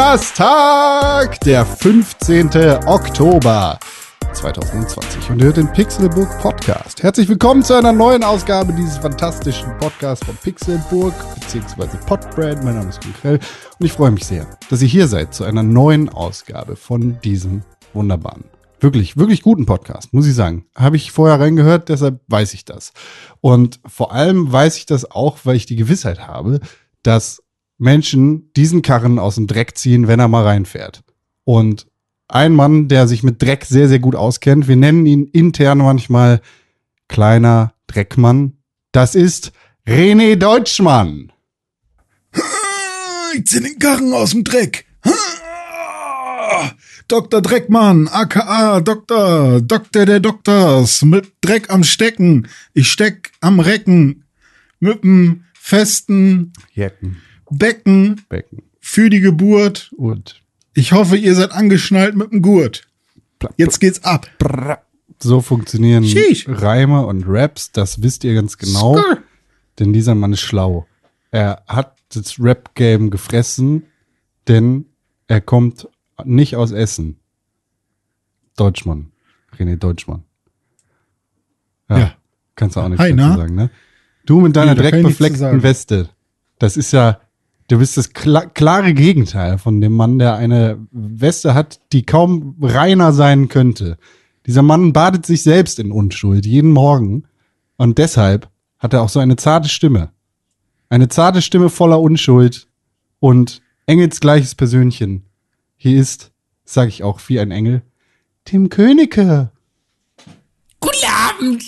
Donnerstag, 0.00 1.38
der 1.40 1.66
15. 1.66 2.48
Oktober 2.86 3.78
2020 4.32 5.28
und 5.28 5.38
ihr 5.40 5.44
hört 5.44 5.58
den 5.58 5.70
Pixelburg 5.70 6.40
Podcast. 6.40 7.02
Herzlich 7.02 7.28
willkommen 7.28 7.62
zu 7.62 7.74
einer 7.74 7.92
neuen 7.92 8.24
Ausgabe 8.24 8.72
dieses 8.72 8.96
fantastischen 8.96 9.76
Podcasts 9.76 10.24
von 10.24 10.34
Pixelburg 10.36 11.12
bzw. 11.34 11.98
Podbrand. 12.06 12.64
Mein 12.64 12.76
Name 12.76 12.88
ist 12.88 13.06
Michael 13.06 13.40
und 13.78 13.86
ich 13.86 13.92
freue 13.92 14.10
mich 14.10 14.24
sehr, 14.24 14.46
dass 14.70 14.80
ihr 14.80 14.88
hier 14.88 15.06
seid 15.06 15.34
zu 15.34 15.44
einer 15.44 15.62
neuen 15.62 16.08
Ausgabe 16.08 16.76
von 16.76 17.20
diesem 17.20 17.62
wunderbaren 17.92 18.44
wirklich, 18.80 19.18
wirklich 19.18 19.42
guten 19.42 19.66
Podcast, 19.66 20.14
muss 20.14 20.26
ich 20.26 20.34
sagen. 20.34 20.64
Habe 20.74 20.96
ich 20.96 21.12
vorher 21.12 21.38
reingehört, 21.38 21.90
deshalb 21.90 22.22
weiß 22.26 22.54
ich 22.54 22.64
das. 22.64 22.94
Und 23.42 23.80
vor 23.86 24.12
allem 24.12 24.50
weiß 24.50 24.78
ich 24.78 24.86
das 24.86 25.10
auch, 25.10 25.40
weil 25.44 25.56
ich 25.56 25.66
die 25.66 25.76
Gewissheit 25.76 26.26
habe, 26.26 26.60
dass 27.02 27.42
Menschen 27.80 28.52
diesen 28.54 28.82
Karren 28.82 29.18
aus 29.18 29.36
dem 29.36 29.46
Dreck 29.46 29.76
ziehen, 29.76 30.06
wenn 30.06 30.20
er 30.20 30.28
mal 30.28 30.44
reinfährt. 30.44 31.02
Und 31.44 31.86
ein 32.28 32.54
Mann, 32.54 32.88
der 32.88 33.08
sich 33.08 33.22
mit 33.22 33.42
Dreck 33.42 33.64
sehr, 33.64 33.88
sehr 33.88 33.98
gut 33.98 34.14
auskennt, 34.14 34.68
wir 34.68 34.76
nennen 34.76 35.06
ihn 35.06 35.24
intern 35.24 35.78
manchmal 35.78 36.42
kleiner 37.08 37.74
Dreckmann, 37.86 38.58
das 38.92 39.14
ist 39.14 39.52
René 39.86 40.36
Deutschmann. 40.36 41.32
Ich 43.34 43.46
zieh 43.46 43.60
den 43.60 43.78
Karren 43.78 44.12
aus 44.12 44.30
dem 44.30 44.44
Dreck. 44.44 44.86
Dr. 47.08 47.40
Dreckmann, 47.40 48.08
aka 48.08 48.80
Doktor, 48.80 49.60
Doktor 49.60 50.06
der 50.06 50.20
Doktors, 50.20 51.02
mit 51.02 51.32
Dreck 51.40 51.70
am 51.70 51.82
Stecken. 51.82 52.48
Ich 52.74 52.92
steck 52.92 53.32
am 53.40 53.58
Recken 53.58 54.24
mit 54.78 55.02
dem 55.02 55.44
festen 55.54 56.52
Jecken. 56.72 57.22
Becken 57.50 58.22
Becken. 58.28 58.62
für 58.80 59.10
die 59.10 59.20
Geburt. 59.20 59.92
Und 59.96 60.40
Ich 60.74 60.92
hoffe, 60.92 61.16
ihr 61.16 61.34
seid 61.34 61.52
angeschnallt 61.52 62.16
mit 62.16 62.32
dem 62.32 62.42
Gurt. 62.42 62.82
Jetzt 63.56 63.80
geht's 63.80 64.04
ab. 64.04 64.28
so 65.18 65.40
funktionieren 65.40 66.04
Sheesh. 66.04 66.46
Reime 66.48 67.06
und 67.06 67.24
Raps, 67.26 67.72
das 67.72 68.02
wisst 68.02 68.24
ihr 68.24 68.34
ganz 68.34 68.58
genau. 68.58 68.96
Skrr. 68.96 69.18
Denn 69.78 69.92
dieser 69.92 70.14
Mann 70.14 70.32
ist 70.32 70.40
schlau. 70.40 70.86
Er 71.30 71.62
hat 71.66 71.96
das 72.12 72.38
Rap-Game 72.40 73.10
gefressen, 73.10 73.84
denn 74.48 74.86
er 75.26 75.40
kommt 75.40 75.88
nicht 76.24 76.56
aus 76.56 76.72
Essen. 76.72 77.16
Deutschmann. 78.56 79.12
René 79.56 79.76
Deutschmann. 79.76 80.24
Ja. 81.88 82.14
Kannst 82.56 82.76
du 82.76 82.80
auch 82.80 82.88
nichts 82.88 83.02
Hi, 83.02 83.10
dazu 83.14 83.28
na? 83.28 83.36
sagen, 83.36 83.54
ne? 83.54 83.70
Du 84.26 84.40
mit 84.40 84.54
deiner 84.54 84.74
Nee, 84.74 84.80
dreckbefleckten. 84.82 85.62
Weste. 85.62 86.10
Das 86.58 86.76
ist 86.76 86.92
ja, 86.92 87.20
du 87.70 87.78
bist 87.78 87.96
das 87.96 88.12
kla 88.12 88.46
klare 88.46 88.92
Gegenteil 88.94 89.56
von 89.58 89.80
dem 89.80 89.92
Mann, 89.92 90.18
der 90.18 90.34
eine 90.34 90.86
Weste 90.90 91.54
hat, 91.54 91.80
die 91.92 92.04
kaum 92.04 92.56
reiner 92.60 93.12
sein 93.12 93.48
könnte. 93.48 93.96
Dieser 94.46 94.62
Mann 94.62 94.92
badet 94.92 95.24
sich 95.24 95.42
selbst 95.42 95.78
in 95.78 95.92
Unschuld 95.92 96.46
jeden 96.46 96.72
Morgen 96.72 97.24
und 97.76 97.98
deshalb 97.98 98.50
hat 98.78 98.92
er 98.92 99.02
auch 99.02 99.08
so 99.08 99.20
eine 99.20 99.36
zarte 99.36 99.68
Stimme. 99.68 100.10
Eine 100.88 101.08
zarte 101.08 101.42
Stimme 101.42 101.70
voller 101.70 102.00
Unschuld 102.00 102.66
und 103.20 103.62
engelsgleiches 103.86 104.56
Persönchen. 104.56 105.26
Hier 105.76 106.00
ist, 106.00 106.32
sag 106.64 106.88
ich 106.88 107.04
auch, 107.04 107.20
wie 107.28 107.38
ein 107.38 107.52
Engel, 107.52 107.82
Tim 108.44 108.68
Königke. 108.68 109.52
Guten 110.80 111.06
Abend. 111.06 111.62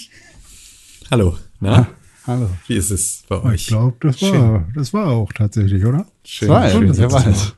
Hallo, 1.10 1.36
na? 1.60 1.86
Hallo. 2.26 2.48
Wie 2.68 2.76
ist 2.76 2.90
es 2.90 3.24
bei 3.28 3.36
Ich 3.36 3.44
euch? 3.44 3.66
glaube, 3.66 3.96
das 4.00 4.18
Schön. 4.20 4.32
war, 4.32 4.68
das 4.74 4.92
war 4.92 5.06
auch 5.08 5.32
tatsächlich, 5.32 5.84
oder? 5.84 6.06
Schön, 6.24 6.48
Zwei, 6.48 6.70
schön, 6.70 6.96
wer 6.96 7.08
dass 7.08 7.26
es 7.26 7.52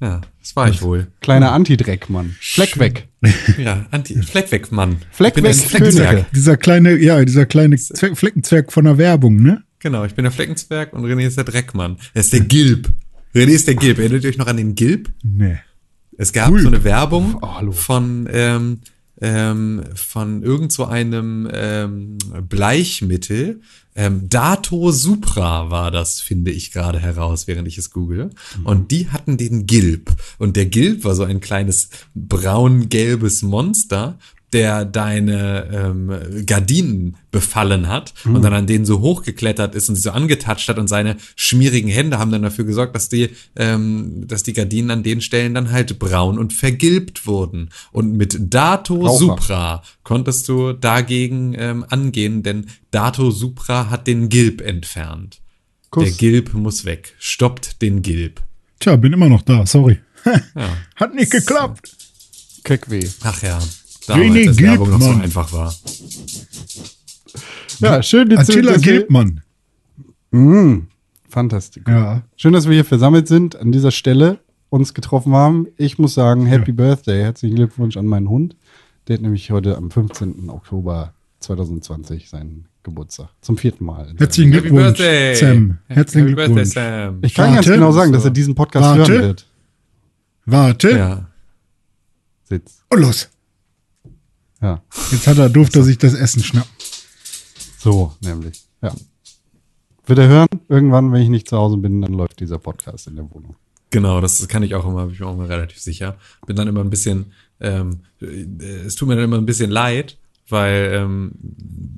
war. 0.00 0.08
Ja, 0.08 0.20
das 0.40 0.56
war 0.56 0.68
ich 0.68 0.80
wohl. 0.82 1.08
Kleiner 1.20 1.52
Antidreckmann. 1.52 2.34
Fleck 2.40 2.78
weg. 2.78 3.08
Ja, 3.58 3.84
Anti 3.90 4.14
Fleck 4.22 4.50
weg, 4.50 4.72
Mann. 4.72 4.96
Fleck 5.10 5.36
ich 5.36 5.42
bin 5.42 5.44
weg, 5.44 5.54
Fleckenzwerg. 5.56 6.32
Dieser 6.32 6.56
kleine, 6.56 6.96
ja, 6.96 7.22
dieser 7.22 7.44
kleine 7.44 7.76
Zwerg, 7.76 8.16
Fleckenzwerg 8.16 8.72
von 8.72 8.84
der 8.86 8.96
Werbung, 8.96 9.36
ne? 9.42 9.62
Genau, 9.80 10.04
ich 10.06 10.14
bin 10.14 10.22
der 10.22 10.32
Fleckenzwerg 10.32 10.94
und 10.94 11.04
René 11.04 11.26
ist 11.26 11.36
der 11.36 11.44
Dreckmann. 11.44 11.98
Er 12.14 12.20
ist 12.20 12.32
der 12.32 12.40
Gilb. 12.40 12.90
René 13.34 13.48
ist 13.50 13.66
der 13.68 13.74
Gilb. 13.74 13.98
Erinnert 13.98 14.24
ihr 14.24 14.30
euch 14.30 14.38
noch 14.38 14.46
an 14.46 14.56
den 14.56 14.74
Gilb? 14.74 15.10
Nee. 15.22 15.58
Es 16.16 16.32
gab 16.32 16.50
Cool. 16.50 16.62
so 16.62 16.68
eine 16.68 16.82
Werbung 16.84 17.36
Oh, 17.42 17.54
hallo. 17.56 17.72
von 17.72 18.26
ähm, 18.32 18.80
ähm, 19.20 19.84
von 19.94 20.42
irgend 20.42 20.72
so 20.72 20.86
einem 20.86 21.48
ähm, 21.52 22.18
Bleichmittel. 22.48 23.60
Ähm, 23.94 24.28
Dato 24.28 24.92
Supra 24.92 25.70
war 25.70 25.90
das, 25.90 26.20
finde 26.20 26.50
ich 26.50 26.72
gerade 26.72 26.98
heraus, 26.98 27.46
während 27.46 27.68
ich 27.68 27.76
es 27.76 27.90
google. 27.90 28.30
Und 28.64 28.90
die 28.90 29.08
hatten 29.08 29.36
den 29.36 29.66
Gilb. 29.66 30.12
Und 30.38 30.56
der 30.56 30.66
Gilb 30.66 31.04
war 31.04 31.14
so 31.14 31.24
ein 31.24 31.40
kleines 31.40 31.90
braun-gelbes 32.14 33.42
Monster, 33.42 34.18
der 34.52 34.84
deine 34.84 35.68
ähm, 35.72 36.44
Gardinen 36.46 37.16
befallen 37.30 37.88
hat 37.88 38.12
und 38.24 38.42
dann 38.42 38.52
an 38.52 38.66
denen 38.66 38.84
so 38.84 39.00
hochgeklettert 39.00 39.74
ist 39.74 39.88
und 39.88 39.94
sie 39.94 40.02
so 40.02 40.10
angetatscht 40.10 40.68
hat 40.68 40.78
und 40.78 40.88
seine 40.88 41.16
schmierigen 41.36 41.88
Hände 41.88 42.18
haben 42.18 42.32
dann 42.32 42.42
dafür 42.42 42.64
gesorgt, 42.64 42.94
dass 42.96 43.08
die, 43.08 43.30
ähm, 43.54 44.26
dass 44.26 44.42
die 44.42 44.52
Gardinen 44.52 44.90
an 44.90 45.02
den 45.02 45.20
Stellen 45.20 45.54
dann 45.54 45.70
halt 45.70 45.98
braun 45.98 46.38
und 46.38 46.52
vergilbt 46.52 47.26
wurden. 47.26 47.70
Und 47.92 48.16
mit 48.16 48.36
Dato 48.52 48.96
Raucher. 48.96 49.18
Supra 49.18 49.82
konntest 50.02 50.48
du 50.48 50.72
dagegen 50.72 51.54
ähm, 51.56 51.84
angehen, 51.88 52.42
denn 52.42 52.66
Dato 52.90 53.30
Supra 53.30 53.90
hat 53.90 54.06
den 54.06 54.28
Gilb 54.28 54.60
entfernt. 54.60 55.40
Kuss. 55.90 56.04
Der 56.04 56.12
Gilb 56.12 56.54
muss 56.54 56.84
weg. 56.84 57.14
Stoppt 57.18 57.82
den 57.82 58.02
Gilb. 58.02 58.42
Tja, 58.80 58.96
bin 58.96 59.12
immer 59.12 59.28
noch 59.28 59.42
da, 59.42 59.66
sorry. 59.66 59.98
Ja. 60.24 60.40
Hat 60.96 61.14
nicht 61.14 61.32
geklappt. 61.32 61.96
Keckweh. 62.64 63.08
Ach 63.22 63.42
ja. 63.42 63.58
René 64.10 64.28
Damals, 64.28 64.48
als 64.48 64.58
Werbung 64.62 64.90
noch 64.90 64.98
so 65.00 65.04
Gilbmann. 65.06 65.22
einfach 65.24 65.52
war. 65.52 65.74
Ja, 67.80 68.02
schön, 68.02 68.28
dass 68.30 68.46
du- 68.46 68.52
Attila 68.52 68.76
Gilbmann. 68.76 69.40
Mm, 70.32 70.78
fantastisch. 71.28 71.82
Ja. 71.88 72.22
Schön, 72.36 72.52
dass 72.52 72.66
wir 72.66 72.74
hier 72.74 72.84
versammelt 72.84 73.26
sind, 73.28 73.56
an 73.56 73.72
dieser 73.72 73.90
Stelle 73.90 74.38
uns 74.68 74.94
getroffen 74.94 75.32
haben. 75.32 75.66
Ich 75.76 75.98
muss 75.98 76.14
sagen, 76.14 76.46
Happy 76.46 76.72
Birthday, 76.72 77.22
herzlichen 77.22 77.56
Glückwunsch 77.56 77.96
an 77.96 78.06
meinen 78.06 78.28
Hund. 78.28 78.56
Der 79.08 79.14
hat 79.14 79.22
nämlich 79.22 79.50
heute 79.50 79.76
am 79.76 79.90
15. 79.90 80.48
Oktober 80.50 81.14
2020 81.40 82.28
seinen 82.28 82.66
Geburtstag. 82.82 83.30
Zum 83.40 83.56
vierten 83.56 83.84
Mal. 83.84 84.12
Herzlichen 84.18 84.52
Happy 84.52 84.68
Glückwunsch, 84.68 84.98
Birthday. 84.98 85.34
Sam. 85.34 85.78
Herzlichen 85.88 86.28
Happy 86.28 86.34
Birthday, 86.36 86.54
Glückwunsch. 86.54 86.74
Sam. 86.74 87.18
Ich 87.22 87.34
kann 87.34 87.54
ganz 87.54 87.66
Warte. 87.66 87.78
genau 87.78 87.92
sagen, 87.92 88.12
dass 88.12 88.24
er 88.24 88.30
diesen 88.30 88.54
Podcast 88.54 88.84
Warte. 88.98 89.12
hören 89.12 89.22
wird. 89.22 89.46
Warte. 90.46 90.90
Ja. 90.90 91.26
Sitz. 92.44 92.82
Und 92.90 93.00
los. 93.00 93.28
Ja, 94.62 94.82
Jetzt 95.10 95.26
hat 95.26 95.38
er, 95.38 95.48
durfte 95.48 95.78
er 95.80 95.84
sich 95.84 95.98
das 95.98 96.14
Essen 96.14 96.42
schnappen. 96.42 96.70
so 97.78 98.12
nämlich. 98.20 98.62
Ja. 98.82 98.92
Wird 100.06 100.18
er 100.18 100.28
hören? 100.28 100.48
Irgendwann, 100.68 101.12
wenn 101.12 101.22
ich 101.22 101.28
nicht 101.28 101.48
zu 101.48 101.56
Hause 101.56 101.76
bin, 101.76 102.00
dann 102.02 102.12
läuft 102.12 102.40
dieser 102.40 102.58
Podcast 102.58 103.06
in 103.06 103.16
der 103.16 103.30
Wohnung. 103.30 103.56
Genau, 103.90 104.20
das 104.20 104.46
kann 104.48 104.62
ich 104.62 104.74
auch 104.74 104.86
immer, 104.86 105.04
bin 105.06 105.14
ich 105.14 105.20
mir 105.20 105.26
auch 105.26 105.34
immer 105.34 105.48
relativ 105.48 105.78
sicher. 105.80 106.16
Bin 106.46 106.56
dann 106.56 106.68
immer 106.68 106.80
ein 106.80 106.90
bisschen, 106.90 107.32
ähm, 107.60 108.00
äh, 108.20 108.26
es 108.86 108.94
tut 108.94 109.08
mir 109.08 109.16
dann 109.16 109.24
immer 109.24 109.38
ein 109.38 109.46
bisschen 109.46 109.70
leid, 109.70 110.18
weil 110.48 110.90
ähm, 110.94 111.32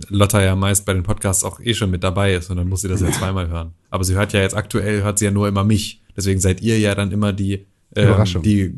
Lotta 0.09 0.43
ja 0.43 0.57
meist 0.57 0.85
bei 0.87 0.95
den 0.95 1.03
Podcasts 1.03 1.45
auch 1.45 1.61
eh 1.61 1.75
schon 1.75 1.91
mit 1.91 2.05
dabei 2.05 2.35
ist 2.35 2.51
und 2.51 2.57
dann 2.57 2.69
muss 2.69 2.83
sie 2.83 2.89
das 2.89 3.01
ja 3.01 3.11
zweimal 3.13 3.49
hören. 3.49 3.73
Aber 3.91 4.05
sie 4.05 4.15
hört 4.15 4.33
ja 4.33 4.41
jetzt 4.41 4.55
aktuell, 4.57 5.03
hört 5.03 5.19
sie 5.19 5.25
ja 5.27 5.31
nur 5.31 5.49
immer 5.49 5.65
mich. 5.65 6.03
Deswegen 6.17 6.41
seid 6.41 6.61
ihr 6.61 6.79
ja 6.79 6.95
dann 6.95 7.13
immer 7.13 7.33
die 7.33 7.67
Überraschung. 7.95 8.43
die 8.43 8.63
äh, 8.63 8.75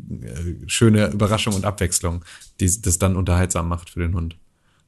schöne 0.67 1.11
Überraschung 1.11 1.53
und 1.53 1.65
Abwechslung, 1.65 2.23
die 2.59 2.81
das 2.81 2.99
dann 2.99 3.15
unterhaltsam 3.15 3.67
macht 3.67 3.89
für 3.89 4.01
den 4.01 4.13
Hund, 4.13 4.37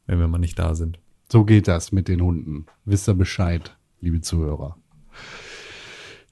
wenn 0.06 0.20
wir 0.20 0.28
mal 0.28 0.38
nicht 0.38 0.60
da 0.60 0.76
sind. 0.76 1.00
So 1.32 1.46
geht 1.46 1.68
das 1.68 1.92
mit 1.92 2.08
den 2.08 2.22
Hunden. 2.22 2.66
Wisst 2.86 3.08
ihr 3.08 3.14
Bescheid, 3.14 3.76
liebe 4.02 4.22
Zuhörer. 4.22 4.78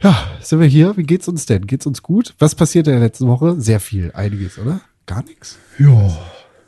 Ja, 0.02 0.28
sind 0.42 0.60
wir 0.60 0.68
hier? 0.68 0.96
Wie 0.98 1.04
geht's 1.04 1.28
uns 1.28 1.46
denn? 1.46 1.68
Geht's 1.68 1.86
uns 1.86 2.02
gut? 2.02 2.36
Was 2.40 2.56
passiert 2.56 2.88
in 2.88 2.94
der 2.94 3.02
letzten 3.02 3.28
Woche? 3.28 3.60
Sehr 3.60 3.80
viel, 3.80 4.12
einiges, 4.12 4.60
oder? 4.60 4.82
Gar 5.06 5.24
nichts. 5.24 5.58
Ja, 5.80 6.18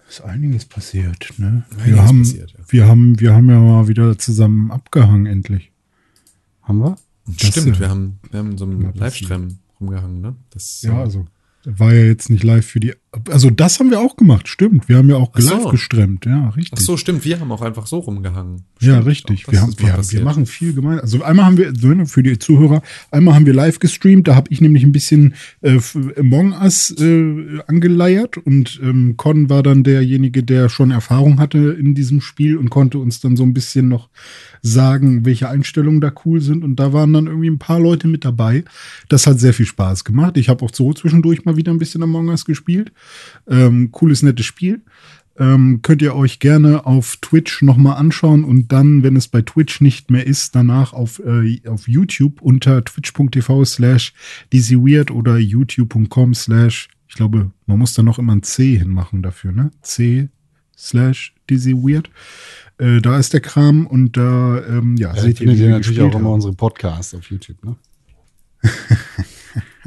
ist 0.08 0.22
einiges 0.22 0.66
passiert, 0.66 1.34
ne? 1.38 1.66
Wir 1.70 1.84
Einiges 1.84 2.00
haben, 2.02 2.20
passiert, 2.20 2.52
ja. 2.52 2.60
wir 2.70 2.88
haben, 2.88 3.20
wir 3.20 3.34
haben 3.34 3.50
ja 3.50 3.60
mal 3.60 3.88
wieder 3.88 4.18
zusammen 4.18 4.72
abgehangen, 4.72 5.26
endlich. 5.26 5.72
Haben 6.62 6.80
wir? 6.80 6.96
Das, 7.26 7.50
Stimmt, 7.50 7.76
äh, 7.76 7.80
wir 7.80 7.90
haben, 7.90 8.20
wir 8.32 8.40
haben 8.40 8.58
so 8.58 8.66
passiert. 8.66 8.96
Livestream 8.96 9.60
rumgehangen, 9.80 10.22
ne? 10.22 10.36
Das, 10.50 10.82
Ja, 10.82 11.00
also 11.00 11.26
war 11.66 11.94
ja 11.94 12.06
jetzt 12.06 12.30
nicht 12.30 12.44
live 12.44 12.66
für 12.66 12.80
die 12.80 12.94
Also 13.30 13.50
das 13.50 13.80
haben 13.80 13.90
wir 13.92 14.00
auch 14.00 14.16
gemacht, 14.16 14.48
stimmt. 14.48 14.90
Wir 14.90 14.98
haben 14.98 15.10
ja 15.10 15.16
auch 15.18 15.31
Ach 15.34 15.42
so. 15.42 15.56
live 15.56 15.72
gestreamt, 15.72 16.25
ja, 16.25 16.50
richtig. 16.50 16.80
Ach 16.80 16.84
so, 16.84 16.98
stimmt. 16.98 17.25
Wir 17.25 17.40
haben 17.40 17.52
auch 17.52 17.62
einfach 17.62 17.88
so 17.88 18.00
rumgehangen. 18.00 18.64
Ja, 18.80 18.94
Stimmt, 18.94 19.08
richtig. 19.08 19.48
auch 19.48 19.52
das 19.52 19.54
Wir, 19.54 19.62
haben, 19.62 19.80
wir, 19.80 19.94
haben, 19.94 20.12
wir 20.12 20.24
machen 20.24 20.46
viel 20.46 20.74
gemein. 20.74 21.00
Also 21.00 21.24
einmal 21.24 21.46
haben 21.46 21.58
wir, 21.58 21.72
ne, 21.72 22.06
für 22.06 22.24
die 22.24 22.38
Zuhörer, 22.38 22.81
einmal 23.12 23.36
haben 23.36 23.46
wir 23.46 23.54
live 23.54 23.80
gestreamt, 23.80 24.28
da 24.28 24.36
habe 24.36 24.52
ich 24.52 24.62
nämlich 24.62 24.84
ein 24.84 24.92
bisschen 24.92 25.34
äh, 25.62 25.80
Among 26.18 26.54
Us 26.54 26.92
äh, 27.00 27.60
angeleiert 27.68 28.38
und 28.38 28.80
ähm, 28.84 29.16
Con 29.18 29.50
war 29.50 29.64
dann 29.64 29.84
derjenige, 29.84 30.44
der 30.44 30.69
schon 30.69 30.92
Erfahrung 30.92 31.40
hatte 31.40 31.58
in 31.58 31.96
diesem 31.96 32.22
Spiel 32.22 32.58
und 32.58 32.69
konnte 32.69 33.00
uns 33.00 33.19
dann 33.19 33.36
so 33.36 33.44
ein 33.44 33.54
bisschen 33.54 33.88
noch 33.88 34.10
sagen, 34.62 35.25
welche 35.25 35.50
Einstellungen 35.50 36.02
da 36.02 36.12
cool 36.25 36.42
sind. 36.42 36.64
Und 36.64 36.78
da 36.78 36.94
waren 36.94 37.14
dann 37.14 37.28
irgendwie 37.28 37.50
ein 37.50 37.60
paar 37.60 37.80
Leute 37.80 38.08
mit 38.08 38.25
dabei. 38.25 38.64
Das 39.10 39.28
hat 39.28 39.40
sehr 39.40 39.54
viel 39.54 39.66
Spaß 39.66 40.04
gemacht. 40.04 40.38
Ich 40.38 40.50
habe 40.50 40.64
auch 40.64 40.74
so 40.74 40.94
zwischendurch 40.94 41.46
mal 41.46 41.58
wieder 41.58 41.72
ein 41.72 41.80
bisschen 41.80 42.04
Among 42.04 42.30
Us 42.30 42.46
gespielt. 42.46 42.92
Ähm, 43.48 43.92
cooles, 43.92 44.24
nettes 44.24 44.45
Spiel. 44.45 44.81
Ähm, 45.39 45.81
könnt 45.83 46.01
ihr 46.01 46.15
euch 46.15 46.39
gerne 46.39 46.86
auf 46.88 47.18
Twitch 47.18 47.62
nochmal 47.62 47.98
anschauen 47.98 48.44
und 48.44 48.71
dann, 48.71 49.04
wenn 49.04 49.15
es 49.15 49.27
bei 49.27 49.44
Twitch 49.44 49.81
nicht 49.81 50.09
mehr 50.09 50.25
ist, 50.25 50.56
danach 50.56 50.94
auf, 50.94 51.19
äh, 51.19 51.62
auf 51.68 51.88
YouTube 51.88 52.42
unter 52.42 52.83
twitch.tv 52.83 53.63
slash 53.63 54.13
dizzyweird 54.51 55.12
oder 55.12 55.38
youtube.com 55.38 56.33
slash, 56.33 56.89
ich 57.07 57.15
glaube, 57.15 57.51
man 57.68 57.77
muss 57.77 57.94
da 57.94 58.01
noch 58.01 58.18
immer 58.18 58.36
ein 58.36 58.42
C 58.42 58.77
hinmachen 58.77 59.21
dafür, 59.21 59.51
ne? 59.51 59.69
C 59.83 60.30
slash 60.75 61.36
dizzyweird. 61.50 62.09
Äh, 62.80 63.01
da 63.01 63.19
ist 63.19 63.33
der 63.33 63.42
Kram 63.42 63.86
und 63.86 64.18
da, 64.18 64.63
ähm, 64.68 64.95
ja, 64.98 65.13
Ja, 65.15 65.21
seht 65.21 65.39
ihr, 65.39 65.51
wie 65.51 65.59
wir 65.59 65.69
natürlich 65.69 66.01
auch 66.01 66.15
immer 66.15 66.31
unsere 66.31 66.54
Podcasts 66.54 67.13
auf 67.13 67.30
YouTube, 67.30 67.63
ne? 67.63 67.75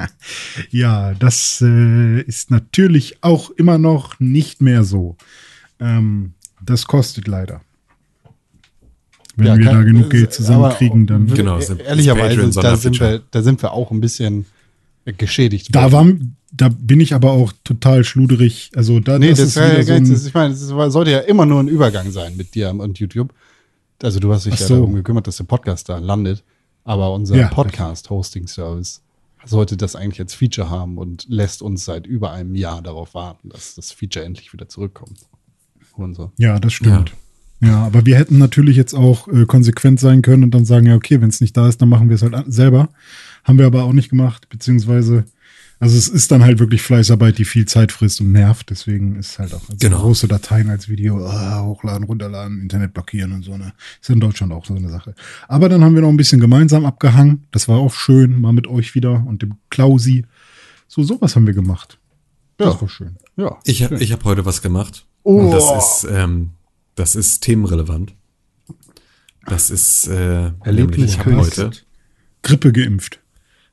Ja, 0.70 1.14
das 1.14 1.60
äh, 1.64 2.20
ist 2.22 2.50
natürlich 2.50 3.18
auch 3.22 3.50
immer 3.50 3.78
noch 3.78 4.18
nicht 4.20 4.60
mehr 4.60 4.84
so. 4.84 5.16
Ähm, 5.78 6.34
das 6.62 6.86
kostet 6.86 7.26
leider. 7.28 7.62
Wenn 9.36 9.46
Ja, 9.46 9.56
wir 9.58 9.64
kann- 9.64 9.74
da 9.76 9.82
genug 9.84 10.06
äh, 10.06 10.18
Geld 10.18 10.32
zusammenkriegen, 10.32 11.06
dann. 11.06 11.26
Genau, 11.26 11.56
äh, 11.56 11.60
das 11.60 11.70
ist 11.70 11.80
ehrlicherweise, 11.80 12.50
da 12.60 12.76
sind, 12.76 13.00
wir, 13.00 13.22
da 13.30 13.42
sind 13.42 13.62
wir 13.62 13.72
auch 13.72 13.90
ein 13.90 14.00
bisschen 14.00 14.46
geschädigt. 15.04 15.74
Da, 15.74 15.90
war, 15.92 16.06
da 16.52 16.68
bin 16.68 17.00
ich 17.00 17.14
aber 17.14 17.30
auch 17.32 17.52
total 17.64 18.04
schluderig. 18.04 18.70
Also 18.74 19.00
da, 19.00 19.18
Nee, 19.18 19.30
das, 19.30 19.38
ist 19.38 19.46
ist 19.50 19.56
ja 19.56 19.72
wieder 19.72 19.82
so 19.84 19.92
ganz, 19.92 20.08
ein, 20.08 20.12
das, 20.12 20.26
ich 20.26 20.34
meine, 20.34 20.50
das 20.54 20.74
war- 20.74 20.90
sollte 20.90 21.10
ja 21.12 21.20
immer 21.20 21.46
nur 21.46 21.60
ein 21.60 21.68
Übergang 21.68 22.10
sein 22.10 22.36
mit 22.36 22.54
dir 22.54 22.70
und 22.70 22.98
YouTube. 22.98 23.32
Also 24.02 24.18
du 24.20 24.32
hast 24.32 24.46
dich 24.46 24.54
Ach 24.54 24.60
ja 24.60 24.66
so. 24.66 24.74
darum 24.76 24.94
gekümmert, 24.94 25.26
dass 25.26 25.36
der 25.36 25.44
Podcast 25.44 25.88
da 25.88 25.98
landet. 25.98 26.42
Aber 26.84 27.12
unser 27.12 27.36
Ja. 27.36 27.48
Podcast-Hosting-Service 27.48 29.02
sollte 29.44 29.76
das 29.76 29.96
eigentlich 29.96 30.20
als 30.20 30.34
Feature 30.34 30.70
haben 30.70 30.98
und 30.98 31.26
lässt 31.28 31.62
uns 31.62 31.84
seit 31.84 32.06
über 32.06 32.32
einem 32.32 32.54
Jahr 32.54 32.82
darauf 32.82 33.14
warten, 33.14 33.48
dass 33.48 33.74
das 33.74 33.92
Feature 33.92 34.24
endlich 34.24 34.52
wieder 34.52 34.68
zurückkommt. 34.68 35.20
Und 35.96 36.14
so. 36.14 36.32
Ja, 36.38 36.58
das 36.58 36.72
stimmt. 36.72 37.14
Ja. 37.60 37.84
aber 37.84 38.06
wir 38.06 38.16
hätten 38.16 38.38
natürlich 38.38 38.76
jetzt 38.76 38.94
auch 38.94 39.28
äh, 39.28 39.44
konsequent 39.44 40.00
sein 40.00 40.22
können 40.22 40.44
und 40.44 40.52
dann 40.52 40.64
sagen, 40.64 40.86
ja, 40.86 40.94
okay, 40.94 41.20
wenn 41.20 41.28
es 41.28 41.42
nicht 41.42 41.56
da 41.56 41.68
ist, 41.68 41.82
dann 41.82 41.90
machen 41.90 42.08
wir 42.08 42.14
es 42.14 42.22
halt 42.22 42.44
selber. 42.46 42.88
Haben 43.44 43.58
wir 43.58 43.66
aber 43.66 43.84
auch 43.84 43.92
nicht 43.92 44.08
gemacht, 44.08 44.48
beziehungsweise, 44.48 45.24
also 45.80 45.96
es 45.96 46.06
ist 46.08 46.30
dann 46.30 46.44
halt 46.44 46.58
wirklich 46.60 46.82
Fleißarbeit, 46.82 47.38
die 47.38 47.44
viel 47.44 47.64
Zeit 47.66 47.90
frisst 47.90 48.20
und 48.20 48.30
nervt. 48.32 48.70
Deswegen 48.70 49.16
ist 49.16 49.38
halt 49.38 49.52
auch 49.54 49.62
Genau. 49.80 50.00
große 50.02 50.28
Dateien 50.28 50.70
als 50.70 50.88
Video 50.88 51.26
ah, 51.26 51.62
hochladen, 51.64 52.04
runterladen, 52.04 52.60
Internet 52.60 52.92
blockieren 52.94 53.32
und 53.32 53.42
so. 53.42 53.56
Ne? 53.56 53.72
Ist 54.00 54.10
in 54.10 54.20
Deutschland 54.20 54.52
auch 54.52 54.64
so 54.66 54.74
eine 54.74 54.90
Sache. 54.90 55.14
Aber 55.48 55.68
dann 55.68 55.82
haben 55.82 55.94
wir 55.94 56.02
noch 56.02 56.10
ein 56.10 56.16
bisschen 56.16 56.40
gemeinsam 56.40 56.84
abgehangen. 56.86 57.46
Das 57.50 57.66
war 57.66 57.78
auch 57.78 57.92
schön, 57.92 58.40
mal 58.40 58.52
mit 58.52 58.66
euch 58.68 58.94
wieder 58.94 59.24
und 59.26 59.42
dem 59.42 59.54
Klausi. 59.70 60.26
So, 60.86 61.02
sowas 61.02 61.34
haben 61.34 61.46
wir 61.46 61.54
gemacht. 61.54 61.98
Das 62.58 62.74
Ja. 62.74 62.80
war 62.82 62.88
schön. 62.88 63.16
Ja. 63.36 63.58
Ich, 63.64 63.82
hab- 63.82 63.92
ich 63.92 64.12
habe 64.12 64.22
heute 64.24 64.44
was 64.44 64.60
gemacht. 64.62 65.06
Oh. 65.22 65.40
Und 65.40 65.50
das 65.50 65.64
ist, 66.04 66.08
ähm, 66.12 66.50
das 66.94 67.14
ist 67.16 67.40
themenrelevant. 67.40 68.14
Das 69.46 69.70
ist 69.70 70.06
äh, 70.08 70.50
Erlebnis 70.62 71.18
hab 71.18 71.26
heute. 71.26 71.70
Grippe 72.42 72.72
geimpft. 72.72 73.20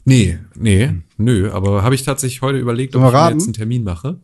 Nee, 0.07 0.39
nee, 0.55 0.91
nö, 1.17 1.51
aber 1.51 1.83
habe 1.83 1.93
ich 1.93 2.03
tatsächlich 2.03 2.41
heute 2.41 2.57
überlegt, 2.59 2.95
ob 2.95 3.05
ich 3.05 3.11
mir 3.11 3.29
jetzt 3.31 3.43
einen 3.43 3.51
Termin 3.53 3.83
mache. 3.83 4.17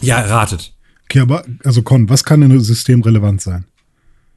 Ja, 0.00 0.18
ratet. 0.20 0.74
Okay, 1.04 1.20
aber, 1.20 1.44
also 1.62 1.82
Con, 1.82 2.08
was 2.08 2.24
kann 2.24 2.40
denn 2.40 2.58
systemrelevant 2.58 3.40
sein? 3.40 3.64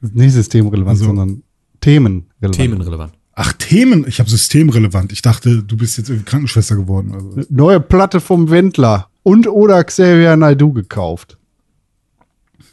Nicht 0.00 0.34
systemrelevant, 0.34 0.88
Also- 0.90 1.06
sondern 1.06 1.42
themenrelevant. 1.80 2.54
Themenrelevant. 2.54 3.12
Ach, 3.38 3.52
Themen. 3.54 4.06
Ich 4.06 4.20
habe 4.20 4.30
systemrelevant. 4.30 5.12
Ich 5.12 5.20
dachte, 5.20 5.62
du 5.64 5.76
bist 5.76 5.98
jetzt 5.98 6.08
irgendwie 6.10 6.24
Krankenschwester 6.30 6.76
geworden. 6.76 7.12
Also, 7.12 7.42
Neue 7.50 7.80
Platte 7.80 8.20
vom 8.20 8.48
Wendler 8.48 9.10
und 9.24 9.48
oder 9.48 9.82
Xavier 9.82 10.36
Naidoo 10.36 10.72
gekauft. 10.72 11.36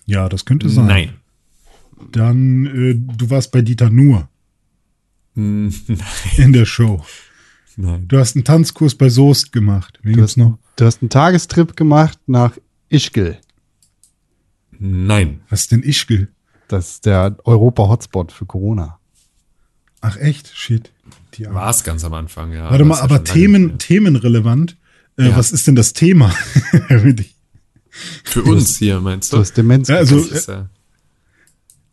ja, 0.05 0.29
das 0.29 0.45
könnte 0.45 0.69
sein. 0.69 0.85
Nein. 0.85 1.09
Dann, 2.11 2.65
äh, 2.67 2.93
du 3.17 3.29
warst 3.31 3.51
bei 3.51 3.61
Dieter 3.63 3.89
Nuhr 3.89 4.29
Hm, 5.35 5.73
in 6.37 6.53
der 6.53 6.65
Show. 6.65 7.03
Nein. 7.75 8.07
Du 8.07 8.17
hast 8.19 8.35
einen 8.35 8.43
Tanzkurs 8.45 8.95
bei 8.95 9.09
Soest 9.09 9.51
gemacht. 9.51 9.99
Wen 10.03 10.13
Du 10.13 10.17
gibt's 10.19 10.33
hast, 10.33 10.37
noch? 10.37 10.57
du 10.75 10.85
hast 10.85 11.01
einen 11.01 11.09
Tagestrip 11.09 11.75
gemacht 11.75 12.19
nach 12.27 12.57
Ischgl. 12.89 13.37
Nein. 14.79 15.41
Was 15.49 15.61
ist 15.61 15.71
denn 15.71 15.83
Ischgl? 15.83 16.27
Das 16.67 16.89
ist 16.91 17.05
der 17.05 17.37
Europa-Hotspot 17.43 18.31
für 18.31 18.45
Corona. 18.45 18.99
Ach 20.01 20.17
echt? 20.17 20.51
Shit. 20.55 20.91
War 21.49 21.69
es 21.69 21.83
ganz 21.83 22.03
am 22.03 22.13
Anfang, 22.13 22.51
ja. 22.51 22.69
Warte 22.69 22.85
mal, 22.85 22.97
ja 22.97 23.01
aber 23.03 23.15
lange 23.15 23.23
Themen, 23.25 23.77
themenrelevant. 23.79 24.77
Äh, 25.17 25.29
Ja. 25.29 25.37
Was 25.37 25.51
ist 25.51 25.67
denn 25.67 25.75
das 25.75 25.93
Thema? 25.93 26.29
Für 28.23 28.43
uns 28.43 28.77
hier, 28.77 28.99
meinst 28.99 29.31
Du 29.31 29.37
du? 29.37 29.41
hast 29.41 29.53
Demenz. 29.55 29.87
Ja, 29.87 29.97
also- 29.97 30.19
Das 30.19 30.31
ist, 30.31 30.47
äh, 30.49 30.63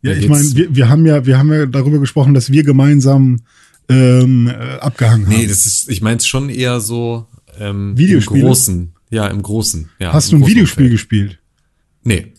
Ja, 0.02 0.12
ich 0.12 0.28
meine, 0.28 0.44
wir, 0.54 0.74
wir 0.74 0.88
haben 0.88 1.04
ja, 1.04 1.26
wir 1.26 1.38
haben 1.38 1.52
ja 1.52 1.66
darüber 1.66 1.98
gesprochen, 1.98 2.32
dass 2.32 2.50
wir 2.50 2.62
gemeinsam 2.64 3.40
ähm, 3.90 4.46
äh, 4.48 4.52
abgehangen 4.78 5.28
nee, 5.28 5.36
haben. 5.42 5.48
das 5.48 5.66
ist, 5.66 5.88
ich 5.90 6.00
mein's 6.02 6.26
schon 6.26 6.48
eher 6.48 6.80
so 6.80 7.26
ähm, 7.58 7.96
Videospiele? 7.96 8.40
im 8.40 8.46
Großen. 8.46 8.94
Ja, 9.10 9.26
im 9.26 9.42
Großen. 9.42 9.90
Ja, 9.98 10.12
Hast 10.12 10.32
im 10.32 10.40
du 10.40 10.46
ein 10.46 10.50
Videospiel 10.50 10.84
Umfeld. 10.86 10.92
gespielt? 10.92 11.38
Nee. 12.02 12.32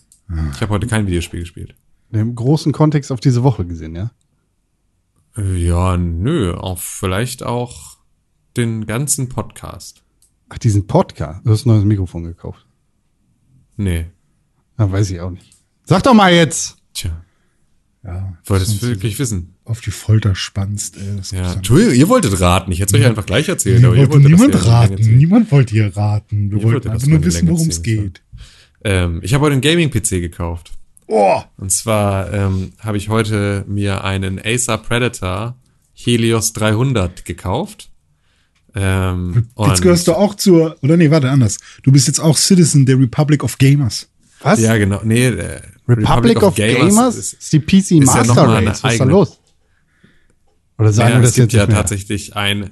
Ich 0.54 0.60
habe 0.62 0.72
heute 0.72 0.86
kein 0.86 1.06
Videospiel 1.06 1.40
gespielt. 1.40 1.74
im 2.10 2.34
großen 2.34 2.72
Kontext 2.72 3.12
auf 3.12 3.20
diese 3.20 3.42
Woche 3.42 3.66
gesehen, 3.66 3.94
ja? 3.94 4.10
Äh, 5.36 5.56
Ja, 5.66 5.96
nö, 5.96 6.54
auch 6.54 6.78
vielleicht 6.78 7.42
auch 7.42 7.98
den 8.56 8.86
ganzen 8.86 9.28
Podcast. 9.28 10.02
Ach, 10.48 10.58
diesen 10.58 10.86
Podcast. 10.86 11.40
Du 11.46 11.50
hast 11.50 11.66
ein 11.66 11.70
neues 11.70 11.84
Mikrofon 11.84 12.24
gekauft. 12.24 12.66
Nee. 13.76 14.06
Ja, 14.78 14.90
weiß 14.90 15.10
ich 15.10 15.20
auch 15.20 15.30
nicht. 15.30 15.50
Sag 15.84 16.02
doch 16.02 16.14
mal 16.14 16.32
jetzt! 16.32 16.76
Tja, 16.94 17.10
Ja. 18.04 18.36
wolltest 18.46 18.70
sonst 18.70 18.82
du 18.82 18.88
wirklich 18.88 19.18
wissen? 19.18 19.54
auf 19.64 19.80
die 19.80 19.92
Folter 19.92 20.34
spannst. 20.34 20.96
Ey, 20.96 21.38
Ja, 21.38 21.52
Entschuldigung, 21.52 21.94
ihr 21.94 22.08
wolltet 22.08 22.40
raten. 22.40 22.72
Ich 22.72 22.80
hätte 22.80 22.96
es 22.96 23.00
euch 23.00 23.06
einfach 23.06 23.26
gleich 23.26 23.48
erzählt. 23.48 23.84
Aber 23.84 23.94
ihr 23.94 24.08
wollte 24.08 24.24
wolltet 24.24 24.30
niemand 24.30 24.54
ja 24.54 24.60
raten. 24.60 25.16
Niemand 25.16 25.52
wollte 25.52 25.72
hier 25.72 25.96
raten. 25.96 26.50
Wir 26.50 26.58
Ihr 26.58 26.64
wollten 26.64 26.88
einfach 26.88 27.06
nur 27.06 27.24
wissen, 27.24 27.48
worum 27.48 27.68
es 27.68 27.82
geht. 27.82 28.22
Ähm, 28.84 29.20
ich 29.22 29.34
habe 29.34 29.44
heute 29.44 29.52
einen 29.52 29.60
Gaming-PC 29.60 30.20
gekauft. 30.20 30.72
Oh, 31.06 31.42
Und 31.58 31.70
zwar 31.70 32.32
ähm, 32.32 32.72
habe 32.78 32.96
ich 32.96 33.08
heute 33.08 33.64
mir 33.68 34.02
einen 34.02 34.40
Acer 34.44 34.78
Predator 34.78 35.56
Helios 35.92 36.52
300 36.54 37.24
gekauft. 37.24 37.90
Ähm, 38.74 39.48
jetzt 39.58 39.82
gehörst 39.82 40.08
du 40.08 40.14
auch 40.14 40.34
zur, 40.34 40.76
oder 40.82 40.96
nee, 40.96 41.10
warte, 41.10 41.30
anders. 41.30 41.58
Du 41.82 41.92
bist 41.92 42.06
jetzt 42.06 42.20
auch 42.20 42.36
Citizen 42.38 42.86
der 42.86 42.98
Republic 42.98 43.44
of 43.44 43.58
Gamers. 43.58 44.08
Was? 44.42 44.60
Ja, 44.60 44.76
genau. 44.76 45.00
Nee, 45.04 45.26
äh, 45.28 45.60
Republic, 45.88 46.42
of, 46.42 46.54
Gamers? 46.54 47.16
ist, 47.16 47.32
ist 47.34 47.52
die 47.52 47.60
PC 47.60 47.90
ja 47.90 48.04
Master 48.04 48.42
eine 48.56 48.66
Race. 48.66 48.66
Was 48.66 48.74
ist 48.76 48.82
da 48.82 48.88
eigene- 48.88 49.10
los? 49.12 49.38
Oder 50.78 50.92
sagen 50.92 51.10
ja, 51.14 51.16
wir 51.16 51.22
es 51.24 51.30
das 51.30 51.34
gibt 51.36 51.52
jetzt 51.52 51.58
ja 51.58 51.60
nicht 51.62 51.68
mehr? 51.68 51.76
tatsächlich 51.78 52.36
ein, 52.36 52.70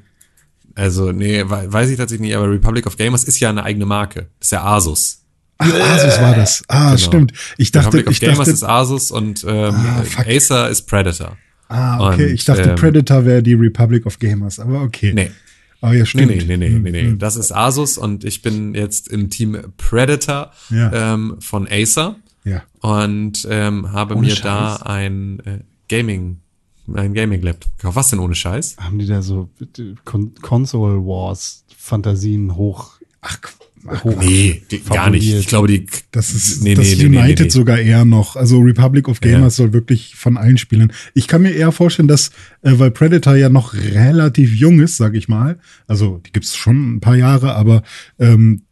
also 0.75 1.13
nee, 1.13 1.45
we- 1.45 1.73
weiß 1.73 1.91
ich 1.91 1.97
tatsächlich 1.97 2.29
nicht, 2.29 2.37
aber 2.37 2.51
Republic 2.51 2.87
of 2.87 2.97
Gamers 2.97 3.25
ist 3.25 3.39
ja 3.41 3.51
eine 3.51 3.63
eigene 3.65 3.87
Marke. 3.87 4.29
Das 4.39 4.47
ist 4.49 4.53
ja 4.53 4.65
Asus. 4.65 5.19
Ach, 5.59 5.67
Asus 5.73 6.21
war 6.21 6.35
das. 6.35 6.63
Ah, 6.69 6.87
Genau. 6.95 6.97
stimmt. 6.97 7.33
Ich 7.59 7.71
dachte, 7.71 7.89
Republic 7.89 8.07
of 8.09 8.13
ich 8.15 8.21
Gamers 8.21 8.39
dachte, 8.39 8.51
ist 8.53 8.63
Asus 8.65 9.11
und 9.11 9.45
ähm, 9.47 9.75
Ah. 9.75 10.03
Acer 10.27 10.71
ist 10.71 10.83
Predator. 10.87 11.37
ah, 11.69 12.09
okay. 12.13 12.27
und, 12.27 12.33
ich 12.33 12.45
dachte, 12.45 12.71
ähm, 12.71 12.75
Predator 12.77 13.25
wäre 13.27 13.43
die 13.43 13.55
Republic 13.55 14.07
of 14.07 14.19
Gamers, 14.19 14.59
aber 14.59 14.81
okay. 14.83 15.13
Nee. 15.15 15.31
Aber 15.81 15.93
ja, 15.95 16.01
Nee, 16.01 16.07
stimmt. 16.07 16.29
nee, 16.29 16.45
nee, 16.45 16.57
nee, 16.57 16.69
nee, 16.79 16.91
nee. 16.91 17.03
Hm, 17.09 17.19
Das 17.19 17.37
ist 17.37 17.53
Asus 17.53 17.97
und 17.99 18.25
ich 18.25 18.43
bin 18.43 18.75
jetzt 18.75 19.09
im 19.09 19.31
Team 19.31 19.57
Predator 19.77 20.53
Ja. 20.71 21.15
ähm, 21.15 21.37
von 21.41 21.67
Acer 21.71 22.17
Ja. 22.45 22.63
und 22.81 23.47
ähm, 23.51 23.93
habe 23.93 24.15
Ohne 24.15 24.27
mir 24.29 24.35
Scheiß. 24.37 24.43
da 24.43 24.77
ein 24.77 25.41
äh, 25.41 25.59
Gaming, 25.89 26.41
ein 26.93 27.15
Gaming-Laptop 27.15 27.77
gekauft. 27.79 27.97
Was 27.97 28.11
denn 28.11 28.19
ohne 28.19 28.35
Scheiß? 28.35 28.77
Haben 28.79 28.99
die 28.99 29.07
da 29.07 29.23
so 29.23 29.49
äh, 29.61 29.95
Con 30.05 30.35
Console 30.43 30.99
Wars 31.05 31.65
Fantasien 31.77 32.57
hoch? 32.57 32.93
Ach, 33.23 33.39
ach 33.87 34.05
Nee, 34.05 34.63
die, 34.71 34.81
gar 34.81 35.11
nicht. 35.11 35.33
Ich 35.33 35.47
glaube, 35.47 35.69
die. 35.69 35.87
Das 36.11 36.33
ist 36.33 36.63
Nee, 36.63 36.75
das 36.75 36.97
nee, 36.97 37.07
United 37.07 37.39
nee, 37.39 37.45
nee. 37.45 37.51
sogar 37.51 37.79
eher 37.79 38.05
noch. 38.05 38.37
Also 38.37 38.59
Republic 38.61 39.09
of 39.09 39.21
Gamers 39.21 39.57
soll 39.57 39.73
wirklich 39.73 40.15
von 40.17 40.37
allen 40.37 40.59
Spielen. 40.59 40.93
Ich 41.15 41.29
kann 41.29 41.43
mir 41.43 41.53
eher 41.53 41.73
vorstellen, 41.73 42.09
dass, 42.09 42.31
äh, 42.63 42.73
weil 42.79 42.91
Predator 42.91 43.37
ja 43.37 43.49
noch 43.49 43.75
relativ 43.75 44.55
jung 44.55 44.81
ist, 44.81 44.97
sage 44.97 45.19
ich 45.19 45.29
mal, 45.29 45.59
also 45.87 46.21
die 46.27 46.33
gibt's 46.33 46.57
schon 46.57 46.97
ein 46.97 47.01
paar 47.01 47.17
Jahre, 47.17 47.55
aber 47.55 47.83
ähm, 48.19 48.63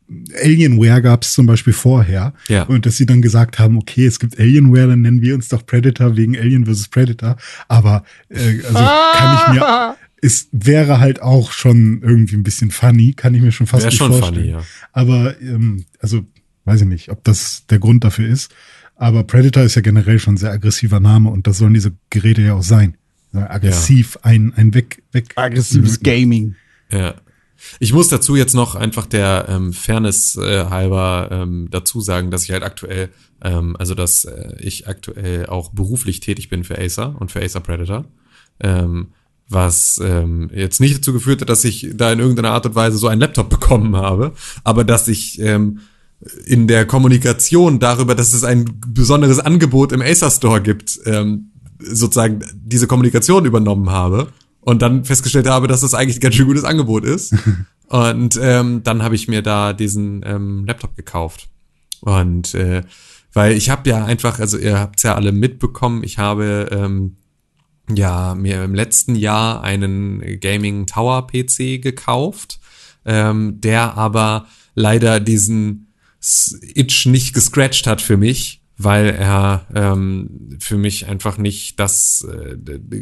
Alienware 0.43 1.03
gab 1.03 1.23
es 1.23 1.33
zum 1.33 1.47
Beispiel 1.47 1.73
vorher. 1.73 2.33
Ja. 2.49 2.62
Und 2.65 2.87
dass 2.87 2.97
sie 2.97 3.07
dann 3.07 3.21
gesagt 3.21 3.59
haben, 3.59 3.77
okay, 3.77 4.07
es 4.07 4.19
gibt 4.19 4.38
Alienware, 4.38 4.88
dann 4.88 5.03
nennen 5.03 5.21
wir 5.21 5.35
uns 5.35 5.49
doch 5.49 5.67
Predator 5.67 6.17
wegen 6.17 6.37
Alien 6.37 6.65
vs. 6.67 6.88
Predator. 6.88 7.37
Aber 7.69 8.05
äh, 8.31 8.62
also 8.65 8.75
kann 8.75 9.37
ich 9.37 9.61
mir. 9.61 9.97
Es 10.21 10.49
wäre 10.53 10.99
halt 10.99 11.23
auch 11.23 11.53
schon 11.53 12.03
irgendwie 12.03 12.37
ein 12.37 12.43
bisschen 12.43 12.71
funny, 12.71 13.13
kann 13.15 13.35
ich 13.35 13.43
mir 13.43 13.53
schon 13.53 13.67
fast 13.67 13.85
Wäre 13.85 13.91
nicht 13.91 13.99
schon 13.99 14.13
vorstellen. 14.13 14.35
funny, 14.35 14.51
ja. 14.51 14.63
Aber 14.93 15.41
ähm, 15.41 15.85
also 16.01 16.25
weiß 16.65 16.83
ich 16.83 16.87
nicht, 16.87 17.11
ob 17.11 17.25
das 17.25 17.67
der 17.67 17.79
Grund 17.79 18.05
dafür 18.05 18.29
ist. 18.29 18.53
Aber 18.97 19.23
Predator 19.25 19.63
ist 19.63 19.77
ja 19.77 19.83
generell 19.83 20.19
schon 20.19 20.35
ein 20.35 20.39
sehr 20.39 20.51
aggressiver 20.51 21.01
Name 21.01 21.31
und 21.31 21.47
das 21.47 21.59
sollen 21.59 21.75
diese 21.75 21.93
Geräte 22.11 22.43
ja 22.43 22.55
auch 22.55 22.63
sein. 22.63 22.97
Ja, 23.33 23.51
aggressiv, 23.51 24.19
ein, 24.23 24.53
ein 24.55 24.75
weg, 24.75 25.03
weg. 25.13 25.33
Aggressives 25.37 26.01
Gaming. 26.01 26.57
Ja. 26.91 27.15
Ich 27.81 27.93
muss 27.93 28.09
dazu 28.09 28.37
jetzt 28.37 28.55
noch 28.55 28.75
einfach 28.75 29.07
der 29.07 29.47
ähm, 29.49 29.73
Fairness 29.73 30.37
äh, 30.37 30.67
halber 30.67 31.29
ähm, 31.31 31.69
dazu 31.71 32.01
sagen, 32.01 32.31
dass 32.31 32.45
ich 32.45 32.53
halt 32.53 32.63
aktuell, 32.63 33.11
ähm, 33.43 33.77
also 33.77 33.95
dass 33.95 34.25
äh, 34.25 34.55
ich 34.61 34.89
aktuell 34.89 35.47
auch 35.47 35.71
beruflich 35.71 36.21
tätig 36.21 36.49
bin 36.49 36.65
für 36.65 36.79
Acer 36.79 37.17
und 37.21 37.31
für 37.31 37.43
Acer 37.43 37.61
Predator. 37.61 38.05
Ähm, 38.61 39.09
was 39.49 40.00
ähm, 40.05 40.50
jetzt 40.52 40.81
nicht 40.81 40.99
dazu 40.99 41.12
geführt 41.12 41.40
hat, 41.40 41.49
dass 41.49 41.64
ich 41.64 41.88
da 41.95 42.12
in 42.12 42.19
irgendeiner 42.19 42.50
Art 42.50 42.67
und 42.67 42.75
Weise 42.75 42.99
so 42.99 43.09
einen 43.09 43.21
Laptop 43.21 43.49
bekommen 43.50 43.97
habe, 43.97 44.33
aber 44.64 44.85
dass 44.85 45.09
ich 45.09 45.40
ähm, 45.40 45.81
in 46.45 46.67
der 46.67 46.85
Kommunikation 46.87 47.78
darüber, 47.78 48.14
dass 48.14 48.35
es 48.35 48.45
ein 48.45 48.81
besonderes 48.88 49.38
Angebot 49.38 49.93
im 49.93 50.02
Acer 50.02 50.31
Store 50.31 50.61
gibt, 50.61 50.99
ähm, 51.07 51.52
sozusagen 51.78 52.40
diese 52.55 52.87
Kommunikation 52.87 53.45
übernommen 53.45 53.90
habe 53.90 54.28
und 54.61 54.83
dann 54.83 55.05
festgestellt 55.05 55.47
habe, 55.47 55.69
dass 55.69 55.81
das 55.83 55.95
eigentlich 55.95 56.17
ein 56.17 56.21
ganz 56.21 56.35
schön 56.35 56.47
gutes 56.47 56.64
Angebot 56.64 57.05
ist. 57.05 57.35
und 57.87 58.38
ähm, 58.43 58.83
dann 58.83 59.02
habe 59.02 59.14
ich 59.14 59.28
mir 59.28 59.43
da 59.43 59.73
diesen 59.73 60.23
ähm, 60.26 60.64
Laptop 60.67 60.97
gekauft. 60.97 61.49
Und 62.00 62.55
äh, 62.55 62.83
weil 63.33 63.52
ich 63.52 63.71
habe 63.71 63.88
ja 63.88 64.05
einfach, 64.05 64.40
also 64.40 64.59
ihr 64.59 64.78
habt's 64.78 65.05
ja 65.05 65.14
alle 65.14 65.33
mitbekommen, 65.33 66.02
ich 66.02 66.19
habe 66.19 66.69
ähm, 66.73 67.18
ja 67.95 68.35
mir 68.35 68.64
im 68.64 68.75
letzten 68.75 69.14
Jahr 69.14 69.62
einen 69.62 70.40
Gaming 70.40 70.87
Tower 70.87 71.26
PC 71.26 71.80
gekauft, 71.83 72.61
ähm, 73.04 73.61
der 73.61 73.97
aber 73.97 74.47
leider 74.75 75.21
diesen 75.21 75.92
Itch 76.75 77.07
nicht 77.07 77.35
gescratcht 77.35 77.87
hat 77.87 78.00
für 78.00 78.16
mich, 78.16 78.61
weil 78.80 79.09
er 79.11 79.66
ähm, 79.75 80.57
für 80.61 80.78
mich 80.78 81.09
einfach 81.09 81.37
nicht 81.37 81.80
das 81.80 82.25
äh, 82.25 82.57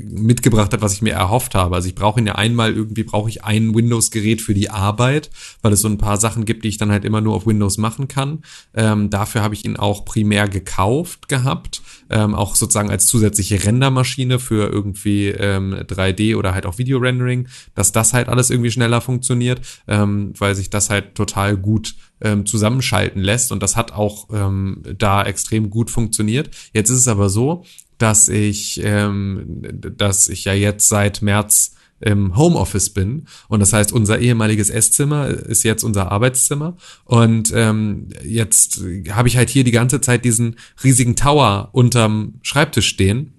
mitgebracht 0.08 0.72
hat, 0.72 0.80
was 0.80 0.94
ich 0.94 1.02
mir 1.02 1.12
erhofft 1.12 1.54
habe. 1.54 1.74
Also 1.74 1.88
ich 1.88 1.94
brauche 1.94 2.18
ihn 2.18 2.26
ja 2.26 2.34
einmal 2.34 2.74
irgendwie 2.74 3.04
brauche 3.04 3.28
ich 3.28 3.44
ein 3.44 3.74
Windows-Gerät 3.74 4.40
für 4.40 4.54
die 4.54 4.70
Arbeit, 4.70 5.30
weil 5.60 5.74
es 5.74 5.82
so 5.82 5.88
ein 5.88 5.98
paar 5.98 6.16
Sachen 6.16 6.46
gibt, 6.46 6.64
die 6.64 6.68
ich 6.68 6.78
dann 6.78 6.90
halt 6.90 7.04
immer 7.04 7.20
nur 7.20 7.34
auf 7.34 7.46
Windows 7.46 7.76
machen 7.76 8.08
kann. 8.08 8.42
Ähm, 8.74 9.10
dafür 9.10 9.42
habe 9.42 9.54
ich 9.54 9.66
ihn 9.66 9.76
auch 9.76 10.06
primär 10.06 10.48
gekauft 10.48 11.28
gehabt, 11.28 11.82
ähm, 12.10 12.34
auch 12.34 12.54
sozusagen 12.54 12.90
als 12.90 13.06
zusätzliche 13.06 13.64
Rendermaschine 13.64 14.38
für 14.38 14.68
irgendwie 14.70 15.28
ähm, 15.28 15.74
3D 15.74 16.36
oder 16.36 16.54
halt 16.54 16.66
auch 16.66 16.78
Video-Rendering, 16.78 17.48
dass 17.74 17.92
das 17.92 18.12
halt 18.12 18.28
alles 18.28 18.50
irgendwie 18.50 18.70
schneller 18.70 19.00
funktioniert, 19.00 19.60
ähm, 19.88 20.32
weil 20.38 20.54
sich 20.54 20.70
das 20.70 20.90
halt 20.90 21.14
total 21.14 21.56
gut 21.56 21.94
ähm, 22.20 22.46
zusammenschalten 22.46 23.22
lässt 23.22 23.52
und 23.52 23.62
das 23.62 23.76
hat 23.76 23.92
auch 23.92 24.28
ähm, 24.32 24.82
da 24.98 25.22
extrem 25.24 25.70
gut 25.70 25.90
funktioniert. 25.90 26.50
Jetzt 26.72 26.90
ist 26.90 27.00
es 27.00 27.08
aber 27.08 27.28
so, 27.28 27.64
dass 27.98 28.28
ich, 28.28 28.80
ähm, 28.82 29.62
dass 29.62 30.28
ich 30.28 30.44
ja 30.44 30.52
jetzt 30.52 30.88
seit 30.88 31.22
März 31.22 31.75
im 32.00 32.36
Homeoffice 32.36 32.90
bin. 32.90 33.26
Und 33.48 33.60
das 33.60 33.72
heißt, 33.72 33.92
unser 33.92 34.18
ehemaliges 34.18 34.70
Esszimmer 34.70 35.28
ist 35.28 35.62
jetzt 35.62 35.82
unser 35.82 36.12
Arbeitszimmer. 36.12 36.76
Und 37.04 37.52
ähm, 37.54 38.08
jetzt 38.24 38.82
habe 39.10 39.28
ich 39.28 39.36
halt 39.36 39.50
hier 39.50 39.64
die 39.64 39.70
ganze 39.70 40.00
Zeit 40.00 40.24
diesen 40.24 40.56
riesigen 40.84 41.16
Tower 41.16 41.70
unterm 41.72 42.34
Schreibtisch 42.42 42.88
stehen. 42.88 43.32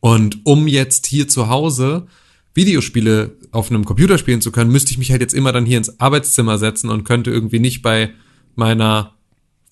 Und 0.00 0.44
um 0.44 0.66
jetzt 0.66 1.06
hier 1.06 1.28
zu 1.28 1.48
Hause 1.48 2.06
Videospiele 2.54 3.36
auf 3.52 3.70
einem 3.70 3.84
Computer 3.84 4.18
spielen 4.18 4.40
zu 4.40 4.50
können, 4.50 4.72
müsste 4.72 4.90
ich 4.90 4.98
mich 4.98 5.10
halt 5.10 5.20
jetzt 5.20 5.34
immer 5.34 5.52
dann 5.52 5.66
hier 5.66 5.78
ins 5.78 6.00
Arbeitszimmer 6.00 6.58
setzen 6.58 6.90
und 6.90 7.04
könnte 7.04 7.30
irgendwie 7.30 7.60
nicht 7.60 7.82
bei 7.82 8.10
meiner 8.56 9.14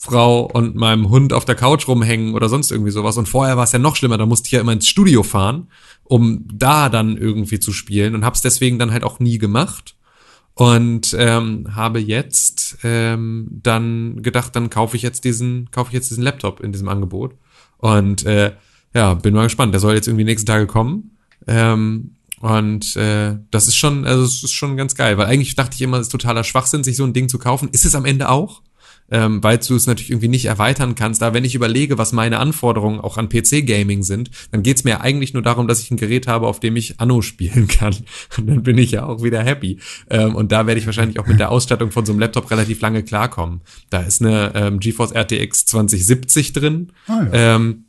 Frau 0.01 0.43
und 0.43 0.77
meinem 0.77 1.11
Hund 1.11 1.33
auf 1.33 1.45
der 1.45 1.57
Couch 1.57 1.89
rumhängen 1.89 2.35
oder 2.35 2.49
sonst 2.49 2.71
irgendwie 2.71 2.93
sowas. 2.93 3.19
Und 3.19 3.29
vorher 3.29 3.57
war 3.57 3.65
es 3.65 3.73
ja 3.73 3.81
noch 3.81 3.97
schlimmer, 3.97 4.17
da 4.17 4.27
musste 4.27 4.47
ich 4.47 4.53
ja 4.53 4.61
immer 4.61 4.73
ins 4.73 4.87
Studio 4.87 5.25
fahren, 5.25 5.69
um 6.05 6.45
da 6.47 6.89
dann 6.89 7.17
irgendwie 7.17 7.59
zu 7.59 7.73
spielen 7.73 8.15
und 8.15 8.25
habe 8.25 8.35
es 8.35 8.41
deswegen 8.41 8.79
dann 8.79 8.93
halt 8.93 9.03
auch 9.03 9.19
nie 9.19 9.39
gemacht. 9.39 9.97
Und 10.55 11.15
ähm, 11.19 11.77
habe 11.77 12.01
jetzt 12.01 12.79
ähm, 12.83 13.49
dann 13.51 14.23
gedacht, 14.23 14.57
dann 14.57 14.71
kaufe 14.71 14.97
ich 14.97 15.03
jetzt 15.03 15.25
diesen, 15.25 15.71
kaufe 15.71 15.91
ich 15.91 15.95
jetzt 15.95 16.11
diesen 16.11 16.25
Laptop 16.25 16.61
in 16.61 16.73
diesem 16.73 16.89
Angebot. 16.89 17.35
Und 17.77 18.25
äh, 18.27 18.53
ja, 18.95 19.15
bin 19.15 19.35
mal 19.35 19.45
gespannt. 19.45 19.73
Der 19.73 19.81
soll 19.81 19.95
jetzt 19.95 20.09
irgendwie 20.09 20.25
nächsten 20.25 20.47
Tage 20.47 20.67
kommen. 20.67 21.17
Ähm, 21.47 22.17
und 22.41 22.97
äh, 22.97 23.37
das 23.51 23.69
ist 23.69 23.77
schon, 23.77 24.05
also 24.05 24.25
es 24.25 24.43
ist 24.43 24.53
schon 24.53 24.77
ganz 24.77 24.95
geil, 24.95 25.19
weil 25.19 25.27
eigentlich 25.27 25.55
dachte 25.55 25.75
ich 25.75 25.83
immer, 25.83 25.99
es 25.99 26.07
ist 26.07 26.13
totaler 26.13 26.45
Schwachsinn, 26.45 26.85
sich 26.85 26.97
so 26.97 27.05
ein 27.05 27.13
Ding 27.13 27.29
zu 27.29 27.39
kaufen. 27.39 27.69
Ist 27.71 27.85
es 27.85 27.95
am 27.95 28.05
Ende 28.05 28.29
auch? 28.29 28.63
Ähm, 29.11 29.43
weil 29.43 29.59
du 29.59 29.75
es 29.75 29.87
natürlich 29.87 30.11
irgendwie 30.11 30.29
nicht 30.29 30.47
erweitern 30.47 30.95
kannst. 30.95 31.23
Da 31.23 31.33
wenn 31.35 31.45
ich 31.45 31.55
überlege, 31.55 31.99
was 31.99 32.13
meine 32.13 32.39
Anforderungen 32.39 33.01
auch 33.01 33.17
an 33.17 33.29
PC-Gaming 33.29 34.03
sind, 34.03 34.31
dann 34.51 34.63
geht's 34.63 34.85
mir 34.85 35.01
eigentlich 35.01 35.33
nur 35.35 35.43
darum, 35.43 35.67
dass 35.67 35.81
ich 35.81 35.91
ein 35.91 35.97
Gerät 35.97 36.27
habe, 36.27 36.47
auf 36.47 36.61
dem 36.61 36.77
ich 36.77 37.01
Anno 37.01 37.23
spielen 37.23 37.69
kann. 37.69 37.95
Und 38.37 38.47
dann 38.49 38.63
bin 38.63 38.79
ich 38.79 38.93
ja 38.93 39.07
auch 39.07 39.23
wieder 39.23 39.43
happy. 39.43 39.79
Ähm, 40.11 40.35
und 40.35 40.53
da 40.53 40.67
werde 40.67 40.81
ich 40.81 40.87
wahrscheinlich 40.87 41.19
auch 41.19 41.27
mit 41.27 41.41
der 41.41 41.51
Ausstattung 41.51 41.91
von 41.91 42.05
so 42.05 42.13
einem 42.13 42.21
Laptop 42.21 42.51
relativ 42.51 42.81
lange 42.81 43.03
klarkommen. 43.03 43.63
Da 43.91 44.01
ist 44.01 44.23
eine 44.23 44.53
ähm, 44.55 44.81
GeForce 44.81 45.13
RTX 45.13 45.67
2070 45.67 46.53
drin. 46.53 46.93
Ah, 47.07 47.25
ja. 47.25 47.57
Ähm, 47.57 47.85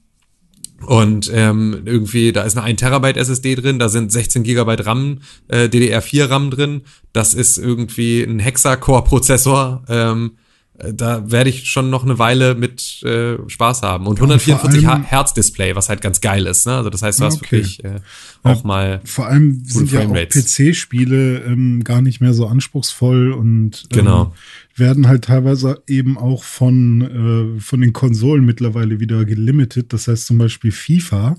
und 0.85 1.29
ähm, 1.33 1.81
irgendwie, 1.85 2.31
da 2.31 2.43
ist 2.43 2.57
eine 2.57 2.65
1 2.65 2.79
Terabyte 2.79 3.17
SSD 3.17 3.55
drin, 3.55 3.79
da 3.79 3.89
sind 3.89 4.11
16 4.11 4.43
Gigabyte 4.43 4.85
RAM, 4.85 5.19
äh, 5.47 5.65
DDR4 5.65 6.29
RAM 6.29 6.51
drin. 6.51 6.81
Das 7.11 7.33
ist 7.33 7.57
irgendwie 7.57 8.23
ein 8.23 8.39
Hexa-Core-Prozessor. 8.39 9.83
Ähm, 9.89 10.31
äh, 10.35 10.48
da 10.93 11.29
werde 11.31 11.49
ich 11.49 11.65
schon 11.69 11.89
noch 11.89 12.03
eine 12.03 12.17
Weile 12.19 12.55
mit 12.55 13.01
äh, 13.03 13.37
Spaß 13.47 13.81
haben. 13.81 14.07
Und 14.07 14.17
Ja, 14.19 14.23
und 14.23 14.29
vor 14.29 14.35
144 14.37 14.87
allem- 14.87 15.03
Hertz 15.03 15.33
Display, 15.33 15.75
was 15.75 15.89
halt 15.89 16.01
ganz 16.01 16.21
geil 16.21 16.45
ist. 16.45 16.65
Ne? 16.65 16.73
Also 16.75 16.89
das 16.89 17.01
heißt, 17.01 17.19
du 17.19 17.25
hast 17.25 17.37
okay. 17.37 17.51
wirklich 17.57 17.83
äh, 17.83 17.99
auch 18.43 18.63
mal 18.63 19.01
Vor 19.03 19.27
allem 19.27 19.61
sind 19.65 19.91
ja 19.91 20.01
auch. 20.07 20.13
PC-Spiele 20.13 21.39
ähm, 21.45 21.83
gar 21.83 22.01
nicht 22.01 22.21
mehr 22.21 22.33
so 22.33 22.47
anspruchsvoll 22.47 23.31
und 23.31 23.83
ähm, 23.91 23.97
Genau. 23.97 24.33
werden 24.75 25.07
halt 25.07 25.25
teilweise 25.25 25.81
eben 25.87 26.17
auch 26.17 26.43
von, 26.43 27.57
äh, 27.57 27.59
von 27.61 27.81
den 27.81 27.93
Konsolen 27.93 28.45
mittlerweile 28.45 28.99
wieder 28.99 29.25
gelimitet. 29.25 29.93
Das 29.93 30.07
heißt 30.07 30.25
zum 30.27 30.37
Beispiel 30.37 30.71
FIFA. 30.71 31.37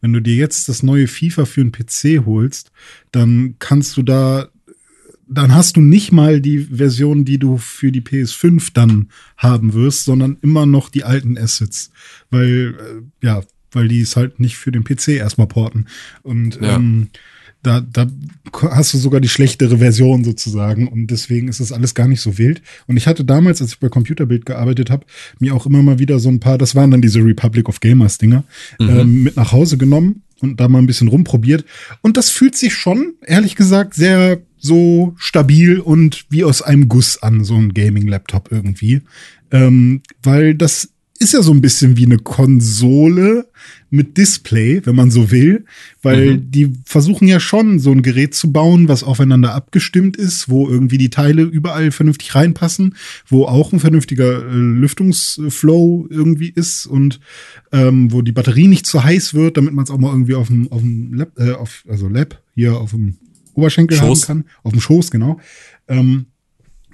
Wenn 0.00 0.12
du 0.12 0.20
dir 0.20 0.34
jetzt 0.36 0.68
das 0.68 0.82
neue 0.82 1.08
FIFA 1.08 1.46
für 1.46 1.62
einen 1.62 1.72
PC 1.72 2.24
holst, 2.26 2.70
dann 3.12 3.56
kannst 3.58 3.96
du 3.96 4.02
da, 4.02 4.48
dann 5.28 5.54
hast 5.54 5.76
du 5.76 5.80
nicht 5.80 6.12
mal 6.12 6.40
die 6.40 6.58
Version, 6.58 7.24
die 7.24 7.38
du 7.38 7.56
für 7.58 7.90
die 7.92 8.00
PS5 8.00 8.70
dann 8.72 9.08
haben 9.36 9.74
wirst, 9.74 10.04
sondern 10.04 10.36
immer 10.42 10.66
noch 10.66 10.88
die 10.88 11.04
alten 11.04 11.36
Assets. 11.36 11.90
Weil, 12.30 12.74
äh, 12.78 13.26
ja, 13.26 13.42
weil 13.72 13.88
die 13.88 14.00
es 14.00 14.16
halt 14.16 14.38
nicht 14.40 14.56
für 14.56 14.72
den 14.72 14.84
PC 14.84 15.08
erstmal 15.16 15.48
porten. 15.48 15.86
Und 16.22 16.60
Ja. 16.60 16.76
ähm, 16.76 17.08
da, 17.62 17.80
da 17.80 18.06
hast 18.70 18.94
du 18.94 18.98
sogar 18.98 19.20
die 19.20 19.28
schlechtere 19.28 19.78
Version 19.78 20.22
sozusagen 20.22 20.86
und 20.86 21.08
deswegen 21.08 21.48
ist 21.48 21.58
das 21.58 21.72
alles 21.72 21.96
gar 21.96 22.06
nicht 22.06 22.20
so 22.20 22.38
wild. 22.38 22.62
Und 22.86 22.96
ich 22.96 23.08
hatte 23.08 23.24
damals, 23.24 23.60
als 23.60 23.72
ich 23.72 23.80
bei 23.80 23.88
Computerbild 23.88 24.46
gearbeitet 24.46 24.88
habe, 24.88 25.04
mir 25.40 25.52
auch 25.52 25.66
immer 25.66 25.82
mal 25.82 25.98
wieder 25.98 26.20
so 26.20 26.28
ein 26.28 26.38
paar, 26.38 26.58
das 26.58 26.76
waren 26.76 26.92
dann 26.92 27.02
diese 27.02 27.24
Republic 27.24 27.68
of 27.68 27.80
Gamers 27.80 28.18
Dinger, 28.18 28.44
ähm, 28.78 29.24
mit 29.24 29.36
nach 29.36 29.50
Hause 29.50 29.78
genommen 29.78 30.22
und 30.40 30.60
da 30.60 30.68
mal 30.68 30.78
ein 30.78 30.86
bisschen 30.86 31.08
rumprobiert. 31.08 31.64
Und 32.02 32.16
das 32.16 32.30
fühlt 32.30 32.54
sich 32.56 32.72
schon, 32.72 33.14
ehrlich 33.26 33.56
gesagt, 33.56 33.94
sehr 33.94 34.40
so 34.66 35.14
stabil 35.16 35.78
und 35.78 36.26
wie 36.28 36.44
aus 36.44 36.60
einem 36.60 36.88
Guss 36.88 37.22
an, 37.22 37.44
so 37.44 37.56
ein 37.56 37.72
Gaming-Laptop 37.72 38.50
irgendwie. 38.50 39.02
Ähm, 39.50 40.02
weil 40.22 40.54
das 40.54 40.90
ist 41.18 41.32
ja 41.32 41.42
so 41.42 41.52
ein 41.52 41.60
bisschen 41.60 41.96
wie 41.96 42.04
eine 42.04 42.18
Konsole 42.18 43.48
mit 43.88 44.16
Display, 44.18 44.84
wenn 44.84 44.96
man 44.96 45.10
so 45.10 45.30
will, 45.30 45.64
weil 46.02 46.38
die 46.38 46.72
versuchen 46.84 47.28
ja 47.28 47.40
schon 47.40 47.78
so 47.78 47.92
ein 47.92 48.02
Gerät 48.02 48.34
zu 48.34 48.52
bauen, 48.52 48.88
was 48.88 49.04
aufeinander 49.04 49.54
abgestimmt 49.54 50.16
ist, 50.16 50.48
wo 50.48 50.68
irgendwie 50.68 50.98
die 50.98 51.10
Teile 51.10 51.42
überall 51.42 51.90
vernünftig 51.90 52.34
reinpassen, 52.34 52.96
wo 53.26 53.44
auch 53.44 53.72
ein 53.72 53.80
vernünftiger 53.80 54.46
äh, 54.46 54.54
Lüftungsflow 54.54 56.06
irgendwie 56.10 56.50
ist 56.50 56.86
und 56.86 57.20
ähm, 57.72 58.12
wo 58.12 58.22
die 58.22 58.32
Batterie 58.32 58.68
nicht 58.68 58.86
zu 58.86 59.02
heiß 59.02 59.34
wird, 59.34 59.56
damit 59.56 59.72
man 59.72 59.84
es 59.84 59.90
auch 59.90 59.98
mal 59.98 60.12
irgendwie 60.12 60.34
auf 60.34 60.48
dem 60.48 60.70
auf 60.70 60.82
dem 60.82 61.14
Lab, 61.14 61.38
äh, 61.38 61.52
auf, 61.52 61.84
also 61.88 62.08
Lab 62.08 62.42
hier 62.54 62.76
auf 62.76 62.90
dem 62.90 63.16
Oberschenkel 63.56 63.98
Schoß. 63.98 64.28
haben 64.28 64.42
kann, 64.44 64.50
auf 64.62 64.72
dem 64.72 64.80
Schoß 64.80 65.10
genau. 65.10 65.40
Ähm, 65.88 66.26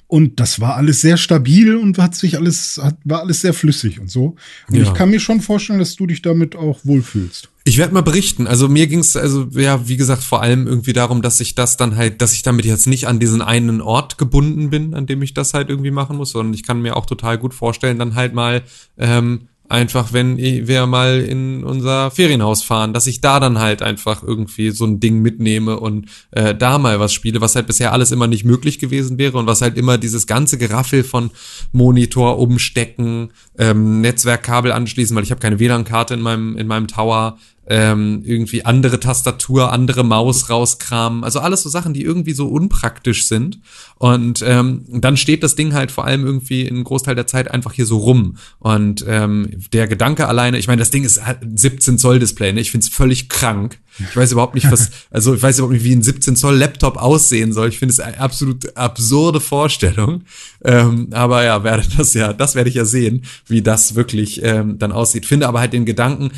und 0.07 0.41
das 0.41 0.61
war 0.61 0.77
alles 0.77 1.01
sehr 1.01 1.17
stabil 1.17 1.75
und 1.75 1.97
hat 1.97 2.15
sich 2.15 2.37
alles, 2.37 2.79
hat, 2.83 2.99
war 3.05 3.21
alles 3.21 3.41
sehr 3.41 3.55
flüssig 3.55 3.99
und 3.99 4.11
so. 4.11 4.37
Und 4.69 4.75
Ja. 4.77 4.83
ich 4.83 4.93
kann 4.93 5.09
mir 5.11 5.21
schon 5.21 5.41
vorstellen, 5.41 5.79
dass 5.79 5.97
du 5.97 6.07
dich 6.07 6.21
damit 6.21 6.55
auch 6.55 6.81
wohlfühlst. 6.85 7.49
Ich 7.65 7.79
werde 7.79 7.95
mal 7.95 8.03
berichten. 8.03 8.47
Also 8.47 8.69
mir 8.69 8.89
ging 8.89 8.99
es, 8.99 9.17
also 9.17 9.49
ja, 9.53 9.89
wie 9.89 9.97
gesagt, 9.97 10.23
vor 10.23 10.43
allem 10.43 10.67
irgendwie 10.67 10.93
darum, 10.93 11.23
dass 11.23 11.41
ich 11.41 11.55
das 11.55 11.79
dann 11.79 11.97
halt, 11.97 12.21
dass 12.21 12.35
ich 12.35 12.43
damit 12.43 12.67
jetzt 12.67 12.87
nicht 12.87 13.07
an 13.07 13.21
diesen 13.21 13.41
einen 13.41 13.81
Ort 13.81 14.19
gebunden 14.19 14.69
bin, 14.69 14.93
an 14.93 15.07
dem 15.07 15.23
ich 15.23 15.33
das 15.33 15.55
halt 15.55 15.71
irgendwie 15.71 15.93
machen 15.93 16.19
muss, 16.19 16.33
sondern 16.33 16.53
ich 16.53 16.63
kann 16.67 16.83
mir 16.83 16.95
auch 16.97 17.07
total 17.07 17.39
gut 17.39 17.55
vorstellen, 17.55 17.99
dann 17.99 18.15
halt 18.15 18.35
mal 18.35 18.65
ähm, 18.99 19.49
einfach, 19.73 20.13
wenn 20.13 20.37
wir 20.37 20.87
mal 20.87 21.21
in 21.21 21.65
unser 21.65 22.11
Ferienhaus 22.11 22.63
fahren, 22.63 22.93
dass 22.93 23.07
ich 23.07 23.21
da 23.21 23.41
dann 23.41 23.59
halt 23.59 23.83
einfach 23.83 24.23
irgendwie 24.23 24.71
so 24.71 24.85
ein 24.85 25.01
Ding 25.01 25.23
mitnehme 25.23 25.81
und 25.81 26.07
äh, 26.31 26.55
da 26.55 26.79
mal 26.79 27.01
was 27.01 27.13
spiele, 27.15 27.41
was 27.41 27.57
halt 27.57 27.67
bisher 27.67 27.93
alles 27.93 28.13
immer 28.13 28.27
nicht 28.27 28.45
möglich 28.45 28.79
gewesen 28.79 29.19
wäre 29.19 29.39
und 29.39 29.47
was 29.47 29.63
halt 29.63 29.79
immer 29.79 29.97
dieses 29.97 30.27
ganze 30.27 30.59
Geraffel 30.59 31.03
von 31.03 31.31
Monitor 31.73 32.39
umstecken, 32.39 33.31
ähm, 33.59 34.03
Netzwerkkabel 34.03 34.73
anschließen, 34.73 35.17
weil 35.17 35.25
ich 35.25 35.31
habe 35.31 35.41
keine 35.41 35.59
WLAN-Karte 35.59 36.15
in 36.15 36.21
meinem 36.21 36.57
in 36.57 36.67
meinem 36.67 36.87
Tower, 36.87 37.39
ähm, 37.67 38.23
irgendwie 38.25 38.65
andere 38.65 38.99
Tastatur, 38.99 39.73
andere 39.73 40.05
Maus 40.05 40.51
rauskramen. 40.51 41.23
Also 41.23 41.39
alles 41.39 41.63
so 41.63 41.69
Sachen, 41.69 41.95
die 41.95 42.03
irgendwie 42.03 42.33
so 42.33 42.49
unpraktisch 42.49 43.27
sind. 43.27 43.61
Und 43.97 44.43
ähm, 44.45 44.85
dann 44.89 45.17
steht 45.17 45.45
das 45.45 45.55
Ding 45.55 45.73
halt 45.73 45.93
vor 45.93 46.05
allem 46.05 46.25
irgendwie 46.25 46.69
einen 46.69 46.83
Großteil 46.83 47.15
der 47.15 47.29
Zeit 47.29 47.51
einfach 47.51 47.73
hier 47.73 47.87
so 47.87 47.99
rum. 47.99 48.37
Und 48.59 49.05
ähm, 49.07 49.49
der 49.73 49.87
Gedanke 49.87 50.27
alleine, 50.27 50.59
ich 50.59 50.67
meine, 50.67 50.81
das 50.81 50.91
Ding 50.91 51.05
ist 51.05 51.25
halt 51.25 51.43
ein 51.43 51.57
17 51.57 51.99
Zoll 51.99 52.19
Display, 52.19 52.53
ne? 52.53 52.61
Ich 52.61 52.73
find's 52.73 52.89
völlig 52.89 53.29
krank. 53.29 53.79
Ich 53.99 54.17
weiß 54.17 54.33
überhaupt 54.33 54.55
nicht, 54.55 54.71
was, 54.73 54.91
also 55.11 55.35
ich 55.35 55.43
weiß 55.43 55.59
überhaupt 55.59 55.75
nicht, 55.75 55.85
wie 55.85 55.95
ein 55.95 56.03
17 56.03 56.35
Zoll 56.35 56.57
Laptop 56.57 56.97
aussehen 56.97 57.53
soll. 57.53 57.69
Ich 57.69 57.79
finde 57.79 57.93
es 57.93 58.01
eine 58.01 58.19
absolut 58.19 58.77
absurde 58.77 59.41
Vorstellung. 59.41 60.23
Ähm, 60.65 61.09
aber 61.13 61.45
ja, 61.45 61.63
werde 61.63 61.85
das 61.97 62.15
ja, 62.15 62.33
das 62.33 62.57
werde 62.57 62.71
ich 62.71 62.77
ja 62.77 62.85
sehen, 62.85 63.25
wie 63.47 63.63
das 63.63 63.95
wirklich 63.95 64.43
ähm, 64.43 64.79
dann 64.79 64.91
aussieht. 64.91 65.27
Finde 65.27 65.47
aber 65.47 65.61
halt 65.61 65.73
den 65.73 65.85
Gedanken, 65.85 66.33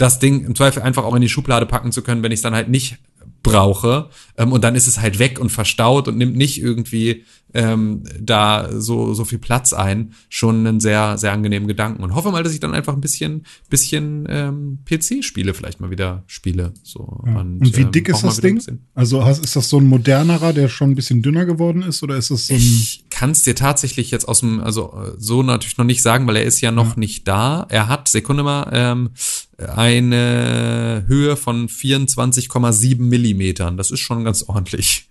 das 0.00 0.18
Ding 0.18 0.44
im 0.44 0.54
Zweifel 0.54 0.82
einfach 0.82 1.04
auch 1.04 1.14
in 1.14 1.22
die 1.22 1.28
Schublade 1.28 1.66
packen 1.66 1.92
zu 1.92 2.02
können, 2.02 2.22
wenn 2.22 2.32
ich 2.32 2.38
es 2.38 2.42
dann 2.42 2.54
halt 2.54 2.68
nicht 2.68 2.98
brauche. 3.42 4.10
Ähm, 4.36 4.52
und 4.52 4.64
dann 4.64 4.74
ist 4.74 4.86
es 4.86 5.00
halt 5.00 5.18
weg 5.18 5.38
und 5.38 5.50
verstaut 5.50 6.08
und 6.08 6.16
nimmt 6.16 6.36
nicht 6.36 6.60
irgendwie 6.60 7.24
ähm, 7.54 8.04
da 8.20 8.68
so, 8.72 9.14
so 9.14 9.24
viel 9.24 9.38
Platz 9.38 9.72
ein. 9.72 10.12
Schon 10.28 10.66
einen 10.66 10.80
sehr, 10.80 11.18
sehr 11.18 11.32
angenehmen 11.32 11.68
Gedanken. 11.68 12.02
Und 12.02 12.14
hoffe 12.14 12.30
mal, 12.30 12.42
dass 12.42 12.54
ich 12.54 12.60
dann 12.60 12.74
einfach 12.74 12.94
ein 12.94 13.00
bisschen, 13.00 13.46
bisschen 13.68 14.26
ähm, 14.28 14.78
PC-Spiele 14.84 15.54
vielleicht 15.54 15.80
mal 15.80 15.90
wieder 15.90 16.24
spiele. 16.26 16.72
So. 16.82 17.22
Ja. 17.26 17.40
Und, 17.40 17.60
Und, 17.60 17.76
wie 17.76 17.82
ähm, 17.82 17.92
dick 17.92 18.08
ist 18.08 18.22
das 18.22 18.40
Ding? 18.40 18.60
Also 18.94 19.24
hast, 19.24 19.44
ist 19.44 19.56
das 19.56 19.68
so 19.68 19.78
ein 19.78 19.86
modernerer, 19.86 20.52
der 20.52 20.68
schon 20.68 20.90
ein 20.90 20.94
bisschen 20.94 21.22
dünner 21.22 21.44
geworden 21.44 21.82
ist, 21.82 22.02
oder 22.02 22.16
ist 22.16 22.30
das 22.30 22.46
so 22.46 22.54
ein 22.54 22.60
Ich 22.60 23.04
kann 23.10 23.30
es 23.30 23.42
dir 23.42 23.54
tatsächlich 23.54 24.10
jetzt 24.10 24.26
aus 24.28 24.40
dem, 24.40 24.60
also 24.60 24.94
äh, 24.94 25.12
so 25.18 25.42
natürlich 25.42 25.78
noch 25.78 25.84
nicht 25.84 26.02
sagen, 26.02 26.26
weil 26.26 26.36
er 26.36 26.44
ist 26.44 26.60
ja 26.60 26.70
noch 26.70 26.96
nicht 26.96 27.26
da. 27.28 27.66
Er 27.68 27.88
hat, 27.88 28.08
Sekunde 28.08 28.42
mal, 28.42 28.70
ähm, 28.72 29.10
eine 29.58 31.04
Höhe 31.06 31.36
von 31.36 31.68
24,7 31.68 33.00
Millimetern. 33.00 33.76
Das 33.76 33.90
ist 33.90 34.00
schon 34.00 34.24
ganz 34.24 34.44
ordentlich. 34.44 35.09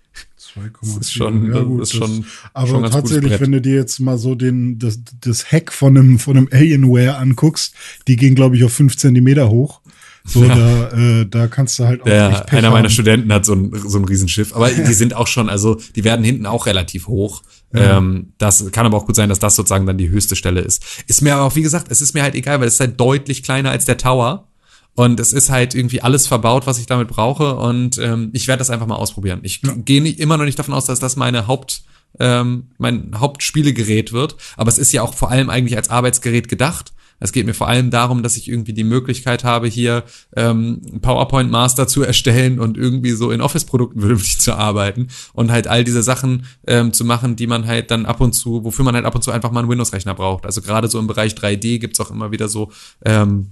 2,4? 0.54 0.72
Das 0.82 0.96
ist 0.98 1.12
schon- 1.12 1.78
das 1.78 1.90
ist 1.90 1.94
schon- 1.96 2.24
aber 2.54 2.66
schon 2.66 2.90
tatsächlich, 2.90 3.40
wenn 3.40 3.52
du 3.52 3.60
dir 3.60 3.74
jetzt 3.74 4.00
mal 4.00 4.18
so 4.18 4.34
den, 4.34 4.78
das, 4.78 5.00
das 5.20 5.50
Heck 5.52 5.72
von 5.72 5.96
einem, 5.96 6.18
von 6.18 6.36
einem 6.36 6.48
Alienware 6.52 7.16
anguckst, 7.16 7.74
die 8.08 8.16
gehen, 8.16 8.34
glaube 8.34 8.56
ich, 8.56 8.64
auf 8.64 8.72
fünf 8.72 8.96
Zentimeter 8.96 9.50
hoch. 9.50 9.80
So, 10.22 10.46
da, 10.46 10.90
äh, 10.90 11.26
da 11.26 11.46
kannst 11.46 11.78
du 11.78 11.84
halt 11.86 12.02
auch 12.02 12.06
echt 12.06 12.14
Der, 12.14 12.28
Pech 12.44 12.58
einer 12.58 12.70
meiner 12.70 12.84
haben. 12.84 12.90
Studenten 12.90 13.32
hat 13.32 13.46
so 13.46 13.54
ein, 13.54 13.72
so 13.86 13.98
ein 13.98 14.04
Riesenschiff. 14.04 14.54
Aber 14.54 14.68
die 14.68 14.92
sind 14.92 15.14
auch 15.14 15.26
schon, 15.26 15.48
also 15.48 15.80
die 15.96 16.04
werden 16.04 16.22
hinten 16.24 16.44
auch 16.44 16.66
relativ 16.66 17.06
hoch. 17.06 17.42
Ähm, 17.72 18.32
das 18.36 18.70
kann 18.72 18.84
aber 18.84 18.98
auch 18.98 19.06
gut 19.06 19.16
sein, 19.16 19.28
dass 19.30 19.38
das 19.38 19.56
sozusagen 19.56 19.86
dann 19.86 19.96
die 19.96 20.10
höchste 20.10 20.36
Stelle 20.36 20.60
ist. 20.60 20.84
Ist 21.06 21.22
mir 21.22 21.34
aber 21.34 21.44
auch, 21.44 21.56
wie 21.56 21.62
gesagt, 21.62 21.86
es 21.90 22.02
ist 22.02 22.12
mir 22.14 22.22
halt 22.22 22.34
egal, 22.34 22.60
weil 22.60 22.66
es 22.68 22.74
ist 22.74 22.80
halt 22.80 23.00
deutlich 23.00 23.42
kleiner 23.42 23.70
als 23.70 23.86
der 23.86 23.96
Tower. 23.96 24.49
Und 24.94 25.20
es 25.20 25.32
ist 25.32 25.50
halt 25.50 25.74
irgendwie 25.74 26.02
alles 26.02 26.26
verbaut, 26.26 26.66
was 26.66 26.78
ich 26.78 26.86
damit 26.86 27.08
brauche. 27.08 27.56
Und 27.56 27.98
ähm, 27.98 28.30
ich 28.32 28.48
werde 28.48 28.58
das 28.58 28.70
einfach 28.70 28.86
mal 28.86 28.96
ausprobieren. 28.96 29.40
Ich 29.42 29.62
gehe 29.62 30.02
nicht, 30.02 30.20
immer 30.20 30.36
noch 30.36 30.44
nicht 30.44 30.58
davon 30.58 30.74
aus, 30.74 30.84
dass 30.84 30.98
das 30.98 31.16
meine 31.16 31.46
Haupt, 31.46 31.82
ähm, 32.18 32.70
mein 32.78 33.12
Hauptspielegerät 33.16 34.12
wird. 34.12 34.36
Aber 34.56 34.68
es 34.68 34.78
ist 34.78 34.92
ja 34.92 35.02
auch 35.02 35.14
vor 35.14 35.30
allem 35.30 35.48
eigentlich 35.48 35.76
als 35.76 35.90
Arbeitsgerät 35.90 36.48
gedacht. 36.48 36.92
Es 37.20 37.32
geht 37.32 37.46
mir 37.46 37.54
vor 37.54 37.68
allem 37.68 37.90
darum, 37.90 38.22
dass 38.22 38.36
ich 38.36 38.48
irgendwie 38.48 38.72
die 38.72 38.84
Möglichkeit 38.84 39.44
habe, 39.44 39.68
hier 39.68 40.04
ähm, 40.34 40.80
PowerPoint 41.02 41.50
Master 41.50 41.86
zu 41.86 42.02
erstellen 42.02 42.58
und 42.58 42.78
irgendwie 42.78 43.10
so 43.10 43.30
in 43.30 43.42
Office-Produkten 43.42 44.00
vernünftig 44.00 44.40
zu 44.40 44.54
arbeiten 44.54 45.08
und 45.34 45.52
halt 45.52 45.68
all 45.68 45.84
diese 45.84 46.02
Sachen 46.02 46.46
ähm, 46.66 46.92
zu 46.94 47.04
machen, 47.04 47.36
die 47.36 47.46
man 47.46 47.66
halt 47.66 47.90
dann 47.90 48.06
ab 48.06 48.20
und 48.22 48.32
zu, 48.32 48.64
wofür 48.64 48.86
man 48.86 48.94
halt 48.94 49.04
ab 49.04 49.14
und 49.14 49.22
zu 49.22 49.30
einfach 49.30 49.52
mal 49.52 49.60
einen 49.60 49.68
Windows-Rechner 49.68 50.14
braucht. 50.14 50.46
Also 50.46 50.62
gerade 50.62 50.88
so 50.88 50.98
im 50.98 51.06
Bereich 51.06 51.34
3D 51.34 51.78
gibt's 51.78 52.00
auch 52.00 52.10
immer 52.10 52.32
wieder 52.32 52.48
so 52.48 52.72
ähm, 53.04 53.50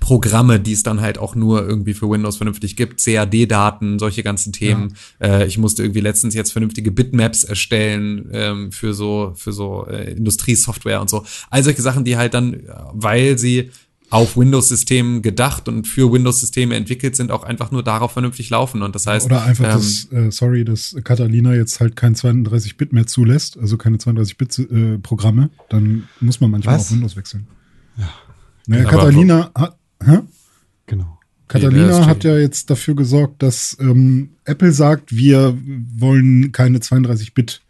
Programme, 0.00 0.58
die 0.58 0.72
es 0.72 0.82
dann 0.82 1.00
halt 1.00 1.18
auch 1.18 1.34
nur 1.34 1.66
irgendwie 1.66 1.94
für 1.94 2.10
Windows 2.10 2.38
vernünftig 2.38 2.76
gibt, 2.76 3.04
CAD-Daten, 3.04 3.98
solche 3.98 4.22
ganzen 4.22 4.52
Themen. 4.52 4.94
Äh, 5.20 5.46
ich 5.46 5.58
musste 5.58 5.82
irgendwie 5.82 6.00
letztens 6.00 6.34
jetzt 6.34 6.52
vernünftige 6.52 6.90
Bitmaps 6.90 7.44
erstellen 7.44 8.28
ähm, 8.32 8.72
für 8.72 8.94
so 8.94 9.34
für 9.36 9.52
so 9.52 9.86
äh, 9.86 10.12
Industriesoftware 10.12 11.00
und 11.00 11.10
so. 11.10 11.24
All 11.50 11.62
solche 11.62 11.82
Sachen, 11.82 12.04
die 12.04 12.16
halt 12.16 12.34
dann, 12.34 12.54
äh, 12.54 12.60
weil 12.92 13.38
sie 13.38 13.70
auf 14.10 14.36
Windows-Systemen 14.36 15.22
gedacht 15.22 15.68
und 15.68 15.86
für 15.86 16.12
Windows-Systeme 16.12 16.74
entwickelt 16.74 17.14
sind, 17.14 17.30
auch 17.30 17.44
einfach 17.44 17.70
nur 17.70 17.84
darauf 17.84 18.12
vernünftig 18.12 18.50
laufen. 18.50 18.82
Und 18.82 18.96
das 18.96 19.06
heißt, 19.06 19.26
Oder 19.26 19.44
einfach 19.44 19.64
ähm, 19.64 19.70
das, 19.70 20.08
äh, 20.12 20.32
sorry, 20.32 20.64
dass 20.64 20.96
Catalina 21.04 21.54
jetzt 21.54 21.78
halt 21.78 21.94
kein 21.94 22.16
32-Bit 22.16 22.92
mehr 22.92 23.06
zulässt, 23.06 23.56
also 23.56 23.76
keine 23.76 23.98
32-Bit-Programme, 23.98 25.50
dann 25.68 26.08
muss 26.20 26.40
man 26.40 26.50
manchmal 26.50 26.74
Was? 26.74 26.86
auf 26.86 26.92
Windows 26.92 27.16
wechseln. 27.16 27.46
Ja. 27.96 28.08
Naja, 28.66 28.84
Catalina 28.84 29.50
hat, 29.54 29.76
hä? 30.04 30.20
Genau. 30.86 31.18
Catalina 31.48 32.06
hat 32.06 32.22
ja 32.24 32.38
jetzt 32.38 32.70
dafür 32.70 32.94
gesorgt, 32.94 33.42
dass 33.42 33.76
ähm, 33.80 34.30
Apple 34.44 34.72
sagt, 34.72 35.14
wir 35.14 35.58
wollen 35.96 36.52
keine 36.52 36.78
32-Bit 36.78 37.60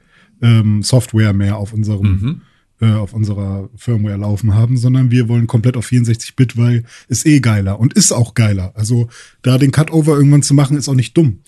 ähm, 0.42 0.82
Software 0.82 1.32
mehr 1.32 1.56
auf 1.56 1.72
unserem 1.72 2.06
Mhm. 2.20 2.40
äh, 2.86 2.92
auf 2.92 3.14
unserer 3.14 3.68
Firmware 3.76 4.16
laufen 4.18 4.54
haben, 4.54 4.76
sondern 4.76 5.10
wir 5.10 5.28
wollen 5.28 5.46
komplett 5.46 5.76
auf 5.78 5.86
64-Bit, 5.86 6.56
weil 6.58 6.84
ist 7.08 7.26
eh 7.26 7.40
geiler 7.40 7.80
und 7.80 7.94
ist 7.94 8.12
auch 8.12 8.34
geiler. 8.34 8.72
Also 8.74 9.08
da 9.42 9.56
den 9.58 9.70
Cutover 9.70 10.14
irgendwann 10.16 10.42
zu 10.42 10.54
machen, 10.54 10.76
ist 10.76 10.88
auch 10.88 10.94
nicht 10.94 11.16
dumm. 11.16 11.40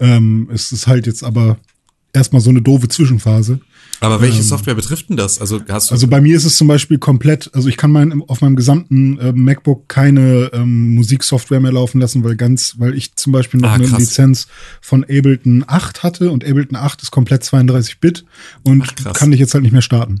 Ähm, 0.00 0.48
es 0.52 0.72
ist 0.72 0.86
halt 0.88 1.06
jetzt 1.06 1.22
aber 1.22 1.58
erstmal 2.12 2.40
so 2.40 2.50
eine 2.50 2.62
doofe 2.62 2.88
Zwischenphase. 2.88 3.60
Aber 4.00 4.20
welche 4.20 4.42
Software 4.42 4.74
betrifft 4.74 5.08
denn 5.08 5.16
das? 5.16 5.40
Also 5.40 5.60
hast 5.68 5.90
du 5.90 5.94
Also 5.94 6.06
bei 6.06 6.20
mir 6.20 6.36
ist 6.36 6.44
es 6.44 6.56
zum 6.56 6.68
Beispiel 6.68 6.98
komplett, 6.98 7.50
also 7.54 7.68
ich 7.68 7.76
kann 7.76 7.90
mein, 7.90 8.22
auf 8.28 8.40
meinem 8.42 8.56
gesamten 8.56 9.18
äh, 9.18 9.32
MacBook 9.32 9.88
keine 9.88 10.50
ähm, 10.52 10.94
Musiksoftware 10.94 11.60
mehr 11.60 11.72
laufen 11.72 12.00
lassen, 12.00 12.22
weil 12.24 12.36
ganz, 12.36 12.74
weil 12.78 12.94
ich 12.94 13.14
zum 13.16 13.32
Beispiel 13.32 13.60
noch 13.60 13.70
Ah, 13.70 13.74
eine. 13.74 13.86
Lizenz 13.86 14.48
von 14.80 15.02
Ableton 15.04 15.64
8 15.66 16.02
hatte 16.02 16.30
und 16.30 16.44
Ableton 16.44 16.76
8 16.76 17.02
ist 17.02 17.10
komplett 17.10 17.42
32-Bit 17.42 18.24
und 18.64 18.82
Ach, 19.04 19.12
kann 19.14 19.32
ich 19.32 19.40
jetzt 19.40 19.54
halt 19.54 19.62
nicht 19.62 19.72
mehr 19.72 19.82
starten. 19.82 20.20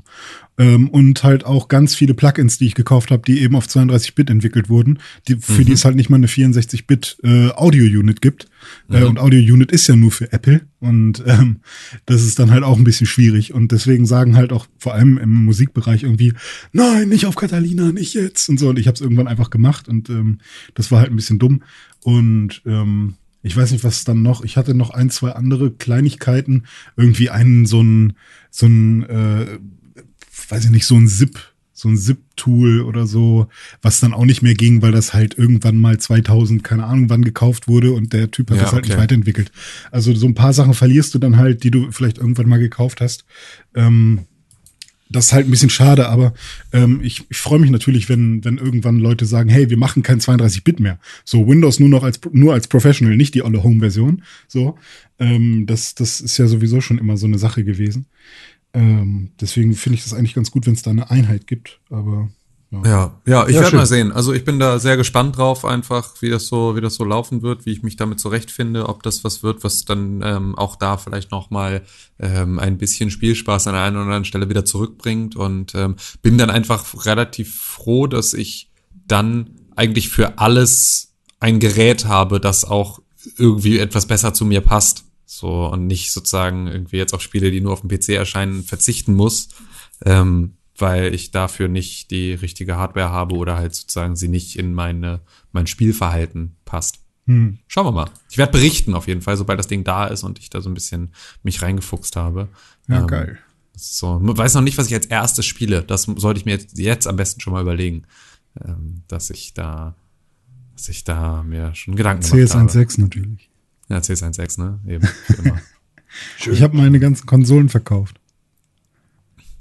Ähm, 0.58 0.88
und 0.88 1.22
halt 1.22 1.44
auch 1.44 1.68
ganz 1.68 1.94
viele 1.94 2.14
Plugins, 2.14 2.56
die 2.56 2.64
ich 2.66 2.74
gekauft 2.74 3.10
habe, 3.10 3.22
die 3.26 3.42
eben 3.42 3.54
auf 3.56 3.66
32-Bit 3.66 4.30
entwickelt 4.30 4.70
wurden, 4.70 5.00
die, 5.28 5.36
für 5.36 5.60
Mhm. 5.60 5.66
die 5.66 5.72
es 5.72 5.84
halt 5.84 5.96
nicht 5.96 6.08
mal 6.08 6.16
eine 6.16 6.28
64-Bit 6.28 7.18
äh, 7.24 7.50
Audio-Unit 7.50 8.22
gibt. 8.22 8.46
Äh, 8.90 9.00
Mhm. 9.00 9.06
und 9.08 9.18
Audio-Unit 9.18 9.70
ist 9.70 9.86
ja 9.86 9.96
nur 9.96 10.10
für 10.10 10.32
Apple 10.32 10.62
und 10.80 11.22
ähm, 11.26 11.58
das 12.06 12.22
ist 12.24 12.38
dann 12.38 12.50
halt 12.50 12.64
auch 12.64 12.78
ein 12.78 12.84
bisschen 12.84 13.06
schwierig. 13.06 13.52
Und 13.56 13.72
deswegen 13.72 14.04
sagen 14.04 14.36
halt 14.36 14.52
auch 14.52 14.66
vor 14.76 14.92
allem 14.92 15.16
im 15.16 15.46
Musikbereich 15.46 16.02
irgendwie, 16.02 16.34
nein, 16.72 17.08
nicht 17.08 17.24
auf 17.24 17.36
Catalina, 17.36 17.90
nicht 17.90 18.12
jetzt 18.12 18.50
und 18.50 18.60
so. 18.60 18.68
Und 18.68 18.78
ich 18.78 18.86
habe 18.86 18.96
es 18.96 19.00
irgendwann 19.00 19.28
einfach 19.28 19.48
gemacht 19.48 19.88
und 19.88 20.10
ähm, 20.10 20.40
das 20.74 20.92
war 20.92 21.00
halt 21.00 21.10
ein 21.10 21.16
bisschen 21.16 21.38
dumm. 21.38 21.62
Und 22.02 22.60
ähm, 22.66 23.14
ich 23.42 23.56
weiß 23.56 23.70
nicht, 23.70 23.82
was 23.82 24.04
dann 24.04 24.20
noch. 24.20 24.44
Ich 24.44 24.58
hatte 24.58 24.74
noch 24.74 24.90
ein, 24.90 25.08
zwei 25.08 25.30
andere 25.30 25.70
Kleinigkeiten. 25.70 26.64
Irgendwie 26.98 27.30
einen 27.30 27.64
so 27.64 27.82
ein, 27.82 28.12
so 28.50 28.66
ein, 28.66 29.04
äh, 29.04 29.58
weiß 30.50 30.66
ich 30.66 30.70
nicht, 30.70 30.84
so 30.84 30.96
ein 30.96 31.08
Zip, 31.08 31.38
so 31.76 31.90
ein 31.90 31.96
Zip-Tool 31.98 32.80
oder 32.80 33.06
so, 33.06 33.48
was 33.82 34.00
dann 34.00 34.14
auch 34.14 34.24
nicht 34.24 34.40
mehr 34.40 34.54
ging, 34.54 34.80
weil 34.80 34.92
das 34.92 35.12
halt 35.12 35.36
irgendwann 35.36 35.76
mal 35.76 35.98
2000, 35.98 36.64
keine 36.64 36.84
Ahnung 36.84 37.10
wann 37.10 37.22
gekauft 37.22 37.68
wurde 37.68 37.92
und 37.92 38.14
der 38.14 38.30
Typ 38.30 38.50
hat 38.50 38.56
Ja, 38.56 38.62
das 38.62 38.72
halt 38.72 38.84
nicht 38.84 38.94
okay. 38.94 39.02
weiterentwickelt. 39.02 39.52
Also 39.90 40.14
so 40.14 40.26
ein 40.26 40.34
paar 40.34 40.54
Sachen 40.54 40.72
verlierst 40.72 41.14
du 41.14 41.18
dann 41.18 41.36
halt, 41.36 41.64
die 41.64 41.70
du 41.70 41.92
vielleicht 41.92 42.16
irgendwann 42.16 42.48
mal 42.48 42.58
gekauft 42.58 43.02
hast. 43.02 43.26
Ähm, 43.74 44.20
das 45.10 45.26
ist 45.26 45.32
halt 45.34 45.46
ein 45.46 45.50
bisschen 45.50 45.70
schade, 45.70 46.08
aber 46.08 46.32
ähm, 46.72 47.00
ich, 47.02 47.24
ich 47.28 47.38
freue 47.38 47.58
mich 47.60 47.70
natürlich, 47.70 48.08
wenn, 48.08 48.42
wenn 48.44 48.56
irgendwann 48.56 48.98
Leute 48.98 49.26
sagen, 49.26 49.50
hey, 49.50 49.68
wir 49.70 49.76
machen 49.76 50.02
kein 50.02 50.20
32-Bit 50.20 50.80
mehr. 50.80 50.98
So 51.24 51.46
Windows 51.46 51.78
nur 51.78 51.90
noch 51.90 52.02
als 52.02 52.18
nur 52.32 52.54
als 52.54 52.68
Professional, 52.68 53.16
nicht 53.16 53.34
die 53.34 53.42
olle 53.42 53.62
Home-Version. 53.62 54.22
So, 54.48 54.78
ähm, 55.18 55.66
das, 55.66 55.94
das 55.94 56.22
ist 56.22 56.38
ja 56.38 56.46
sowieso 56.46 56.80
schon 56.80 56.98
immer 56.98 57.18
so 57.18 57.26
eine 57.26 57.38
Sache 57.38 57.64
gewesen. 57.64 58.06
Ähm, 58.76 59.30
deswegen 59.40 59.74
finde 59.74 59.96
ich 59.96 60.04
das 60.04 60.12
eigentlich 60.12 60.34
ganz 60.34 60.50
gut, 60.50 60.66
wenn 60.66 60.74
es 60.74 60.82
da 60.82 60.90
eine 60.90 61.10
Einheit 61.10 61.46
gibt. 61.46 61.80
Aber 61.88 62.28
ja. 62.70 62.82
Ja, 62.84 63.20
ja, 63.26 63.46
ich 63.46 63.54
Ja, 63.54 63.62
werde 63.62 63.76
mal 63.76 63.86
sehen. 63.86 64.12
Also 64.12 64.34
ich 64.34 64.44
bin 64.44 64.58
da 64.58 64.78
sehr 64.78 64.98
gespannt 64.98 65.38
drauf, 65.38 65.64
einfach, 65.64 66.20
wie 66.20 66.28
das 66.28 66.48
so, 66.48 66.76
wie 66.76 66.82
das 66.82 66.96
so 66.96 67.04
laufen 67.04 67.40
wird, 67.40 67.64
wie 67.64 67.70
ich 67.70 67.82
mich 67.82 67.96
damit 67.96 68.20
zurechtfinde, 68.20 68.86
ob 68.88 69.02
das 69.02 69.24
was 69.24 69.42
wird, 69.42 69.64
was 69.64 69.86
dann 69.86 70.20
ähm, 70.22 70.54
auch 70.56 70.76
da 70.76 70.98
vielleicht 70.98 71.30
noch 71.30 71.48
mal 71.48 71.82
ähm, 72.18 72.58
ein 72.58 72.76
bisschen 72.76 73.10
Spielspaß 73.10 73.66
an 73.68 73.74
der 73.74 73.82
einen 73.82 73.96
oder 73.96 74.04
anderen 74.04 74.26
Stelle 74.26 74.50
wieder 74.50 74.66
zurückbringt 74.66 75.36
und 75.36 75.74
ähm, 75.74 75.96
bin 76.20 76.36
dann 76.36 76.50
einfach 76.50 77.06
relativ 77.06 77.58
froh, 77.58 78.06
dass 78.06 78.34
ich 78.34 78.70
dann 79.06 79.50
eigentlich 79.74 80.10
für 80.10 80.38
alles 80.38 81.14
ein 81.40 81.60
Gerät 81.60 82.04
habe, 82.04 82.40
das 82.40 82.64
auch 82.66 83.00
irgendwie 83.38 83.78
etwas 83.78 84.04
besser 84.04 84.34
zu 84.34 84.44
mir 84.44 84.60
passt. 84.60 85.05
So, 85.28 85.66
und 85.66 85.86
nicht 85.86 86.12
sozusagen 86.12 86.68
irgendwie 86.68 86.96
jetzt 86.98 87.12
auf 87.12 87.20
Spiele, 87.20 87.50
die 87.50 87.60
nur 87.60 87.72
auf 87.72 87.80
dem 87.80 87.90
PC 87.90 88.10
erscheinen, 88.10 88.62
verzichten 88.62 89.12
muss, 89.12 89.48
ähm, 90.04 90.54
weil 90.78 91.12
ich 91.14 91.32
dafür 91.32 91.66
nicht 91.68 92.12
die 92.12 92.32
richtige 92.32 92.76
Hardware 92.76 93.10
habe 93.10 93.34
oder 93.34 93.56
halt 93.56 93.74
sozusagen 93.74 94.14
sie 94.14 94.28
nicht 94.28 94.56
in 94.56 94.72
meine, 94.72 95.20
mein 95.50 95.66
Spielverhalten 95.66 96.56
passt. 96.64 97.00
Hm. 97.26 97.58
Schauen 97.66 97.86
wir 97.86 97.92
mal. 97.92 98.10
Ich 98.30 98.38
werde 98.38 98.52
berichten 98.52 98.94
auf 98.94 99.08
jeden 99.08 99.20
Fall, 99.20 99.36
sobald 99.36 99.58
das 99.58 99.66
Ding 99.66 99.82
da 99.82 100.06
ist 100.06 100.22
und 100.22 100.38
ich 100.38 100.48
da 100.48 100.60
so 100.60 100.70
ein 100.70 100.74
bisschen 100.74 101.12
mich 101.42 101.60
reingefuchst 101.60 102.14
habe. 102.14 102.48
Ja, 102.88 103.00
Ähm, 103.00 103.06
geil. 103.08 103.38
So, 103.74 104.18
weiß 104.22 104.54
noch 104.54 104.62
nicht, 104.62 104.78
was 104.78 104.86
ich 104.86 104.94
als 104.94 105.06
erstes 105.06 105.44
spiele. 105.44 105.82
Das 105.82 106.02
sollte 106.02 106.38
ich 106.38 106.46
mir 106.46 106.52
jetzt, 106.52 106.78
jetzt 106.78 107.06
am 107.06 107.16
besten 107.16 107.40
schon 107.40 107.52
mal 107.52 107.60
überlegen, 107.60 108.04
ähm, 108.64 109.02
dass 109.08 109.28
ich 109.30 109.54
da, 109.54 109.96
dass 110.74 110.88
ich 110.88 111.04
da 111.04 111.42
mir 111.42 111.74
schon 111.74 111.96
Gedanken 111.96 112.22
gemacht 112.22 112.54
habe. 112.54 112.70
CS16 112.70 113.00
natürlich. 113.00 113.50
Ja, 113.88 113.98
CS16, 113.98 114.60
ne? 114.60 114.80
Eben, 114.86 115.08
wie 115.28 115.48
immer. 115.48 115.60
Ich 116.50 116.62
habe 116.62 116.74
meine 116.74 116.98
ganzen 116.98 117.26
Konsolen 117.26 117.68
verkauft. 117.68 118.18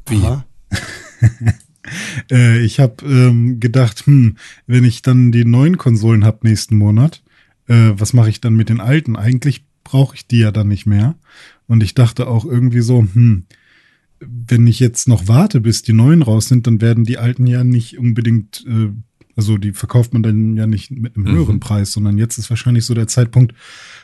Wie? 0.07 0.23
Aha. 0.23 0.45
Äh, 2.31 2.63
ich 2.63 2.79
habe 2.79 3.05
ähm, 3.05 3.59
gedacht, 3.59 4.07
hm, 4.07 4.37
wenn 4.65 4.83
ich 4.83 5.03
dann 5.03 5.31
die 5.31 5.45
neuen 5.45 5.77
Konsolen 5.77 6.25
hab 6.25 6.43
nächsten 6.43 6.75
Monat, 6.77 7.23
äh, 7.67 7.91
was 7.93 8.13
mache 8.13 8.29
ich 8.29 8.41
dann 8.41 8.55
mit 8.55 8.69
den 8.69 8.79
alten? 8.79 9.15
Eigentlich 9.15 9.65
brauche 9.83 10.15
ich 10.15 10.27
die 10.27 10.39
ja 10.39 10.51
dann 10.51 10.67
nicht 10.67 10.85
mehr. 10.85 11.15
Und 11.67 11.83
ich 11.83 11.93
dachte 11.93 12.27
auch 12.27 12.45
irgendwie 12.45 12.81
so, 12.81 13.01
hm, 13.01 13.45
wenn 14.19 14.67
ich 14.67 14.79
jetzt 14.79 15.07
noch 15.07 15.27
warte, 15.27 15.61
bis 15.61 15.83
die 15.83 15.93
neuen 15.93 16.21
raus 16.21 16.47
sind, 16.47 16.67
dann 16.67 16.81
werden 16.81 17.03
die 17.03 17.17
alten 17.17 17.47
ja 17.47 17.63
nicht 17.63 17.97
unbedingt, 17.97 18.65
äh, 18.67 18.89
also 19.35 19.57
die 19.57 19.73
verkauft 19.73 20.13
man 20.13 20.23
dann 20.23 20.55
ja 20.55 20.65
nicht 20.67 20.91
mit 20.91 21.15
einem 21.15 21.25
Mhm. 21.25 21.31
höheren 21.31 21.59
Preis, 21.59 21.91
sondern 21.91 22.17
jetzt 22.17 22.37
ist 22.37 22.49
wahrscheinlich 22.49 22.85
so 22.85 22.93
der 22.93 23.07
Zeitpunkt, 23.07 23.53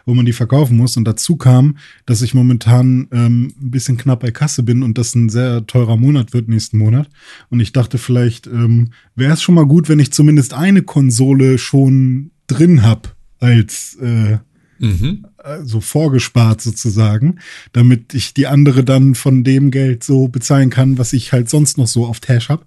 wo 0.06 0.14
man 0.14 0.26
die 0.26 0.34
verkaufen 0.34 0.78
muss. 0.78 0.98
Und 0.98 1.06
dazu 1.06 1.38
kam, 1.38 1.78
dass 2.06 2.22
ich 2.22 2.34
momentan 2.34 3.08
ähm, 3.12 3.54
ein 3.62 3.72
bisschen 3.72 3.98
knapp 3.98 4.20
bei 4.22 4.32
Kasse 4.32 4.64
bin 4.64 4.84
und 4.84 4.98
das 4.98 5.16
ein 5.16 5.30
sehr 5.30 5.66
teurer 5.68 5.98
Monat 5.98 6.34
wird 6.34 6.50
nächsten 6.50 6.78
Monat. 6.78 7.10
Und 7.50 7.60
ich 7.60 7.72
dachte, 7.72 7.98
vielleicht 7.98 8.48
ähm, 8.48 8.90
wäre 9.16 9.34
es 9.34 9.42
schon 9.42 9.56
mal 9.56 9.66
gut, 9.66 9.90
wenn 9.90 10.00
ich 10.00 10.12
zumindest 10.12 10.54
eine 10.54 10.82
Konsole 10.82 11.58
schon 11.58 12.32
drin 12.48 12.84
hab 12.84 13.16
als 13.40 13.96
äh, 14.02 14.38
Mhm. 14.82 15.26
so 15.64 15.80
vorgespart 15.80 16.62
sozusagen, 16.62 17.40
damit 17.72 18.14
ich 18.14 18.34
die 18.34 18.48
andere 18.48 18.84
dann 18.84 19.16
von 19.16 19.44
dem 19.44 19.72
Geld 19.72 20.04
so 20.04 20.28
bezahlen 20.28 20.70
kann, 20.70 20.98
was 20.98 21.14
ich 21.14 21.32
halt 21.32 21.50
sonst 21.50 21.78
noch 21.78 21.88
so 21.88 22.06
auf 22.06 22.20
Tash 22.20 22.50
hab. 22.50 22.66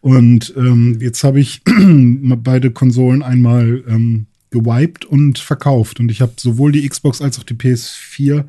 Und 0.00 0.52
ähm, 0.56 0.98
jetzt 1.00 1.24
habe 1.24 1.40
ich 1.40 1.62
beide 1.66 2.70
Konsolen 2.70 3.22
einmal 3.22 3.82
ähm, 3.88 4.26
gewiped 4.54 5.04
und 5.04 5.38
verkauft. 5.38 6.00
Und 6.00 6.10
ich 6.10 6.20
habe 6.20 6.32
sowohl 6.36 6.72
die 6.72 6.88
Xbox 6.88 7.20
als 7.20 7.38
auch 7.38 7.44
die 7.44 7.54
PS4 7.54 8.44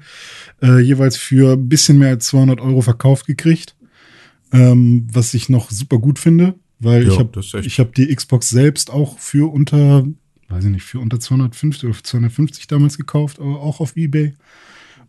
äh, 0.62 0.80
jeweils 0.80 1.17
für 1.17 1.54
ein 1.54 1.67
bisschen 1.67 1.97
mehr 1.97 2.10
als 2.10 2.28
200 2.28 2.62
Euro 2.62 2.82
verkauft 2.82 3.25
gekriegt, 3.25 3.75
ähm, 4.54 5.08
was 5.12 5.34
ich 5.34 5.49
noch 5.49 5.71
super 5.71 5.97
gut 5.97 6.19
finde, 6.19 6.56
weil 6.80 7.04
Ja, 7.04 7.12
ich 7.12 7.19
habe 7.19 7.41
habe 7.80 7.91
die 7.95 8.15
Xbox 8.15 8.49
selbst 8.49 8.91
auch 8.91 9.17
für 9.19 9.51
unter 9.51 10.06
weiß 10.49 10.65
ich 10.65 10.71
nicht, 10.71 10.84
für 10.84 10.99
unter 10.99 11.19
250 11.19 11.86
oder 11.86 11.93
für 11.93 12.03
250 12.03 12.67
damals 12.67 12.97
gekauft, 12.97 13.39
aber 13.39 13.62
auch 13.62 13.79
auf 13.79 13.95
Ebay. 13.95 14.34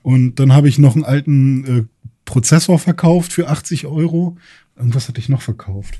Und 0.02 0.36
dann 0.36 0.52
habe 0.52 0.68
ich 0.68 0.78
noch 0.78 0.94
einen 0.94 1.04
alten 1.04 1.64
äh, 1.64 1.84
Prozessor 2.24 2.78
verkauft 2.78 3.32
für 3.32 3.48
80 3.48 3.86
Euro. 3.86 4.36
Irgendwas 4.76 5.08
hatte 5.08 5.20
ich 5.20 5.28
noch 5.28 5.42
verkauft. 5.42 5.98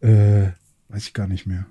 Äh, 0.00 0.48
weiß 0.88 1.06
ich 1.06 1.14
gar 1.14 1.26
nicht 1.26 1.46
mehr. 1.46 1.66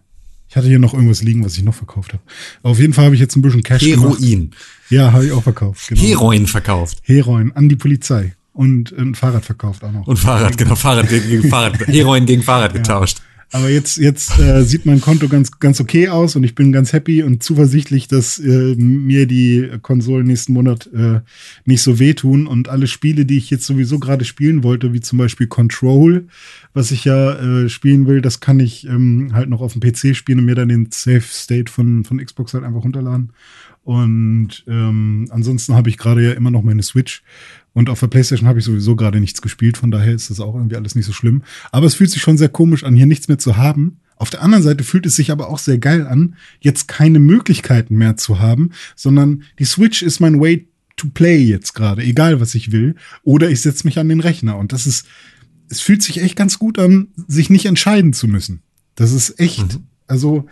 Ich 0.50 0.56
hatte 0.56 0.68
hier 0.68 0.80
noch 0.80 0.96
irgendwas 0.96 1.22
liegen, 1.22 1.46
was 1.46 1.56
ich 1.58 1.64
noch 1.64 1.76
verkauft 1.76 2.14
habe. 2.14 2.24
Auf 2.64 2.80
jeden 2.80 2.94
Fall 2.94 3.06
habe 3.06 3.16
ich 3.16 3.22
jetzt 3.22 3.36
ein 3.36 3.44
bisschen 3.44 3.62
Cash 3.62 3.84
gemacht. 3.84 4.20
Heroin. 4.20 4.52
Ja, 4.90 5.12
habe 5.12 5.26
ich 5.28 5.32
auch 5.32 5.44
verkauft. 5.44 5.88
Genau. 5.90 6.02
Heroin 6.02 6.48
verkauft. 6.48 7.02
Heroin 7.04 7.52
an 7.52 7.70
die 7.70 7.76
Polizei. 7.76 8.34
Und 8.54 8.92
ein 8.92 9.14
Fahrrad 9.14 9.46
verkauft 9.46 9.84
auch 9.84 9.92
noch. 9.92 10.08
Und 10.08 10.18
Fahrrad, 10.18 10.58
genau, 10.58 10.76
Fahrrad 10.76 11.08
gegen, 11.08 11.30
gegen 11.30 11.50
Fahrrad, 11.50 11.80
Heroin 11.88 12.26
gegen 12.26 12.42
Fahrrad 12.42 12.74
getauscht. 12.74 13.22
Aber 13.52 13.70
jetzt, 13.70 13.98
jetzt 13.98 14.38
äh, 14.38 14.64
sieht 14.64 14.86
mein 14.86 15.02
Konto 15.02 15.28
ganz, 15.28 15.60
ganz 15.60 15.82
okay 15.82 16.10
aus 16.10 16.36
und 16.36 16.44
ich 16.44 16.54
bin 16.54 16.72
ganz 16.72 16.94
happy 16.94 17.24
und 17.24 17.42
zuversichtlich, 17.42 18.08
dass 18.08 18.38
äh, 18.38 18.76
mir 18.76 19.26
die 19.26 19.72
Konsolen 19.82 20.28
nächsten 20.28 20.54
Monat 20.54 20.88
äh, 20.94 21.22
nicht 21.66 21.82
so 21.82 21.98
wehtun 21.98 22.46
und 22.46 22.70
alle 22.70 22.86
Spiele, 22.86 23.26
die 23.26 23.40
ich 23.40 23.50
jetzt 23.50 23.66
sowieso 23.66 23.98
gerade 23.98 24.24
spielen 24.24 24.62
wollte, 24.62 24.94
wie 24.94 25.02
zum 25.02 25.18
Beispiel 25.18 25.48
Control, 25.48 26.28
was 26.76 26.92
ich 26.92 27.06
ja 27.06 27.34
äh, 27.40 27.70
spielen 27.70 28.06
will, 28.06 28.22
das 28.22 28.40
kann 28.40 28.60
ich 28.60 28.86
ähm, 28.86 29.32
halt 29.34 29.50
noch 29.50 29.62
auf 29.62 29.74
dem 29.74 29.82
PC 29.82 30.16
spielen 30.16 30.40
und 30.40 30.46
mir 30.46 30.56
dann 30.56 30.70
den 30.70 30.90
Safe 30.92 31.22
State 31.22 31.72
von, 31.72 32.04
von 32.04 32.24
Xbox 32.24 32.54
halt 32.54 32.64
einfach 32.64 32.84
runterladen. 32.84 33.32
Und 33.84 34.64
ähm, 34.68 35.28
ansonsten 35.32 35.76
habe 35.76 35.90
ich 35.90 35.98
gerade 35.98 36.24
ja 36.24 36.34
immer 36.34 36.52
noch 36.52 36.64
meine 36.64 36.84
Switch. 36.84 37.24
Und 37.74 37.90
auf 37.90 38.00
der 38.00 38.08
PlayStation 38.08 38.48
habe 38.48 38.60
ich 38.60 38.66
sowieso 38.66 38.96
gerade 38.96 39.20
nichts 39.20 39.42
gespielt, 39.42 39.78
von 39.78 39.92
daher 39.92 40.14
ist 40.14 40.30
das 40.30 40.40
auch 40.40 40.56
irgendwie 40.56 40.76
alles 40.76 40.96
nicht 40.96 41.06
so 41.06 41.14
schlimm. 41.14 41.44
Aber 41.72 41.86
es 41.88 41.96
fühlt 41.96 42.12
sich 42.12 42.22
schon 42.22 42.38
sehr 42.38 42.50
komisch 42.50 42.84
an, 42.84 42.96
hier 42.96 43.06
nichts 43.06 43.28
mehr 43.28 43.38
zu 43.38 43.58
haben. 43.58 44.00
Auf 44.16 44.30
der 44.30 44.42
anderen 44.42 44.64
Seite 44.64 44.84
fühlt 44.84 45.06
es 45.06 45.16
sich 45.16 45.32
aber 45.32 45.48
auch 45.50 45.60
sehr 45.60 45.78
geil 45.78 46.06
an, 46.06 46.36
jetzt 46.60 46.88
keine 46.88 47.20
Möglichkeiten 47.20 47.96
mehr 47.96 48.18
zu 48.18 48.40
haben, 48.40 48.72
sondern 48.96 49.44
die 49.60 49.66
Switch 49.66 50.02
ist 50.02 50.20
mein 50.20 50.42
Way 50.42 50.68
to 50.98 51.08
play 51.14 51.42
jetzt 51.42 51.74
gerade, 51.74 52.04
egal 52.04 52.42
was 52.42 52.54
ich 52.54 52.74
will. 52.74 52.96
Oder 53.24 53.50
ich 53.50 53.62
setze 53.62 53.88
mich 53.88 53.98
an 53.98 54.10
den 54.10 54.20
Rechner. 54.20 54.58
Und 54.58 54.74
das 54.74 54.86
ist, 54.86 55.08
es 55.70 55.80
fühlt 55.80 56.04
sich 56.04 56.22
echt 56.22 56.36
ganz 56.36 56.60
gut 56.60 56.78
an, 56.80 57.08
sich 57.28 57.50
nicht 57.50 57.66
entscheiden 57.66 58.12
zu 58.12 58.28
müssen. 58.28 58.62
Das 58.96 59.14
ist 59.14 59.40
echt, 59.40 59.80
also 60.08 60.48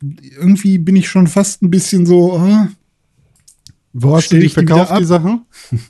irgendwie 0.00 0.78
bin 0.78 0.96
ich 0.96 1.08
schon 1.08 1.26
fast 1.26 1.62
ein 1.62 1.70
bisschen 1.70 2.06
so, 2.06 2.36
ah, 2.38 2.68
Wo 3.92 4.16
hast 4.16 4.30
du 4.32 4.38
die 4.38 4.48
verkauft, 4.48 4.92
die 4.98 5.04
Sachen? 5.04 5.42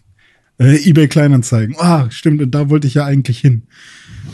Äh, 0.61 0.89
eBay 0.89 1.07
Kleinanzeigen. 1.07 1.77
Ah, 1.79 2.11
stimmt, 2.11 2.43
und 2.43 2.51
da 2.51 2.69
wollte 2.69 2.89
ich 2.89 2.95
ja 2.95 3.05
eigentlich 3.05 3.39
hin. 3.39 3.63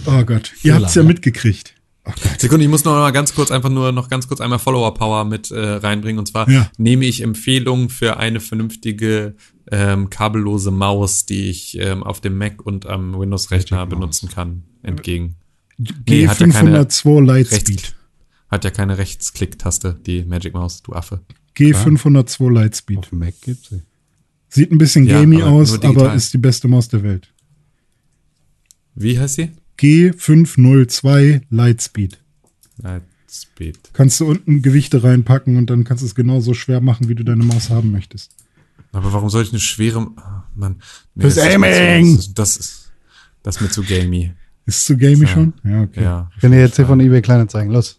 Oh 0.06 0.22
Gott, 0.24 0.54
ihr 0.62 0.74
habt's 0.74 0.94
ja 0.94 1.02
lange. 1.02 1.12
mitgekriegt. 1.12 1.74
Oh. 2.06 2.12
Sekunde, 2.38 2.64
ich 2.64 2.70
muss 2.70 2.84
noch 2.86 2.92
mal 2.92 3.10
ganz 3.10 3.34
kurz 3.34 3.50
einfach 3.50 3.68
nur 3.68 3.92
noch 3.92 4.08
ganz 4.08 4.26
kurz 4.26 4.40
einmal 4.40 4.58
Follower 4.58 4.94
Power 4.94 5.26
mit 5.26 5.50
äh, 5.50 5.58
reinbringen. 5.58 6.18
Und 6.18 6.24
zwar 6.26 6.48
Ja. 6.48 6.70
nehme 6.78 7.04
ich 7.04 7.20
Empfehlungen 7.20 7.90
für 7.90 8.16
eine 8.16 8.40
vernünftige 8.40 9.34
ähm, 9.70 10.08
kabellose 10.08 10.70
Maus, 10.70 11.26
die 11.26 11.50
ich 11.50 11.78
ähm, 11.78 12.02
auf 12.02 12.22
dem 12.22 12.38
Mac 12.38 12.64
und 12.64 12.86
am 12.86 13.18
Windows-Rechner 13.18 13.84
benutzen 13.86 14.30
kann, 14.30 14.62
entgegen. 14.82 15.36
Nee, 16.08 16.26
hat 16.26 16.40
ja 16.40 16.46
keine 16.48 16.84
G502 16.84 17.24
Lightspeed. 17.26 17.94
Hat 18.54 18.62
ja 18.62 18.70
keine 18.70 18.98
Rechtsklick-Taste, 18.98 19.98
die 20.06 20.22
Magic 20.24 20.54
Maus, 20.54 20.80
du 20.80 20.92
Affe. 20.92 21.20
G502 21.56 22.52
Lightspeed. 22.52 22.98
Auf 22.98 23.10
Mac 23.10 23.34
gibt's 23.40 23.68
sie. 23.70 23.82
Sieht 24.48 24.70
ein 24.70 24.78
bisschen 24.78 25.06
Ja, 25.06 25.20
gamey 25.20 25.42
aber 25.42 25.50
aus, 25.50 25.82
aber 25.82 26.14
ist 26.14 26.32
die 26.32 26.38
beste 26.38 26.68
Maus 26.68 26.86
der 26.88 27.02
Welt. 27.02 27.34
Wie 28.94 29.18
heißt 29.18 29.34
sie? 29.34 29.50
G502 29.80 31.42
Lightspeed. 31.50 32.20
Lightspeed. 32.78 33.78
Kannst 33.92 34.20
du 34.20 34.26
unten 34.26 34.62
Gewichte 34.62 35.02
reinpacken 35.02 35.56
und 35.56 35.68
dann 35.68 35.82
kannst 35.82 36.02
du 36.02 36.06
es 36.06 36.14
genauso 36.14 36.54
schwer 36.54 36.80
machen, 36.80 37.08
wie 37.08 37.16
du 37.16 37.24
deine 37.24 37.42
Maus 37.42 37.70
haben 37.70 37.90
möchtest. 37.90 38.30
Aber 38.92 39.12
warum 39.12 39.30
soll 39.30 39.42
ich 39.42 39.50
eine 39.50 39.58
schwere. 39.58 40.06
Ah, 40.14 40.44
Mann. 40.54 40.76
Nee, 41.16 41.22
Fürs 41.22 41.34
das 41.34 41.48
ist 41.48 41.58
mir 41.58 41.66
Aiming! 41.66 42.20
zu- 42.20 42.34
Das 42.34 42.56
ist, 42.56 42.92
das 43.42 43.56
ist 43.56 43.62
mir 43.62 43.70
zu 43.70 43.82
gamey. 43.82 44.32
Ist 44.66 44.76
es 44.78 44.84
zu 44.84 44.96
gamey 44.96 45.22
Ja. 45.22 45.26
schon? 45.26 45.54
Ja, 45.64 45.82
okay. 45.82 46.02
Ja. 46.04 46.30
Ich 46.36 46.40
kann 46.40 46.52
dir 46.52 46.60
jetzt 46.60 46.76
hier 46.76 46.86
von 46.86 47.00
eBay 47.00 47.20
Kleinanzeigen. 47.20 47.72
Los. 47.72 47.98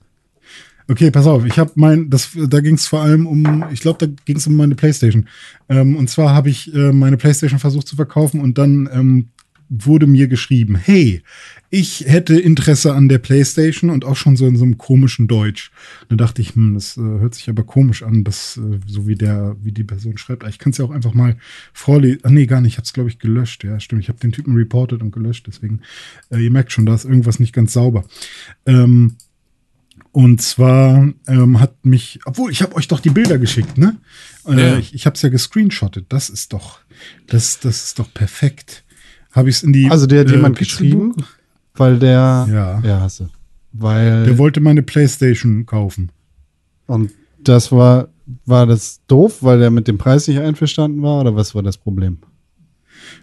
Okay, 0.88 1.10
pass 1.10 1.26
auf. 1.26 1.46
Ich 1.46 1.58
habe 1.58 1.72
mein, 1.76 2.10
das, 2.10 2.32
da 2.36 2.60
ging 2.60 2.76
es 2.76 2.88
vor 2.88 3.02
allem 3.02 3.26
um, 3.26 3.66
ich 3.72 3.82
glaube, 3.82 4.06
da 4.06 4.14
ging 4.26 4.38
es 4.38 4.46
um 4.46 4.56
meine 4.56 4.76
PlayStation. 4.76 5.28
Ähm, 5.68 5.96
und 5.96 6.10
zwar 6.10 6.34
habe 6.34 6.50
ich 6.50 6.74
äh, 6.76 6.92
meine 6.92 7.18
PlayStation 7.18 7.60
versucht 7.60 7.88
zu 7.88 7.96
verkaufen 7.96 8.40
und 8.40 8.58
dann 8.60 8.88
ähm, 8.94 9.30
wurde 9.68 10.06
mir 10.06 10.28
geschrieben, 10.28 10.76
hey, 10.76 11.24
ich 11.72 12.06
hätte 12.08 12.40
Interesse 12.40 12.94
an 12.94 13.10
der 13.10 13.18
PlayStation 13.18 13.90
und 13.90 14.06
auch 14.06 14.16
schon 14.16 14.36
so 14.36 14.46
in 14.46 14.56
so 14.56 14.64
einem 14.64 14.78
komischen 14.78 15.28
Deutsch. 15.28 15.72
Da 16.10 16.16
dachte 16.16 16.42
ich, 16.42 16.56
hm, 16.56 16.76
das 16.76 16.98
äh, 16.98 17.02
hört 17.02 17.34
sich 17.34 17.50
aber 17.50 17.64
komisch 17.64 18.04
an, 18.04 18.24
das, 18.24 18.58
äh, 18.58 18.80
so 18.86 19.08
wie 19.08 19.16
der, 19.16 19.56
wie 19.64 19.72
die 19.72 19.84
Person 19.84 20.18
schreibt. 20.18 20.48
Ich 20.48 20.60
kann 20.60 20.72
es 20.72 20.78
ja 20.78 20.86
auch 20.86 20.92
einfach 20.92 21.14
mal 21.14 21.36
vorlesen. 21.74 22.20
Ah, 22.24 22.30
nee, 22.30 22.46
gar 22.46 22.62
nicht. 22.62 22.74
Ich 22.74 22.78
habe 22.78 22.86
es, 22.86 22.94
glaube 22.94 23.10
ich, 23.10 23.18
gelöscht. 23.18 23.64
Ja, 23.64 23.80
stimmt. 23.80 24.04
Ich 24.04 24.10
habe 24.10 24.20
den 24.20 24.32
Typen 24.32 24.56
reported 24.56 25.02
und 25.02 25.12
gelöscht. 25.12 25.48
Deswegen, 25.48 25.82
äh, 26.30 26.38
ihr 26.38 26.52
merkt 26.52 26.72
schon, 26.72 26.86
da 26.86 26.94
ist 26.94 27.06
irgendwas 27.06 27.40
nicht 27.40 27.54
ganz 27.54 27.74
sauber. 27.74 28.06
Ähm, 28.68 29.16
und 30.16 30.42
zwar 30.42 31.10
ähm, 31.28 31.60
hat 31.60 31.86
mich, 31.86 32.22
obwohl 32.24 32.50
ich 32.50 32.62
habe 32.62 32.74
euch 32.78 32.88
doch 32.88 33.02
die 33.02 33.10
Bilder 33.10 33.38
geschickt, 33.38 33.78
ne? 33.78 33.98
Äh, 34.48 34.54
Ja. 34.56 34.78
Ich, 34.78 34.94
ich 34.94 35.06
habe 35.06 35.16
es 35.16 35.22
ja 35.22 35.28
gescreenshottet. 35.28 36.06
Das 36.08 36.30
ist 36.30 36.54
doch, 36.54 36.80
das, 37.28 37.60
das 37.60 37.84
ist 37.84 38.00
doch 38.00 38.14
perfekt. 38.14 38.86
Habe 39.34 39.50
ich 39.50 39.58
es 39.58 39.64
in 39.64 39.74
die. 39.74 39.92
Also 39.92 40.08
dir 40.08 40.22
hat 40.22 40.30
äh, 40.30 40.36
jemand 40.36 40.58
geschrieben, 40.58 41.14
weil 41.74 42.00
der. 42.00 42.48
Ja. 42.50 42.80
Ja, 42.82 43.02
hast 43.02 43.20
du. 43.20 43.28
Weil. 43.74 44.24
Der 44.24 44.38
wollte 44.38 44.62
meine 44.62 44.84
PlayStation 44.84 45.66
kaufen. 45.66 46.12
und 46.88 47.12
das 47.44 47.72
war. 47.74 48.08
War 48.46 48.66
das 48.66 49.02
doof, 49.08 49.44
weil 49.44 49.60
der 49.60 49.70
mit 49.70 49.88
dem 49.88 49.98
Preis 50.00 50.28
nicht 50.28 50.40
einverstanden 50.40 51.02
war 51.04 51.20
oder 51.22 51.36
was 51.36 51.54
war 51.54 51.62
das 51.62 51.78
Problem? 51.78 52.18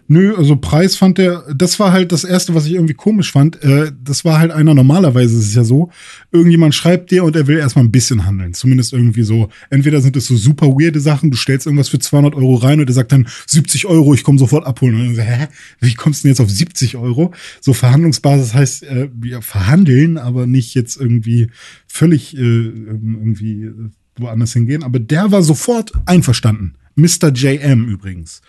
Nö, 0.07 0.35
also 0.35 0.55
Preis 0.55 0.95
fand 0.95 1.17
der, 1.17 1.43
das 1.55 1.79
war 1.79 1.91
halt 1.91 2.11
das 2.11 2.23
Erste, 2.23 2.53
was 2.53 2.65
ich 2.65 2.73
irgendwie 2.73 2.93
komisch 2.93 3.31
fand. 3.31 3.61
Äh, 3.63 3.91
das 4.03 4.25
war 4.25 4.39
halt 4.39 4.51
einer, 4.51 4.73
normalerweise 4.73 5.37
ist 5.37 5.47
es 5.47 5.55
ja 5.55 5.63
so, 5.63 5.89
irgendjemand 6.31 6.75
schreibt 6.75 7.11
dir 7.11 7.23
und 7.23 7.35
er 7.35 7.47
will 7.47 7.57
erstmal 7.57 7.85
ein 7.85 7.91
bisschen 7.91 8.25
handeln. 8.25 8.53
Zumindest 8.53 8.93
irgendwie 8.93 9.23
so, 9.23 9.49
entweder 9.69 10.01
sind 10.01 10.15
es 10.15 10.27
so 10.27 10.35
super 10.35 10.67
weirde 10.67 10.99
Sachen, 10.99 11.31
du 11.31 11.37
stellst 11.37 11.65
irgendwas 11.65 11.89
für 11.89 11.99
200 11.99 12.35
Euro 12.35 12.55
rein 12.55 12.79
und 12.79 12.87
er 12.87 12.93
sagt 12.93 13.11
dann 13.11 13.27
70 13.47 13.85
Euro, 13.85 14.13
ich 14.13 14.23
komme 14.23 14.39
sofort 14.39 14.65
abholen. 14.65 14.95
Und 14.95 15.05
dann 15.05 15.15
so, 15.15 15.21
hä, 15.21 15.47
wie 15.79 15.93
kommst 15.93 16.23
du 16.23 16.27
denn 16.27 16.31
jetzt 16.31 16.41
auf 16.41 16.49
70 16.49 16.97
Euro? 16.97 17.33
So 17.61 17.73
Verhandlungsbasis 17.73 18.53
heißt, 18.53 18.83
äh, 18.83 19.09
ja, 19.23 19.41
verhandeln, 19.41 20.17
aber 20.17 20.47
nicht 20.47 20.73
jetzt 20.75 20.99
irgendwie 20.99 21.47
völlig 21.87 22.35
äh, 22.35 22.39
irgendwie 22.39 23.71
woanders 24.17 24.53
hingehen. 24.53 24.83
Aber 24.83 24.99
der 24.99 25.31
war 25.31 25.41
sofort 25.41 25.91
einverstanden. 26.05 26.75
Mr. 26.95 27.31
JM 27.33 27.85
übrigens, 27.87 28.41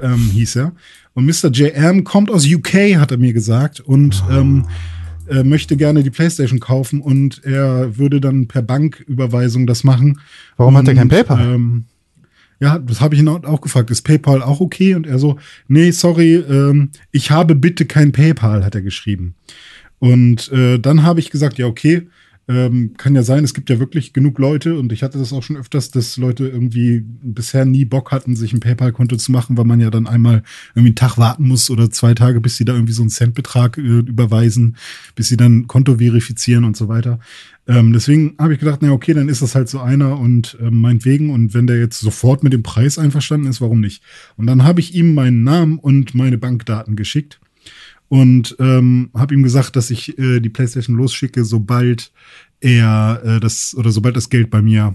ähm, 0.00 0.18
hieß 0.32 0.56
er. 0.56 0.72
Und 1.14 1.26
Mr. 1.26 1.50
JM 1.50 2.04
kommt 2.04 2.30
aus 2.30 2.46
UK, 2.46 2.96
hat 2.96 3.10
er 3.10 3.18
mir 3.18 3.32
gesagt, 3.32 3.80
und 3.80 4.22
Oh. 4.28 4.32
ähm, 4.32 4.66
äh, 5.28 5.42
möchte 5.44 5.76
gerne 5.76 6.02
die 6.02 6.10
PlayStation 6.10 6.58
kaufen 6.58 7.00
und 7.00 7.44
er 7.44 7.96
würde 7.96 8.20
dann 8.20 8.48
per 8.48 8.62
Banküberweisung 8.62 9.66
das 9.66 9.84
machen. 9.84 10.20
Warum 10.56 10.76
hat 10.76 10.86
er 10.88 10.92
Und, 10.92 10.96
kein 10.96 11.08
PayPal? 11.08 11.54
Ähm, 11.54 11.84
ja, 12.60 12.78
das 12.78 13.00
habe 13.00 13.14
ich 13.14 13.20
ihn 13.20 13.28
auch 13.28 13.60
gefragt. 13.60 13.90
Ist 13.90 14.02
PayPal 14.02 14.42
auch 14.42 14.60
okay? 14.60 14.94
Und 14.94 15.06
er 15.06 15.18
so, 15.18 15.38
nee, 15.68 15.90
sorry, 15.90 16.36
ähm, 16.36 16.90
ich 17.10 17.30
habe 17.30 17.54
bitte 17.54 17.86
kein 17.86 18.12
PayPal, 18.12 18.64
hat 18.64 18.74
er 18.74 18.82
geschrieben. 18.82 19.34
Und 19.98 20.50
äh, 20.52 20.78
dann 20.78 21.02
habe 21.02 21.20
ich 21.20 21.30
gesagt, 21.30 21.58
ja, 21.58 21.66
okay, 21.66 22.08
ähm, 22.48 22.94
kann 22.96 23.14
ja 23.14 23.22
sein, 23.22 23.44
es 23.44 23.54
gibt 23.54 23.70
ja 23.70 23.78
wirklich 23.78 24.12
genug 24.12 24.38
Leute 24.38 24.76
und 24.76 24.92
ich 24.92 25.02
hatte 25.02 25.18
das 25.18 25.32
auch 25.32 25.42
schon 25.42 25.56
öfters, 25.56 25.92
dass 25.92 26.16
Leute 26.16 26.48
irgendwie 26.48 27.04
bisher 27.22 27.64
nie 27.64 27.84
Bock 27.84 28.10
hatten, 28.10 28.34
sich 28.34 28.52
ein 28.52 28.60
PayPal-Konto 28.60 29.16
zu 29.16 29.30
machen, 29.30 29.56
weil 29.56 29.64
man 29.64 29.80
ja 29.80 29.90
dann 29.90 30.08
einmal 30.08 30.42
irgendwie 30.70 30.88
einen 30.88 30.96
Tag 30.96 31.18
warten 31.18 31.46
muss 31.46 31.70
oder 31.70 31.90
zwei 31.90 32.14
Tage, 32.14 32.40
bis 32.40 32.56
sie 32.56 32.64
da 32.64 32.74
irgendwie 32.74 32.94
so 32.94 33.02
einen 33.02 33.10
Centbetrag 33.10 33.78
äh, 33.78 33.80
überweisen, 33.80 34.76
bis 35.14 35.28
sie 35.28 35.36
dann 35.36 35.68
Konto 35.68 35.98
verifizieren 35.98 36.64
und 36.64 36.76
so 36.76 36.88
weiter. 36.88 37.20
Ähm, 37.68 37.92
deswegen 37.92 38.34
habe 38.40 38.54
ich 38.54 38.58
gedacht, 38.58 38.80
na 38.82 38.90
okay, 38.90 39.14
dann 39.14 39.28
ist 39.28 39.40
das 39.40 39.54
halt 39.54 39.68
so 39.68 39.78
einer 39.78 40.18
und 40.18 40.58
ähm, 40.60 40.80
meinetwegen 40.80 41.30
und 41.30 41.54
wenn 41.54 41.68
der 41.68 41.78
jetzt 41.78 42.00
sofort 42.00 42.42
mit 42.42 42.52
dem 42.52 42.64
Preis 42.64 42.98
einverstanden 42.98 43.46
ist, 43.46 43.60
warum 43.60 43.80
nicht? 43.80 44.02
Und 44.36 44.46
dann 44.48 44.64
habe 44.64 44.80
ich 44.80 44.96
ihm 44.96 45.14
meinen 45.14 45.44
Namen 45.44 45.78
und 45.78 46.12
meine 46.16 46.38
Bankdaten 46.38 46.96
geschickt 46.96 47.38
und 48.12 48.56
ähm, 48.58 49.08
habe 49.14 49.32
ihm 49.32 49.42
gesagt, 49.42 49.74
dass 49.74 49.90
ich 49.90 50.18
äh, 50.18 50.40
die 50.40 50.50
PlayStation 50.50 50.98
losschicke, 50.98 51.46
sobald 51.46 52.12
er 52.60 53.22
äh, 53.24 53.40
das 53.40 53.74
oder 53.74 53.90
sobald 53.90 54.16
das 54.16 54.28
Geld 54.28 54.50
bei 54.50 54.60
mir 54.60 54.94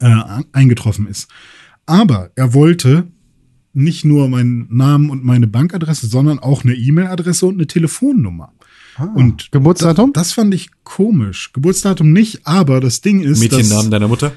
äh, 0.00 0.22
eingetroffen 0.52 1.06
ist. 1.06 1.28
Aber 1.84 2.30
er 2.34 2.54
wollte 2.54 3.08
nicht 3.74 4.06
nur 4.06 4.30
meinen 4.30 4.74
Namen 4.74 5.10
und 5.10 5.22
meine 5.22 5.46
Bankadresse, 5.46 6.06
sondern 6.06 6.38
auch 6.38 6.64
eine 6.64 6.72
E-Mail-Adresse 6.72 7.44
und 7.44 7.56
eine 7.56 7.66
Telefonnummer. 7.66 8.54
und 9.14 9.42
Ah. 9.42 9.48
Geburtsdatum? 9.50 10.14
Das, 10.14 10.28
das 10.28 10.32
fand 10.32 10.54
ich 10.54 10.70
komisch. 10.82 11.52
Geburtsdatum 11.52 12.10
nicht, 12.10 12.46
aber 12.46 12.80
das 12.80 13.02
Ding 13.02 13.20
ist, 13.20 13.40
Mädchennamen 13.40 13.90
deiner 13.90 14.08
Mutter? 14.08 14.32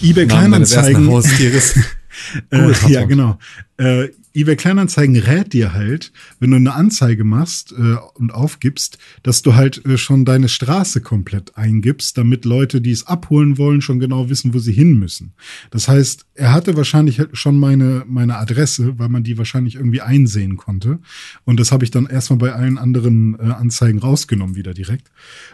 eBay 0.00 0.24
Namen 0.24 0.52
deines 0.52 0.72
ersten 0.72 0.92
Kleinanzeigen 0.94 1.08
Haustieres? 1.10 1.76
äh, 2.50 2.72
ja, 2.90 3.04
genau. 3.04 3.38
Äh, 3.82 4.10
eBay 4.34 4.56
Kleinanzeigen 4.56 5.16
rät 5.16 5.52
dir 5.52 5.74
halt, 5.74 6.12
wenn 6.40 6.50
du 6.52 6.56
eine 6.56 6.74
Anzeige 6.74 7.24
machst 7.24 7.72
äh, 7.72 7.96
und 8.14 8.32
aufgibst, 8.32 8.98
dass 9.22 9.42
du 9.42 9.54
halt 9.54 9.84
äh, 9.84 9.98
schon 9.98 10.24
deine 10.24 10.48
Straße 10.48 11.00
komplett 11.00 11.56
eingibst, 11.58 12.16
damit 12.16 12.44
Leute, 12.44 12.80
die 12.80 12.92
es 12.92 13.06
abholen 13.06 13.58
wollen, 13.58 13.82
schon 13.82 13.98
genau 13.98 14.30
wissen, 14.30 14.54
wo 14.54 14.58
sie 14.58 14.72
hin 14.72 14.98
müssen. 14.98 15.34
Das 15.70 15.88
heißt, 15.88 16.26
er 16.34 16.52
hatte 16.52 16.76
wahrscheinlich 16.76 17.18
halt 17.18 17.36
schon 17.36 17.58
meine, 17.58 18.04
meine 18.06 18.36
Adresse, 18.36 18.98
weil 18.98 19.08
man 19.08 19.22
die 19.22 19.36
wahrscheinlich 19.36 19.74
irgendwie 19.74 20.00
einsehen 20.00 20.56
konnte. 20.56 21.00
Und 21.44 21.60
das 21.60 21.72
habe 21.72 21.84
ich 21.84 21.90
dann 21.90 22.06
erstmal 22.06 22.38
bei 22.38 22.52
allen 22.52 22.78
anderen 22.78 23.38
äh, 23.38 23.52
Anzeigen 23.52 23.98
rausgenommen, 23.98 24.56
wieder 24.56 24.72
direkt. 24.72 25.10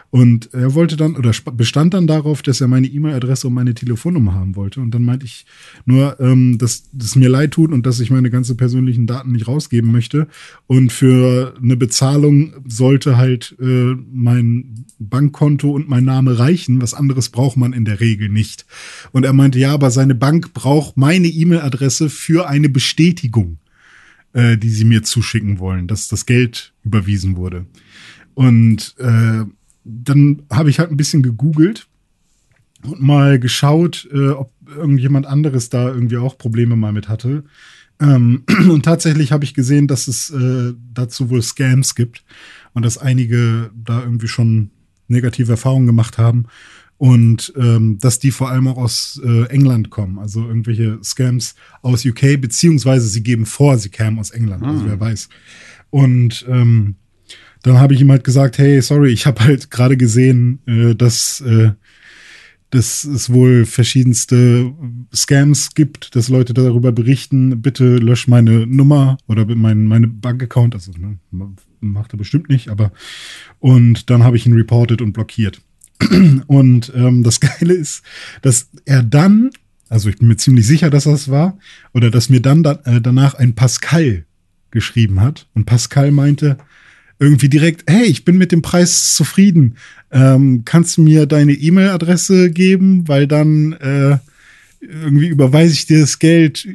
Und 0.09 0.53
er 0.53 0.73
wollte 0.73 0.95
dann 0.95 1.15
oder 1.15 1.31
bestand 1.53 1.93
dann 1.93 2.07
darauf, 2.07 2.41
dass 2.41 2.61
er 2.61 2.67
meine 2.67 2.87
E-Mail-Adresse 2.87 3.47
und 3.47 3.53
meine 3.53 3.73
Telefonnummer 3.73 4.33
haben 4.33 4.55
wollte. 4.55 4.79
Und 4.79 4.91
dann 4.91 5.03
meinte 5.03 5.25
ich 5.25 5.45
nur, 5.85 6.19
ähm, 6.19 6.57
dass 6.57 6.83
es 6.97 7.15
mir 7.15 7.29
leid 7.29 7.51
tut 7.51 7.71
und 7.71 7.85
dass 7.85 7.99
ich 7.99 8.09
meine 8.09 8.18
ganze 8.23 8.55
persönlichen 8.55 9.07
Daten 9.07 9.31
nicht 9.31 9.47
rausgeben 9.47 9.91
möchte. 9.91 10.27
Und 10.67 10.91
für 10.91 11.55
eine 11.61 11.77
Bezahlung 11.77 12.53
sollte 12.67 13.17
halt 13.17 13.55
äh, 13.61 13.95
mein 14.11 14.85
Bankkonto 14.99 15.71
und 15.71 15.87
mein 15.87 16.03
Name 16.03 16.37
reichen. 16.37 16.81
Was 16.81 16.93
anderes 16.93 17.29
braucht 17.29 17.55
man 17.55 17.71
in 17.71 17.85
der 17.85 18.01
Regel 18.01 18.27
nicht. 18.27 18.65
Und 19.11 19.23
er 19.23 19.33
meinte, 19.33 19.59
ja, 19.59 19.73
aber 19.73 19.91
seine 19.91 20.15
Bank 20.15 20.53
braucht 20.53 20.97
meine 20.97 21.27
E-Mail-Adresse 21.27 22.09
für 22.09 22.49
eine 22.49 22.67
Bestätigung, 22.67 23.59
äh, 24.33 24.57
die 24.57 24.69
sie 24.69 24.85
mir 24.85 25.03
zuschicken 25.03 25.59
wollen, 25.59 25.87
dass 25.87 26.09
das 26.09 26.25
Geld 26.25 26.73
überwiesen 26.83 27.37
wurde. 27.37 27.65
Und 28.33 28.95
äh, 28.97 29.45
dann 29.85 30.41
habe 30.51 30.69
ich 30.69 30.79
halt 30.79 30.91
ein 30.91 30.97
bisschen 30.97 31.23
gegoogelt 31.23 31.87
und 32.83 33.01
mal 33.01 33.39
geschaut, 33.39 34.07
äh, 34.13 34.29
ob 34.29 34.51
irgendjemand 34.67 35.25
anderes 35.25 35.69
da 35.69 35.87
irgendwie 35.87 36.17
auch 36.17 36.37
Probleme 36.37 36.75
mal 36.75 36.93
mit 36.93 37.09
hatte. 37.09 37.43
Ähm, 37.99 38.43
und 38.69 38.83
tatsächlich 38.83 39.31
habe 39.31 39.43
ich 39.43 39.53
gesehen, 39.53 39.87
dass 39.87 40.07
es 40.07 40.29
äh, 40.29 40.73
dazu 40.93 41.29
wohl 41.29 41.41
Scams 41.41 41.95
gibt 41.95 42.23
und 42.73 42.83
dass 42.83 42.97
einige 42.97 43.71
da 43.75 44.01
irgendwie 44.01 44.27
schon 44.27 44.71
negative 45.07 45.51
Erfahrungen 45.51 45.87
gemacht 45.87 46.17
haben 46.17 46.45
und 46.97 47.53
ähm, 47.55 47.97
dass 47.99 48.19
die 48.19 48.31
vor 48.31 48.49
allem 48.49 48.67
auch 48.67 48.77
aus 48.77 49.19
äh, 49.23 49.45
England 49.45 49.89
kommen, 49.89 50.19
also 50.19 50.45
irgendwelche 50.45 50.99
Scams 51.01 51.55
aus 51.81 52.05
UK, 52.05 52.39
beziehungsweise 52.39 53.07
sie 53.07 53.23
geben 53.23 53.45
vor, 53.45 53.77
sie 53.77 53.89
kämen 53.89 54.19
aus 54.19 54.31
England, 54.31 54.63
also 54.63 54.85
wer 54.85 54.99
weiß. 54.99 55.29
Und 55.89 56.45
ähm, 56.49 56.95
dann 57.63 57.79
habe 57.79 57.93
ich 57.93 58.01
ihm 58.01 58.11
halt 58.11 58.23
gesagt, 58.25 58.57
hey, 58.57 58.81
sorry, 58.81 59.11
ich 59.11 59.25
habe 59.25 59.43
halt 59.43 59.71
gerade 59.71 59.95
gesehen, 59.97 60.59
äh, 60.65 60.93
dass, 60.93 61.41
äh, 61.41 61.71
dass 62.71 63.03
es 63.03 63.31
wohl 63.31 63.65
verschiedenste 63.65 64.73
Scams 65.13 65.73
gibt, 65.73 66.15
dass 66.15 66.29
Leute 66.29 66.53
darüber 66.53 66.91
berichten, 66.91 67.61
bitte 67.61 67.97
lösch 67.97 68.27
meine 68.27 68.67
Nummer 68.67 69.17
oder 69.27 69.45
mein, 69.55 69.85
meine 69.85 70.07
Bankaccount, 70.07 70.75
also 70.75 70.91
ne, 70.91 71.17
macht 71.79 72.13
er 72.13 72.17
bestimmt 72.17 72.49
nicht, 72.49 72.69
aber 72.69 72.91
und 73.59 74.09
dann 74.09 74.23
habe 74.23 74.37
ich 74.37 74.45
ihn 74.45 74.53
reported 74.53 75.01
und 75.01 75.13
blockiert. 75.13 75.61
Und 76.47 76.93
ähm, 76.95 77.23
das 77.23 77.39
Geile 77.41 77.73
ist, 77.73 78.03
dass 78.41 78.69
er 78.85 79.03
dann, 79.03 79.49
also 79.89 80.07
ich 80.07 80.17
bin 80.17 80.29
mir 80.29 80.37
ziemlich 80.37 80.65
sicher, 80.65 80.89
dass 80.89 81.03
das 81.03 81.29
war, 81.29 81.57
oder 81.93 82.09
dass 82.09 82.29
mir 82.29 82.41
dann 82.41 82.63
da, 82.63 82.79
äh, 82.85 83.01
danach 83.01 83.33
ein 83.33 83.53
Pascal 83.53 84.25
geschrieben 84.71 85.19
hat. 85.19 85.47
Und 85.53 85.65
Pascal 85.65 86.11
meinte 86.11 86.57
irgendwie 87.19 87.49
direkt, 87.49 87.89
hey, 87.89 88.05
ich 88.05 88.23
bin 88.25 88.37
mit 88.37 88.51
dem 88.51 88.61
Preis 88.61 89.13
zufrieden. 89.13 89.75
Ähm, 90.11 90.63
kannst 90.65 90.97
du 90.97 91.01
mir 91.01 91.25
deine 91.25 91.53
E-Mail-Adresse 91.53 92.49
geben? 92.49 93.07
Weil 93.07 93.27
dann 93.27 93.73
äh, 93.73 94.17
irgendwie 94.79 95.27
überweise 95.27 95.73
ich 95.73 95.85
dir 95.85 95.99
das 95.99 96.19
Geld, 96.19 96.67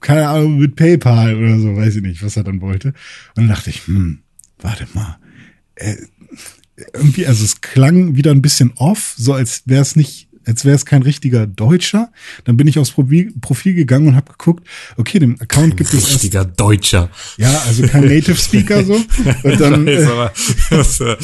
keine 0.00 0.28
Ahnung, 0.28 0.58
mit 0.58 0.76
PayPal 0.76 1.34
oder 1.36 1.58
so, 1.58 1.76
weiß 1.76 1.96
ich 1.96 2.02
nicht, 2.02 2.22
was 2.22 2.36
er 2.36 2.44
dann 2.44 2.60
wollte. 2.60 2.88
Und 2.88 2.94
dann 3.36 3.48
dachte 3.48 3.70
ich, 3.70 3.86
hm, 3.86 4.20
warte 4.60 4.86
mal. 4.94 5.18
Äh, 5.74 5.96
irgendwie, 6.94 7.26
also 7.26 7.44
es 7.44 7.60
klang 7.60 8.16
wieder 8.16 8.30
ein 8.30 8.42
bisschen 8.42 8.72
off, 8.76 9.14
so 9.16 9.32
als 9.34 9.62
wäre 9.66 9.82
es 9.82 9.96
nicht, 9.96 10.27
als 10.48 10.64
wäre 10.64 10.74
es 10.74 10.84
kein 10.84 11.02
richtiger 11.02 11.46
Deutscher. 11.46 12.10
Dann 12.44 12.56
bin 12.56 12.66
ich 12.66 12.78
aufs 12.78 12.90
Profil, 12.90 13.32
Profil 13.40 13.74
gegangen 13.74 14.08
und 14.08 14.16
habe 14.16 14.32
geguckt, 14.32 14.66
okay, 14.96 15.18
dem 15.20 15.40
Account 15.40 15.76
gibt 15.76 15.92
es 15.92 16.00
erst, 16.00 16.14
Richtiger 16.14 16.44
Deutscher. 16.44 17.10
ja, 17.36 17.50
also 17.68 17.86
kein 17.86 18.04
Native 18.08 18.34
Speaker 18.36 18.82
so. 18.84 18.94
Und 18.94 19.60
dann, 19.60 19.86
Ich 19.86 19.98
weiß, 19.98 21.00
äh, 21.00 21.04
aber, 21.04 21.12
äh, 21.12 21.16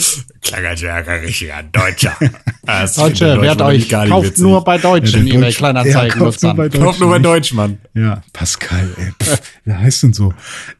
klang 0.42 0.66
als 0.66 0.82
wäre 0.82 0.98
er 1.04 1.08
ein 1.08 1.20
richtiger 1.24 1.62
Deutscher. 1.72 2.16
Das 2.66 2.94
Deutsche, 2.94 3.40
wehrt 3.42 3.60
Deutsch 3.60 3.82
euch, 3.82 3.88
gar 3.90 4.02
nicht 4.04 4.10
kauft 4.12 4.26
witzig. 4.28 4.42
nur 4.42 4.64
bei 4.64 4.78
Deutschen, 4.78 5.26
der 5.26 5.34
eBay 5.34 5.48
Deutsch- 5.48 5.56
Kleinanzeigen 5.58 6.08
ja, 6.18 6.24
kauft 6.24 6.42
nur 6.42 6.54
bei 6.54 6.64
Nutzern. 6.64 6.82
Kauf 6.82 6.98
nur 7.00 7.08
bei 7.10 7.18
nicht- 7.18 7.26
Deutschmann. 7.26 7.78
Ja, 7.92 8.22
Pascal, 8.32 8.88
ey. 8.96 9.12
Pff, 9.22 9.42
wer 9.66 9.80
heißt 9.80 10.02
denn 10.04 10.12
so? 10.14 10.32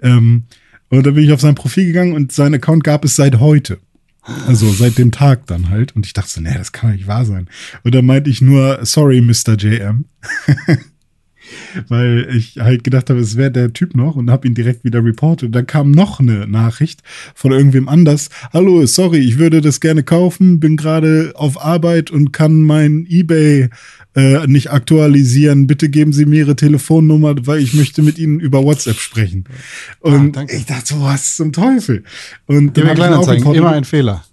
Ähm, 0.02 0.44
und 0.88 1.04
da 1.06 1.10
bin 1.10 1.24
ich 1.24 1.32
auf 1.32 1.40
sein 1.42 1.54
Profil 1.54 1.84
gegangen 1.86 2.12
und 2.14 2.32
sein 2.32 2.54
Account 2.54 2.84
gab 2.84 3.04
es 3.04 3.16
seit 3.16 3.38
heute. 3.38 3.78
Also 4.46 4.70
seit 4.72 4.98
dem 4.98 5.12
Tag 5.12 5.46
dann 5.46 5.68
halt. 5.68 5.94
Und 5.94 6.06
ich 6.06 6.12
dachte 6.12 6.30
so, 6.30 6.40
nee, 6.40 6.54
das 6.54 6.72
kann 6.72 6.90
doch 6.90 6.96
nicht 6.96 7.06
wahr 7.06 7.24
sein. 7.24 7.48
Und 7.82 7.94
dann 7.94 8.06
meinte 8.06 8.30
ich 8.30 8.40
nur, 8.40 8.78
sorry, 8.82 9.20
Mr. 9.20 9.54
JM. 9.56 10.06
Weil 11.88 12.28
ich 12.34 12.56
halt 12.58 12.84
gedacht 12.84 13.10
habe, 13.10 13.20
es 13.20 13.36
wäre 13.36 13.50
der 13.50 13.72
Typ 13.74 13.94
noch 13.94 14.16
und 14.16 14.30
habe 14.30 14.46
ihn 14.48 14.54
direkt 14.54 14.82
wieder 14.82 15.04
reportet. 15.04 15.54
Dann 15.54 15.66
kam 15.66 15.90
noch 15.90 16.18
eine 16.18 16.46
Nachricht 16.46 17.02
von 17.34 17.52
irgendwem 17.52 17.86
anders. 17.86 18.30
Hallo, 18.52 18.86
sorry, 18.86 19.18
ich 19.18 19.38
würde 19.38 19.60
das 19.60 19.80
gerne 19.80 20.02
kaufen, 20.02 20.58
bin 20.58 20.78
gerade 20.78 21.32
auf 21.34 21.62
Arbeit 21.62 22.10
und 22.10 22.32
kann 22.32 22.62
mein 22.62 23.06
eBay 23.08 23.68
äh, 24.14 24.46
nicht 24.46 24.70
aktualisieren. 24.70 25.66
Bitte 25.66 25.88
geben 25.88 26.12
Sie 26.12 26.26
mir 26.26 26.40
Ihre 26.40 26.56
Telefonnummer, 26.56 27.34
weil 27.46 27.60
ich 27.60 27.74
möchte 27.74 28.02
mit 28.02 28.18
Ihnen 28.18 28.40
über 28.40 28.62
WhatsApp 28.62 28.98
sprechen. 28.98 29.44
Und 30.00 30.36
danke. 30.36 30.56
ich 30.56 30.66
dachte 30.66 30.94
so, 30.94 31.00
was 31.02 31.36
zum 31.36 31.52
Teufel? 31.52 32.04
Und 32.46 32.78
auch 32.78 32.94
Kleinanzeigen, 32.94 33.54
immer 33.54 33.72
ein 33.72 33.84
Fehler. 33.84 34.24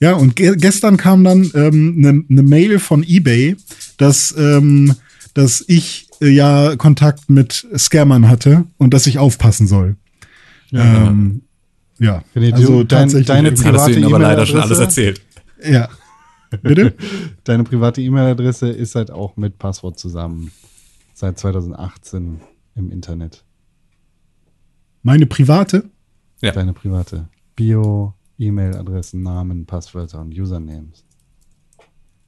Ja, 0.00 0.12
und 0.12 0.36
ge 0.36 0.56
gestern 0.56 0.96
kam 0.96 1.24
dann 1.24 1.50
eine 1.54 1.66
ähm, 1.66 1.94
ne, 1.96 2.24
ne 2.28 2.42
Mail 2.42 2.78
von 2.78 3.02
eBay, 3.02 3.56
dass, 3.96 4.34
ähm, 4.36 4.94
dass 5.32 5.64
ich 5.66 6.08
äh, 6.20 6.28
ja 6.28 6.76
Kontakt 6.76 7.30
mit 7.30 7.66
Scammern 7.76 8.28
hatte 8.28 8.64
und 8.76 8.92
dass 8.92 9.06
ich 9.06 9.18
aufpassen 9.18 9.66
soll. 9.66 9.96
Ja, 10.70 11.08
ähm, 11.08 11.42
ja. 11.98 12.22
Also 12.34 12.84
dein, 12.84 13.08
deine 13.24 13.52
private 13.52 13.78
Hast 13.78 13.88
du 13.88 13.92
ihnen 13.92 14.04
aber 14.04 14.18
leider 14.18 14.44
schon 14.44 14.60
alles 14.60 14.78
erzählt. 14.78 15.22
Ja. 15.64 15.88
Bitte? 16.62 16.94
Deine 17.44 17.64
private 17.64 18.00
E-Mail-Adresse 18.00 18.68
ist 18.68 18.94
halt 18.94 19.10
auch 19.10 19.36
mit 19.36 19.58
Passwort 19.58 19.98
zusammen 19.98 20.52
seit 21.14 21.38
2018 21.38 22.40
im 22.74 22.90
Internet. 22.90 23.44
Meine 25.02 25.26
private? 25.26 25.88
Ja. 26.40 26.52
Deine 26.52 26.72
private. 26.72 27.28
Bio, 27.54 28.14
E-Mail-Adressen, 28.38 29.22
Namen, 29.22 29.66
Passwörter 29.66 30.20
und 30.20 30.38
Usernames. 30.38 31.04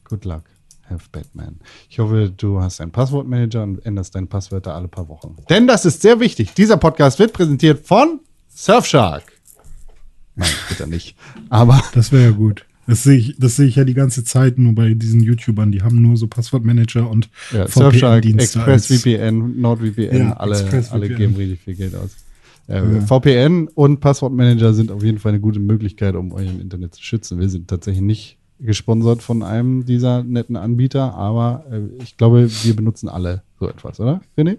Good 0.05 0.25
luck. 0.25 0.45
Have 0.89 1.05
Batman. 1.13 1.61
Ich 1.91 1.99
hoffe, 1.99 2.33
du 2.35 2.61
hast 2.61 2.81
einen 2.81 2.93
Passwortmanager 2.93 3.63
und 3.63 3.85
änderst 3.85 4.15
deine 4.15 4.27
Passwörter 4.27 4.75
alle 4.75 4.89
paar 4.89 5.09
Wochen. 5.09 5.37
Denn 5.51 5.67
das 5.67 5.85
ist 5.85 6.01
sehr 6.01 6.19
wichtig. 6.19 6.55
Dieser 6.55 6.79
Podcast 6.79 7.19
wird 7.19 7.35
präsentiert 7.35 7.87
von 7.87 8.21
Surfshark. 8.49 9.25
Nein, 10.35 10.49
bitte 10.69 10.87
nicht. 10.87 11.17
Aber. 11.51 11.83
Das 11.93 12.11
wäre 12.13 12.25
ja 12.25 12.31
gut. 12.31 12.65
Das 12.89 13.03
sehe 13.03 13.19
ich, 13.19 13.37
das 13.39 13.57
sehe 13.57 13.67
ich 13.67 13.77
ja 13.77 13.85
die 13.85 13.93
ganze 13.93 14.25
Zeit 14.25 14.57
nur 14.57 14.75
bei 14.75 14.95
diesen 14.95 15.21
YouTubern. 15.21 15.71
Die 15.73 15.83
haben 15.83 16.01
nur 16.01 16.17
so 16.17 16.27
Passwortmanager 16.27 17.09
und 17.09 17.29
ja, 17.53 17.69
Surfshark, 17.69 18.25
ExpressVPN, 18.25 19.61
NordVPN, 19.61 20.17
ja, 20.17 20.33
alle, 20.33 20.59
Express 20.59 20.91
alle 20.91 21.11
geben 21.11 21.37
richtig 21.37 21.61
viel 21.61 21.75
Geld 21.75 21.95
aus. 21.95 22.17
Äh, 22.67 22.79
ja. 22.79 23.01
VPN 23.03 23.69
und 23.75 24.01
Passwortmanager 24.01 24.73
sind 24.73 24.91
auf 24.91 25.03
jeden 25.03 25.19
Fall 25.19 25.33
eine 25.33 25.41
gute 25.41 25.61
Möglichkeit, 25.61 26.15
um 26.15 26.33
euer 26.33 26.49
Internet 26.49 26.95
zu 26.95 27.03
schützen. 27.03 27.39
Wir 27.39 27.51
sind 27.51 27.69
tatsächlich 27.69 28.01
nicht 28.01 28.39
gesponsert 28.59 29.23
von 29.23 29.43
einem 29.43 29.85
dieser 29.85 30.25
netten 30.25 30.57
Anbieter, 30.57 31.15
aber 31.15 31.67
äh, 31.71 32.03
ich 32.03 32.17
glaube, 32.17 32.49
wir 32.51 32.75
benutzen 32.75 33.11
alle 33.11 33.43
so 33.61 33.69
etwas, 33.69 34.01
oder? 34.01 34.23
René? 34.39 34.57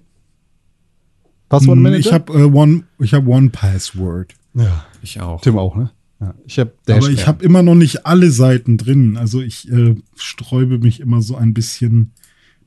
Passwortmanager? 1.50 2.00
Ich 2.00 2.14
habe 2.14 2.32
äh, 2.34 2.44
One, 2.44 2.84
ich 3.00 3.16
habe 3.16 3.28
One 3.28 3.50
Password. 3.50 4.36
Ja, 4.54 4.86
ich 5.02 5.20
auch. 5.20 5.42
Tim 5.42 5.58
auch, 5.58 5.76
ne? 5.76 5.90
Ja, 6.20 6.36
ich 6.46 6.60
hab 6.60 6.74
Aber 6.90 7.10
ich 7.10 7.28
habe 7.28 7.44
immer 7.46 7.64
noch 7.64 7.76
nicht 7.76 8.06
alle 8.06 8.30
Seiten 8.32 8.78
drin. 8.78 9.16
Also 9.16 9.42
ich 9.42 9.72
äh, 9.72 9.96
sträube 10.16 10.80
mich 10.80 11.00
immer 11.00 11.22
so 11.22 11.36
ein 11.36 11.54
bisschen 11.54 12.12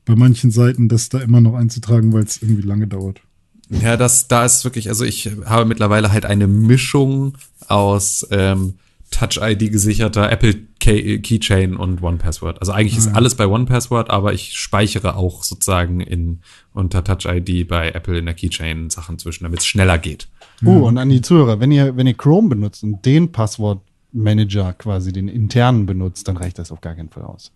bei 0.05 0.15
manchen 0.15 0.51
Seiten, 0.51 0.89
das 0.89 1.09
da 1.09 1.19
immer 1.19 1.39
noch 1.39 1.53
einzutragen, 1.53 2.13
weil 2.13 2.23
es 2.23 2.41
irgendwie 2.41 2.63
lange 2.63 2.87
dauert. 2.87 3.21
Ja, 3.69 3.95
das, 3.95 4.27
da 4.27 4.45
ist 4.45 4.63
wirklich, 4.63 4.89
also 4.89 5.05
ich 5.05 5.29
habe 5.45 5.65
mittlerweile 5.65 6.11
halt 6.11 6.25
eine 6.25 6.47
Mischung 6.47 7.37
aus 7.67 8.27
ähm, 8.31 8.75
Touch-ID 9.11 9.71
gesicherter 9.71 10.31
Apple 10.31 10.55
Key 10.79 11.19
Keychain 11.19 11.75
und 11.77 12.01
OnePassword. 12.01 12.59
Also 12.59 12.71
eigentlich 12.73 12.97
ist 12.97 13.15
alles 13.15 13.35
bei 13.35 13.47
OnePassword, 13.47 14.09
aber 14.09 14.33
ich 14.33 14.53
speichere 14.57 15.15
auch 15.15 15.43
sozusagen 15.43 16.01
in 16.01 16.41
unter 16.73 17.03
Touch-ID 17.03 17.67
bei 17.67 17.91
Apple 17.91 18.17
in 18.17 18.25
der 18.25 18.33
Keychain 18.33 18.89
Sachen 18.89 19.17
zwischen, 19.19 19.45
damit 19.45 19.59
es 19.59 19.65
schneller 19.65 19.97
geht. 19.97 20.27
Oh, 20.65 20.87
und 20.87 20.97
an 20.97 21.09
die 21.09 21.21
Zuhörer, 21.21 21.59
wenn 21.59 21.71
ihr, 21.71 21.95
wenn 21.97 22.07
ihr 22.07 22.13
Chrome 22.13 22.49
benutzt 22.49 22.83
und 22.83 23.05
den 23.05 23.31
Passwortmanager 23.31 24.73
quasi, 24.73 25.11
den 25.11 25.27
internen 25.27 25.85
benutzt, 25.85 26.27
dann 26.27 26.37
reicht 26.37 26.59
das 26.59 26.71
auf 26.71 26.81
gar 26.81 26.95
keinen 26.95 27.09
Fall 27.09 27.23
aus. 27.23 27.51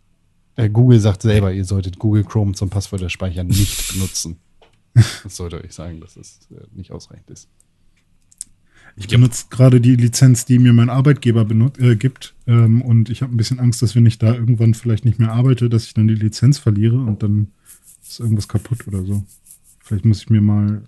Äh, 0.55 0.69
Google 0.69 0.99
sagt 0.99 1.21
selber, 1.21 1.53
ihr 1.53 1.65
solltet 1.65 1.99
Google 1.99 2.23
Chrome 2.23 2.53
zum 2.53 2.69
Passwörterspeichern 2.69 3.47
nicht 3.47 3.87
benutzen. 3.93 4.37
Das 4.93 5.35
sollte 5.35 5.63
euch 5.63 5.73
sagen, 5.73 6.01
dass 6.01 6.17
es 6.17 6.47
äh, 6.51 6.65
nicht 6.75 6.91
ausreichend 6.91 7.29
ist. 7.29 7.47
Ich 8.99 9.07
benutze 9.07 9.45
gerade 9.51 9.79
die 9.79 9.95
Lizenz, 9.95 10.45
die 10.45 10.57
mir 10.57 10.73
mein 10.73 10.89
Arbeitgeber 10.89 11.45
äh, 11.77 11.95
gibt. 11.95 12.33
Ähm, 12.47 12.81
und 12.81 13.11
ich 13.11 13.21
habe 13.21 13.33
ein 13.33 13.37
bisschen 13.37 13.59
Angst, 13.59 13.83
dass 13.83 13.95
wenn 13.95 14.07
ich 14.07 14.17
da 14.17 14.33
irgendwann 14.33 14.73
vielleicht 14.73 15.05
nicht 15.05 15.19
mehr 15.19 15.31
arbeite, 15.31 15.69
dass 15.69 15.85
ich 15.85 15.93
dann 15.93 16.07
die 16.07 16.15
Lizenz 16.15 16.57
verliere 16.57 16.97
und 16.97 17.21
dann 17.21 17.51
ist 18.01 18.19
irgendwas 18.19 18.47
kaputt 18.47 18.87
oder 18.87 19.03
so. 19.03 19.23
Vielleicht 19.79 20.05
muss 20.05 20.21
ich 20.23 20.29
mir 20.31 20.41
mal 20.41 20.81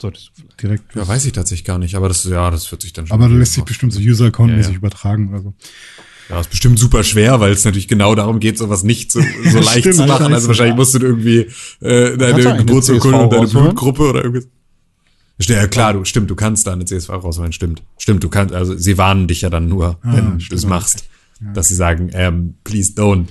Solltest 0.00 0.28
du 0.28 0.32
vielleicht. 0.42 0.62
direkt. 0.62 0.94
Ja, 0.94 1.06
weiß 1.06 1.24
ich 1.24 1.32
tatsächlich 1.32 1.64
gar 1.64 1.78
nicht, 1.78 1.94
aber 1.94 2.08
das, 2.08 2.24
ja, 2.24 2.50
das 2.50 2.70
wird 2.70 2.82
sich 2.82 2.92
dann 2.92 3.06
schon. 3.06 3.14
Aber 3.14 3.28
da 3.28 3.34
lässt 3.34 3.54
sich 3.54 3.64
bestimmt 3.64 3.92
so 3.92 4.00
User-Account-mäßig 4.00 4.66
ja, 4.66 4.72
ja. 4.72 4.78
übertragen 4.78 5.30
oder 5.30 5.42
so. 5.42 5.54
Ja, 6.28 6.40
ist 6.40 6.50
bestimmt 6.50 6.78
super 6.78 7.04
schwer, 7.04 7.40
weil 7.40 7.52
es 7.52 7.64
natürlich 7.64 7.88
genau 7.88 8.14
darum 8.14 8.38
geht, 8.38 8.58
sowas 8.58 8.84
nicht 8.84 9.10
so, 9.10 9.20
so 9.50 9.58
leicht 9.58 9.78
Stimmt, 9.78 9.94
zu 9.96 10.06
machen. 10.06 10.32
Also 10.32 10.48
wahrscheinlich 10.48 10.76
musst 10.76 10.94
du 10.94 10.98
irgendwie 10.98 11.48
äh, 11.80 12.16
deine 12.16 12.58
Geburtsurkunde 12.58 13.18
und 13.18 13.32
deine 13.32 13.46
Blutgruppe 13.46 14.02
oder 14.02 14.24
irgendwie. 14.24 14.46
Ja, 15.40 15.66
klar, 15.68 15.92
du, 15.92 16.04
stimmt, 16.04 16.30
du 16.30 16.34
kannst 16.34 16.66
da 16.66 16.72
eine 16.72 16.84
CSV 16.84 17.10
rausholen, 17.10 17.52
stimmt. 17.52 17.82
Stimmt, 17.96 18.24
du 18.24 18.28
kannst, 18.28 18.54
also 18.54 18.76
sie 18.76 18.98
warnen 18.98 19.28
dich 19.28 19.42
ja 19.42 19.50
dann 19.50 19.68
nur, 19.68 19.98
ah, 20.02 20.12
wenn 20.16 20.38
du 20.38 20.54
es 20.54 20.66
machst. 20.66 21.08
Ja. 21.40 21.52
Dass 21.52 21.68
sie 21.68 21.76
sagen, 21.76 22.10
ähm, 22.12 22.54
please 22.64 22.92
don't. 22.92 23.26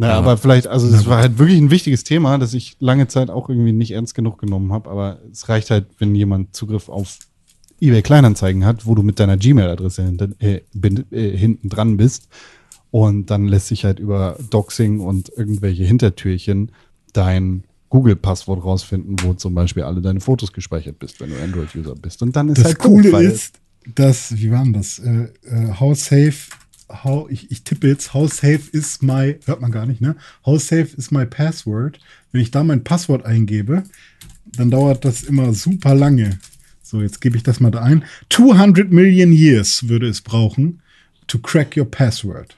Naja, 0.00 0.14
aber 0.14 0.38
vielleicht, 0.38 0.66
also 0.66 0.90
das 0.90 1.04
war 1.04 1.18
halt 1.18 1.38
wirklich 1.38 1.58
ein 1.58 1.70
wichtiges 1.70 2.04
Thema, 2.04 2.38
das 2.38 2.54
ich 2.54 2.74
lange 2.80 3.06
Zeit 3.06 3.28
auch 3.28 3.50
irgendwie 3.50 3.72
nicht 3.72 3.90
ernst 3.90 4.14
genug 4.14 4.38
genommen 4.38 4.72
habe, 4.72 4.88
aber 4.88 5.18
es 5.30 5.50
reicht 5.50 5.70
halt, 5.70 5.88
wenn 5.98 6.14
jemand 6.14 6.56
Zugriff 6.56 6.88
auf 6.88 7.18
eBay 7.82 8.00
Kleinanzeigen 8.00 8.64
hat, 8.64 8.86
wo 8.86 8.94
du 8.94 9.02
mit 9.02 9.20
deiner 9.20 9.36
Gmail-Adresse 9.36 10.02
hinten, 10.02 10.36
äh, 10.40 10.62
äh, 11.10 11.36
hinten 11.36 11.68
dran 11.68 11.98
bist 11.98 12.28
und 12.90 13.28
dann 13.28 13.46
lässt 13.46 13.66
sich 13.66 13.84
halt 13.84 13.98
über 13.98 14.38
Doxing 14.48 15.00
und 15.00 15.30
irgendwelche 15.36 15.84
Hintertürchen 15.84 16.72
dein 17.12 17.64
Google-Passwort 17.90 18.64
rausfinden, 18.64 19.16
wo 19.22 19.34
zum 19.34 19.54
Beispiel 19.54 19.82
alle 19.82 20.00
deine 20.00 20.20
Fotos 20.20 20.54
gespeichert 20.54 20.98
bist, 20.98 21.20
wenn 21.20 21.28
du 21.28 21.36
Android-User 21.42 21.94
bist. 21.94 22.22
Und 22.22 22.34
dann 22.36 22.48
ist 22.48 22.56
das 22.56 22.64
halt 22.68 22.78
Coole 22.78 23.10
gut, 23.10 23.20
ist, 23.20 23.60
dass, 23.94 24.34
wie 24.34 24.50
war 24.50 24.64
denn 24.64 24.72
das? 24.72 24.98
Äh, 24.98 25.28
äh, 25.44 25.74
how 25.78 25.94
safe 25.94 26.48
how, 27.04 27.30
ich, 27.30 27.50
ich 27.50 27.64
tippe 27.64 27.88
jetzt, 27.88 28.14
how 28.14 28.30
safe 28.30 28.70
is 28.72 29.02
my, 29.02 29.38
hört 29.44 29.60
man 29.60 29.70
gar 29.70 29.86
nicht, 29.86 30.00
ne? 30.00 30.16
How 30.44 30.60
safe 30.60 30.96
is 30.96 31.10
my 31.10 31.26
password? 31.26 31.98
Wenn 32.32 32.40
ich 32.40 32.50
da 32.50 32.64
mein 32.64 32.84
Passwort 32.84 33.24
eingebe, 33.24 33.84
dann 34.44 34.70
dauert 34.70 35.04
das 35.04 35.22
immer 35.22 35.52
super 35.52 35.94
lange. 35.94 36.38
So, 36.82 37.00
jetzt 37.00 37.20
gebe 37.20 37.36
ich 37.36 37.42
das 37.42 37.60
mal 37.60 37.70
da 37.70 37.82
ein. 37.82 38.04
200 38.30 38.90
Million 38.90 39.32
years 39.32 39.88
würde 39.88 40.08
es 40.08 40.20
brauchen 40.20 40.82
to 41.28 41.38
crack 41.38 41.76
your 41.76 41.88
password. 41.88 42.56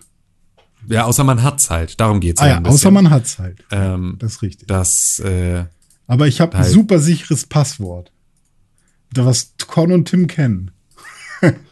Ja, 0.88 1.04
außer 1.04 1.24
man 1.24 1.42
hat's 1.42 1.70
halt. 1.70 2.00
Darum 2.00 2.20
geht's 2.20 2.40
ah, 2.40 2.48
ja. 2.48 2.56
Ein 2.56 2.66
außer 2.66 2.90
man 2.90 3.10
hat's 3.10 3.38
halt. 3.38 3.64
Ähm, 3.70 4.16
das 4.18 4.32
ist 4.32 4.42
richtig. 4.42 4.68
Das, 4.68 5.20
äh, 5.20 5.64
Aber 6.06 6.26
ich 6.26 6.40
habe 6.40 6.56
halt. 6.56 6.66
ein 6.66 6.72
super 6.72 6.98
sicheres 6.98 7.46
Passwort. 7.46 8.10
Da 9.12 9.26
was 9.26 9.54
Con 9.66 9.92
und 9.92 10.08
Tim 10.08 10.26
kennen. 10.26 10.70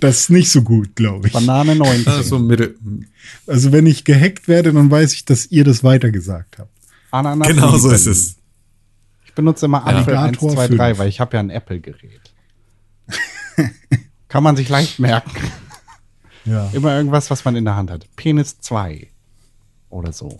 Das 0.00 0.20
ist 0.20 0.30
nicht 0.30 0.50
so 0.50 0.62
gut, 0.62 0.94
glaube 0.96 1.26
ich. 1.26 1.32
Banane 1.32 1.74
19. 1.74 2.06
Also, 2.08 2.38
mittel. 2.38 2.76
also 3.46 3.72
wenn 3.72 3.86
ich 3.86 4.04
gehackt 4.04 4.48
werde, 4.48 4.72
dann 4.72 4.90
weiß 4.90 5.14
ich, 5.14 5.24
dass 5.24 5.46
ihr 5.46 5.64
das 5.64 5.82
weitergesagt 5.84 6.58
habt. 6.58 6.70
Ananas 7.10 7.48
genau 7.48 7.76
so 7.76 7.90
ist 7.90 8.06
es. 8.06 8.36
Ich 9.24 9.34
benutze 9.34 9.66
immer 9.66 9.86
Apple 9.86 10.14
ja. 10.14 10.22
1, 10.24 10.38
2, 10.38 10.68
3, 10.68 10.98
weil 10.98 11.08
ich 11.08 11.20
habe 11.20 11.36
ja 11.36 11.40
ein 11.40 11.50
Apple-Gerät. 11.50 12.34
Kann 14.28 14.42
man 14.42 14.56
sich 14.56 14.68
leicht 14.68 14.98
merken. 14.98 15.30
Ja. 16.44 16.68
Immer 16.72 16.96
irgendwas, 16.96 17.30
was 17.30 17.44
man 17.44 17.56
in 17.56 17.64
der 17.64 17.76
Hand 17.76 17.90
hat. 17.90 18.06
Penis 18.16 18.58
2 18.60 19.08
oder 19.90 20.12
so. 20.12 20.38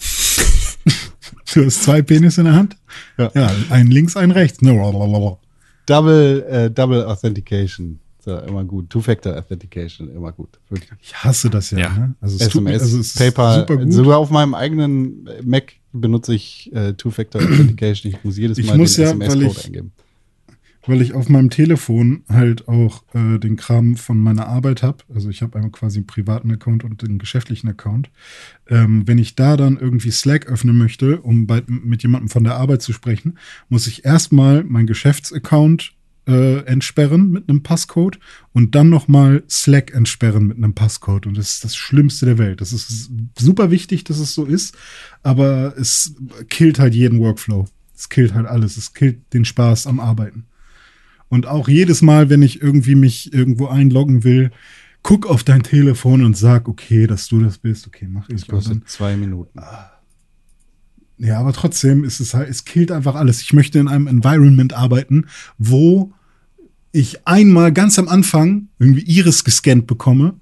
Du 1.55 1.65
hast 1.65 1.83
zwei 1.83 2.03
Penis 2.03 2.39
in 2.39 2.45
der 2.45 2.55
Hand? 2.55 2.77
Ja. 3.19 3.31
ja 3.35 3.51
ein 3.71 3.89
links, 3.89 4.17
ein 4.17 4.31
rechts. 4.31 4.59
Double, 4.59 6.43
äh, 6.49 6.71
Double 6.71 7.05
Authentication. 7.07 8.01
So, 8.25 8.39
immer 8.39 8.65
gut. 8.65 8.89
Two-Factor 8.89 9.37
Authentication, 9.37 10.09
immer 10.15 10.31
gut. 10.31 10.61
Wirklich. 10.69 10.91
Ich 11.01 11.15
hasse 11.15 11.51
das 11.51 11.73
ja. 11.73 11.79
ja. 11.79 11.89
Ne? 11.89 12.15
Also 12.21 12.37
es 12.37 12.43
SMS, 12.43 12.83
also 12.83 13.01
es 13.01 13.15
PayPal. 13.15 13.67
Sogar 13.91 14.19
auf 14.19 14.31
meinem 14.31 14.55
eigenen 14.55 15.29
Mac 15.45 15.73
benutze 15.93 16.35
ich 16.35 16.71
äh, 16.73 16.93
Two-Factor 16.93 17.43
Authentication. 17.43 18.13
Ich 18.13 18.23
muss 18.23 18.39
jedes 18.39 18.65
Mal 18.65 18.77
muss 18.79 18.95
den 18.95 19.05
ja, 19.05 19.11
SMS-Code 19.11 19.65
eingeben. 19.65 19.93
Weil 20.85 21.01
ich 21.01 21.15
auf 21.15 21.29
meinem 21.29 21.51
Telefon 21.51 22.23
halt 22.29 22.67
auch 22.69 23.05
äh, 23.15 23.39
den 23.39 23.57
Kram 23.57 23.97
von 23.97 24.19
meiner 24.19 24.47
Arbeit 24.47 24.83
habe. 24.83 24.99
Also 25.13 25.29
ich 25.29 25.43
habe 25.43 25.57
einmal 25.57 25.71
quasi 25.71 25.99
einen 25.99 26.07
privaten 26.07 26.51
Account 26.53 26.85
und 26.85 27.03
einen 27.05 27.19
geschäftlichen 27.19 27.69
Account. 27.69 28.11
Ähm, 28.69 29.07
wenn 29.07 29.19
ich 29.19 29.35
da 29.35 29.57
dann 29.57 29.79
irgendwie 29.79 30.11
Slack 30.11 30.47
öffnen 30.47 30.79
möchte, 30.79 31.21
um 31.21 31.47
bei, 31.47 31.63
mit 31.67 32.03
jemandem 32.03 32.29
von 32.29 32.45
der 32.45 32.57
Arbeit 32.57 32.83
zu 32.83 32.93
sprechen, 32.93 33.39
muss 33.69 33.87
ich 33.87 34.05
erstmal 34.05 34.65
meinen 34.65 34.87
Geschäftsaccount 34.87 35.93
äh, 36.27 36.65
entsperren 36.67 37.31
mit 37.31 37.49
einem 37.49 37.63
Passcode 37.63 38.19
und 38.53 38.75
dann 38.75 38.89
nochmal 38.89 39.43
Slack 39.49 39.93
entsperren 39.93 40.47
mit 40.47 40.57
einem 40.57 40.75
Passcode. 40.75 41.27
Und 41.27 41.37
das 41.37 41.55
ist 41.55 41.65
das 41.65 41.77
Schlimmste 41.77 42.27
der 42.27 42.39
Welt. 42.39 42.61
Das 42.61 42.73
ist 42.73 43.11
super 43.39 43.71
wichtig, 43.71 44.05
dass 44.05 44.19
es 44.19 44.35
so 44.35 44.45
ist, 44.45 44.77
aber 45.23 45.75
es 45.77 46.15
killt 46.49 46.79
halt 46.79 46.95
jeden 46.95 47.21
Workflow. 47.21 47.67
Es 47.97 48.09
killt 48.09 48.35
halt 48.35 48.47
alles. 48.47 48.77
Es 48.77 48.95
killt 48.95 49.33
den 49.33 49.45
Spaß 49.45 49.87
am 49.87 50.01
Arbeiten. 50.01 50.45
Und 51.29 51.47
auch 51.47 51.69
jedes 51.69 52.03
Mal, 52.03 52.29
wenn 52.31 52.43
ich 52.43 52.61
irgendwie 52.61 52.95
mich 52.95 53.33
irgendwo 53.33 53.67
einloggen 53.67 54.23
will, 54.23 54.51
guck 55.03 55.27
auf 55.27 55.45
dein 55.45 55.63
Telefon 55.63 56.25
und 56.25 56.37
sag, 56.37 56.69
okay, 56.69 57.07
dass 57.07 57.29
du 57.29 57.41
das 57.41 57.59
bist. 57.59 57.87
Okay, 57.87 58.07
mach 58.09 58.29
ich. 58.29 58.43
Das 58.43 58.47
kostet 58.47 58.89
zwei 58.89 59.17
Minuten. 59.17 59.59
Ah. 59.59 59.93
Ja, 61.19 61.39
aber 61.39 61.53
trotzdem 61.53 62.05
ist 62.05 62.21
es 62.21 62.35
halt, 62.35 62.49
es 62.49 62.65
killt 62.65 62.91
einfach 62.91 63.15
alles. 63.15 63.41
Ich 63.43 63.53
möchte 63.53 63.79
in 63.79 63.89
einem 63.89 64.09
Environment 64.09 64.73
arbeiten, 64.73 65.27
wo 65.57 66.13
ich 66.93 67.27
einmal 67.27 67.73
ganz 67.73 67.99
am 67.99 68.09
Anfang 68.09 68.69
irgendwie 68.79 69.03
Iris 69.03 69.45
gescannt 69.45 69.87
bekomme 69.87 70.35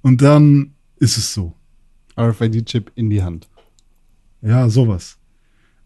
und 0.00 0.22
dann 0.22 0.72
ist 0.98 1.18
es 1.18 1.34
so. 1.34 1.54
RFID-Chip 2.16 2.92
in 2.94 3.10
die 3.10 3.22
Hand. 3.22 3.48
Ja, 4.40 4.68
sowas. 4.68 5.18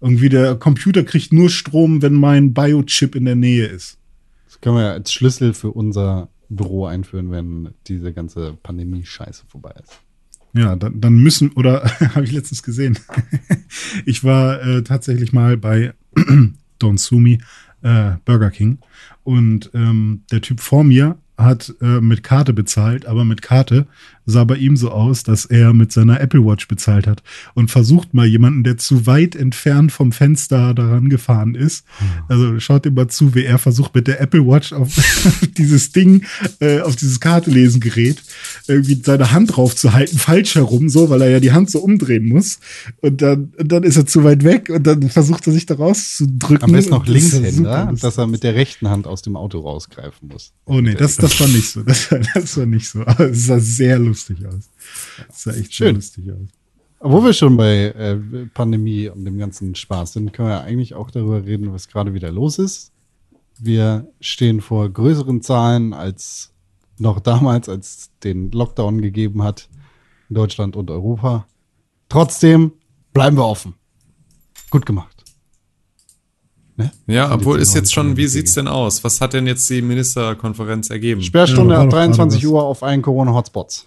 Irgendwie 0.01 0.29
der 0.29 0.57
Computer 0.57 1.03
kriegt 1.05 1.33
nur 1.33 1.51
Strom, 1.51 2.03
wenn 2.03 2.15
mein 2.15 2.55
Biochip 2.55 3.15
in 3.15 3.25
der 3.25 3.37
Nähe 3.37 3.67
ist. 3.67 3.99
Das 4.47 4.61
können 4.61 4.77
wir 4.77 4.83
ja 4.83 4.93
als 4.93 5.13
Schlüssel 5.13 5.55
für 5.55 5.71
unser 5.71 6.29
Büro 6.49 6.87
einführen, 6.87 7.31
wenn 7.31 7.71
diese 7.87 8.13
ganze 8.13 8.57
Pandemie-Scheiße 8.63 9.45
vorbei 9.49 9.75
ist. 9.83 10.01
Ja, 10.53 10.77
dann, 10.77 11.01
dann 11.01 11.19
müssen, 11.19 11.53
oder 11.53 11.85
habe 12.15 12.25
ich 12.25 12.33
letztens 12.33 12.63
gesehen. 12.63 12.99
ich 14.07 14.25
war 14.25 14.63
äh, 14.63 14.83
tatsächlich 14.83 15.33
mal 15.33 15.57
bei 15.57 15.95
Don 16.79 16.99
Sumi, 16.99 17.39
äh, 17.87 18.17
Burger 18.25 18.51
King. 18.51 18.79
Und 19.23 19.71
ähm, 19.73 20.23
der 20.31 20.41
Typ 20.43 20.61
vor 20.61 20.85
mir 20.85 21.17
hat 21.39 21.73
äh, 21.81 22.01
mit 22.01 22.23
Karte 22.23 22.53
bezahlt, 22.53 23.07
aber 23.07 23.25
mit 23.25 23.43
Karte 23.43 23.87
sah 24.27 24.43
bei 24.43 24.57
ihm 24.57 24.77
so 24.77 24.91
aus, 24.91 25.23
dass 25.23 25.45
er 25.47 25.73
mit 25.73 25.93
seiner 25.93 26.21
Apple 26.21 26.45
Watch 26.45 26.67
bezahlt 26.67 27.07
hat 27.07 27.23
und 27.55 27.71
versucht 27.71 28.13
mal 28.13 28.27
jemanden, 28.27 28.65
der 28.65 28.77
zu 28.77 29.07
weit 29.07 29.37
entfernt 29.37 29.93
vom 29.93 30.11
Fenster 30.11 30.75
daran 30.75 31.09
gefahren 31.09 31.55
ist. 31.55 31.85
Also 32.29 32.59
schaut 32.59 32.85
ihm 32.87 32.95
mal 32.95 33.07
zu, 33.07 33.37
wie 33.37 33.45
er 33.45 33.59
versucht 33.59 33.95
mit 33.95 34.09
der 34.09 34.21
Apple 34.21 34.45
Watch 34.45 34.73
auf 34.73 34.93
dieses 35.57 35.93
Ding, 35.93 36.25
äh, 36.59 36.81
auf 36.81 36.97
dieses 36.97 37.21
Kartelesengerät 37.21 38.21
irgendwie 38.67 39.01
seine 39.03 39.31
Hand 39.31 39.57
drauf 39.57 39.77
zu 39.77 39.93
halten, 39.93 40.19
falsch 40.19 40.57
herum, 40.57 40.89
so, 40.89 41.09
weil 41.09 41.23
er 41.23 41.31
ja 41.31 41.41
die 41.41 41.53
Hand 41.53 41.71
so 41.71 41.79
umdrehen 41.79 42.27
muss. 42.27 42.59
Und 43.01 43.23
dann, 43.23 43.53
und 43.57 43.71
dann 43.71 43.85
ist 43.85 43.97
er 43.97 44.07
zu 44.07 44.25
weit 44.25 44.43
weg 44.43 44.71
und 44.71 44.85
dann 44.87 45.09
versucht 45.09 45.47
er 45.47 45.53
sich 45.53 45.67
da 45.67 45.77
rauszudrücken. 45.77 46.65
Am 46.65 46.73
besten 46.73 46.91
noch 46.91 47.05
das 47.05 47.15
Linkshänder, 47.15 47.53
super. 47.53 47.95
dass 48.01 48.19
er 48.19 48.27
mit 48.27 48.43
der 48.43 48.57
rechten 48.57 48.89
Hand 48.89 49.07
aus 49.07 49.23
dem 49.23 49.37
Auto 49.37 49.61
rausgreifen 49.61 50.29
muss. 50.29 50.53
Oh 50.65 50.81
nee, 50.81 50.95
das, 50.95 51.17
das 51.17 51.39
war 51.39 51.47
nicht 51.47 51.71
so. 51.71 51.83
Das 51.83 52.11
war, 52.11 52.19
das 52.35 52.57
war 52.57 52.67
nicht 52.67 52.89
so. 52.89 53.03
Aber 53.07 53.31
es 53.31 53.47
sah 53.47 53.61
sehr 53.61 54.01
lustig 54.01 54.16
aus. 54.47 54.71
Es 55.29 55.43
sah 55.43 55.53
echt 55.53 55.75
Schön. 55.75 55.97
lustig 55.97 56.31
aus. 56.33 56.49
Wo 57.01 57.23
wir 57.23 57.33
schon 57.33 57.57
bei 57.57 57.89
äh, 57.89 58.17
Pandemie 58.55 59.09
und 59.09 59.25
dem 59.25 59.39
ganzen 59.39 59.75
Spaß 59.75 60.15
sind, 60.15 60.33
können 60.33 60.49
wir 60.49 60.63
eigentlich 60.63 60.95
auch 60.95 61.11
darüber 61.11 61.45
reden, 61.45 61.73
was 61.73 61.89
gerade 61.89 62.15
wieder 62.15 62.33
los 62.33 62.59
ist. 62.59 62.93
Wir 63.59 64.09
stehen 64.21 64.61
vor 64.61 64.89
größeren 64.89 65.43
Zahlen 65.43 65.93
als 65.93 66.53
noch 66.99 67.21
damals, 67.21 67.69
als 67.69 68.11
den 68.25 68.51
Lockdown 68.51 69.03
gegeben 69.03 69.43
hat 69.43 69.69
in 70.29 70.37
Deutschland 70.37 70.77
und 70.77 70.91
Europa. 70.91 71.47
Trotzdem 72.09 72.73
bleiben 73.13 73.37
wir 73.37 73.47
offen. 73.47 73.75
Gut 74.71 74.87
gemacht. 74.87 75.17
Ne? 76.77 76.91
Ja, 77.07 77.33
obwohl 77.33 77.59
ist 77.59 77.75
jetzt 77.75 77.93
schon, 77.93 78.17
wie 78.17 78.27
sieht's 78.27 78.55
Dinge. 78.55 78.67
denn 78.67 78.75
aus? 78.75 79.03
Was 79.03 79.21
hat 79.21 79.33
denn 79.33 79.47
jetzt 79.47 79.69
die 79.71 79.81
Ministerkonferenz 79.81 80.91
ergeben? 80.91 81.23
Sperrstunde 81.23 81.75
Ja, 81.75 81.81
ab 81.81 81.87
doch 81.87 81.97
gerade 81.97 82.09
23 82.09 82.45
was. 82.45 82.51
Uhr 82.51 82.63
auf 82.63 82.83
allen 82.83 83.01
Corona-Hotspots. 83.01 83.87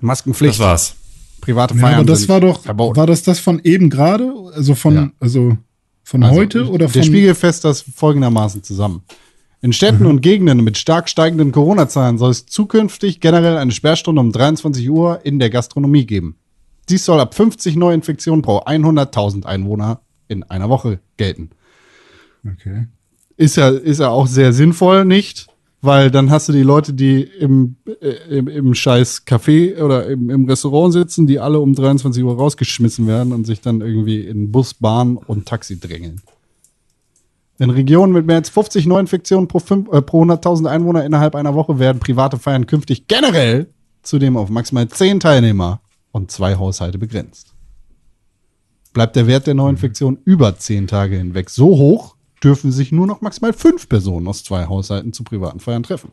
Maskenpflicht. 0.00 0.54
Das 0.54 0.66
war's. 0.66 0.94
Private 1.40 1.74
Ja, 1.74 1.80
Feiern 1.80 1.94
aber 2.00 2.04
das 2.06 2.20
sind 2.20 2.28
war 2.30 2.40
doch, 2.40 2.62
verboten. 2.62 2.96
war 2.96 3.06
das 3.06 3.22
das 3.22 3.38
von 3.38 3.60
eben 3.64 3.90
gerade? 3.90 4.32
Also 4.54 4.74
von, 4.74 4.94
Ja. 4.94 5.10
also 5.20 5.56
von 6.02 6.22
Also, 6.22 6.36
heute 6.36 6.68
oder 6.70 6.88
von? 6.88 6.92
Der 7.00 7.02
Spiegel 7.02 7.34
fasst 7.34 7.64
das 7.64 7.82
folgendermaßen 7.82 8.62
zusammen. 8.62 9.02
In 9.60 9.72
Städten 9.72 10.04
Mhm. 10.04 10.10
und 10.10 10.20
Gegenden 10.20 10.62
mit 10.62 10.76
stark 10.76 11.08
steigenden 11.08 11.50
Corona-Zahlen 11.52 12.18
soll 12.18 12.30
es 12.30 12.46
zukünftig 12.46 13.20
generell 13.20 13.56
eine 13.56 13.72
Sperrstunde 13.72 14.20
um 14.20 14.30
23 14.32 14.88
Uhr 14.90 15.20
in 15.24 15.38
der 15.38 15.48
Gastronomie 15.50 16.04
geben. 16.06 16.36
Dies 16.90 17.04
soll 17.06 17.18
ab 17.20 17.34
50 17.34 17.76
Neuinfektionen 17.76 18.42
pro 18.42 18.58
100.000 18.58 19.46
Einwohner 19.46 20.00
in 20.28 20.42
einer 20.44 20.68
Woche 20.68 21.00
gelten. 21.16 21.50
Okay. 22.46 22.88
Ist 23.36 23.56
ja, 23.56 23.70
ist 23.70 24.00
ja 24.00 24.08
auch 24.10 24.26
sehr 24.26 24.52
sinnvoll, 24.52 25.04
nicht? 25.06 25.46
Weil 25.84 26.10
dann 26.10 26.30
hast 26.30 26.48
du 26.48 26.52
die 26.54 26.62
Leute, 26.62 26.94
die 26.94 27.20
im, 27.22 27.76
äh, 28.00 28.38
im, 28.38 28.48
im 28.48 28.74
scheiß 28.74 29.26
Café 29.26 29.78
oder 29.82 30.06
im, 30.06 30.30
im 30.30 30.46
Restaurant 30.46 30.94
sitzen, 30.94 31.26
die 31.26 31.38
alle 31.38 31.60
um 31.60 31.74
23 31.74 32.24
Uhr 32.24 32.34
rausgeschmissen 32.34 33.06
werden 33.06 33.34
und 33.34 33.44
sich 33.44 33.60
dann 33.60 33.82
irgendwie 33.82 34.20
in 34.20 34.50
Bus, 34.50 34.72
Bahn 34.72 35.18
und 35.18 35.44
Taxi 35.44 35.78
drängeln. 35.78 36.22
In 37.58 37.68
Regionen 37.68 38.14
mit 38.14 38.24
mehr 38.24 38.36
als 38.36 38.48
50 38.48 38.86
Neuinfektionen 38.86 39.46
pro, 39.46 39.58
äh, 39.58 40.00
pro 40.00 40.22
100.000 40.24 40.70
Einwohner 40.70 41.04
innerhalb 41.04 41.34
einer 41.34 41.54
Woche 41.54 41.78
werden 41.78 41.98
private 41.98 42.38
Feiern 42.38 42.66
künftig 42.66 43.06
generell 43.06 43.68
zudem 44.02 44.38
auf 44.38 44.48
maximal 44.48 44.88
10 44.88 45.20
Teilnehmer 45.20 45.82
und 46.12 46.30
zwei 46.30 46.56
Haushalte 46.56 46.98
begrenzt. 46.98 47.52
Bleibt 48.94 49.16
der 49.16 49.26
Wert 49.26 49.46
der 49.46 49.54
Neuinfektion 49.54 50.18
über 50.24 50.56
10 50.56 50.86
Tage 50.86 51.18
hinweg 51.18 51.50
so 51.50 51.66
hoch, 51.76 52.16
dürfen 52.44 52.70
sich 52.70 52.92
nur 52.92 53.06
noch 53.06 53.22
maximal 53.22 53.52
fünf 53.52 53.88
Personen 53.88 54.28
aus 54.28 54.44
zwei 54.44 54.66
Haushalten 54.66 55.12
zu 55.12 55.24
privaten 55.24 55.60
Feiern 55.60 55.82
treffen. 55.82 56.12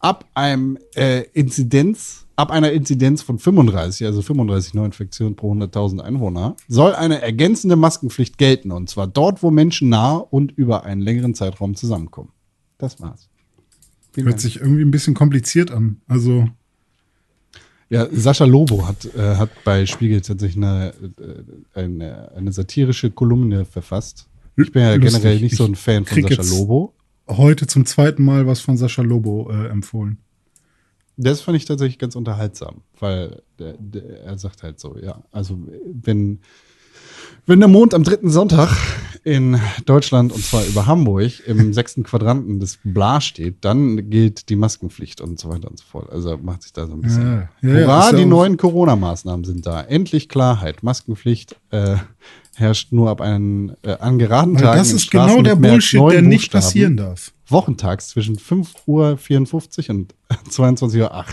Ab 0.00 0.28
einem 0.34 0.76
äh, 0.96 1.22
Inzidenz, 1.32 2.26
ab 2.36 2.50
einer 2.50 2.72
Inzidenz 2.72 3.22
von 3.22 3.38
35, 3.38 4.06
also 4.06 4.20
35 4.20 4.74
Neuinfektionen 4.74 5.36
pro 5.36 5.52
100.000 5.54 6.00
Einwohner, 6.00 6.56
soll 6.68 6.94
eine 6.94 7.22
ergänzende 7.22 7.76
Maskenpflicht 7.76 8.36
gelten 8.36 8.70
und 8.70 8.90
zwar 8.90 9.06
dort, 9.06 9.42
wo 9.42 9.50
Menschen 9.50 9.88
nah 9.88 10.16
und 10.16 10.52
über 10.52 10.84
einen 10.84 11.00
längeren 11.00 11.34
Zeitraum 11.34 11.74
zusammenkommen. 11.74 12.32
Das 12.76 13.00
war's. 13.00 13.30
Vielen 14.12 14.26
Hört 14.26 14.34
Dank. 14.34 14.42
sich 14.42 14.60
irgendwie 14.60 14.82
ein 14.82 14.90
bisschen 14.90 15.14
kompliziert 15.14 15.70
an. 15.70 16.00
Also, 16.06 16.48
Ja, 17.88 18.06
Sascha 18.12 18.44
Lobo 18.44 18.86
hat, 18.86 19.06
äh, 19.14 19.36
hat 19.36 19.50
bei 19.64 19.86
Spiegel 19.86 20.20
tatsächlich 20.20 20.62
eine, 20.62 20.92
äh, 21.74 21.80
eine, 21.80 22.32
eine 22.32 22.52
satirische 22.52 23.10
Kolumne 23.10 23.64
verfasst. 23.64 24.28
Ich 24.56 24.72
bin 24.72 24.82
ja 24.82 24.94
Lustig. 24.94 25.12
generell 25.12 25.40
nicht 25.40 25.56
so 25.56 25.64
ein 25.64 25.74
Fan 25.74 26.04
von 26.04 26.22
Sascha 26.22 26.42
Lobo. 26.42 26.94
heute 27.28 27.66
zum 27.66 27.86
zweiten 27.86 28.24
Mal 28.24 28.46
was 28.46 28.60
von 28.60 28.76
Sascha 28.76 29.02
Lobo 29.02 29.50
äh, 29.50 29.68
empfohlen. 29.68 30.18
Das 31.16 31.40
fand 31.40 31.56
ich 31.56 31.64
tatsächlich 31.64 31.98
ganz 31.98 32.16
unterhaltsam, 32.16 32.82
weil 32.98 33.42
der, 33.58 33.74
der, 33.78 34.24
er 34.24 34.38
sagt 34.38 34.62
halt 34.62 34.80
so, 34.80 34.96
ja, 34.98 35.22
also 35.30 35.58
wenn, 35.84 36.40
wenn 37.46 37.60
der 37.60 37.68
Mond 37.68 37.94
am 37.94 38.02
dritten 38.02 38.30
Sonntag 38.30 38.76
in 39.22 39.60
Deutschland 39.86 40.32
und 40.32 40.44
zwar 40.44 40.64
über 40.64 40.86
Hamburg 40.86 41.46
im 41.46 41.72
sechsten 41.72 42.02
Quadranten 42.02 42.58
des 42.58 42.78
Bla 42.82 43.20
steht, 43.20 43.64
dann 43.64 44.10
gilt 44.10 44.48
die 44.48 44.56
Maskenpflicht 44.56 45.20
und 45.20 45.38
so 45.38 45.48
weiter 45.48 45.70
und 45.70 45.78
so 45.78 45.84
fort. 45.84 46.10
Also 46.10 46.36
macht 46.38 46.62
sich 46.62 46.72
da 46.72 46.86
so 46.86 46.94
ein 46.94 47.00
bisschen. 47.00 47.48
Ja, 47.62 47.68
ja, 47.68 47.86
Hurra, 47.86 48.10
ja 48.10 48.16
die 48.16 48.26
neuen 48.26 48.56
Corona-Maßnahmen 48.56 49.44
sind 49.44 49.66
da. 49.66 49.82
Endlich 49.82 50.28
Klarheit. 50.28 50.82
Maskenpflicht 50.82 51.56
äh, 51.70 51.96
herrscht 52.56 52.92
nur 52.92 53.10
ab 53.10 53.20
einen 53.20 53.74
äh, 53.82 53.96
an 53.98 54.18
geraden 54.18 54.56
Tagen. 54.56 54.78
das 54.78 54.92
ist 54.92 55.10
genau 55.10 55.42
der 55.42 55.56
Bullshit, 55.56 56.00
der 56.10 56.22
nicht 56.22 56.52
Buchstaben. 56.52 56.62
passieren 56.62 56.96
darf. 56.96 57.32
Wochentags 57.46 58.08
zwischen 58.08 58.36
5.54 58.36 59.88
Uhr 59.90 59.96
und 59.96 60.14
22.08 60.50 61.00
Uhr. 61.00 61.24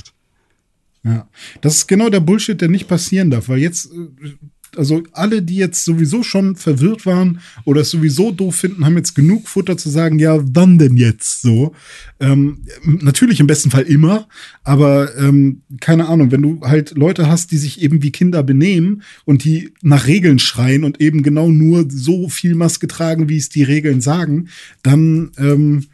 Ja, 1.03 1.27
das 1.61 1.77
ist 1.77 1.87
genau 1.87 2.09
der 2.09 2.19
Bullshit, 2.19 2.59
der 2.59 2.69
nicht 2.69 2.87
passieren 2.87 3.31
darf, 3.31 3.49
weil 3.49 3.57
jetzt, 3.59 3.91
äh, 3.91 4.33
also 4.77 5.03
alle, 5.11 5.41
die 5.41 5.55
jetzt 5.55 5.83
sowieso 5.83 6.23
schon 6.23 6.55
verwirrt 6.55 7.05
waren 7.05 7.39
oder 7.65 7.81
es 7.81 7.91
sowieso 7.91 8.31
doof 8.31 8.55
finden, 8.55 8.85
haben 8.85 8.97
jetzt 8.97 9.15
genug 9.15 9.47
Futter 9.47 9.77
zu 9.77 9.89
sagen, 9.89 10.19
ja, 10.19 10.39
wann 10.41 10.77
denn 10.77 10.97
jetzt 10.97 11.41
so? 11.41 11.73
Ähm, 12.19 12.59
natürlich 12.83 13.39
im 13.39 13.47
besten 13.47 13.71
Fall 13.71 13.83
immer, 13.83 14.27
aber 14.63 15.17
ähm, 15.17 15.61
keine 15.79 16.07
Ahnung, 16.07 16.31
wenn 16.31 16.41
du 16.41 16.61
halt 16.61 16.91
Leute 16.95 17.27
hast, 17.27 17.51
die 17.51 17.57
sich 17.57 17.81
eben 17.81 18.01
wie 18.03 18.11
Kinder 18.11 18.43
benehmen 18.43 19.01
und 19.25 19.43
die 19.43 19.73
nach 19.81 20.07
Regeln 20.07 20.39
schreien 20.39 20.83
und 20.83 21.01
eben 21.01 21.23
genau 21.23 21.49
nur 21.49 21.85
so 21.89 22.29
viel 22.29 22.55
Maske 22.55 22.87
tragen, 22.87 23.29
wie 23.29 23.37
es 23.37 23.49
die 23.49 23.63
Regeln 23.63 24.01
sagen, 24.01 24.47
dann 24.83 25.31
ähm, 25.37 25.87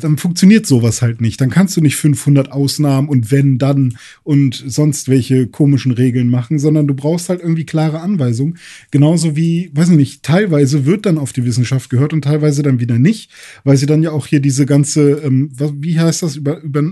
dann 0.00 0.16
funktioniert 0.16 0.66
sowas 0.66 1.02
halt 1.02 1.20
nicht. 1.20 1.40
Dann 1.40 1.50
kannst 1.50 1.76
du 1.76 1.80
nicht 1.80 1.96
500 1.96 2.50
Ausnahmen 2.50 3.08
und 3.08 3.30
wenn, 3.30 3.58
dann 3.58 3.98
und 4.22 4.62
sonst 4.66 5.08
welche 5.08 5.46
komischen 5.48 5.92
Regeln 5.92 6.30
machen, 6.30 6.58
sondern 6.58 6.86
du 6.86 6.94
brauchst 6.94 7.28
halt 7.28 7.40
irgendwie 7.42 7.66
klare 7.66 8.00
Anweisungen. 8.00 8.56
Genauso 8.90 9.36
wie, 9.36 9.70
weiß 9.74 9.90
ich 9.90 9.96
nicht, 9.96 10.22
teilweise 10.22 10.86
wird 10.86 11.04
dann 11.04 11.18
auf 11.18 11.32
die 11.32 11.44
Wissenschaft 11.44 11.90
gehört 11.90 12.14
und 12.14 12.22
teilweise 12.22 12.62
dann 12.62 12.80
wieder 12.80 12.98
nicht, 12.98 13.30
weil 13.64 13.76
sie 13.76 13.86
dann 13.86 14.02
ja 14.02 14.12
auch 14.12 14.26
hier 14.26 14.40
diese 14.40 14.64
ganze, 14.64 15.10
ähm, 15.22 15.50
wie 15.74 16.00
heißt 16.00 16.22
das, 16.22 16.36
über, 16.36 16.60
über 16.62 16.82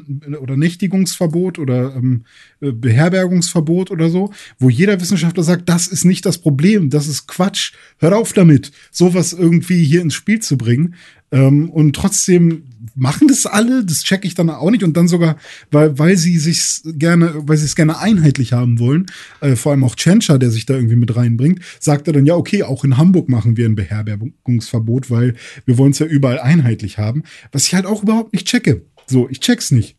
oder 0.40 0.56
Nächtigungsverbot 0.56 1.58
oder 1.58 1.96
ähm, 1.96 2.24
äh, 2.60 2.72
Beherbergungsverbot 2.72 3.90
oder 3.90 4.10
so, 4.10 4.32
wo 4.58 4.68
jeder 4.68 5.00
Wissenschaftler 5.00 5.42
sagt, 5.42 5.68
das 5.68 5.86
ist 5.86 6.04
nicht 6.04 6.26
das 6.26 6.38
Problem, 6.38 6.90
das 6.90 7.08
ist 7.08 7.26
Quatsch, 7.26 7.72
hör 7.98 8.16
auf 8.16 8.34
damit, 8.34 8.72
sowas 8.90 9.32
irgendwie 9.32 9.84
hier 9.84 10.02
ins 10.02 10.14
Spiel 10.14 10.40
zu 10.40 10.58
bringen. 10.58 10.94
Ähm, 11.34 11.68
und 11.68 11.96
trotzdem 11.96 12.62
machen 12.94 13.26
das 13.26 13.44
alle, 13.44 13.84
das 13.84 14.04
checke 14.04 14.24
ich 14.24 14.34
dann 14.34 14.50
auch 14.50 14.70
nicht. 14.70 14.84
Und 14.84 14.96
dann 14.96 15.08
sogar, 15.08 15.36
weil, 15.72 15.98
weil 15.98 16.16
sie 16.16 16.38
sich 16.38 16.80
gerne, 16.84 17.32
weil 17.48 17.56
sie 17.56 17.64
es 17.64 17.74
gerne 17.74 17.98
einheitlich 17.98 18.52
haben 18.52 18.78
wollen, 18.78 19.06
äh, 19.40 19.56
vor 19.56 19.72
allem 19.72 19.82
auch 19.82 19.96
Tschentscher, 19.96 20.38
der 20.38 20.50
sich 20.52 20.64
da 20.64 20.74
irgendwie 20.74 20.94
mit 20.94 21.16
reinbringt, 21.16 21.60
sagt 21.80 22.06
er 22.06 22.12
dann, 22.12 22.24
ja, 22.24 22.36
okay, 22.36 22.62
auch 22.62 22.84
in 22.84 22.96
Hamburg 22.96 23.28
machen 23.28 23.56
wir 23.56 23.68
ein 23.68 23.74
Beherbergungsverbot, 23.74 25.10
weil 25.10 25.34
wir 25.66 25.76
wollen 25.76 25.90
es 25.90 25.98
ja 25.98 26.06
überall 26.06 26.38
einheitlich 26.38 26.98
haben. 26.98 27.24
Was 27.50 27.66
ich 27.66 27.74
halt 27.74 27.86
auch 27.86 28.04
überhaupt 28.04 28.32
nicht 28.32 28.46
checke. 28.46 28.82
So, 29.06 29.28
ich 29.28 29.40
check's 29.40 29.72
nicht. 29.72 29.96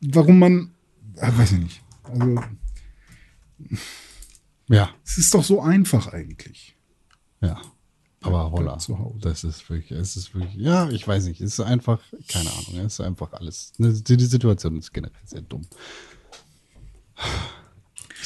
Warum 0.00 0.38
man, 0.38 0.70
äh, 1.16 1.30
weiß 1.36 1.52
ich 1.52 1.58
nicht. 1.58 1.82
Also, 2.04 2.40
Ja, 4.68 4.90
es 5.04 5.18
ist 5.18 5.34
doch 5.34 5.42
so 5.42 5.60
einfach 5.60 6.06
eigentlich. 6.12 6.76
ja. 7.40 7.60
Aber 8.20 8.50
holla, 8.50 8.78
zu 8.78 8.98
Hause. 8.98 9.18
das 9.20 9.44
ist 9.44 9.70
wirklich, 9.70 9.98
es 9.98 10.16
ist 10.16 10.34
wirklich, 10.34 10.56
ja, 10.56 10.88
ich 10.90 11.06
weiß 11.06 11.26
nicht, 11.26 11.40
es 11.40 11.52
ist 11.52 11.60
einfach, 11.60 12.00
keine 12.26 12.50
Ahnung, 12.50 12.84
es 12.84 12.94
ist 12.94 13.00
einfach 13.00 13.32
alles, 13.32 13.72
ne, 13.78 13.92
die, 13.92 14.24
Situation 14.24 14.76
ist 14.78 14.92
generell 14.92 15.14
sehr 15.24 15.42
dumm. 15.42 15.62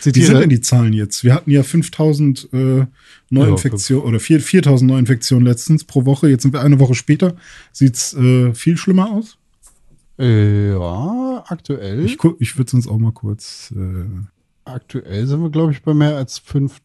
Wie 0.05 0.23
sind 0.23 0.41
denn 0.41 0.49
die 0.49 0.61
Zahlen 0.61 0.95
jetzt? 0.95 1.23
Wir 1.23 1.35
hatten 1.35 1.51
ja 1.51 1.63
5000 1.63 2.49
äh, 2.53 2.87
Neuinfektionen 3.31 4.05
oder 4.05 4.19
4, 4.19 4.41
4000 4.41 4.91
Neuinfektionen 4.91 5.47
letztens 5.47 5.85
pro 5.85 6.05
Woche. 6.07 6.29
Jetzt 6.29 6.43
sind 6.43 6.53
wir 6.53 6.61
eine 6.61 6.81
Woche 6.81 6.95
später. 6.95 7.37
Sieht's 7.71 8.13
äh, 8.15 8.53
viel 8.55 8.77
schlimmer 8.77 9.13
aus? 9.13 9.39
Äh, 10.19 10.73
ja, 10.73 11.45
aktuell. 11.47 12.05
Ich, 12.05 12.19
ich 12.41 12.57
würde 12.57 12.69
es 12.69 12.75
uns 12.75 12.89
auch 12.89 12.99
mal 12.99 13.13
kurz. 13.13 13.73
Äh, 13.77 14.07
Aktuell 14.65 15.27
sind 15.27 15.43
wir, 15.43 15.51
glaube 15.51 15.73
ich, 15.73 15.83
bei 15.83 15.93
mehr 15.93 16.17
als 16.17 16.39
5000 16.39 16.83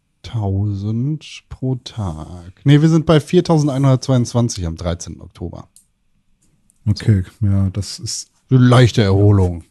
pro 1.49 1.75
Tag. 1.83 2.61
Nee, 2.63 2.81
wir 2.81 2.89
sind 2.89 3.05
bei 3.05 3.19
4122 3.19 4.65
am 4.65 4.75
13. 4.75 5.21
Oktober. 5.21 5.67
okay, 6.87 7.23
ja, 7.41 7.69
das 7.71 7.99
ist 7.99 8.29
Eine 8.49 8.59
leichte 8.59 9.01
Erholung. 9.01 9.63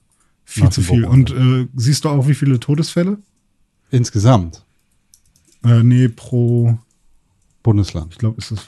viel 0.44 0.68
zu 0.70 0.80
viel. 0.82 1.04
Und 1.04 1.30
äh, 1.30 1.68
siehst 1.76 2.04
du 2.04 2.08
auch, 2.08 2.26
wie 2.28 2.34
viele 2.34 2.58
Todesfälle? 2.60 3.18
Insgesamt. 3.90 4.64
Äh, 5.64 5.82
nee, 5.82 6.08
pro, 6.08 6.78
Bundesland. 7.62 8.12
ich 8.12 8.18
glaube, 8.18 8.38
ist 8.38 8.50
es. 8.52 8.60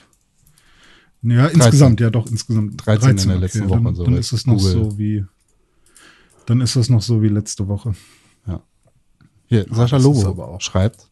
Ja, 1.23 1.47
insgesamt, 1.49 2.01
ja 2.01 2.11
doch, 2.11 2.27
insgesamt. 2.29 2.87
13 2.87 3.19
in 3.19 3.29
der 3.29 3.39
letzten 3.39 3.69
Woche, 3.69 3.83
Dann, 3.83 3.95
so 3.95 4.05
dann 4.05 4.15
ist 4.15 4.33
es 4.33 4.47
noch 4.47 4.57
Google. 4.57 4.73
so 4.73 4.99
wie. 4.99 5.25
Dann 6.47 6.61
ist 6.61 6.77
es 6.77 6.89
noch 6.89 7.03
so 7.03 7.23
wie 7.23 7.29
letzte 7.29 7.67
Woche. 7.69 7.95
Hier, 9.51 9.65
Sascha 9.71 9.97
das 9.97 10.01
ist 10.01 10.05
Lobo 10.05 10.27
aber 10.29 10.49
auch- 10.49 10.61
schreibt. 10.61 11.09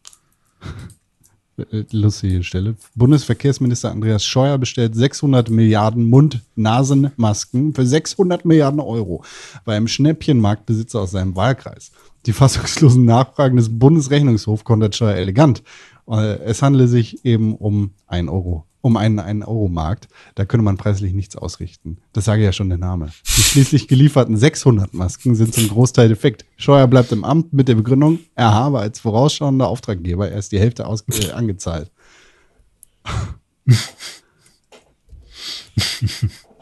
Äh, 1.57 1.83
Lustige 1.91 2.43
Stelle. 2.43 2.75
Bundesverkehrsminister 2.95 3.91
Andreas 3.91 4.25
Scheuer 4.25 4.57
bestellt 4.57 4.95
600 4.95 5.49
Milliarden 5.49 6.05
Mund-Nasen-Masken 6.05 7.73
für 7.73 7.85
600 7.85 8.45
Milliarden 8.45 8.79
Euro 8.79 9.23
bei 9.65 9.75
einem 9.75 9.87
Schnäppchenmarktbesitzer 9.87 11.01
aus 11.01 11.11
seinem 11.11 11.35
Wahlkreis. 11.35 11.91
Die 12.27 12.33
fassungslosen 12.33 13.05
Nachfragen 13.05 13.57
des 13.57 13.79
Bundesrechnungshofs 13.79 14.63
kontert 14.63 14.95
Scheuer 14.95 15.15
elegant. 15.15 15.63
Äh, 16.07 16.35
Es 16.43 16.61
handele 16.61 16.87
sich 16.87 17.25
eben 17.25 17.55
um 17.55 17.91
ein 18.05 18.29
Euro, 18.29 18.66
um 18.81 18.97
einen 18.97 19.19
1-Euro-Markt. 19.19 20.07
Da 20.35 20.45
könne 20.45 20.63
man 20.63 20.77
preislich 20.77 21.13
nichts 21.13 21.35
ausrichten. 21.35 21.97
Das 22.13 22.25
sage 22.25 22.43
ja 22.43 22.51
schon 22.51 22.69
der 22.69 22.77
Name. 22.77 23.09
Die 23.25 23.41
schließlich 23.41 23.87
gelieferten 23.87 24.37
600 24.37 24.93
Masken 24.93 25.35
sind 25.35 25.53
zum 25.53 25.67
Großteil 25.67 26.09
defekt. 26.09 26.45
Scheuer 26.57 26.87
bleibt 26.87 27.11
im 27.11 27.23
Amt 27.23 27.53
mit 27.53 27.67
der 27.67 27.75
Begründung, 27.75 28.19
er 28.35 28.53
habe 28.53 28.79
als 28.79 28.99
vorausschauender 28.99 29.67
Auftraggeber 29.67 30.29
erst 30.31 30.51
die 30.51 30.59
Hälfte 30.59 30.85
aus 30.85 31.03
äh, 31.09 31.31
angezahlt. 31.31 31.91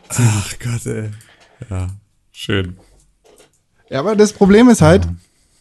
Ach 0.10 0.60
Gott, 0.60 0.86
ey. 0.86 1.12
Ja, 1.70 1.90
schön. 2.32 2.78
Ja, 3.90 4.00
aber 4.00 4.16
das 4.16 4.34
Problem 4.34 4.70
ist 4.70 4.82
halt, 4.82 5.08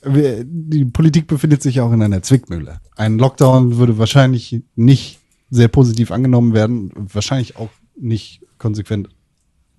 wir, 0.02 0.44
die 0.44 0.84
Politik 0.84 1.26
befindet 1.26 1.62
sich 1.62 1.80
auch 1.80 1.92
in 1.92 2.02
einer 2.02 2.22
Zwickmühle. 2.22 2.80
Ein 2.96 3.18
Lockdown 3.18 3.78
würde 3.78 3.98
wahrscheinlich 3.98 4.62
nicht 4.76 5.20
sehr 5.50 5.68
positiv 5.68 6.10
angenommen 6.10 6.54
werden, 6.54 6.92
wahrscheinlich 6.94 7.56
auch 7.56 7.70
nicht 7.96 8.42
konsequent 8.58 9.08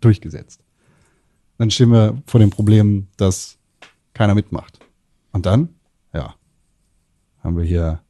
durchgesetzt. 0.02 0.62
Dann 1.58 1.72
stehen 1.72 1.92
wir 1.92 2.22
vor 2.26 2.40
dem 2.40 2.50
Problem, 2.50 3.08
dass 3.18 3.58
keiner 4.14 4.36
mitmacht. 4.36 4.80
Und 5.32 5.46
dann, 5.46 5.70
ja, 6.14 6.36
haben 7.44 7.58
wir 7.58 7.64
hier 7.64 8.02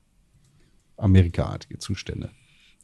Amerikaartige 0.97 1.79
Zustände. 1.79 2.31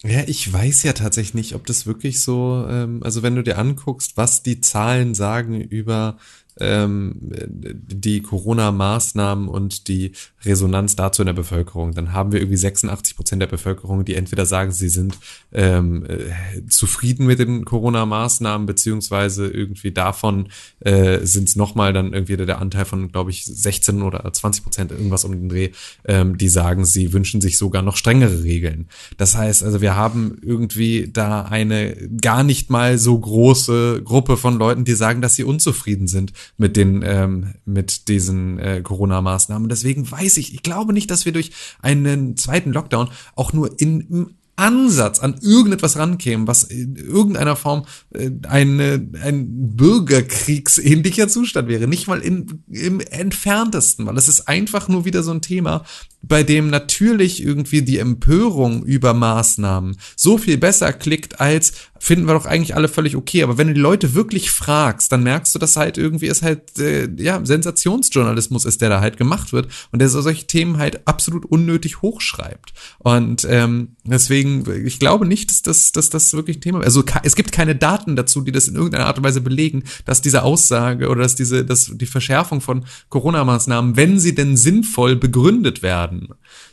Ja, 0.04 0.24
ich 0.26 0.52
weiß 0.52 0.82
ja 0.84 0.94
tatsächlich 0.94 1.36
nicht, 1.36 1.56
ob 1.56 1.68
das 1.68 1.86
wirklich 1.86 2.22
so, 2.22 2.66
ähm, 2.68 3.04
also 3.04 3.22
wenn 3.22 3.36
du 3.36 3.44
dir 3.44 3.60
anguckst, 3.60 4.18
was 4.18 4.42
die 4.42 4.60
Zahlen 4.60 5.14
sagen 5.14 5.62
über 5.62 6.18
die 6.60 8.22
Corona-Maßnahmen 8.22 9.48
und 9.48 9.88
die 9.88 10.12
Resonanz 10.44 10.96
dazu 10.96 11.22
in 11.22 11.28
der 11.28 11.34
Bevölkerung, 11.34 11.94
dann 11.94 12.14
haben 12.14 12.32
wir 12.32 12.40
irgendwie 12.40 12.58
86 12.58 13.16
Prozent 13.16 13.42
der 13.42 13.48
Bevölkerung, 13.48 14.06
die 14.06 14.16
entweder 14.16 14.46
sagen, 14.46 14.72
sie 14.72 14.90
sind 14.90 15.18
ähm, 15.54 16.06
äh, 16.06 16.68
zufrieden 16.68 17.26
mit 17.26 17.40
den 17.40 17.64
Corona-Maßnahmen, 17.64 18.66
beziehungsweise 18.66 19.48
irgendwie 19.48 19.92
davon 19.92 20.50
äh, 20.80 21.20
sind 21.26 21.48
es 21.48 21.56
nochmal 21.56 21.94
dann 21.94 22.14
irgendwie 22.14 22.38
der 22.38 22.60
Anteil 22.60 22.86
von, 22.86 23.12
glaube 23.12 23.32
ich, 23.32 23.46
16 23.46 24.02
oder 24.02 24.32
20 24.32 24.64
Prozent, 24.64 24.92
irgendwas 24.92 25.24
um 25.24 25.32
den 25.32 25.50
Dreh, 25.50 25.70
ähm, 26.06 26.38
die 26.38 26.50
sagen, 26.50 26.86
sie 26.86 27.14
wünschen 27.14 27.40
sich 27.40 27.58
sogar 27.58 27.82
noch 27.82 27.98
strengere 27.98 28.44
Regeln. 28.44 28.88
Das 29.18 29.36
heißt, 29.36 29.64
also 29.64 29.82
wir 29.82 29.96
haben 29.96 30.38
irgendwie 30.42 31.10
da 31.12 31.44
eine 31.44 31.96
gar 32.22 32.44
nicht 32.44 32.70
mal 32.70 32.98
so 32.98 33.18
große 33.18 34.02
Gruppe 34.04 34.38
von 34.38 34.58
Leuten, 34.58 34.86
die 34.86 34.94
sagen, 34.94 35.22
dass 35.22 35.36
sie 35.36 35.44
unzufrieden 35.44 36.08
sind 36.08 36.34
mit 36.58 36.78
den 36.78 37.04
ähm, 37.06 37.54
mit 37.66 38.08
diesen 38.08 38.60
äh, 38.60 38.82
Corona-Maßnahmen. 38.82 39.70
Deswegen 39.70 40.10
weiß 40.10 40.38
ich, 40.38 40.54
ich 40.54 40.64
glaube 40.64 40.94
nicht, 40.94 41.12
dass 41.12 41.26
wir 41.26 41.32
durch 41.32 41.52
einen 41.82 42.38
zweiten 42.38 42.72
Lockdown 42.72 43.10
auch 43.36 43.54
nur 43.54 43.80
in 43.80 44.02
im 44.02 44.36
Ansatz 44.62 45.20
an 45.20 45.40
irgendetwas 45.42 45.98
rankämen, 45.98 46.48
was 46.48 46.64
in 46.64 46.96
irgendeiner 46.96 47.56
Form 47.56 47.86
äh, 48.14 48.30
eine, 48.48 49.10
ein 49.24 49.76
bürgerkriegsähnlicher 49.76 51.28
Zustand 51.28 51.68
wäre. 51.68 51.88
Nicht 51.88 52.08
mal 52.08 52.20
in, 52.20 52.64
im 52.70 53.00
entferntesten, 53.00 54.06
weil 54.06 54.18
es 54.18 54.28
ist 54.28 54.48
einfach 54.48 54.88
nur 54.88 55.06
wieder 55.06 55.24
so 55.24 55.32
ein 55.32 55.42
Thema, 55.42 55.84
bei 56.22 56.44
dem 56.44 56.70
natürlich 56.70 57.44
irgendwie 57.44 57.82
die 57.82 57.98
Empörung 57.98 58.84
über 58.84 59.14
Maßnahmen 59.14 59.98
so 60.16 60.38
viel 60.38 60.58
besser 60.58 60.94
klickt 60.94 61.40
als 61.40 61.74
finden 62.02 62.26
wir 62.26 62.34
doch 62.34 62.48
eigentlich 62.48 62.76
alle 62.76 62.88
völlig 62.88 63.16
okay. 63.16 63.44
Aber 63.44 63.60
wenn 63.60 63.68
du 63.68 63.76
die 63.76 63.80
Leute 63.80 64.16
wirklich 64.16 64.50
fragst, 64.50 65.12
dann 65.12 65.22
merkst 65.22 65.54
du, 65.54 65.60
dass 65.60 65.78
halt 65.78 66.00
irgendwie 66.00 66.28
es 66.28 66.42
halt, 66.42 66.80
äh, 66.80 67.08
ja, 67.18 67.46
Sensationsjournalismus 67.46 68.66
ist, 68.66 68.82
der 68.82 68.90
da 68.90 69.02
halt 69.02 69.18
gemacht 69.18 69.54
wird 69.54 69.68
und 69.92 70.00
der 70.00 70.10
so 70.10 70.20
solche 70.20 70.48
Themen 70.48 70.80
halt 70.80 71.08
absolut 71.08 71.46
unnötig 71.46 72.02
hochschreibt. 72.02 72.74
Und 72.98 73.46
ähm, 73.48 73.90
deswegen, 74.04 74.66
ich 74.84 74.98
glaube 74.98 75.28
nicht, 75.28 75.52
dass 75.52 75.62
das, 75.62 75.92
dass 75.92 76.10
das 76.10 76.34
wirklich 76.34 76.58
ein 76.58 76.62
Thema 76.62 76.80
ist. 76.80 76.86
Also 76.86 77.04
es 77.22 77.36
gibt 77.36 77.52
keine 77.52 77.76
Daten 77.76 78.16
dazu, 78.16 78.42
die 78.42 78.52
das 78.52 78.68
in 78.68 78.76
irgendeiner 78.76 79.06
Art 79.06 79.20
und 79.20 79.24
Weise 79.24 79.42
belegen, 79.42 79.84
dass 80.06 80.22
diese 80.22 80.42
Aussage 80.42 81.08
oder 81.08 81.22
dass 81.22 81.36
diese, 81.36 81.64
dass 81.64 81.92
die 81.94 82.06
Verschärfung 82.08 82.62
von 82.62 82.84
Corona-Maßnahmen, 83.10 83.96
wenn 83.96 84.20
sie 84.20 84.34
denn 84.34 84.58
sinnvoll 84.58 85.16
begründet 85.16 85.84
werden, 85.84 86.11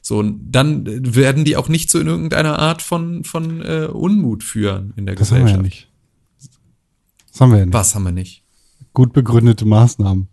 so, 0.02 0.22
dann 0.22 0.86
äh, 0.86 1.14
werden 1.16 1.44
die 1.44 1.56
auch 1.56 1.68
nicht 1.68 1.90
zu 1.90 1.98
in 1.98 2.06
irgendeiner 2.06 2.58
Art 2.58 2.82
von, 2.82 3.24
von 3.24 3.62
äh, 3.62 3.86
Unmut 3.92 4.42
führen 4.44 4.92
in 4.96 5.06
der 5.06 5.14
Das 5.14 5.30
haben 5.30 5.38
wir 5.38 5.44
Gesellschaft. 5.44 5.56
ja 5.56 5.62
nicht. 5.62 5.88
Das 7.32 7.40
haben 7.40 7.50
wir 7.52 7.58
ja 7.58 7.66
nicht. 7.66 7.74
Was 7.74 7.94
haben 7.94 8.04
wir 8.04 8.12
nicht? 8.12 8.42
Gut 8.94 9.12
begründete 9.12 9.64
Maßnahmen. 9.64 10.28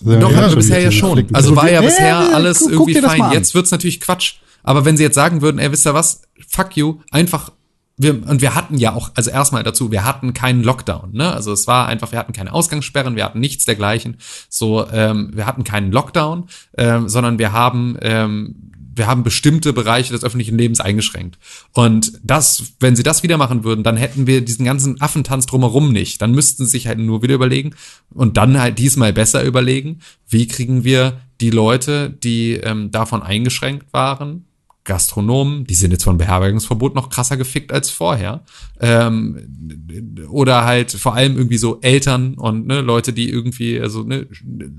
Doch, 0.00 0.30
ja 0.30 0.54
bisher 0.54 0.78
ja 0.80 0.90
diese 0.90 1.00
schon. 1.00 1.26
Also 1.34 1.56
war 1.56 1.68
ja 1.70 1.80
bisher 1.80 2.06
ja, 2.06 2.28
alles 2.30 2.60
guck- 2.60 2.72
guck 2.76 2.88
irgendwie 2.88 3.00
mal 3.06 3.16
fein. 3.16 3.32
Jetzt 3.32 3.54
wird's 3.54 3.72
natürlich 3.72 4.00
Quatsch. 4.00 4.34
Aber 4.62 4.84
wenn 4.84 4.96
sie 4.96 5.02
jetzt 5.02 5.14
sagen 5.16 5.42
würden, 5.42 5.58
ey, 5.58 5.72
wisst 5.72 5.86
ihr 5.86 5.94
was? 5.94 6.22
Fuck 6.48 6.76
you, 6.76 6.98
einfach 7.10 7.50
wir, 7.98 8.26
und 8.28 8.40
wir 8.40 8.54
hatten 8.54 8.78
ja 8.78 8.94
auch, 8.94 9.10
also 9.14 9.30
erstmal 9.30 9.64
dazu, 9.64 9.90
wir 9.90 10.04
hatten 10.04 10.32
keinen 10.32 10.62
Lockdown, 10.62 11.12
ne? 11.12 11.32
Also 11.32 11.52
es 11.52 11.66
war 11.66 11.88
einfach, 11.88 12.12
wir 12.12 12.18
hatten 12.18 12.32
keine 12.32 12.52
Ausgangssperren, 12.52 13.16
wir 13.16 13.24
hatten 13.24 13.40
nichts 13.40 13.64
dergleichen. 13.64 14.16
So, 14.48 14.88
ähm, 14.90 15.30
wir 15.34 15.46
hatten 15.46 15.64
keinen 15.64 15.90
Lockdown, 15.90 16.48
ähm, 16.76 17.08
sondern 17.08 17.38
wir 17.38 17.52
haben, 17.52 17.96
ähm, 18.00 18.54
wir 18.94 19.06
haben 19.06 19.22
bestimmte 19.22 19.72
Bereiche 19.72 20.12
des 20.12 20.24
öffentlichen 20.24 20.58
Lebens 20.58 20.80
eingeschränkt. 20.80 21.38
Und 21.72 22.12
das, 22.22 22.72
wenn 22.80 22.96
sie 22.96 23.02
das 23.02 23.22
wieder 23.22 23.36
machen 23.36 23.64
würden, 23.64 23.82
dann 23.82 23.96
hätten 23.96 24.26
wir 24.26 24.44
diesen 24.44 24.64
ganzen 24.64 25.00
Affentanz 25.00 25.46
drumherum 25.46 25.92
nicht. 25.92 26.22
Dann 26.22 26.32
müssten 26.32 26.64
sie 26.64 26.70
sich 26.70 26.86
halt 26.86 26.98
nur 26.98 27.22
wieder 27.22 27.34
überlegen 27.34 27.74
und 28.12 28.36
dann 28.36 28.60
halt 28.60 28.78
diesmal 28.78 29.12
besser 29.12 29.44
überlegen, 29.44 30.00
wie 30.28 30.46
kriegen 30.46 30.84
wir 30.84 31.20
die 31.40 31.50
Leute, 31.50 32.10
die 32.10 32.54
ähm, 32.54 32.90
davon 32.90 33.22
eingeschränkt 33.22 33.92
waren, 33.92 34.47
Gastronomen, 34.88 35.64
die 35.66 35.74
sind 35.74 35.92
jetzt 35.92 36.04
von 36.04 36.16
Beherbergungsverbot 36.16 36.94
noch 36.94 37.10
krasser 37.10 37.36
gefickt 37.36 37.72
als 37.72 37.90
vorher. 37.90 38.42
Ähm, 38.80 40.26
oder 40.30 40.64
halt 40.64 40.90
vor 40.92 41.14
allem 41.14 41.36
irgendwie 41.36 41.58
so 41.58 41.80
Eltern 41.82 42.34
und 42.34 42.66
ne, 42.66 42.80
Leute, 42.80 43.12
die 43.12 43.28
irgendwie, 43.30 43.78
also 43.78 44.02
ne, 44.02 44.26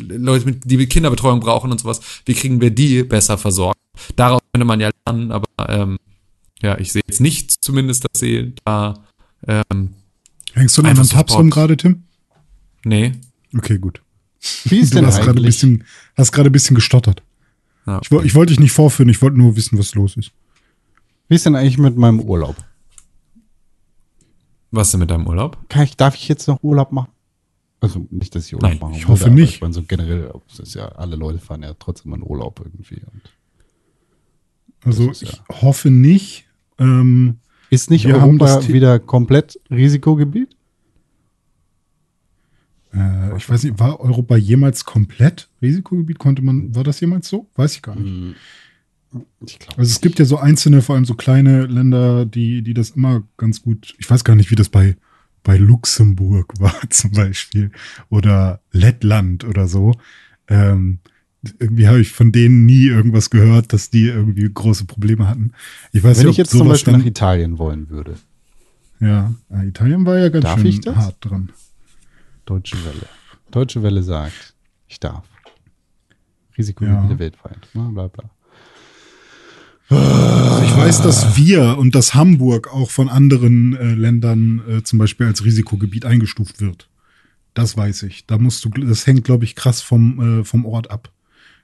Leute, 0.10 0.45
mit, 0.45 0.64
die 0.66 0.86
Kinderbetreuung 0.88 1.39
brauchen 1.39 1.72
und 1.72 1.80
sowas. 1.80 2.01
Wie 2.26 2.34
kriegen 2.34 2.60
wir 2.60 2.72
die 2.72 3.03
besser 3.03 3.38
versorgt? 3.38 3.78
Daraus 4.16 4.41
könnte 4.51 4.66
man 4.66 4.80
ja 4.80 4.89
lernen, 5.05 5.32
aber 5.32 5.45
ähm, 5.70 5.97
ja, 6.62 6.78
ich 6.80 6.91
sehe 6.91 7.03
jetzt 7.07 7.22
nicht 7.22 7.64
zumindest, 7.64 8.03
dass 8.03 8.20
sie 8.20 8.53
da 8.66 9.05
ähm, 9.47 9.93
Hängst 10.53 10.76
du 10.78 10.82
an 10.82 10.88
Einfach 10.88 11.03
anderen 11.03 11.18
Tabs 11.18 11.34
rum 11.36 11.49
gerade, 11.51 11.78
Tim? 11.78 12.03
nee. 12.84 13.14
Okay, 13.55 13.78
gut. 13.78 14.01
Wie 14.66 14.80
ist 14.80 14.93
Du 14.93 14.97
denn 14.97 15.05
hast 15.05 15.18
gerade 15.18 15.32
ein 15.32 15.38
eigentlich? 15.38 15.45
bisschen, 15.47 15.84
hast 16.18 16.32
gerade 16.32 16.49
ein 16.49 16.53
bisschen 16.53 16.76
gestottert. 16.76 17.22
Ja. 17.90 18.00
Ich, 18.04 18.12
ich 18.12 18.36
wollte 18.36 18.52
dich 18.52 18.60
nicht 18.60 18.72
vorführen, 18.72 19.10
ich 19.10 19.22
wollte 19.22 19.38
nur 19.38 19.56
wissen, 19.56 19.80
was 19.80 19.96
los 19.96 20.16
ist. 20.16 20.32
Wie 21.28 21.36
ist 21.36 21.46
denn 21.46 21.56
eigentlich 21.56 21.78
mit 21.80 21.98
meinem 21.98 22.20
Urlaub? 22.20 22.56
Was 24.72 24.92
denn 24.92 25.00
mit 25.00 25.10
deinem 25.10 25.26
Urlaub? 25.26 25.58
Kann 25.70 25.84
ich, 25.84 25.98
darf 25.98 26.16
ich 26.16 26.28
jetzt 26.28 26.48
noch 26.48 26.62
Urlaub 26.62 26.92
machen? 26.92 27.10
Also 27.82 28.06
nicht, 28.12 28.36
dass 28.36 28.46
ich 28.46 28.54
Urlaub 28.54 28.70
Nein, 28.72 28.80
machen 28.80 28.94
ich 28.94 29.08
hoffe 29.08 29.32
nicht. 29.32 29.56
Ich 29.56 29.62
meine, 29.62 29.74
so 29.74 29.82
generell, 29.82 30.32
es 30.52 30.60
ist 30.60 30.76
ja, 30.76 30.90
alle 30.90 31.16
Leute 31.16 31.40
fahren 31.40 31.64
ja 31.64 31.74
trotzdem 31.80 32.14
in 32.14 32.22
Urlaub 32.22 32.60
irgendwie. 32.64 33.02
Und 33.12 33.22
Also 34.84 35.08
Das 35.08 35.22
ist 35.24 35.34
ich 35.50 35.62
hoffe 35.62 35.90
nicht. 35.90 36.46
Ähm, 36.78 37.40
ist 37.72 37.90
nicht 37.90 38.06
Wir 38.06 38.22
haben 38.22 38.40
Europa 38.40 38.58
das 38.58 38.68
wieder 38.68 39.00
komplett 39.00 39.60
Risikogebiet? 39.72 40.56
Äh, 42.94 43.38
ich 43.38 43.50
weiß 43.50 43.64
nicht, 43.64 43.80
war 43.80 44.00
Europa 44.00 44.36
jemals 44.36 44.86
komplett 44.86 45.50
Risikogebiet? 45.62 46.20
Konnte 46.20 46.42
man, 46.42 46.74
war 46.76 46.84
das 46.84 47.00
jemals 47.00 47.28
so? 47.28 47.48
Weiß 47.56 47.76
ich 47.76 47.82
gar 47.82 47.96
nicht. 47.96 48.08
Hm. 48.08 48.36
Ich. 49.46 49.58
Also 49.76 49.90
es 49.90 50.02
gibt 50.02 50.20
ja 50.20 50.26
so 50.26 50.38
einzelne, 50.38 50.82
vor 50.82 50.96
allem 50.96 51.06
so 51.06 51.16
kleine 51.16 51.66
Länder, 51.66 52.26
die, 52.26 52.62
die 52.62 52.74
das 52.74 52.92
immer 52.92 53.24
ganz 53.38 53.62
gut. 53.62 53.96
Ich 53.98 54.10
weiß 54.10 54.24
gar 54.24 54.36
nicht, 54.36 54.52
wie 54.52 54.56
das 54.56 54.70
bei, 54.70 54.98
bei 55.44 55.58
Luxemburg 55.58 56.54
war 56.60 56.76
zum 56.90 57.12
Beispiel 57.12 57.72
oder 58.10 58.62
Lettland 58.72 59.46
oder 59.46 59.68
so. 59.68 59.94
Ähm, 60.48 61.00
irgendwie 61.60 61.88
habe 61.88 62.02
ich 62.02 62.12
von 62.12 62.32
denen 62.32 62.66
nie 62.66 62.88
irgendwas 62.88 63.30
gehört, 63.30 63.72
dass 63.72 63.90
die 63.90 64.08
irgendwie 64.08 64.50
große 64.52 64.86
Probleme 64.86 65.28
hatten. 65.28 65.54
Ich 65.94 66.04
weiß 66.04 66.18
Wenn 66.18 66.26
nicht, 66.28 66.34
ich 66.34 66.38
jetzt 66.38 66.52
zum 66.52 66.68
Beispiel 66.68 66.98
nach 66.98 67.06
Italien 67.06 67.58
wollen 67.58 67.90
würde, 67.90 68.16
ja, 69.00 69.34
äh, 69.50 69.68
Italien 69.68 70.06
war 70.06 70.18
ja 70.20 70.30
ganz 70.30 70.44
Darf 70.44 70.60
schön 70.60 70.68
ich 70.68 70.82
das? 70.82 70.96
hart 70.96 71.16
dran. 71.22 71.50
Deutsche 72.46 72.78
Welle. 72.86 73.08
Deutsche 73.52 73.84
Welle 73.84 74.04
sagt, 74.04 74.54
ich 74.88 75.00
darf. 75.00 75.26
Risikogebiete 76.58 77.14
Ja. 77.14 77.20
weltweit. 77.20 77.68
Bla, 77.74 77.84
bla, 77.90 78.08
bla. 78.08 78.30
Also 79.90 80.64
ich 80.64 80.76
weiß, 80.78 81.02
dass 81.02 81.36
wir 81.36 81.78
und 81.80 81.96
dass 81.96 82.14
Hamburg 82.14 82.72
auch 82.72 82.92
von 82.92 83.10
anderen 83.10 83.76
äh, 83.76 83.96
Ländern 83.96 84.62
äh, 84.70 84.84
zum 84.84 85.00
Beispiel 85.00 85.26
als 85.26 85.44
Risikogebiet 85.44 86.06
eingestuft 86.06 86.62
wird. 86.62 86.90
Das 87.56 87.76
weiß 87.76 88.04
ich. 88.04 88.28
Da 88.28 88.38
musst 88.38 88.64
du, 88.66 88.70
das 88.70 89.08
hängt, 89.08 89.24
glaube 89.24 89.46
ich, 89.46 89.56
krass 89.56 89.82
vom, 89.82 90.42
äh, 90.42 90.44
vom 90.44 90.66
Ort 90.66 90.92
ab. 90.92 91.12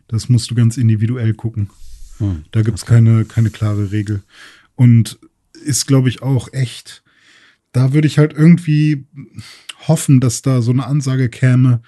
Das 0.08 0.28
musst 0.28 0.50
du 0.50 0.56
ganz 0.56 0.78
individuell 0.78 1.36
gucken. 1.36 1.70
Hm. 2.18 2.46
Da 2.52 2.64
gibt's 2.64 2.86
keine, 2.86 3.26
keine 3.26 3.52
klare 3.52 3.92
Regel. 3.92 4.24
Und 4.76 5.20
ist, 5.64 5.86
glaube 5.86 6.10
ich, 6.10 6.24
auch 6.24 6.52
echt. 6.52 7.04
Da 7.74 7.94
würde 7.94 8.08
ich 8.08 8.18
halt 8.18 8.34
irgendwie 8.34 9.06
hoffen, 9.88 10.20
dass 10.20 10.42
da 10.42 10.62
so 10.62 10.72
eine 10.72 10.86
Ansage 10.86 11.30
käme, 11.30 11.82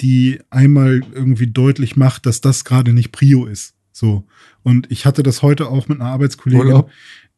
die 0.00 0.40
einmal 0.50 1.02
irgendwie 1.14 1.46
deutlich 1.46 1.96
macht, 1.96 2.26
dass 2.26 2.40
das 2.40 2.64
gerade 2.64 2.92
nicht 2.92 3.12
Prio 3.12 3.46
ist. 3.46 3.74
So. 3.92 4.26
Und 4.62 4.90
ich 4.90 5.06
hatte 5.06 5.22
das 5.22 5.42
heute 5.42 5.68
auch 5.68 5.88
mit 5.88 6.00
einer 6.00 6.10
Arbeitskollegin, 6.10 6.66
Urlaub? 6.66 6.90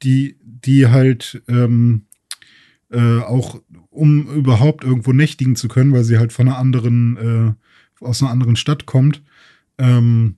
die, 0.02 0.36
die 0.42 0.86
halt 0.86 1.42
ähm, 1.48 2.02
äh, 2.90 3.18
auch, 3.20 3.60
um 3.90 4.28
überhaupt 4.28 4.84
irgendwo 4.84 5.12
nächtigen 5.12 5.56
zu 5.56 5.68
können, 5.68 5.92
weil 5.92 6.04
sie 6.04 6.18
halt 6.18 6.32
von 6.32 6.48
einer 6.48 6.58
anderen, 6.58 7.56
äh, 8.00 8.04
aus 8.04 8.22
einer 8.22 8.30
anderen 8.30 8.56
Stadt 8.56 8.86
kommt, 8.86 9.22
ähm, 9.78 10.36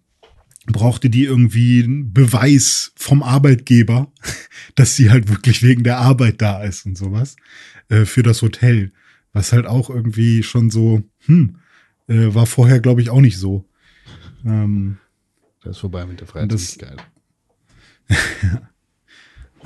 brauchte 0.67 1.11
die 1.11 1.25
irgendwie 1.25 1.83
einen 1.83 2.13
Beweis 2.13 2.93
vom 2.97 3.23
Arbeitgeber, 3.23 4.11
dass 4.75 4.97
sie 4.97 5.11
halt 5.11 5.29
wirklich 5.29 5.63
wegen 5.63 5.85
der 5.85 5.99
Arbeit 5.99 6.41
da 6.43 6.63
ist 6.63 6.87
und 6.87 6.97
sowas, 6.97 7.37
äh, 7.89 8.05
für 8.05 8.23
das 8.23 8.43
Hotel. 8.43 8.93
Was 9.37 9.53
halt 9.53 9.67
auch 9.67 9.91
irgendwie 9.91 10.43
schon 10.43 10.71
so, 10.71 11.03
hm, 11.27 11.57
äh, 12.09 12.35
war 12.35 12.47
vorher, 12.47 12.81
glaube 12.81 13.03
ich, 13.03 13.11
auch 13.11 13.21
nicht 13.21 13.37
so. 13.39 13.67
Ähm, 14.47 14.97
Das 15.63 15.77
ist 15.77 15.81
vorbei 15.81 16.07
mit 16.07 16.21
der 16.21 16.27
Das- 16.47 16.75
Freizügigkeit. 16.75 17.05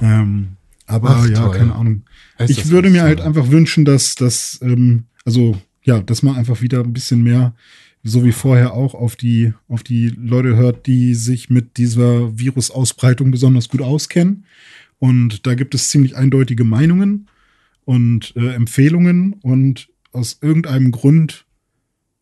ähm, 0.00 0.56
aber 0.86 1.10
Ach, 1.10 1.28
ja, 1.28 1.44
toll. 1.46 1.56
keine 1.56 1.74
Ahnung. 1.74 2.02
Ist 2.38 2.50
ich 2.50 2.68
würde 2.68 2.90
mir 2.90 3.02
halt 3.02 3.18
toll. 3.18 3.26
einfach 3.28 3.48
wünschen, 3.50 3.84
dass 3.84 4.14
das, 4.16 4.58
ähm, 4.62 5.04
also 5.24 5.60
ja, 5.82 6.00
dass 6.00 6.22
man 6.22 6.36
einfach 6.36 6.62
wieder 6.62 6.80
ein 6.82 6.92
bisschen 6.92 7.22
mehr, 7.22 7.54
so 8.02 8.24
wie 8.24 8.32
vorher 8.32 8.72
auch, 8.72 8.94
auf 8.94 9.14
die, 9.14 9.52
auf 9.68 9.82
die 9.82 10.08
Leute 10.08 10.56
hört, 10.56 10.86
die 10.86 11.14
sich 11.14 11.50
mit 11.50 11.76
dieser 11.76 12.36
Virusausbreitung 12.38 13.30
besonders 13.30 13.68
gut 13.68 13.82
auskennen. 13.82 14.46
Und 14.98 15.46
da 15.46 15.54
gibt 15.54 15.74
es 15.74 15.90
ziemlich 15.90 16.16
eindeutige 16.16 16.64
Meinungen 16.64 17.28
und 17.90 18.34
äh, 18.36 18.54
Empfehlungen 18.54 19.32
und 19.42 19.88
aus 20.12 20.38
irgendeinem 20.40 20.92
Grund 20.92 21.44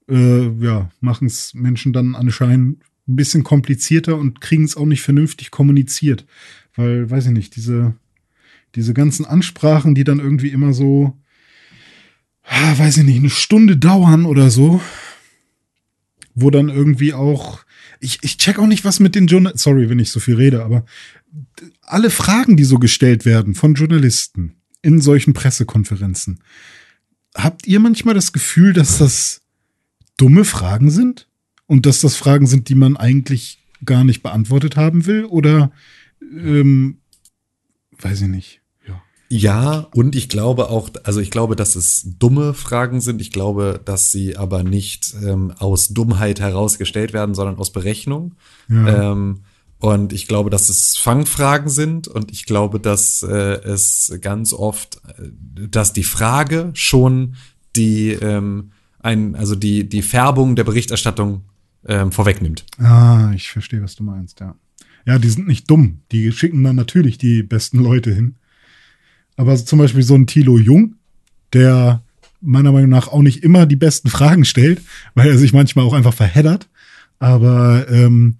äh, 0.08 0.48
ja, 0.64 0.88
machen 1.00 1.26
es 1.26 1.52
Menschen 1.52 1.92
dann 1.92 2.14
anscheinend 2.14 2.80
ein 3.06 3.16
bisschen 3.16 3.44
komplizierter 3.44 4.16
und 4.16 4.40
kriegen 4.40 4.64
es 4.64 4.78
auch 4.78 4.86
nicht 4.86 5.02
vernünftig 5.02 5.50
kommuniziert. 5.50 6.24
Weil, 6.74 7.10
weiß 7.10 7.26
ich 7.26 7.32
nicht, 7.32 7.54
diese, 7.54 7.94
diese 8.76 8.94
ganzen 8.94 9.26
Ansprachen, 9.26 9.94
die 9.94 10.04
dann 10.04 10.20
irgendwie 10.20 10.48
immer 10.48 10.72
so, 10.72 11.18
ah, 12.44 12.78
weiß 12.78 12.96
ich 12.96 13.04
nicht, 13.04 13.18
eine 13.18 13.28
Stunde 13.28 13.76
dauern 13.76 14.24
oder 14.24 14.48
so, 14.48 14.80
wo 16.34 16.48
dann 16.48 16.70
irgendwie 16.70 17.12
auch, 17.12 17.60
ich, 18.00 18.20
ich 18.22 18.38
check 18.38 18.58
auch 18.58 18.68
nicht, 18.68 18.86
was 18.86 19.00
mit 19.00 19.14
den 19.14 19.26
Journalisten, 19.26 19.58
sorry, 19.58 19.90
wenn 19.90 19.98
ich 19.98 20.12
so 20.12 20.18
viel 20.18 20.36
rede, 20.36 20.64
aber 20.64 20.86
alle 21.82 22.08
Fragen, 22.08 22.56
die 22.56 22.64
so 22.64 22.78
gestellt 22.78 23.26
werden 23.26 23.54
von 23.54 23.74
Journalisten 23.74 24.54
in 24.82 25.00
solchen 25.00 25.32
Pressekonferenzen, 25.32 26.40
habt 27.34 27.66
ihr 27.66 27.80
manchmal 27.80 28.14
das 28.14 28.32
Gefühl, 28.32 28.72
dass 28.72 28.98
das 28.98 29.42
dumme 30.16 30.44
Fragen 30.44 30.90
sind? 30.90 31.26
Und 31.66 31.84
dass 31.84 32.00
das 32.00 32.16
Fragen 32.16 32.46
sind, 32.46 32.70
die 32.70 32.74
man 32.74 32.96
eigentlich 32.96 33.62
gar 33.84 34.02
nicht 34.02 34.22
beantwortet 34.22 34.76
haben 34.76 35.04
will? 35.04 35.26
Oder, 35.26 35.70
ähm, 36.22 36.98
weiß 38.00 38.22
ich 38.22 38.28
nicht. 38.28 38.62
Ja, 39.30 39.86
und 39.92 40.16
ich 40.16 40.30
glaube 40.30 40.70
auch, 40.70 40.88
also 41.04 41.20
ich 41.20 41.30
glaube, 41.30 41.54
dass 41.54 41.76
es 41.76 42.06
dumme 42.18 42.54
Fragen 42.54 43.02
sind. 43.02 43.20
Ich 43.20 43.30
glaube, 43.30 43.78
dass 43.84 44.10
sie 44.10 44.38
aber 44.38 44.62
nicht 44.62 45.14
ähm, 45.22 45.52
aus 45.58 45.88
Dummheit 45.88 46.40
herausgestellt 46.40 47.12
werden, 47.12 47.34
sondern 47.34 47.58
aus 47.58 47.70
Berechnung. 47.70 48.36
Ja. 48.68 49.12
Ähm, 49.12 49.42
und 49.80 50.12
ich 50.12 50.26
glaube, 50.26 50.50
dass 50.50 50.68
es 50.68 50.96
Fangfragen 50.96 51.68
sind 51.68 52.08
und 52.08 52.32
ich 52.32 52.46
glaube, 52.46 52.80
dass 52.80 53.22
äh, 53.22 53.60
es 53.62 54.12
ganz 54.20 54.52
oft, 54.52 55.00
äh, 55.18 55.68
dass 55.68 55.92
die 55.92 56.04
Frage 56.04 56.70
schon 56.74 57.36
die 57.76 58.10
ähm, 58.10 58.72
ein, 59.00 59.36
also 59.36 59.54
die 59.54 59.88
die 59.88 60.02
Färbung 60.02 60.56
der 60.56 60.64
Berichterstattung 60.64 61.42
ähm, 61.86 62.10
vorwegnimmt. 62.10 62.64
Ah, 62.78 63.32
ich 63.34 63.50
verstehe, 63.50 63.82
was 63.82 63.94
du 63.94 64.02
meinst, 64.02 64.40
ja. 64.40 64.56
Ja, 65.06 65.18
die 65.18 65.30
sind 65.30 65.46
nicht 65.46 65.70
dumm. 65.70 66.00
Die 66.12 66.30
schicken 66.32 66.62
dann 66.64 66.76
natürlich 66.76 67.16
die 67.16 67.42
besten 67.42 67.78
Leute 67.82 68.12
hin. 68.12 68.34
Aber 69.36 69.56
zum 69.56 69.78
Beispiel 69.78 70.02
so 70.02 70.14
ein 70.14 70.26
Thilo 70.26 70.58
Jung, 70.58 70.96
der 71.54 72.02
meiner 72.40 72.72
Meinung 72.72 72.90
nach 72.90 73.08
auch 73.08 73.22
nicht 73.22 73.42
immer 73.42 73.64
die 73.64 73.76
besten 73.76 74.10
Fragen 74.10 74.44
stellt, 74.44 74.82
weil 75.14 75.28
er 75.28 75.38
sich 75.38 75.52
manchmal 75.52 75.86
auch 75.86 75.94
einfach 75.94 76.12
verheddert. 76.12 76.68
Aber 77.20 77.86
ähm, 77.88 78.36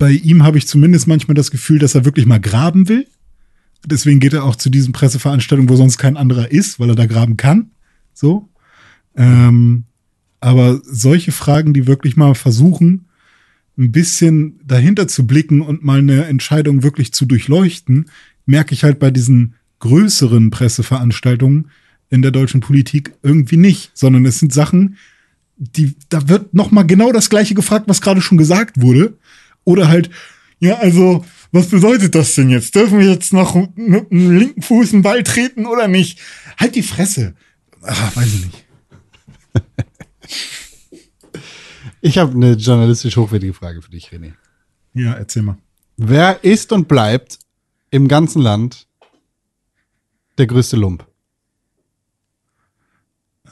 bei 0.00 0.12
ihm 0.12 0.42
habe 0.42 0.56
ich 0.56 0.66
zumindest 0.66 1.06
manchmal 1.06 1.34
das 1.34 1.50
Gefühl, 1.50 1.78
dass 1.78 1.94
er 1.94 2.06
wirklich 2.06 2.24
mal 2.24 2.40
graben 2.40 2.88
will. 2.88 3.06
Deswegen 3.84 4.18
geht 4.18 4.32
er 4.32 4.44
auch 4.44 4.56
zu 4.56 4.70
diesen 4.70 4.92
Presseveranstaltungen, 4.92 5.68
wo 5.68 5.76
sonst 5.76 5.98
kein 5.98 6.16
anderer 6.16 6.50
ist, 6.50 6.80
weil 6.80 6.88
er 6.88 6.94
da 6.94 7.04
graben 7.04 7.36
kann. 7.36 7.72
So. 8.14 8.48
Ähm, 9.14 9.84
aber 10.40 10.80
solche 10.84 11.32
Fragen, 11.32 11.74
die 11.74 11.86
wirklich 11.86 12.16
mal 12.16 12.34
versuchen, 12.34 13.08
ein 13.76 13.92
bisschen 13.92 14.58
dahinter 14.64 15.06
zu 15.06 15.26
blicken 15.26 15.60
und 15.60 15.84
mal 15.84 15.98
eine 15.98 16.24
Entscheidung 16.24 16.82
wirklich 16.82 17.12
zu 17.12 17.26
durchleuchten, 17.26 18.06
merke 18.46 18.72
ich 18.72 18.84
halt 18.84 19.00
bei 19.00 19.10
diesen 19.10 19.54
größeren 19.80 20.48
Presseveranstaltungen 20.48 21.68
in 22.08 22.22
der 22.22 22.30
deutschen 22.30 22.60
Politik 22.60 23.12
irgendwie 23.22 23.58
nicht, 23.58 23.90
sondern 23.92 24.24
es 24.24 24.38
sind 24.38 24.54
Sachen, 24.54 24.96
die, 25.58 25.94
da 26.08 26.26
wird 26.26 26.54
noch 26.54 26.70
mal 26.70 26.84
genau 26.84 27.12
das 27.12 27.28
Gleiche 27.28 27.54
gefragt, 27.54 27.84
was 27.86 28.00
gerade 28.00 28.22
schon 28.22 28.38
gesagt 28.38 28.80
wurde. 28.80 29.18
Oder 29.64 29.88
halt, 29.88 30.10
ja, 30.58 30.76
also, 30.78 31.24
was 31.52 31.68
bedeutet 31.68 32.14
das 32.14 32.34
denn 32.34 32.50
jetzt? 32.50 32.74
Dürfen 32.74 32.98
wir 32.98 33.10
jetzt 33.10 33.32
noch 33.32 33.54
mit 33.54 34.10
dem 34.10 34.38
linken 34.38 34.62
Fuß 34.62 34.92
einen 34.92 35.02
Ball 35.02 35.22
treten 35.22 35.66
oder 35.66 35.88
nicht? 35.88 36.18
Halt 36.58 36.74
die 36.74 36.82
Fresse. 36.82 37.34
Ach, 37.82 38.16
weiß 38.16 38.34
ich 38.34 38.46
nicht. 38.46 38.64
Ich 42.02 42.16
habe 42.16 42.32
eine 42.32 42.52
journalistisch 42.54 43.16
hochwertige 43.16 43.52
Frage 43.52 43.82
für 43.82 43.90
dich, 43.90 44.08
René. 44.08 44.32
Ja, 44.94 45.12
erzähl 45.12 45.42
mal. 45.42 45.58
Wer 45.96 46.42
ist 46.42 46.72
und 46.72 46.88
bleibt 46.88 47.38
im 47.90 48.08
ganzen 48.08 48.40
Land 48.40 48.88
der 50.38 50.46
größte 50.46 50.76
Lump? 50.76 51.06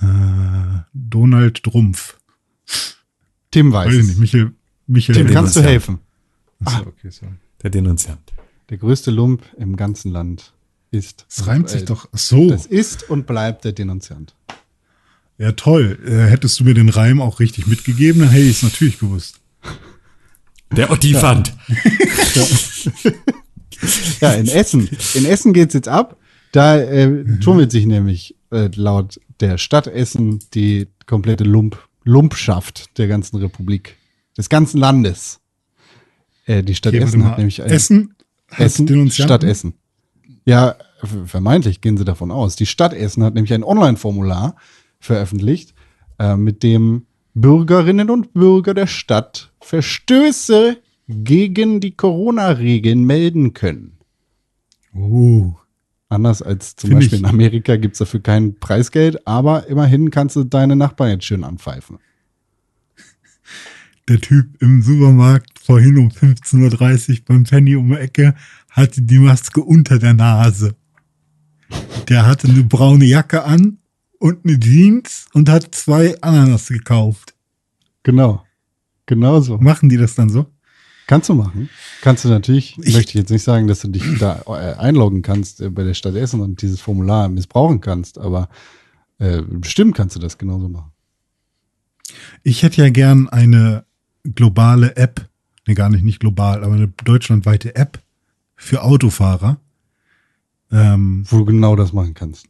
Äh, 0.01 0.81
Donald 0.95 1.67
Drumpf. 1.67 2.19
Tim 3.51 3.73
weiß. 3.73 3.89
Weiß 3.89 3.97
ich 3.97 4.07
nicht, 4.07 4.19
Michael, 4.19 4.55
Michael. 4.89 5.17
Tim, 5.17 5.27
Den 5.27 5.35
kannst 5.35 5.55
du 5.55 5.63
helfen? 5.63 6.01
Achso, 6.65 6.81
okay, 6.81 7.11
sorry. 7.11 7.33
Der 7.63 7.71
Denunziant. 7.71 8.33
Der 8.71 8.79
größte 8.79 9.11
Lump 9.11 9.43
im 9.57 9.77
ganzen 9.77 10.11
Land 10.11 10.53
ist. 10.91 11.27
Das 11.29 11.47
reimt 11.47 11.69
sich 11.69 11.83
äh, 11.83 11.85
doch. 11.85 12.09
Ach 12.13 12.19
so. 12.19 12.49
Das 12.49 12.67
ist 12.67 13.09
und 13.09 13.27
bleibt 13.27 13.65
der 13.65 13.73
Denunziant. 13.73 14.35
Ja, 15.39 15.53
toll. 15.53 15.99
Äh, 16.05 16.31
hättest 16.31 16.59
du 16.59 16.65
mir 16.65 16.75
den 16.75 16.89
Reim 16.89 17.21
auch 17.21 17.39
richtig 17.39 17.69
mitgegeben, 17.69 18.23
dann 18.23 18.31
hätte 18.31 18.45
ich 18.45 18.57
es 18.57 18.63
natürlich 18.65 18.99
gewusst. 18.99 19.41
Der 20.73 20.91
Ottifant. 20.91 21.55
Ja, 24.21 24.33
in 24.33 24.49
Essen. 24.49 24.89
In 25.15 25.25
Essen 25.25 25.53
geht's 25.53 25.75
jetzt 25.75 25.89
ab. 25.89 26.17
Da 26.53 26.79
äh, 26.79 27.25
tummelt 27.39 27.71
sich 27.71 27.87
nämlich 27.87 28.35
äh, 28.51 28.71
laut 28.75 29.21
der 29.41 29.59
Stadt 29.59 29.87
Essen 29.87 30.41
die 30.55 30.89
komplette 31.07 31.45
Lump, 31.45 31.79
Lumpschaft 32.05 32.99
der 32.99 33.07
ganzen 33.07 33.37
Republik, 33.37 33.97
des 34.39 34.49
ganzen 34.49 34.79
Landes. 34.79 35.41
Äh, 36.47 36.63
die 36.63 36.75
Stadt 36.75 36.95
warte 36.95 37.05
Essen 37.05 37.25
hat 37.27 37.37
nämlich 37.39 37.63
ein, 37.63 37.69
Essen 37.69 38.15
Essen? 38.57 39.11
Stadt 39.11 39.45
Essen. 39.45 39.75
Ja, 40.47 40.77
vermeintlich 41.27 41.83
gehen 41.83 41.99
sie 41.99 42.07
davon 42.07 42.31
aus. 42.31 42.57
Die 42.57 42.65
Stadt 42.65 42.95
Essen 42.95 43.23
hat 43.23 43.35
nämlich 43.35 43.53
ein 43.53 43.63
Online-Formular 43.65 44.57
veröffentlicht, 45.01 45.75
äh, 46.19 46.37
mit 46.37 46.63
dem 46.63 47.05
Bürgerinnen 47.35 48.09
und 48.09 48.33
Bürger 48.33 48.73
der 48.73 48.87
Stadt 48.87 49.53
Verstöße 49.61 50.79
gegen 51.09 51.81
die 51.81 51.93
Corona-Regeln 51.95 53.05
melden 53.05 53.53
können. 53.53 53.99
Oh. 54.95 55.53
Anders 56.09 56.41
als 56.41 56.75
zum 56.77 56.89
Find 56.89 57.01
Beispiel 57.01 57.19
ich- 57.19 57.23
in 57.25 57.29
Amerika 57.29 57.77
gibt 57.77 57.93
es 57.95 57.99
dafür 57.99 58.21
kein 58.21 58.59
Preisgeld, 58.59 59.27
aber 59.27 59.67
immerhin 59.67 60.11
kannst 60.11 60.37
du 60.37 60.45
deine 60.45 60.75
Nachbarn 60.75 61.11
jetzt 61.11 61.25
schön 61.27 61.45
anpfeifen. 61.45 61.99
Der 64.09 64.21
Typ 64.21 64.61
im 64.63 64.81
Supermarkt 64.83 65.59
vorhin 65.59 65.99
um 65.99 66.09
15.30 66.09 67.11
Uhr 67.11 67.17
beim 67.27 67.45
Penny 67.45 67.77
um 67.77 67.91
die 67.91 67.97
Ecke 67.99 68.35
hatte 68.71 69.03
die 69.03 69.19
Maske 69.19 69.61
unter 69.63 69.99
der 69.99 70.15
Nase. 70.15 70.75
Der 72.09 72.27
hatte 72.27 72.49
eine 72.49 72.63
braune 72.65 73.05
Jacke 73.05 73.45
an 73.45 73.79
und 74.19 74.45
eine 74.45 74.59
Jeans 74.59 75.27
und 75.35 75.49
hat 75.51 75.75
zwei 75.75 76.19
Ananas 76.23 76.69
gekauft. 76.69 77.35
Genau. 78.03 78.45
Genau 79.07 79.41
so. 79.41 79.59
Machen 79.59 79.89
die 79.91 79.99
das 79.99 80.15
dann 80.15 80.31
so? 80.31 80.47
Kannst 81.07 81.29
du 81.29 81.35
machen. 81.35 81.69
Kannst 82.03 82.25
du 82.25 82.29
natürlich, 82.29 82.79
Ich- 82.83 82.95
möchte 82.95 83.11
ich 83.11 83.15
jetzt 83.15 83.31
nicht 83.31 83.43
sagen, 83.43 83.67
dass 83.67 83.81
du 83.81 83.89
dich 83.89 84.03
da 84.19 84.43
äh, 84.47 84.75
einloggen 84.79 85.23
kannst 85.23 85.61
äh, 85.61 85.69
bei 85.71 85.83
der 85.85 85.95
Stadt 85.95 86.15
Essen 86.15 86.41
und 86.41 86.61
dieses 86.63 86.81
Formular 86.81 87.29
missbrauchen 87.29 87.81
kannst, 87.81 88.19
aber 88.19 88.49
äh, 89.19 89.43
bestimmt 89.43 89.95
kannst 89.97 90.17
du 90.17 90.21
das 90.21 90.39
genauso 90.39 90.69
machen. 90.69 90.93
Ich 92.43 92.63
hätte 92.63 92.83
ja 92.83 92.91
gern 92.91 93.29
eine 93.29 93.85
globale 94.35 94.97
App, 94.97 95.29
ne 95.67 95.75
gar 95.75 95.91
nicht, 95.91 96.05
nicht 96.05 96.21
global, 96.21 96.65
aber 96.65 96.75
eine 96.75 96.89
deutschlandweite 97.05 97.75
App 97.77 98.01
für 98.57 98.83
Autofahrer. 98.83 99.59
Ähm, 100.71 101.25
Wo 101.29 101.39
du 101.39 101.45
genau 101.47 101.77
das 101.77 101.93
machen 101.93 102.15
kannst. 102.15 102.47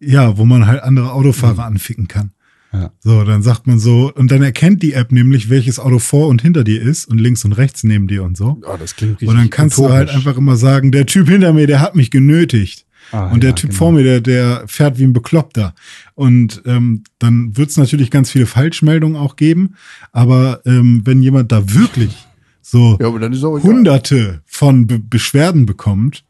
ja, 0.00 0.38
wo 0.38 0.44
man 0.44 0.66
halt 0.66 0.82
andere 0.82 1.12
Autofahrer 1.12 1.64
anficken 1.64 2.08
kann. 2.08 2.30
Ja. 2.72 2.92
So, 3.00 3.24
dann 3.24 3.42
sagt 3.42 3.66
man 3.66 3.78
so, 3.78 4.12
und 4.14 4.30
dann 4.30 4.42
erkennt 4.42 4.82
die 4.82 4.92
App 4.92 5.10
nämlich, 5.10 5.48
welches 5.50 5.78
Auto 5.78 5.98
vor 5.98 6.28
und 6.28 6.42
hinter 6.42 6.64
dir 6.64 6.80
ist 6.82 7.06
und 7.06 7.18
links 7.18 7.44
und 7.44 7.52
rechts 7.54 7.82
neben 7.82 8.08
dir 8.08 8.22
und 8.24 8.36
so. 8.36 8.60
Oh, 8.62 8.76
das 8.78 8.94
klingt 8.94 9.14
richtig 9.14 9.28
Und 9.28 9.36
dann 9.36 9.48
kannst 9.50 9.76
du 9.78 9.82
utopisch. 9.84 9.96
halt 9.98 10.10
einfach 10.10 10.36
immer 10.36 10.56
sagen, 10.56 10.92
der 10.92 11.06
Typ 11.06 11.28
hinter 11.28 11.52
mir, 11.54 11.66
der 11.66 11.80
hat 11.80 11.96
mich 11.96 12.10
genötigt. 12.10 12.84
Ah, 13.12 13.30
und 13.32 13.42
der 13.42 13.50
ja, 13.50 13.56
Typ 13.56 13.70
genau. 13.70 13.78
vor 13.78 13.92
mir, 13.92 14.02
der, 14.04 14.20
der 14.20 14.64
fährt 14.66 14.98
wie 14.98 15.04
ein 15.04 15.12
Bekloppter. 15.12 15.74
Und 16.14 16.62
ähm, 16.66 17.04
dann 17.18 17.56
wird 17.56 17.70
es 17.70 17.76
natürlich 17.76 18.10
ganz 18.10 18.30
viele 18.30 18.46
Falschmeldungen 18.46 19.16
auch 19.16 19.36
geben. 19.36 19.74
Aber 20.12 20.60
ähm, 20.66 21.02
wenn 21.04 21.22
jemand 21.22 21.50
da 21.52 21.72
wirklich 21.72 22.26
so 22.60 22.98
Ja, 23.00 23.06
aber 23.06 23.18
dann 23.18 23.32
ist 23.32 23.44
auch 23.44 23.56
egal. 23.56 23.70
hunderte 23.70 24.42
von 24.46 24.86
Be 24.86 24.98
Beschwerden 24.98 25.64
bekommt, 25.66 26.24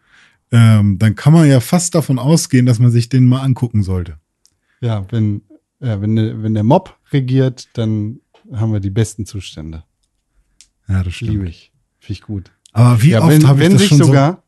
ähm, 0.52 0.98
dann 0.98 1.14
kann 1.16 1.32
man 1.32 1.48
ja 1.48 1.60
fast 1.60 1.94
davon 1.94 2.18
ausgehen, 2.18 2.64
dass 2.66 2.78
man 2.78 2.90
sich 2.90 3.08
den 3.08 3.26
mal 3.26 3.40
angucken 3.42 3.82
sollte. 3.82 4.16
Ja, 4.80 5.04
wenn, 5.10 5.42
ja, 5.80 6.00
wenn, 6.00 6.16
der- 6.16 6.42
wenn 6.42 6.54
der 6.54 6.64
Mob 6.64 6.96
regiert, 7.12 7.68
dann 7.74 8.20
haben 8.52 8.72
wir 8.72 8.80
die 8.80 8.90
besten 8.90 9.26
Zustände. 9.26 9.82
Ja, 10.88 11.02
das 11.02 11.14
stimmt. 11.14 11.32
Liebe 11.32 11.48
ich. 11.48 11.72
Finde 11.98 12.12
ich 12.12 12.22
gut. 12.22 12.50
Aber 12.72 13.02
wie 13.02 13.10
ja, 13.10 13.22
oft 13.22 13.44
habe 13.46 13.62
ich 13.64 13.72
das 13.72 13.84
schon 13.84 13.98
sogar 13.98 14.42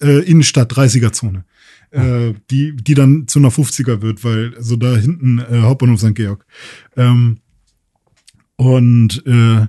äh, 0.00 0.20
Innenstadt, 0.24 0.72
30er-Zone. 0.72 1.44
Äh, 1.90 2.34
die, 2.50 2.74
die 2.74 2.94
dann 2.94 3.28
zu 3.28 3.38
einer 3.38 3.50
50er 3.50 4.02
wird, 4.02 4.24
weil 4.24 4.54
so 4.58 4.74
da 4.74 4.96
hinten 4.96 5.38
äh, 5.38 5.60
Hauptbahnhof 5.60 6.00
St. 6.00 6.14
Georg. 6.14 6.44
Ähm, 6.96 7.38
und, 8.56 9.22
äh, 9.26 9.66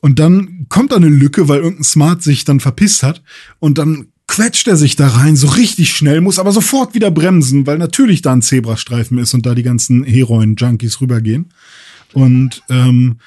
und 0.00 0.18
dann 0.18 0.66
kommt 0.68 0.92
da 0.92 0.96
eine 0.96 1.08
Lücke, 1.08 1.48
weil 1.48 1.60
irgendein 1.60 1.84
Smart 1.84 2.22
sich 2.22 2.44
dann 2.44 2.60
verpisst 2.60 3.02
hat 3.02 3.22
und 3.58 3.78
dann 3.78 4.11
quetscht 4.26 4.68
er 4.68 4.76
sich 4.76 4.96
da 4.96 5.08
rein, 5.08 5.36
so 5.36 5.48
richtig 5.48 5.94
schnell, 5.94 6.20
muss 6.20 6.38
aber 6.38 6.52
sofort 6.52 6.94
wieder 6.94 7.10
bremsen, 7.10 7.66
weil 7.66 7.78
natürlich 7.78 8.22
da 8.22 8.32
ein 8.32 8.42
Zebrastreifen 8.42 9.18
ist 9.18 9.34
und 9.34 9.44
da 9.46 9.54
die 9.54 9.62
ganzen 9.62 10.04
Heroin-Junkies 10.04 11.00
rübergehen. 11.00 11.52
Und, 12.12 12.62
ähm, 12.68 13.18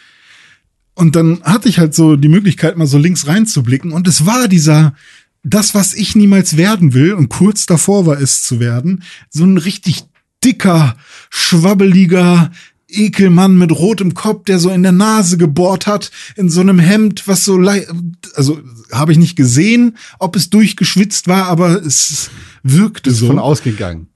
und 0.93 1.15
dann 1.15 1.41
hatte 1.43 1.69
ich 1.69 1.79
halt 1.79 1.93
so 1.93 2.15
die 2.15 2.29
Möglichkeit, 2.29 2.77
mal 2.77 2.87
so 2.87 2.97
links 2.97 3.27
reinzublicken. 3.27 3.91
Und 3.91 4.07
es 4.07 4.25
war 4.25 4.47
dieser, 4.47 4.95
das, 5.43 5.75
was 5.75 5.93
ich 5.93 6.15
niemals 6.15 6.57
werden 6.57 6.93
will, 6.93 7.13
und 7.13 7.29
kurz 7.29 7.65
davor 7.65 8.05
war 8.05 8.19
es 8.19 8.41
zu 8.41 8.59
werden, 8.59 9.03
so 9.29 9.43
ein 9.43 9.57
richtig 9.57 10.03
dicker, 10.43 10.95
schwabbeliger 11.29 12.51
Ekelmann 12.87 13.57
mit 13.57 13.71
rotem 13.71 14.13
Kopf, 14.13 14.45
der 14.45 14.59
so 14.59 14.69
in 14.69 14.83
der 14.83 14.91
Nase 14.91 15.37
gebohrt 15.37 15.87
hat, 15.87 16.11
in 16.35 16.49
so 16.49 16.61
einem 16.61 16.79
Hemd, 16.79 17.27
was 17.27 17.43
so, 17.43 17.57
lei- 17.57 17.87
also 18.35 18.59
habe 18.91 19.11
ich 19.11 19.17
nicht 19.17 19.35
gesehen, 19.35 19.97
ob 20.19 20.35
es 20.35 20.49
durchgeschwitzt 20.49 21.27
war, 21.27 21.45
aber 21.47 21.83
es 21.83 22.29
wirkte 22.63 23.11
so. 23.11 23.27
Von 23.27 23.39
ausgegangen. 23.39 24.07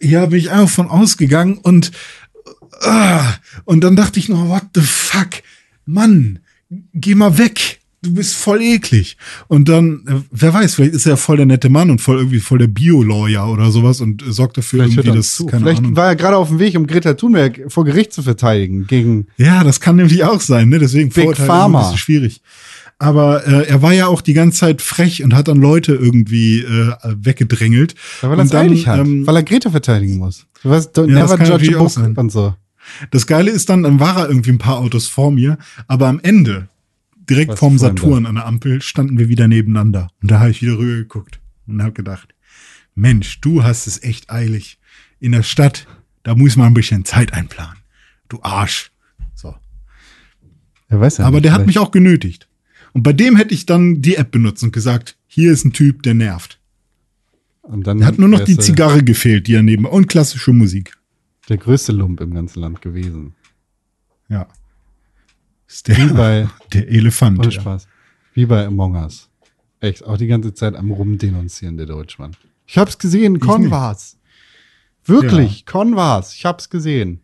Ja, 0.00 0.26
bin 0.26 0.38
ich 0.38 0.50
einfach 0.50 0.68
von 0.74 0.88
ausgegangen 0.88 1.56
und 1.58 1.90
ah, 2.80 3.32
und 3.64 3.80
dann 3.82 3.96
dachte 3.96 4.18
ich 4.18 4.28
noch, 4.28 4.48
what 4.48 4.64
the 4.74 4.82
fuck, 4.82 5.42
Mann, 5.86 6.40
geh 6.92 7.14
mal 7.14 7.38
weg. 7.38 7.80
Du 8.06 8.14
bist 8.14 8.34
voll 8.36 8.62
eklig. 8.62 9.16
Und 9.48 9.68
dann, 9.68 10.04
äh, 10.06 10.12
wer 10.30 10.54
weiß, 10.54 10.76
vielleicht 10.76 10.94
ist 10.94 11.06
er 11.06 11.10
ja 11.10 11.16
voll 11.16 11.36
der 11.38 11.46
nette 11.46 11.68
Mann 11.68 11.90
und 11.90 12.00
voll 12.00 12.18
irgendwie 12.18 12.40
voll 12.40 12.58
der 12.58 12.68
Bio-Lawyer 12.68 13.48
oder 13.48 13.70
sowas 13.70 14.00
und 14.00 14.22
äh, 14.26 14.32
sorgt 14.32 14.56
dafür 14.56 14.84
Vielleicht 14.84 14.98
irgendwie, 14.98 15.16
dass, 15.16 15.34
zu. 15.34 15.46
keine 15.46 15.64
Vielleicht 15.64 15.78
Ahnung. 15.80 15.96
war 15.96 16.06
er 16.06 16.16
gerade 16.16 16.36
auf 16.36 16.48
dem 16.48 16.58
Weg, 16.58 16.76
um 16.76 16.86
Greta 16.86 17.14
Thunberg 17.14 17.60
vor 17.68 17.84
Gericht 17.84 18.12
zu 18.12 18.22
verteidigen 18.22 18.86
gegen 18.86 19.26
Ja, 19.36 19.64
das 19.64 19.80
kann 19.80 19.96
nämlich 19.96 20.22
auch 20.24 20.40
sein, 20.40 20.68
ne? 20.68 20.78
Deswegen 20.78 21.08
Big 21.08 21.24
Vorurteile 21.24 21.46
Pharma. 21.46 21.78
Ein 21.80 21.84
bisschen 21.86 21.98
schwierig. 21.98 22.40
Aber 22.98 23.46
äh, 23.46 23.66
er 23.68 23.82
war 23.82 23.92
ja 23.92 24.06
auch 24.06 24.22
die 24.22 24.32
ganze 24.32 24.58
Zeit 24.60 24.80
frech 24.80 25.22
und 25.22 25.34
hat 25.34 25.48
dann 25.48 25.58
Leute 25.60 25.94
irgendwie 25.94 26.60
äh, 26.60 26.92
weggedrängelt. 27.04 27.94
weil 28.22 28.30
er 28.30 28.36
das 28.36 28.50
dann, 28.50 28.66
eilig 28.66 28.86
hat, 28.88 29.00
ähm, 29.00 29.26
weil 29.26 29.36
er 29.36 29.42
Greta 29.42 29.70
verteidigen 29.70 30.16
muss. 30.16 30.46
Du 30.62 30.70
weißt, 30.70 30.96
don't 30.96 31.10
Ja, 31.10 31.26
never 31.26 31.42
judge 31.44 31.76
a 31.76 31.82
book 31.82 32.18
und 32.18 32.32
so. 32.32 32.54
Das 33.10 33.26
Geile 33.26 33.50
ist 33.50 33.68
dann, 33.68 33.82
dann 33.82 34.00
war 34.00 34.16
er 34.16 34.28
irgendwie 34.28 34.50
ein 34.50 34.58
paar 34.58 34.78
Autos 34.78 35.08
vor 35.08 35.30
mir, 35.30 35.58
aber 35.88 36.06
am 36.06 36.20
Ende, 36.22 36.68
direkt 37.28 37.52
Was 37.52 37.58
vorm 37.58 37.78
Saturn 37.78 38.26
an 38.26 38.36
der 38.36 38.46
Ampel, 38.46 38.82
standen 38.82 39.18
wir 39.18 39.28
wieder 39.28 39.48
nebeneinander. 39.48 40.10
Und 40.22 40.30
da 40.30 40.40
habe 40.40 40.50
ich 40.50 40.62
wieder 40.62 40.78
rüber 40.78 40.96
geguckt 40.96 41.40
und 41.66 41.82
habe 41.82 41.92
gedacht, 41.92 42.34
Mensch, 42.94 43.40
du 43.40 43.62
hast 43.62 43.86
es 43.86 44.02
echt 44.02 44.30
eilig. 44.30 44.78
In 45.20 45.32
der 45.32 45.42
Stadt, 45.42 45.86
da 46.22 46.34
muss 46.34 46.56
man 46.56 46.68
ein 46.68 46.74
bisschen 46.74 47.04
Zeit 47.04 47.32
einplanen. 47.32 47.78
Du 48.28 48.38
Arsch. 48.42 48.90
So. 49.34 49.54
Er 50.88 51.00
weiß 51.00 51.18
ja 51.18 51.26
Aber 51.26 51.36
nicht, 51.36 51.44
der 51.44 51.52
hat 51.52 51.66
mich 51.66 51.78
auch 51.78 51.90
genötigt. 51.90 52.48
Und 52.92 53.02
bei 53.02 53.12
dem 53.12 53.36
hätte 53.36 53.54
ich 53.54 53.66
dann 53.66 54.00
die 54.00 54.16
App 54.16 54.30
benutzt 54.30 54.62
und 54.62 54.72
gesagt, 54.72 55.16
hier 55.26 55.52
ist 55.52 55.64
ein 55.64 55.72
Typ, 55.72 56.02
der 56.02 56.14
nervt. 56.14 56.58
Und 57.62 57.86
dann 57.86 58.00
Er 58.00 58.06
hat 58.06 58.18
nur 58.18 58.28
noch 58.28 58.40
die 58.40 58.56
Zigarre 58.56 59.02
gefehlt, 59.02 59.48
die 59.48 59.54
er 59.54 59.62
neben 59.62 59.84
und 59.84 60.06
klassische 60.06 60.52
Musik. 60.52 60.96
Der 61.48 61.58
größte 61.58 61.92
Lump 61.92 62.20
im 62.20 62.32
ganzen 62.32 62.60
Land 62.60 62.80
gewesen. 62.80 63.34
Ja. 64.28 64.48
Ist 65.68 65.88
Wie 65.88 65.94
der, 65.94 66.06
bei, 66.14 66.48
der 66.72 66.88
Elefant. 66.88 67.38
ohne 67.38 67.48
ja. 67.48 67.60
Spaß, 67.60 67.88
wie 68.34 68.46
bei 68.46 68.66
Among 68.66 68.94
Us. 68.96 69.28
Echt, 69.80 70.04
auch 70.04 70.16
die 70.16 70.26
ganze 70.26 70.54
Zeit 70.54 70.74
am 70.74 70.90
Rumdenunzieren, 70.90 71.76
der 71.76 71.86
Deutschmann. 71.86 72.32
Ich 72.66 72.78
hab's 72.78 72.98
gesehen, 72.98 73.38
Con 73.40 73.70
war's. 73.70 74.18
Wirklich, 75.04 75.66
Con 75.66 75.94
war's. 75.96 76.34
Ich 76.34 76.44
hab's 76.44 76.68
gesehen. 76.70 77.20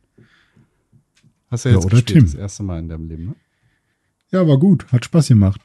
Hast 1.50 1.64
du 1.64 1.70
Ja, 1.70 1.74
jetzt 1.76 1.84
oder 1.86 1.96
gespielt, 1.96 2.18
Tim. 2.18 2.24
das 2.26 2.34
erste 2.34 2.62
Mal 2.62 2.78
in 2.78 2.88
deinem 2.88 3.08
Leben, 3.08 3.24
ne? 3.26 3.34
Ja, 4.30 4.46
war 4.46 4.58
gut. 4.58 4.86
Hat 4.92 5.04
Spaß 5.04 5.28
gemacht. 5.28 5.60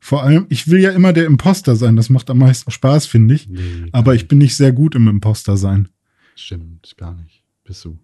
Vor 0.00 0.22
allem, 0.22 0.46
ich 0.48 0.68
will 0.68 0.80
ja 0.80 0.90
immer 0.90 1.12
der 1.12 1.26
Imposter 1.26 1.76
sein. 1.76 1.96
Das 1.96 2.10
macht 2.10 2.30
am 2.30 2.38
meisten 2.38 2.70
Spaß, 2.70 3.06
finde 3.06 3.34
ich. 3.34 3.48
Nee, 3.48 3.88
Aber 3.92 4.14
ich 4.14 4.28
bin 4.28 4.38
nicht 4.38 4.56
sehr 4.56 4.72
gut 4.72 4.94
im 4.94 5.08
Imposter 5.08 5.56
sein. 5.56 5.88
Stimmt, 6.34 6.94
gar 6.96 7.14
nicht. 7.14 7.42
Bist 7.64 7.84
du. 7.84 7.98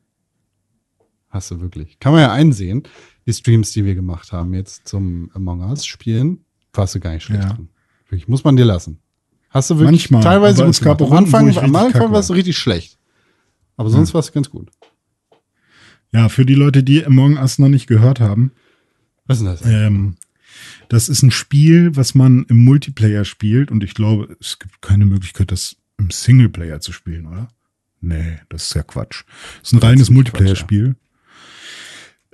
Hast 1.32 1.50
du 1.50 1.60
wirklich. 1.60 1.98
Kann 1.98 2.12
man 2.12 2.20
ja 2.20 2.30
einsehen, 2.32 2.82
die 3.26 3.32
Streams, 3.32 3.72
die 3.72 3.84
wir 3.86 3.94
gemacht 3.94 4.32
haben 4.32 4.52
jetzt 4.52 4.86
zum 4.86 5.30
Among 5.32 5.62
Us 5.68 5.86
spielen, 5.86 6.44
warst 6.74 6.94
du 6.94 7.00
gar 7.00 7.14
nicht 7.14 7.24
schlecht 7.24 7.42
Ja. 7.44 7.54
drin. 7.54 7.68
Wirklich, 8.08 8.28
muss 8.28 8.44
man 8.44 8.54
dir 8.56 8.66
lassen. 8.66 8.98
Hast 9.48 9.70
du 9.70 9.78
wirklich 9.78 10.10
Manchmal, 10.10 10.22
teilweise 10.34 10.64
gut 10.64 10.78
gemacht. 10.78 11.02
auch 11.02 11.10
Am 11.10 11.16
Anfang, 11.18 11.56
am 11.58 11.74
Anfang 11.76 12.12
warst 12.12 12.28
du 12.30 12.34
richtig 12.34 12.56
schlecht. 12.58 12.98
Aber 13.76 13.88
sonst 13.90 14.12
warst 14.14 14.28
du 14.28 14.32
ganz 14.34 14.50
gut. 14.50 14.70
Ja, 16.12 16.28
für 16.28 16.44
die 16.44 16.54
Leute, 16.54 16.82
die 16.82 17.04
Among 17.04 17.38
Us 17.38 17.58
noch 17.58 17.68
nicht 17.68 17.86
gehört 17.86 18.20
haben, 18.20 18.52
Was 19.26 19.38
ist 19.40 19.46
das? 19.46 19.64
Ähm, 19.64 20.16
das 20.90 21.08
ist 21.08 21.22
ein 21.22 21.30
Spiel, 21.30 21.96
was 21.96 22.14
man 22.14 22.44
im 22.48 22.58
Multiplayer 22.64 23.24
spielt 23.24 23.70
und 23.70 23.82
ich 23.82 23.94
glaube, 23.94 24.36
es 24.40 24.58
gibt 24.58 24.82
keine 24.82 25.06
Möglichkeit, 25.06 25.50
das 25.50 25.76
im 25.96 26.10
Singleplayer 26.10 26.80
zu 26.80 26.92
spielen, 26.92 27.26
oder? 27.26 27.48
Nee, 28.02 28.40
das 28.50 28.66
ist 28.66 28.74
ja 28.74 28.82
Quatsch. 28.82 29.24
Es 29.62 29.68
ist 29.68 29.72
ein 29.74 29.80
Das 29.80 29.88
reines 29.90 30.10
Multiplayer-Spiel. 30.10 30.96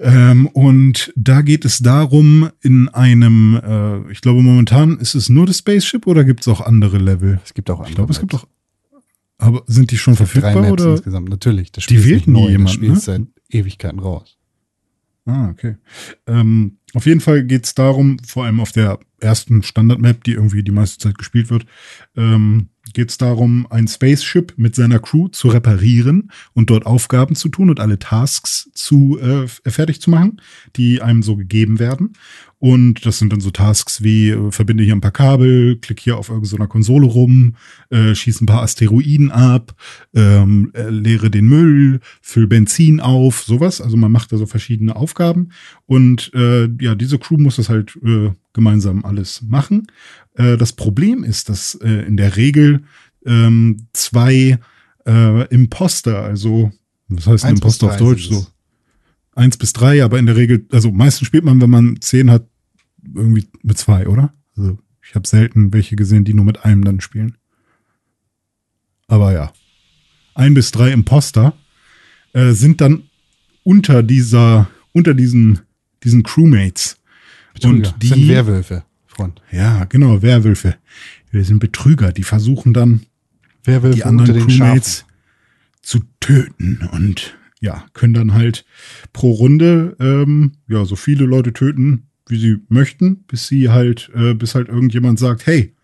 Ähm, 0.00 0.46
und 0.48 1.12
da 1.16 1.42
geht 1.42 1.64
es 1.64 1.78
darum, 1.78 2.50
in 2.60 2.88
einem, 2.88 3.60
äh, 3.62 4.12
ich 4.12 4.20
glaube 4.20 4.42
momentan 4.42 4.98
ist 4.98 5.14
es 5.14 5.28
nur 5.28 5.46
das 5.46 5.58
Spaceship 5.58 6.06
oder 6.06 6.24
gibt 6.24 6.42
es 6.42 6.48
auch 6.48 6.60
andere 6.60 6.98
Level? 6.98 7.40
Es 7.44 7.52
gibt 7.52 7.68
auch 7.68 7.78
andere. 7.78 7.90
Ich 7.90 7.96
glaube, 7.96 8.12
es 8.12 8.20
gibt 8.20 8.34
auch. 8.34 8.46
Aber 9.38 9.62
sind 9.66 9.90
die 9.90 9.98
schon 9.98 10.14
gibt 10.14 10.34
drei 10.34 10.40
verfügbar 10.40 10.62
Maps 10.62 10.82
oder? 10.82 10.92
insgesamt. 10.92 11.28
Natürlich. 11.28 11.72
Das 11.72 11.86
Die 11.86 11.98
Spiel 11.98 12.10
wählt 12.10 12.26
nie 12.26 12.32
neu, 12.32 12.50
jemand, 12.50 12.68
Das 12.68 12.74
Spiel 12.74 12.90
ne? 12.90 12.96
ist 12.96 13.04
seit 13.04 13.22
Ewigkeiten 13.50 13.98
raus. 13.98 14.36
Ah, 15.26 15.50
okay. 15.50 15.76
Ähm, 16.26 16.78
auf 16.94 17.04
jeden 17.04 17.20
Fall 17.20 17.44
geht 17.44 17.66
es 17.66 17.74
darum, 17.74 18.18
vor 18.26 18.46
allem 18.46 18.60
auf 18.60 18.72
der 18.72 18.98
ersten 19.20 19.62
Standard-Map, 19.62 20.24
die 20.24 20.32
irgendwie 20.32 20.62
die 20.62 20.70
meiste 20.70 20.98
Zeit 20.98 21.18
gespielt 21.18 21.50
wird, 21.50 21.66
ähm, 22.16 22.68
geht 22.92 23.10
es 23.10 23.18
darum, 23.18 23.66
ein 23.70 23.88
Spaceship 23.88 24.54
mit 24.56 24.74
seiner 24.74 24.98
Crew 24.98 25.28
zu 25.28 25.48
reparieren 25.48 26.30
und 26.54 26.70
dort 26.70 26.86
Aufgaben 26.86 27.34
zu 27.34 27.48
tun 27.48 27.70
und 27.70 27.80
alle 27.80 27.98
Tasks 27.98 28.70
zu 28.74 29.18
äh, 29.20 29.46
fertig 29.46 30.00
zu 30.00 30.10
machen, 30.10 30.40
die 30.76 31.02
einem 31.02 31.22
so 31.22 31.36
gegeben 31.36 31.78
werden. 31.78 32.14
Und 32.60 33.06
das 33.06 33.18
sind 33.18 33.32
dann 33.32 33.40
so 33.40 33.50
Tasks 33.50 34.02
wie 34.02 34.30
äh, 34.30 34.50
verbinde 34.50 34.82
hier 34.82 34.94
ein 34.94 35.00
paar 35.00 35.12
Kabel, 35.12 35.76
klick 35.76 36.00
hier 36.00 36.18
auf 36.18 36.28
irgendeiner 36.28 36.66
Konsole 36.66 37.06
rum, 37.06 37.54
äh, 37.90 38.14
schieß 38.14 38.40
ein 38.40 38.46
paar 38.46 38.62
Asteroiden 38.62 39.30
ab, 39.30 39.74
ähm, 40.12 40.72
äh, 40.74 40.90
leere 40.90 41.30
den 41.30 41.46
Müll, 41.46 42.00
füll 42.20 42.48
Benzin 42.48 43.00
auf, 43.00 43.42
sowas. 43.42 43.80
Also 43.80 43.96
man 43.96 44.10
macht 44.10 44.32
da 44.32 44.36
so 44.36 44.46
verschiedene 44.46 44.96
Aufgaben 44.96 45.50
und 45.86 46.32
äh, 46.34 46.68
ja, 46.80 46.96
diese 46.96 47.18
Crew 47.18 47.38
muss 47.38 47.56
das 47.56 47.68
halt 47.68 47.96
äh, 48.04 48.30
gemeinsam 48.52 49.04
alles 49.04 49.42
machen. 49.42 49.86
Äh, 50.34 50.56
das 50.56 50.72
Problem 50.72 51.22
ist, 51.22 51.48
dass 51.48 51.76
äh, 51.76 52.06
in 52.06 52.16
der 52.16 52.36
Regel 52.36 52.82
ähm, 53.24 53.86
zwei 53.92 54.58
äh, 55.06 55.46
Imposter, 55.54 56.22
also 56.22 56.72
was 57.08 57.26
heißt 57.26 57.44
ein 57.44 57.54
Imposter 57.54 57.86
auf 57.86 57.96
Deutsch 57.98 58.28
so? 58.28 58.46
Eins 59.38 59.56
bis 59.56 59.72
drei, 59.72 60.02
aber 60.02 60.18
in 60.18 60.26
der 60.26 60.34
Regel, 60.34 60.66
also 60.72 60.90
meistens 60.90 61.28
spielt 61.28 61.44
man, 61.44 61.60
wenn 61.60 61.70
man 61.70 62.00
zehn 62.00 62.28
hat, 62.28 62.44
irgendwie 63.14 63.46
mit 63.62 63.78
zwei, 63.78 64.08
oder? 64.08 64.34
Also 64.56 64.78
ich 65.00 65.14
habe 65.14 65.28
selten 65.28 65.72
welche 65.72 65.94
gesehen, 65.94 66.24
die 66.24 66.34
nur 66.34 66.44
mit 66.44 66.64
einem 66.64 66.82
dann 66.82 67.00
spielen. 67.00 67.36
Aber 69.06 69.32
ja, 69.32 69.52
ein 70.34 70.54
bis 70.54 70.72
drei 70.72 70.90
Imposter 70.90 71.54
äh, 72.32 72.50
sind 72.50 72.80
dann 72.80 73.04
unter 73.62 74.02
dieser, 74.02 74.68
unter 74.92 75.14
diesen, 75.14 75.60
diesen 76.02 76.24
Crewmates. 76.24 76.98
Betrüger. 77.54 77.74
Und 77.76 77.82
Das 78.02 78.08
sind 78.08 78.22
die, 78.22 78.28
Werwölfe, 78.28 78.84
Freund. 79.06 79.40
ja, 79.52 79.84
genau, 79.84 80.20
Werwölfe. 80.20 80.74
Wir 81.30 81.44
sind 81.44 81.60
Betrüger, 81.60 82.10
die 82.10 82.24
versuchen 82.24 82.74
dann 82.74 83.02
Werwölfe 83.62 83.94
die 83.98 84.04
anderen 84.04 84.30
unter 84.30 84.46
den 84.46 84.48
Crewmates 84.48 85.04
zu 85.80 86.00
töten 86.18 86.88
und 86.90 87.37
ja, 87.60 87.84
können 87.92 88.14
dann 88.14 88.34
halt 88.34 88.64
pro 89.12 89.32
Runde 89.32 89.96
ähm, 90.00 90.52
ja 90.68 90.84
so 90.84 90.96
viele 90.96 91.24
Leute 91.24 91.52
töten, 91.52 92.08
wie 92.28 92.38
sie 92.38 92.58
möchten, 92.68 93.24
bis 93.24 93.48
sie 93.48 93.68
halt, 93.70 94.10
äh, 94.14 94.34
bis 94.34 94.54
halt 94.54 94.68
irgendjemand 94.68 95.18
sagt, 95.18 95.46
hey, 95.46 95.74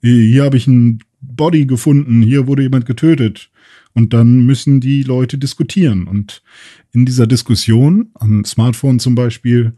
hier 0.00 0.44
habe 0.44 0.56
ich 0.56 0.66
ein 0.66 1.00
Body 1.20 1.66
gefunden, 1.66 2.22
hier 2.22 2.46
wurde 2.46 2.62
jemand 2.62 2.86
getötet. 2.86 3.50
Und 3.94 4.12
dann 4.14 4.46
müssen 4.46 4.80
die 4.80 5.02
Leute 5.02 5.38
diskutieren. 5.38 6.06
Und 6.06 6.42
in 6.92 7.04
dieser 7.04 7.26
Diskussion, 7.26 8.10
am 8.14 8.44
Smartphone 8.44 8.98
zum 8.98 9.14
Beispiel, 9.14 9.74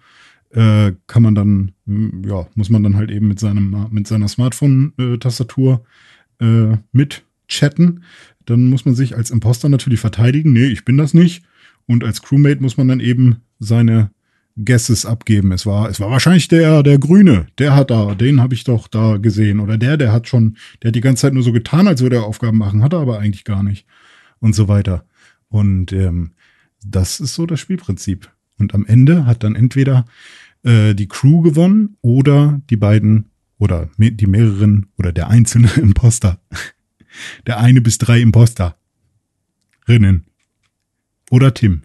äh, 0.50 0.92
kann 1.08 1.22
man 1.24 1.34
dann, 1.34 1.72
mm, 1.86 2.28
ja, 2.28 2.46
muss 2.54 2.70
man 2.70 2.82
dann 2.84 2.96
halt 2.96 3.10
eben 3.10 3.26
mit 3.28 3.40
seinem, 3.40 3.88
mit 3.90 4.06
seiner 4.06 4.28
Smartphone-Tastatur 4.28 5.84
äh, 6.40 6.76
mit 6.92 7.24
chatten. 7.48 8.04
Dann 8.46 8.68
muss 8.68 8.84
man 8.84 8.94
sich 8.94 9.16
als 9.16 9.30
Imposter 9.30 9.68
natürlich 9.68 10.00
verteidigen. 10.00 10.52
Nee, 10.52 10.66
ich 10.66 10.84
bin 10.84 10.96
das 10.96 11.14
nicht. 11.14 11.44
Und 11.86 12.04
als 12.04 12.22
Crewmate 12.22 12.62
muss 12.62 12.76
man 12.76 12.88
dann 12.88 13.00
eben 13.00 13.36
seine 13.58 14.10
Guesses 14.62 15.04
abgeben. 15.04 15.52
Es 15.52 15.66
war, 15.66 15.88
es 15.88 16.00
war 16.00 16.10
wahrscheinlich 16.10 16.48
der, 16.48 16.82
der 16.82 16.98
Grüne. 16.98 17.46
Der 17.58 17.74
hat 17.74 17.90
da, 17.90 18.14
den 18.14 18.40
habe 18.40 18.54
ich 18.54 18.64
doch 18.64 18.86
da 18.88 19.16
gesehen. 19.16 19.60
Oder 19.60 19.78
der, 19.78 19.96
der 19.96 20.12
hat 20.12 20.28
schon, 20.28 20.56
der 20.82 20.88
hat 20.88 20.94
die 20.94 21.00
ganze 21.00 21.22
Zeit 21.22 21.34
nur 21.34 21.42
so 21.42 21.52
getan, 21.52 21.88
als 21.88 22.02
würde 22.02 22.16
er 22.16 22.24
Aufgaben 22.24 22.58
machen, 22.58 22.82
hat 22.82 22.92
er 22.92 23.00
aber 23.00 23.18
eigentlich 23.18 23.44
gar 23.44 23.62
nicht. 23.62 23.86
Und 24.38 24.54
so 24.54 24.68
weiter. 24.68 25.04
Und 25.48 25.92
ähm, 25.92 26.32
das 26.84 27.20
ist 27.20 27.34
so 27.34 27.46
das 27.46 27.60
Spielprinzip. 27.60 28.30
Und 28.58 28.74
am 28.74 28.86
Ende 28.86 29.26
hat 29.26 29.42
dann 29.42 29.56
entweder 29.56 30.04
äh, 30.62 30.94
die 30.94 31.08
Crew 31.08 31.40
gewonnen 31.40 31.96
oder 32.00 32.60
die 32.70 32.76
beiden 32.76 33.30
oder 33.58 33.88
me 33.96 34.12
die 34.12 34.26
mehreren 34.26 34.86
oder 34.98 35.12
der 35.12 35.28
einzelne 35.28 35.70
Imposter. 35.76 36.38
Der 37.46 37.58
eine 37.58 37.80
bis 37.80 37.98
drei 37.98 38.20
Imposter. 38.20 38.76
Rinnen. 39.88 40.24
Oder 41.30 41.52
Tim. 41.54 41.82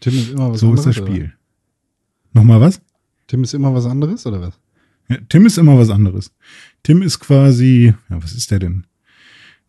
Tim 0.00 0.14
ist 0.14 0.30
immer 0.30 0.52
was 0.52 0.60
So 0.60 0.72
ist 0.74 0.80
anderes. 0.80 0.96
das 0.96 1.02
oder? 1.02 1.12
Spiel. 1.12 1.32
Nochmal 2.32 2.60
was? 2.60 2.80
Tim 3.26 3.42
ist 3.44 3.54
immer 3.54 3.74
was 3.74 3.86
anderes, 3.86 4.26
oder 4.26 4.40
was? 4.40 4.58
Ja, 5.08 5.18
Tim 5.28 5.46
ist 5.46 5.58
immer 5.58 5.78
was 5.78 5.90
anderes. 5.90 6.32
Tim 6.82 7.02
ist 7.02 7.18
quasi, 7.20 7.94
ja, 8.08 8.22
was 8.22 8.32
ist 8.32 8.50
der 8.50 8.58
denn? 8.58 8.86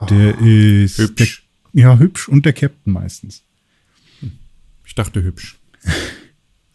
Der 0.09 0.37
ist 0.39 0.97
Hübsch. 0.99 1.47
Der, 1.73 1.83
ja 1.83 1.97
hübsch 1.97 2.27
und 2.27 2.45
der 2.45 2.53
Captain 2.53 2.93
meistens. 2.93 3.43
Ich 4.85 4.95
dachte 4.95 5.23
hübsch. 5.23 5.57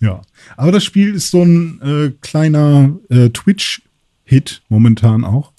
Ja, 0.01 0.21
aber 0.57 0.73
das 0.73 0.83
Spiel 0.83 1.15
ist 1.15 1.31
so 1.31 1.45
ein 1.45 1.81
äh, 1.81 2.11
kleiner 2.23 2.99
äh, 3.09 3.29
Twitch-Hit 3.31 4.61
momentan 4.69 5.25
auch, 5.25 5.52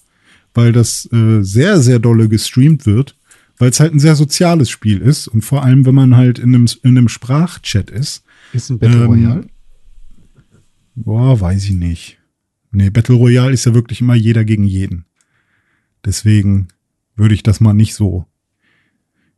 weil 0.53 0.71
das 0.71 1.09
äh, 1.11 1.41
sehr, 1.41 1.79
sehr 1.79 1.99
dolle 1.99 2.29
gestreamt 2.29 2.85
wird, 2.85 3.17
weil 3.57 3.69
es 3.69 3.79
halt 3.79 3.93
ein 3.93 3.99
sehr 3.99 4.15
soziales 4.15 4.69
Spiel 4.69 4.99
ist 4.99 5.27
und 5.27 5.41
vor 5.41 5.63
allem, 5.63 5.85
wenn 5.85 5.95
man 5.95 6.15
halt 6.15 6.39
in 6.39 6.55
einem, 6.55 6.67
in 6.83 6.97
einem 6.97 7.09
Sprachchat 7.09 7.89
ist. 7.89 8.23
Ist 8.53 8.69
ein 8.69 8.79
Battle 8.79 9.03
Ähm, 9.03 9.05
Royale? 9.07 9.47
Boah, 10.95 11.39
weiß 11.39 11.65
ich 11.65 11.71
nicht. 11.71 12.19
Nee, 12.71 12.89
Battle 12.89 13.15
Royale 13.15 13.53
ist 13.53 13.65
ja 13.65 13.73
wirklich 13.73 14.01
immer 14.01 14.15
jeder 14.15 14.43
gegen 14.45 14.63
jeden. 14.63 15.05
Deswegen 16.05 16.67
würde 17.15 17.35
ich 17.35 17.43
das 17.43 17.59
mal 17.59 17.73
nicht 17.73 17.93
so, 17.93 18.25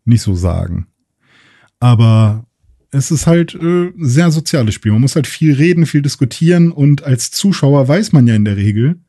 nicht 0.06 0.22
so 0.22 0.36
sagen. 0.36 0.88
Aber 1.80 2.48
es 2.92 3.12
ist 3.12 3.28
halt 3.28 3.54
äh, 3.56 3.88
ein 3.88 4.06
sehr 4.06 4.32
soziales 4.32 4.74
Spiel. 4.74 4.92
Man 4.92 5.02
muss 5.02 5.16
halt 5.16 5.28
viel 5.28 5.54
reden, 5.54 5.86
viel 5.86 6.02
diskutieren 6.02 6.72
und 6.72 7.04
als 7.04 7.32
Zuschauer 7.32 7.88
weiß 7.88 8.14
man 8.14 8.28
ja 8.28 8.36
in 8.36 8.46
der 8.46 8.58
Regel, 8.58 9.00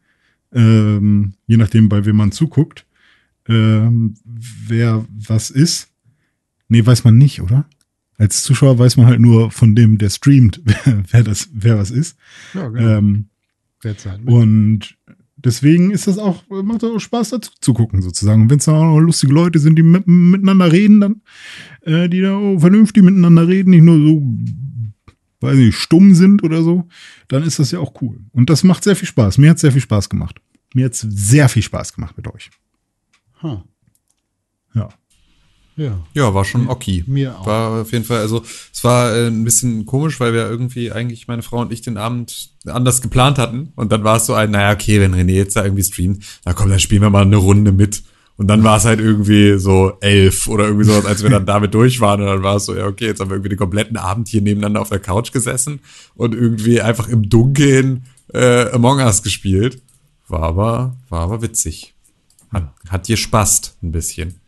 ähm, 0.57 1.35
je 1.47 1.57
nachdem, 1.57 1.89
bei 1.89 2.05
wem 2.05 2.17
man 2.17 2.33
zuguckt, 2.33 2.87
ähm, 3.49 4.15
wer 4.25 5.05
was 5.11 5.51
ist. 5.51 5.89
Nee, 6.69 6.85
weiß 6.85 7.05
man 7.05 7.17
nicht, 7.17 7.41
oder? 7.43 7.69
Als 8.19 8.43
Zuschauer 8.43 8.79
weiß 8.79 8.97
man 8.97 9.07
halt 9.07 9.21
nur 9.21 9.51
von 9.51 9.75
dem, 9.77 9.99
der 9.99 10.11
streamt, 10.11 10.63
wer 11.11 11.23
das, 11.23 11.51
wer 11.53 11.79
was 11.79 11.91
ist. 11.91 12.17
Ja, 12.55 12.69
genau. 12.69 12.99
Ähm, 12.99 13.27
und 14.25 14.97
deswegen 15.37 15.91
ist 15.91 16.07
das 16.07 16.19
auch, 16.19 16.43
macht 16.49 16.83
das 16.83 16.91
auch 16.91 16.99
Spaß 16.99 17.31
dazu 17.31 17.51
zu 17.61 17.75
gucken, 17.75 18.03
sozusagen. 18.03 18.43
Und 18.43 18.51
wenn 18.51 18.59
es 18.59 18.65
dann 18.65 18.75
auch 18.75 18.85
noch 18.85 18.99
lustige 18.99 19.33
Leute 19.33 19.59
sind, 19.59 19.77
die 19.77 19.83
mit, 19.83 20.07
miteinander 20.07 20.73
reden, 20.73 21.01
dann, 21.01 21.21
äh, 21.83 22.09
die 22.09 22.23
da 22.23 22.37
vernünftig 22.59 23.05
miteinander 23.05 23.47
reden, 23.47 23.71
nicht 23.71 23.85
nur 23.85 23.99
so, 23.99 24.23
weiß 25.41 25.57
nicht, 25.57 25.77
stumm 25.77 26.15
sind 26.15 26.43
oder 26.43 26.63
so, 26.63 26.89
dann 27.29 27.43
ist 27.43 27.59
das 27.59 27.71
ja 27.71 27.79
auch 27.79 28.01
cool. 28.01 28.19
Und 28.33 28.51
das 28.51 28.65
macht 28.65 28.83
sehr 28.83 28.97
viel 28.97 29.09
Spaß. 29.09 29.39
Mir 29.39 29.51
hat 29.51 29.59
sehr 29.59 29.73
viel 29.73 29.83
Spaß 29.83 30.09
gemacht. 30.09 30.41
Mir 30.77 30.85
hat 30.85 30.95
sehr 30.95 31.49
viel 31.49 31.63
Spaß 31.63 31.95
gemacht 31.95 32.19
mit 32.19 32.29
euch. 32.29 32.51
Ha. 33.43 33.65
Ja. 34.75 34.89
Ja. 35.77 36.05
Ja, 36.13 36.35
war 36.35 36.45
schon 36.45 36.69
okay. 36.69 37.03
Mir 37.07 37.39
auch. 37.39 37.47
War 37.47 37.81
auf 37.81 37.93
jeden 37.93 38.05
Fall, 38.05 38.19
also 38.19 38.43
es 38.75 38.85
war 38.85 39.17
äh, 39.17 39.29
ein 39.29 39.43
bisschen 39.43 39.87
komisch, 39.87 40.21
weil 40.21 40.35
wir 40.35 40.47
irgendwie 40.47 40.93
eigentlich 40.93 41.29
meine 41.29 41.41
Frau 41.41 41.63
und 41.63 41.73
ich 41.73 41.81
den 41.81 41.97
Abend 41.97 42.51
anders 42.67 43.01
geplant 43.01 43.39
hatten. 43.39 43.73
Und 43.75 43.91
dann 43.91 44.05
war 44.05 44.19
es 44.19 44.27
so 44.27 44.35
ein, 44.35 44.51
naja, 44.51 44.75
okay, 44.75 45.01
wenn 45.01 45.15
René 45.15 45.33
jetzt 45.33 45.57
da 45.57 45.65
irgendwie 45.65 45.83
streamt, 45.83 46.23
na 46.45 46.53
komm, 46.53 46.69
dann 46.69 46.79
spielen 46.79 47.01
wir 47.01 47.09
mal 47.09 47.23
eine 47.23 47.37
Runde 47.37 47.73
mit. 47.73 48.03
Und 48.37 48.49
dann 48.49 48.63
war 48.63 48.77
es 48.77 48.85
halt 48.85 49.01
irgendwie 49.01 49.59
so 49.59 49.95
elf 50.03 50.47
oder 50.47 50.67
irgendwie 50.67 50.85
sowas, 50.85 51.07
als 51.07 51.23
wir 51.23 51.31
dann 51.31 51.47
damit 51.47 51.73
durch 51.73 52.01
waren. 52.03 52.21
Und 52.21 52.27
dann 52.27 52.43
war 52.43 52.57
es 52.57 52.67
so, 52.67 52.77
ja, 52.77 52.87
okay, 52.87 53.07
jetzt 53.07 53.21
haben 53.21 53.31
wir 53.31 53.37
irgendwie 53.37 53.49
den 53.49 53.59
kompletten 53.59 53.97
Abend 53.97 54.29
hier 54.29 54.43
nebeneinander 54.43 54.83
auf 54.83 54.91
der 54.91 54.99
Couch 54.99 55.33
gesessen 55.33 55.81
und 56.17 56.35
irgendwie 56.35 56.83
einfach 56.83 57.09
im 57.09 57.31
Dunkeln 57.31 58.05
äh, 58.35 58.71
Among 58.73 58.99
Us 58.99 59.23
gespielt. 59.23 59.81
War 60.29 60.43
aber, 60.43 60.97
war 61.09 61.21
aber 61.21 61.43
witzig. 61.43 61.95
Hat, 62.53 62.73
hat 62.89 63.09
dir 63.09 63.17
spaßt 63.17 63.79
ein 63.83 63.93
bisschen. 63.93 64.41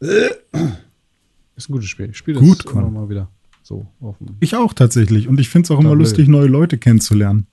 Ist 0.00 1.68
ein 1.68 1.72
gutes 1.72 1.88
Spiel. 1.88 2.10
Ich 2.10 2.18
spiele 2.18 2.38
Gut, 2.40 2.64
das 2.64 2.72
immer 2.72 2.90
mal 2.90 3.08
wieder. 3.08 3.28
So. 3.62 3.86
Ich 4.40 4.54
auch 4.54 4.72
tatsächlich. 4.72 5.26
Und 5.26 5.40
ich 5.40 5.48
finde 5.48 5.66
es 5.66 5.70
auch 5.70 5.80
immer 5.80 5.90
Double. 5.90 6.04
lustig, 6.04 6.28
neue 6.28 6.46
Leute 6.46 6.78
kennenzulernen. 6.78 7.46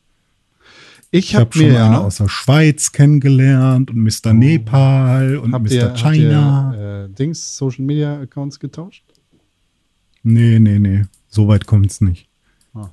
ich 1.09 1.33
habe 1.35 1.45
habe 1.45 1.57
schon 1.57 1.67
mir 1.67 1.83
eine 1.83 1.95
ja, 1.95 2.01
aus 2.01 2.17
der 2.17 2.29
Schweiz 2.29 2.91
kennengelernt 2.91 3.89
und 3.89 3.97
Mr. 3.97 4.33
Nepal 4.33 5.37
und 5.37 5.53
habt 5.53 5.65
Mr. 5.65 5.71
ihr, 5.71 5.83
habt 5.85 5.97
China. 5.99 6.75
ihr 6.75 7.05
äh, 7.05 7.09
Dings, 7.09 7.57
Social 7.57 7.83
Media 7.83 8.19
Accounts 8.19 8.59
getauscht? 8.59 9.03
Nee, 10.21 10.59
nee, 10.59 10.79
nee. 10.79 11.05
So 11.29 11.47
weit 11.47 11.65
kommt's 11.65 12.01
nicht. 12.01 12.29
Ah. 12.75 12.89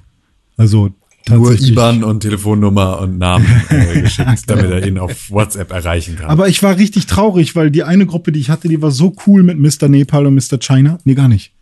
Also 0.56 0.90
nur. 1.28 1.52
IBAN 1.60 2.04
und 2.04 2.20
Telefonnummer 2.20 3.00
und 3.00 3.18
Namen 3.18 3.46
äh, 3.68 4.00
geschickt, 4.02 4.44
damit 4.46 4.70
er 4.70 4.86
ihn 4.86 4.98
auf 4.98 5.30
WhatsApp 5.30 5.70
erreichen 5.70 6.16
kann. 6.16 6.26
Aber 6.30 6.48
ich 6.48 6.62
war 6.62 6.76
richtig 6.76 7.06
traurig, 7.06 7.54
weil 7.56 7.70
die 7.70 7.84
eine 7.84 8.06
Gruppe, 8.06 8.32
die 8.32 8.40
ich 8.40 8.50
hatte, 8.50 8.68
die 8.68 8.80
war 8.82 8.90
so 8.90 9.14
cool 9.26 9.42
mit 9.42 9.58
Mr. 9.58 9.88
Nepal 9.88 10.26
und 10.26 10.34
Mr. 10.34 10.58
China. 10.58 10.98
Nee, 11.04 11.14
gar 11.14 11.28
nicht. 11.28 11.52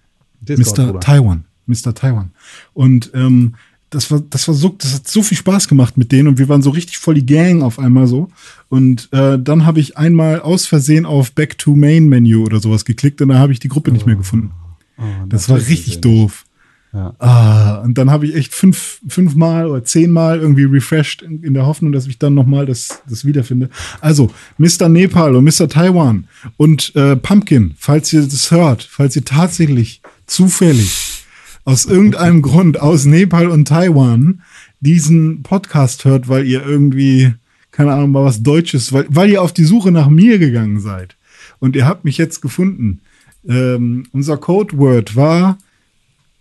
Discord, 0.40 0.94
Mr. 0.94 1.00
Taiwan. 1.00 1.44
Mr. 1.66 1.94
Taiwan. 1.94 2.30
Und 2.72 3.10
ähm, 3.14 3.54
das 3.90 4.10
war, 4.10 4.20
das 4.20 4.46
war 4.48 4.54
so, 4.54 4.68
das 4.78 4.94
hat 4.94 5.08
so 5.08 5.22
viel 5.22 5.38
Spaß 5.38 5.66
gemacht 5.68 5.96
mit 5.96 6.12
denen 6.12 6.28
und 6.28 6.38
wir 6.38 6.48
waren 6.48 6.62
so 6.62 6.70
richtig 6.70 6.98
voll 6.98 7.14
die 7.14 7.26
Gang 7.26 7.62
auf 7.62 7.78
einmal 7.78 8.06
so. 8.06 8.28
Und 8.68 9.08
äh, 9.12 9.38
dann 9.38 9.64
habe 9.64 9.80
ich 9.80 9.96
einmal 9.96 10.40
aus 10.40 10.66
Versehen 10.66 11.06
auf 11.06 11.32
Back 11.32 11.58
to 11.58 11.74
Main 11.74 12.08
Menu 12.08 12.44
oder 12.44 12.60
sowas 12.60 12.84
geklickt 12.84 13.22
und 13.22 13.28
da 13.30 13.38
habe 13.38 13.52
ich 13.52 13.60
die 13.60 13.68
Gruppe 13.68 13.90
nicht 13.90 14.06
mehr 14.06 14.16
gefunden. 14.16 14.50
Oh, 14.98 15.02
Das 15.28 15.48
war 15.48 15.58
ist 15.58 15.68
richtig 15.68 16.00
doof. 16.00 16.44
Ja. 16.92 17.14
Ah, 17.18 17.82
und 17.82 17.98
dann 17.98 18.10
habe 18.10 18.26
ich 18.26 18.34
echt 18.34 18.54
fünf, 18.54 19.00
fünfmal 19.06 19.66
oder 19.66 19.84
zehnmal 19.84 20.38
irgendwie 20.38 20.64
refreshed 20.64 21.20
in, 21.20 21.42
in 21.42 21.52
der 21.52 21.66
Hoffnung, 21.66 21.92
dass 21.92 22.06
ich 22.06 22.18
dann 22.18 22.34
nochmal 22.34 22.64
das, 22.64 23.02
das 23.08 23.26
wiederfinde. 23.26 23.68
Also, 24.00 24.30
Mr. 24.56 24.88
Nepal 24.88 25.36
und 25.36 25.44
Mr. 25.44 25.68
Taiwan 25.68 26.28
und 26.56 26.94
äh, 26.96 27.16
Pumpkin, 27.16 27.74
falls 27.78 28.12
ihr 28.12 28.22
das 28.22 28.50
hört, 28.50 28.82
falls 28.82 29.16
ihr 29.16 29.24
tatsächlich 29.24 30.00
zufällig 30.26 31.24
aus 31.64 31.84
irgendeinem 31.84 32.40
Grund 32.40 32.80
aus 32.80 33.04
Nepal 33.04 33.48
und 33.48 33.68
Taiwan 33.68 34.40
diesen 34.80 35.42
Podcast 35.42 36.06
hört, 36.06 36.28
weil 36.28 36.46
ihr 36.46 36.64
irgendwie, 36.64 37.34
keine 37.70 37.92
Ahnung, 37.92 38.12
mal 38.12 38.24
was 38.24 38.42
Deutsches, 38.42 38.94
weil, 38.94 39.04
weil 39.10 39.28
ihr 39.28 39.42
auf 39.42 39.52
die 39.52 39.64
Suche 39.64 39.90
nach 39.90 40.08
mir 40.08 40.38
gegangen 40.38 40.80
seid. 40.80 41.16
Und 41.58 41.76
ihr 41.76 41.84
habt 41.84 42.06
mich 42.06 42.16
jetzt 42.16 42.40
gefunden. 42.40 43.00
Ähm, 43.46 44.06
unser 44.12 44.38
Codeword 44.38 45.16
war 45.16 45.58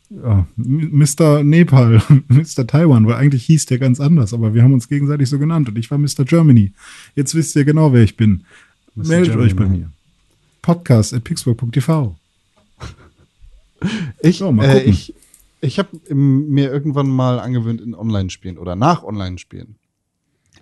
ja, 0.09 0.47
Mr. 0.55 1.43
Nepal, 1.43 2.01
Mr. 2.27 2.65
Taiwan, 2.65 3.07
weil 3.07 3.15
eigentlich 3.15 3.45
hieß 3.45 3.65
der 3.65 3.79
ganz 3.79 3.99
anders, 3.99 4.33
aber 4.33 4.53
wir 4.53 4.63
haben 4.63 4.73
uns 4.73 4.87
gegenseitig 4.87 5.29
so 5.29 5.39
genannt 5.39 5.69
und 5.69 5.77
ich 5.77 5.91
war 5.91 5.97
Mr. 5.97 6.23
Germany. 6.25 6.73
Jetzt 7.15 7.35
wisst 7.35 7.55
ihr 7.55 7.65
genau, 7.65 7.93
wer 7.93 8.03
ich 8.03 8.15
bin. 8.15 8.45
Mr. 8.95 9.07
Meldet 9.07 9.27
Germany. 9.29 9.47
euch 9.47 9.55
bei 9.55 9.65
mir. 9.65 9.91
Podcast 10.61 11.13
at 11.13 11.23
pixburg.tv. 11.23 12.15
Ich, 14.21 14.37
So, 14.37 14.51
äh, 14.61 14.83
ich, 14.83 15.13
ich 15.61 15.79
habe 15.79 15.89
mir 16.13 16.71
irgendwann 16.71 17.09
mal 17.09 17.39
angewöhnt 17.39 17.81
in 17.81 17.93
Online-Spielen 17.93 18.57
oder 18.57 18.75
nach 18.75 19.03
Online-Spielen 19.03 19.75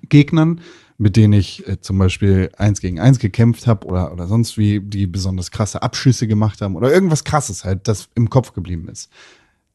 Gegnern, 0.09 0.61
mit 0.97 1.15
denen 1.15 1.33
ich 1.33 1.67
äh, 1.67 1.79
zum 1.81 1.97
Beispiel 1.97 2.51
eins 2.57 2.79
gegen 2.81 2.99
eins 2.99 3.19
gekämpft 3.19 3.67
habe 3.67 3.87
oder, 3.87 4.13
oder 4.13 4.27
sonst 4.27 4.57
wie, 4.57 4.79
die 4.79 5.07
besonders 5.07 5.51
krasse 5.51 5.81
Abschüsse 5.81 6.27
gemacht 6.27 6.61
haben 6.61 6.75
oder 6.75 6.91
irgendwas 6.91 7.23
krasses 7.23 7.65
halt, 7.65 7.87
das 7.87 8.09
im 8.15 8.29
Kopf 8.29 8.53
geblieben 8.53 8.87
ist, 8.87 9.09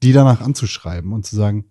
die 0.02 0.12
danach 0.12 0.40
anzuschreiben 0.40 1.12
und 1.12 1.26
zu 1.26 1.36
sagen, 1.36 1.66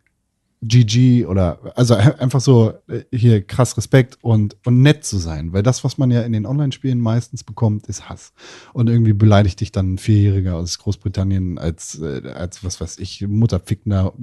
GG 0.62 1.26
oder 1.26 1.60
also 1.76 1.96
einfach 1.96 2.42
so 2.42 2.74
äh, 2.88 3.04
hier 3.14 3.42
krass 3.46 3.78
Respekt 3.78 4.18
und, 4.22 4.58
und 4.66 4.82
nett 4.82 5.06
zu 5.06 5.18
sein, 5.18 5.54
weil 5.54 5.64
das, 5.64 5.84
was 5.84 5.98
man 5.98 6.12
ja 6.12 6.22
in 6.22 6.34
den 6.34 6.46
Online-Spielen 6.46 7.00
meistens 7.00 7.44
bekommt, 7.44 7.88
ist 7.88 8.10
Hass. 8.10 8.34
Und 8.74 8.90
irgendwie 8.90 9.14
beleidigt 9.14 9.62
dich 9.62 9.72
dann 9.72 9.94
ein 9.94 9.98
Vierjähriger 9.98 10.56
aus 10.56 10.78
Großbritannien 10.80 11.58
als, 11.58 12.00
äh, 12.00 12.30
als 12.34 12.64
was 12.64 12.82
weiß 12.82 13.00
ich, 13.00 13.26
Mutterfickner, 13.26 14.14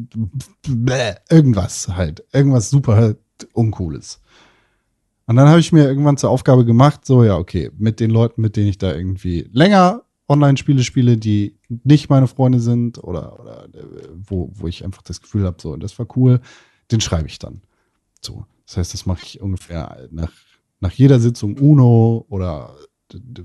bläh, 0.68 1.14
irgendwas 1.30 1.88
halt, 1.88 2.24
irgendwas 2.32 2.68
super 2.68 2.96
halt 2.96 3.18
Uncooles. 3.54 4.20
Und 5.26 5.36
dann 5.36 5.48
habe 5.48 5.58
ich 5.58 5.72
mir 5.72 5.84
irgendwann 5.84 6.18
zur 6.18 6.30
Aufgabe 6.30 6.64
gemacht, 6.64 7.04
so 7.04 7.24
ja, 7.24 7.36
okay, 7.36 7.70
mit 7.78 7.98
den 7.98 8.10
Leuten, 8.10 8.42
mit 8.42 8.56
denen 8.56 8.68
ich 8.68 8.78
da 8.78 8.94
irgendwie 8.94 9.48
länger 9.52 10.05
Online-Spiele 10.28 10.82
spiele, 10.82 11.16
die 11.16 11.56
nicht 11.84 12.10
meine 12.10 12.26
Freunde 12.26 12.60
sind 12.60 13.02
oder, 13.02 13.38
oder 13.40 13.64
äh, 13.72 14.08
wo, 14.26 14.50
wo 14.54 14.66
ich 14.66 14.84
einfach 14.84 15.02
das 15.02 15.20
Gefühl 15.20 15.44
habe, 15.44 15.56
so, 15.60 15.76
das 15.76 15.98
war 15.98 16.06
cool, 16.16 16.40
den 16.90 17.00
schreibe 17.00 17.28
ich 17.28 17.38
dann. 17.38 17.62
So. 18.20 18.44
Das 18.66 18.76
heißt, 18.78 18.94
das 18.94 19.06
mache 19.06 19.20
ich 19.22 19.40
ungefähr 19.40 20.08
nach, 20.10 20.32
nach 20.80 20.90
jeder 20.92 21.20
Sitzung 21.20 21.56
Uno 21.58 22.26
oder 22.28 22.74
d- 23.12 23.44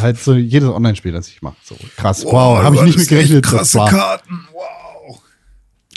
halt 0.00 0.18
so 0.18 0.34
jedes 0.34 0.68
Online-Spiel, 0.70 1.12
das 1.12 1.28
ich 1.28 1.42
mache. 1.42 1.56
So 1.62 1.76
krass. 1.96 2.24
Wow, 2.24 2.62
habe 2.62 2.76
ich 2.76 2.82
nicht 2.82 2.98
mit 2.98 3.08
gerechnet. 3.08 3.44
Krasse. 3.44 3.78
Karten, 3.78 4.46
wow. 4.52 5.20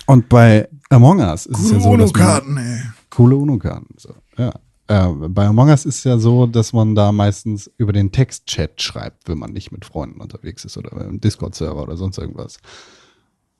Und 0.08 0.28
bei 0.28 0.68
Among 0.90 1.20
Us 1.22 1.46
ist 1.46 1.58
es 1.58 1.64
Coole 1.70 1.74
ja 1.76 1.80
so, 1.80 1.96
dass 1.98 2.12
man, 2.14 2.22
UNO-Karten, 2.22 2.58
ey. 2.58 2.82
coole 3.10 3.36
UNO-Karten. 3.38 3.96
So, 3.98 4.14
ja. 4.38 4.52
Äh, 4.92 5.30
bei 5.30 5.46
Among 5.46 5.70
Us 5.70 5.86
ist 5.86 6.04
ja 6.04 6.18
so, 6.18 6.46
dass 6.48 6.74
man 6.74 6.96
da 6.96 7.14
meistens 7.14 7.72
über 7.78 7.94
den 7.94 8.12
Textchat 8.12 8.82
schreibt, 8.82 9.30
wenn 9.30 9.38
man 9.38 9.54
nicht 9.54 9.72
mit 9.72 9.86
Freunden 9.86 10.20
unterwegs 10.20 10.66
ist 10.66 10.76
oder 10.76 10.92
im 11.06 11.22
Discord-Server 11.22 11.82
oder 11.82 11.96
sonst 11.96 12.18
irgendwas. 12.18 12.60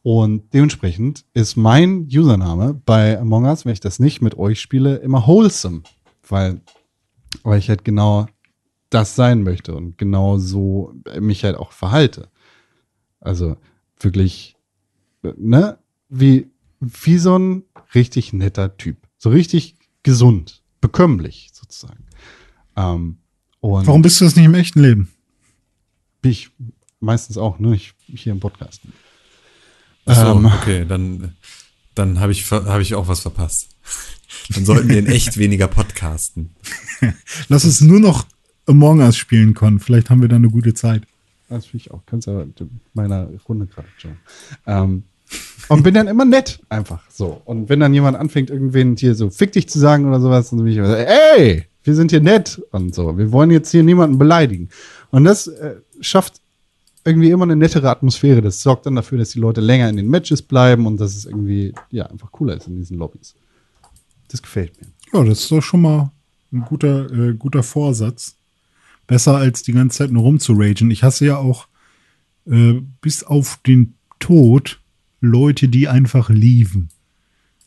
Und 0.04 0.54
dementsprechend 0.54 1.24
ist 1.34 1.56
mein 1.56 2.10
Username 2.12 2.74
bei 2.74 3.18
Among 3.18 3.46
Us, 3.46 3.64
wenn 3.64 3.72
ich 3.72 3.80
das 3.80 3.98
nicht 3.98 4.22
mit 4.22 4.38
euch 4.38 4.60
spiele, 4.60 4.98
immer 4.98 5.26
wholesome, 5.26 5.84
weil, 6.28 6.60
weil 7.44 7.60
ich 7.60 7.70
halt 7.70 7.86
genau 7.86 8.28
das 8.90 9.16
sein 9.16 9.44
möchte 9.44 9.74
und 9.74 9.98
genau 9.98 10.38
so 10.38 10.94
mich 11.18 11.46
halt 11.46 11.56
auch 11.56 11.72
verhalte. 11.72 12.28
Also 13.22 13.56
wirklich, 14.02 14.58
ne, 15.22 15.78
wie, 16.10 16.52
wie 16.82 17.18
so 17.18 17.40
ein 17.40 17.64
richtig 17.96 18.34
netter 18.34 18.76
Typ. 18.76 18.98
So 19.18 19.30
richtig 19.30 19.76
gesund, 20.04 20.61
bekömmlich 20.82 21.50
sozusagen. 21.54 22.06
Ähm, 22.76 23.18
und 23.60 23.86
Warum 23.88 24.02
bist 24.02 24.20
du 24.20 24.26
das 24.26 24.36
nicht 24.36 24.46
im 24.46 24.56
echten 24.56 24.82
Leben? 24.82 25.10
bin 26.22 26.32
ich 26.32 26.52
meistens 27.00 27.38
auch, 27.38 27.58
ne, 27.60 27.76
ich, 27.76 27.94
hier 28.06 28.32
im 28.32 28.40
Podcast. 28.40 28.82
Ach 30.06 30.16
so, 30.16 30.32
Ähm. 30.38 30.46
okay, 30.46 30.86
dann, 30.88 31.36
dann 31.96 32.20
habe 32.20 32.32
ich, 32.32 32.46
ver- 32.46 32.66
hab 32.66 32.80
ich 32.82 32.94
auch 32.96 33.08
was 33.08 33.22
verpasst. 33.22 33.70
Dann 34.50 34.66
sollten 34.66 34.88
wir 34.90 34.98
in 35.00 35.08
echt 35.08 35.38
weniger 35.38 35.68
podcasten. 35.68 36.56
Lass 37.50 37.66
uns 37.66 37.82
nur 37.82 38.00
noch 38.00 38.26
Among 38.66 39.00
Us 39.02 39.18
spielen, 39.18 39.54
Con. 39.54 39.80
Vielleicht 39.80 40.10
haben 40.10 40.22
wir 40.22 40.30
da 40.30 40.38
eine 40.38 40.50
gute 40.50 40.74
Zeit. 40.74 41.04
Das 41.50 41.66
finde 41.66 41.84
ich 41.86 41.92
auch. 41.92 42.02
Kannst 42.06 42.28
aber 42.30 42.48
meiner 42.94 43.28
Runde 43.50 43.68
gerade 43.68 43.88
schon. 43.98 44.18
Ähm, 44.66 45.04
und 45.70 45.84
bin 45.84 45.94
dann 45.94 46.08
immer 46.08 46.26
nett, 46.26 46.60
einfach 46.70 47.02
so. 47.10 47.42
Und 47.46 47.70
wenn 47.70 47.80
dann 47.80 47.94
jemand 47.94 48.18
anfängt, 48.18 48.50
irgendwen 48.50 48.96
hier 48.96 49.16
so 49.16 49.30
fick 49.30 49.52
dich 49.52 49.70
zu 49.70 49.80
sagen 49.80 50.06
oder 50.08 50.20
sowas, 50.20 50.50
dann 50.50 50.60
bin 50.60 50.68
ich 50.68 50.78
immer 50.78 50.88
so, 50.88 50.96
ey, 50.96 51.66
wir 51.84 51.96
sind 51.96 52.12
hier 52.12 52.22
nett 52.22 52.62
und 52.72 52.94
so. 52.94 53.18
Wir 53.18 53.32
wollen 53.32 53.52
jetzt 53.52 53.72
hier 53.72 53.84
niemanden 53.84 54.18
beleidigen. 54.18 54.70
Und 55.10 55.24
das 55.24 55.48
äh, 55.48 55.76
schafft 56.00 56.42
irgendwie 57.04 57.32
immer 57.32 57.44
eine 57.44 57.56
nettere 57.56 57.90
Atmosphäre. 57.90 58.42
Das 58.42 58.62
sorgt 58.62 58.86
dann 58.86 58.96
dafür, 58.96 59.18
dass 59.18 59.30
die 59.30 59.40
Leute 59.40 59.62
länger 59.62 59.90
in 59.90 59.98
den 59.98 60.10
Matches 60.10 60.42
bleiben 60.42 60.86
und 60.86 61.00
dass 61.00 61.16
es 61.16 61.26
irgendwie, 61.26 61.74
ja, 61.90 62.06
einfach 62.06 62.32
cooler 62.32 62.56
ist 62.56 62.68
in 62.68 62.76
diesen 62.76 62.98
Lobbys. 62.98 63.36
Das 64.28 64.42
gefällt 64.42 64.80
mir. 64.80 64.88
Ja, 65.14 65.26
das 65.26 65.40
ist 65.40 65.52
doch 65.52 65.62
schon 65.62 65.82
mal 65.82 66.12
ein 66.52 66.62
guter, 66.62 67.12
äh, 67.12 67.34
guter 67.34 67.64
Vorsatz. 67.64 68.36
Besser 69.08 69.36
als 69.36 69.64
die 69.64 69.74
ganze 69.74 70.00
Zeit 70.00 70.12
nur 70.12 70.24
rumzuragen. 70.24 70.92
Ich 70.92 71.04
hasse 71.04 71.26
ja 71.26 71.38
auch 71.38 71.68
äh, 72.46 72.82
bis 73.02 73.24
auf 73.24 73.60
den 73.66 73.96
Tod 74.20 74.81
Leute, 75.22 75.70
die 75.70 75.88
einfach 75.88 76.30
lieben. 76.30 76.90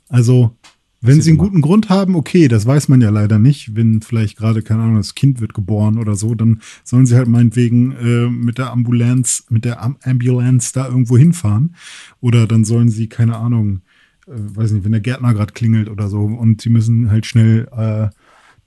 Also, 0.08 0.56
wenn 1.00 1.20
sie 1.20 1.30
einen 1.30 1.38
guten 1.38 1.60
Grund 1.60 1.90
haben, 1.90 2.16
okay, 2.16 2.48
das 2.48 2.64
weiß 2.64 2.88
man 2.88 3.02
ja 3.02 3.10
leider 3.10 3.38
nicht. 3.38 3.76
Wenn 3.76 4.00
vielleicht 4.00 4.38
gerade, 4.38 4.62
keine 4.62 4.82
Ahnung, 4.82 4.96
das 4.96 5.14
Kind 5.14 5.40
wird 5.40 5.52
geboren 5.52 5.98
oder 5.98 6.14
so, 6.14 6.34
dann 6.34 6.62
sollen 6.82 7.04
sie 7.04 7.14
halt 7.14 7.28
meinetwegen 7.28 7.92
äh, 7.92 8.30
mit 8.30 8.56
der 8.56 8.70
Ambulanz, 8.72 9.44
mit 9.50 9.66
der 9.66 9.82
Am 9.82 9.98
Ambulance 10.02 10.72
da 10.72 10.88
irgendwo 10.88 11.18
hinfahren. 11.18 11.76
Oder 12.20 12.46
dann 12.46 12.64
sollen 12.64 12.88
sie, 12.88 13.08
keine 13.08 13.36
Ahnung, 13.36 13.82
äh, 14.26 14.32
weiß 14.32 14.72
nicht, 14.72 14.84
wenn 14.84 14.92
der 14.92 15.02
Gärtner 15.02 15.34
gerade 15.34 15.52
klingelt 15.52 15.90
oder 15.90 16.08
so 16.08 16.20
und 16.20 16.62
sie 16.62 16.70
müssen 16.70 17.10
halt 17.10 17.26
schnell 17.26 17.68
äh, 17.76 18.08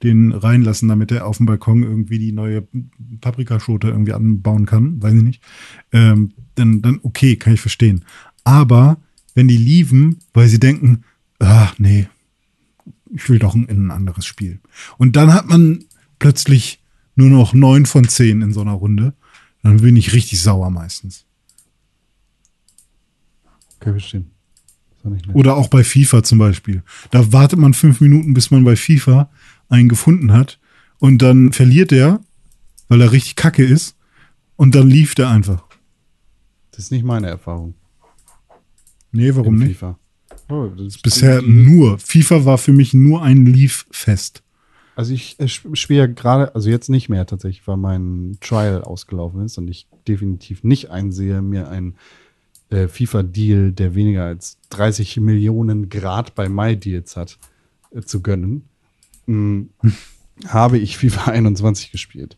den 0.02 0.32
reinlassen, 0.32 0.88
damit 0.88 1.10
er 1.10 1.26
auf 1.26 1.38
dem 1.38 1.46
Balkon 1.46 1.82
irgendwie 1.82 2.20
die 2.20 2.32
neue 2.32 2.68
Paprikaschote 3.20 3.88
irgendwie 3.88 4.12
anbauen 4.12 4.64
kann, 4.64 5.02
weiß 5.02 5.14
ich 5.14 5.22
nicht. 5.22 5.42
Ähm, 5.92 6.32
dann, 6.54 6.82
dann 6.82 7.00
okay, 7.02 7.36
kann 7.36 7.54
ich 7.54 7.60
verstehen. 7.60 8.04
Aber 8.44 8.98
wenn 9.34 9.48
die 9.48 9.56
lieben, 9.56 10.18
weil 10.32 10.48
sie 10.48 10.60
denken, 10.60 11.04
ach 11.38 11.78
nee, 11.78 12.08
ich 13.14 13.28
will 13.28 13.38
doch 13.38 13.54
ein, 13.54 13.66
in 13.66 13.86
ein 13.86 13.90
anderes 13.90 14.26
Spiel. 14.26 14.60
Und 14.96 15.16
dann 15.16 15.32
hat 15.32 15.48
man 15.48 15.84
plötzlich 16.18 16.82
nur 17.14 17.30
noch 17.30 17.54
neun 17.54 17.86
von 17.86 18.08
zehn 18.08 18.42
in 18.42 18.52
so 18.52 18.60
einer 18.60 18.72
Runde. 18.72 19.14
Dann 19.62 19.78
bin 19.78 19.96
ich 19.96 20.12
richtig 20.12 20.40
sauer 20.40 20.70
meistens. 20.70 21.24
Verstehen. 23.80 24.30
Nicht 25.04 25.26
nett. 25.26 25.36
Oder 25.36 25.56
auch 25.56 25.68
bei 25.68 25.84
FIFA 25.84 26.22
zum 26.22 26.38
Beispiel. 26.38 26.82
Da 27.10 27.32
wartet 27.32 27.58
man 27.58 27.74
fünf 27.74 28.00
Minuten, 28.00 28.34
bis 28.34 28.50
man 28.50 28.64
bei 28.64 28.76
FIFA 28.76 29.30
einen 29.68 29.88
gefunden 29.88 30.32
hat. 30.32 30.58
Und 30.98 31.22
dann 31.22 31.52
verliert 31.52 31.92
er, 31.92 32.20
weil 32.88 33.00
er 33.00 33.12
richtig 33.12 33.36
kacke 33.36 33.64
ist. 33.64 33.96
Und 34.56 34.74
dann 34.74 34.90
lief 34.90 35.14
der 35.14 35.28
einfach. 35.28 35.64
Das 36.72 36.84
ist 36.84 36.90
nicht 36.90 37.04
meine 37.04 37.28
Erfahrung. 37.28 37.74
Nee, 39.12 39.34
warum 39.34 39.56
nicht? 39.56 39.78
FIFA. 39.78 39.98
Oh, 40.50 40.66
das 40.76 40.86
ist 40.96 41.02
Bisher 41.02 41.42
nur. 41.42 41.98
FIFA 41.98 42.44
war 42.44 42.58
für 42.58 42.72
mich 42.72 42.94
nur 42.94 43.22
ein 43.22 43.46
Leaf-Fest. 43.46 44.42
Also 44.96 45.12
ich 45.14 45.38
äh, 45.38 45.44
sp- 45.46 45.74
spiele 45.76 46.12
gerade, 46.12 46.54
also 46.54 46.70
jetzt 46.70 46.88
nicht 46.88 47.08
mehr 47.08 47.24
tatsächlich, 47.26 47.66
weil 47.68 47.76
mein 47.76 48.36
Trial 48.40 48.82
ausgelaufen 48.82 49.44
ist 49.44 49.56
und 49.58 49.68
ich 49.68 49.86
definitiv 50.08 50.64
nicht 50.64 50.90
einsehe, 50.90 51.40
mir 51.42 51.68
ein 51.68 51.94
äh, 52.70 52.88
FIFA-Deal, 52.88 53.72
der 53.72 53.94
weniger 53.94 54.24
als 54.24 54.58
30 54.70 55.18
Millionen 55.18 55.88
Grad 55.88 56.34
bei 56.34 56.48
MyDeals 56.48 57.16
hat, 57.16 57.38
äh, 57.92 58.00
zu 58.02 58.22
gönnen, 58.22 58.64
mh, 59.26 59.66
habe 60.48 60.78
ich 60.78 60.96
FIFA 60.98 61.30
21 61.30 61.92
gespielt. 61.92 62.36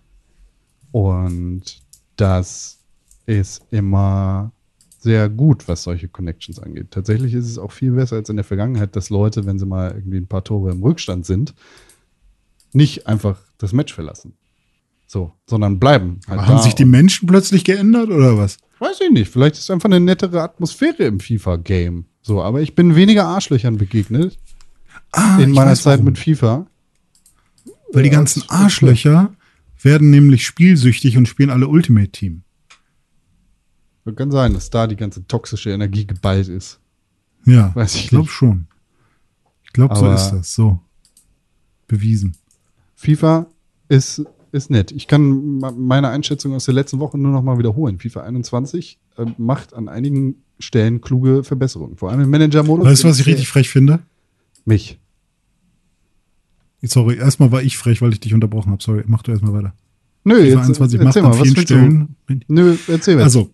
Und 0.92 1.80
das 2.16 2.78
ist 3.26 3.62
immer 3.70 4.52
sehr 5.00 5.28
gut, 5.28 5.66
was 5.66 5.82
solche 5.82 6.08
Connections 6.08 6.58
angeht. 6.58 6.88
Tatsächlich 6.90 7.34
ist 7.34 7.46
es 7.48 7.58
auch 7.58 7.72
viel 7.72 7.92
besser 7.92 8.16
als 8.16 8.28
in 8.28 8.36
der 8.36 8.44
Vergangenheit, 8.44 8.94
dass 8.96 9.08
Leute, 9.10 9.46
wenn 9.46 9.58
sie 9.58 9.66
mal 9.66 9.92
irgendwie 9.92 10.18
ein 10.18 10.26
paar 10.26 10.44
Tore 10.44 10.70
im 10.70 10.82
Rückstand 10.82 11.24
sind, 11.26 11.54
nicht 12.72 13.06
einfach 13.06 13.38
das 13.58 13.72
Match 13.72 13.92
verlassen. 13.94 14.34
So, 15.06 15.32
sondern 15.48 15.80
bleiben. 15.80 16.20
halt 16.28 16.42
haben 16.42 16.62
sich 16.62 16.74
die 16.76 16.84
Menschen 16.84 17.26
plötzlich 17.26 17.64
geändert 17.64 18.10
oder 18.10 18.36
was? 18.38 18.58
Weiß 18.78 19.00
ich 19.00 19.10
nicht. 19.10 19.30
Vielleicht 19.32 19.56
ist 19.56 19.70
einfach 19.70 19.88
eine 19.88 19.98
nettere 20.00 20.40
Atmosphäre 20.42 21.02
im 21.04 21.18
FIFA-Game. 21.18 22.04
So, 22.22 22.42
aber 22.42 22.60
ich 22.60 22.74
bin 22.76 22.94
weniger 22.94 23.24
Arschlöchern 23.26 23.76
begegnet 23.76 24.38
Ah, 25.12 25.38
in 25.40 25.50
meiner 25.52 25.74
Zeit 25.74 25.94
warum. 25.94 26.04
mit 26.04 26.18
FIFA. 26.18 26.66
Weil 27.92 28.04
die 28.04 28.10
Ja, 28.10 28.14
ganzen 28.14 28.40
ist 28.42 28.50
wirklich 28.50 28.60
Arschlöcher 28.60 29.34
werden 29.82 30.10
nämlich 30.10 30.46
spielsüchtig 30.46 31.16
und 31.16 31.26
spielen 31.26 31.50
alle 31.50 31.66
Ultimate 31.66 32.10
Team. 32.10 32.42
Kann 34.16 34.30
sein, 34.30 34.54
dass 34.54 34.70
da 34.70 34.86
die 34.86 34.96
ganze 34.96 35.26
toxische 35.26 35.70
Energie 35.70 36.06
geballt 36.06 36.48
ist. 36.48 36.80
Ja, 37.46 37.74
Weiß 37.74 37.94
ich 37.94 38.04
ich 38.04 38.08
glaube 38.10 38.28
schon. 38.28 38.66
Ich 39.64 39.72
glaube, 39.72 39.94
so 39.96 40.10
ist 40.10 40.30
das. 40.30 40.54
So. 40.54 40.80
Bewiesen. 41.86 42.34
FIFA 42.96 43.46
ist, 43.88 44.24
ist 44.52 44.70
nett. 44.70 44.90
Ich 44.90 45.06
kann 45.06 45.58
meine 45.58 46.08
Einschätzung 46.08 46.54
aus 46.54 46.64
der 46.64 46.74
letzten 46.74 46.98
Woche 46.98 47.18
nur 47.18 47.32
noch 47.32 47.42
mal 47.42 47.58
wiederholen. 47.58 47.98
FIFA 47.98 48.22
21 48.22 48.98
äh, 49.16 49.26
macht 49.38 49.74
an 49.74 49.88
einigen 49.88 50.42
Stellen 50.58 51.00
kluge 51.00 51.44
Verbesserungen. 51.44 51.96
Vor 51.96 52.10
allem 52.10 52.20
im 52.20 52.30
Manager-Modus. 52.30 52.84
Weißt 52.84 53.04
du, 53.04 53.08
was 53.08 53.20
ich 53.20 53.26
richtig 53.26 53.48
frech 53.48 53.70
finde? 53.70 54.00
Mich. 54.64 54.98
Sorry, 56.82 57.16
erstmal 57.16 57.52
war 57.52 57.62
ich 57.62 57.76
frech, 57.76 58.02
weil 58.02 58.12
ich 58.12 58.20
dich 58.20 58.34
unterbrochen 58.34 58.72
habe. 58.72 58.82
Sorry, 58.82 59.04
mach 59.06 59.22
du 59.22 59.32
erstmal 59.32 59.52
weiter. 59.52 59.74
Nö, 60.24 60.34
FIFA 60.34 60.46
jetzt 60.46 60.56
21 60.58 61.00
macht 61.00 61.06
erzähl 61.06 61.24
an 61.24 61.30
mal, 61.30 61.38
was 61.38 61.42
vielen 61.42 61.56
willst 61.56 61.70
du? 61.70 61.74
Stellen. 61.74 62.16
Nö, 62.48 62.76
erzähl 62.88 63.16
was. 63.16 63.24
Also, 63.24 63.50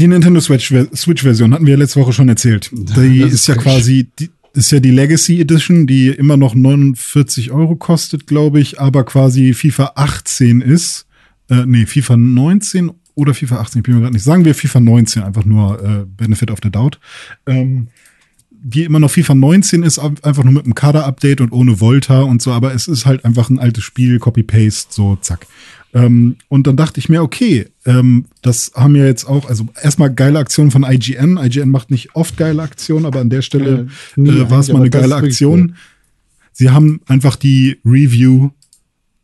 die 0.00 0.06
Nintendo 0.06 0.40
Switch- 0.40 0.72
Switch-Version 0.94 1.52
hatten 1.54 1.66
wir 1.66 1.76
letzte 1.76 2.00
Woche 2.00 2.12
schon 2.12 2.28
erzählt. 2.28 2.70
Die 2.72 2.84
Das 2.84 2.98
ist, 2.98 3.32
ist 3.34 3.46
ja 3.48 3.54
quasi, 3.56 4.08
die 4.18 4.30
ist 4.54 4.70
ja 4.72 4.80
die 4.80 4.90
Legacy 4.90 5.40
Edition, 5.40 5.86
die 5.86 6.08
immer 6.08 6.36
noch 6.36 6.54
49 6.54 7.50
Euro 7.50 7.76
kostet, 7.76 8.26
glaube 8.26 8.60
ich, 8.60 8.80
aber 8.80 9.04
quasi 9.04 9.52
FIFA 9.54 9.92
18 9.94 10.60
ist. 10.60 11.06
Äh, 11.50 11.64
nee, 11.66 11.86
FIFA 11.86 12.16
19 12.16 12.90
oder 13.14 13.34
FIFA 13.34 13.60
18, 13.60 13.80
ich 13.80 13.82
bin 13.84 13.94
mir 13.94 14.00
gerade 14.02 14.14
nicht. 14.14 14.22
Sagen 14.22 14.44
wir 14.44 14.54
FIFA 14.54 14.80
19, 14.80 15.22
einfach 15.22 15.44
nur 15.44 15.82
äh, 15.82 16.04
Benefit 16.06 16.50
of 16.50 16.58
the 16.62 16.70
Doubt. 16.70 17.00
Ähm, 17.46 17.88
die 18.50 18.84
immer 18.84 18.98
noch 18.98 19.10
FIFA 19.10 19.34
19 19.34 19.82
ist, 19.84 19.98
einfach 19.98 20.42
nur 20.44 20.52
mit 20.52 20.64
einem 20.64 20.74
Kader-Update 20.74 21.40
und 21.40 21.52
ohne 21.52 21.80
Volta 21.80 22.22
und 22.22 22.42
so, 22.42 22.50
aber 22.52 22.74
es 22.74 22.88
ist 22.88 23.06
halt 23.06 23.24
einfach 23.24 23.50
ein 23.50 23.58
altes 23.60 23.84
Spiel, 23.84 24.18
Copy-Paste, 24.18 24.92
so 24.92 25.16
zack. 25.16 25.46
Ähm, 25.98 26.36
und 26.48 26.66
dann 26.66 26.76
dachte 26.76 27.00
ich 27.00 27.08
mir, 27.08 27.22
okay, 27.22 27.66
ähm, 27.84 28.26
das 28.42 28.72
haben 28.74 28.94
ja 28.94 29.04
jetzt 29.04 29.24
auch, 29.24 29.48
also 29.48 29.66
erstmal 29.82 30.12
geile 30.12 30.38
Aktion 30.38 30.70
von 30.70 30.84
IGN. 30.84 31.38
IGN 31.38 31.70
macht 31.70 31.90
nicht 31.90 32.14
oft 32.14 32.36
geile 32.36 32.62
Aktionen, 32.62 33.06
aber 33.06 33.20
an 33.20 33.30
der 33.30 33.42
Stelle 33.42 33.88
nie 34.16 34.30
äh, 34.30 34.50
war 34.50 34.60
es 34.60 34.68
mal 34.68 34.80
eine 34.80 34.90
geile 34.90 35.16
Aktion. 35.16 35.60
cool. 35.60 35.74
Sie 36.52 36.70
haben 36.70 37.00
einfach 37.06 37.36
die 37.36 37.78
Review, 37.84 38.50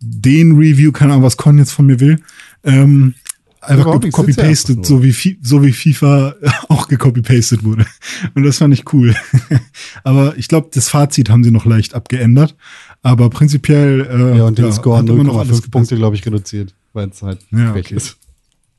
den 0.01 0.57
Review, 0.57 0.93
keine 0.93 1.13
Ahnung, 1.13 1.25
was 1.25 1.37
Con 1.37 1.59
jetzt 1.59 1.73
von 1.73 1.87
mir 1.87 2.01
will, 2.01 2.21
ähm, 2.63 3.15
einfach 3.61 3.87
Überhaupt 3.87 4.05
nichts, 4.05 4.19
sitzt 4.19 4.39
ja 4.39 4.45
copy-pasted, 4.45 4.77
einfach 4.79 4.89
so 4.89 5.03
wie, 5.03 5.39
so 5.43 5.65
wie 5.65 5.73
FIFA 5.73 6.35
auch 6.69 6.89
gecopy-pasted 6.89 7.65
wurde. 7.65 7.87
Und 8.35 8.43
das 8.45 8.59
fand 8.59 8.75
ich 8.75 8.93
cool. 8.93 9.15
Aber 10.05 10.37
ich 10.37 10.49
glaube, 10.49 10.69
das 10.73 10.89
Fazit 10.89 11.31
haben 11.31 11.45
sie 11.45 11.51
noch 11.51 11.67
leicht 11.67 11.95
abgeändert. 11.95 12.57
Aber 13.05 13.29
prinzipiell. 13.29 14.01
Äh, 14.11 14.39
ja, 14.39 14.45
und 14.45 14.59
den 14.59 14.73
Score 14.73 15.05
noch 15.05 15.15
alles 15.15 15.29
0,5 15.29 15.47
gepasst. 15.49 15.71
Punkte, 15.71 15.97
glaube 15.97 16.17
ich, 16.17 16.27
reduziert, 16.27 16.75
weil 16.95 17.11
es 17.11 17.23
halt 17.23 17.39
Ja, 17.53 17.73
frech 17.73 17.87
okay. 17.87 17.97
ist. 17.97 18.17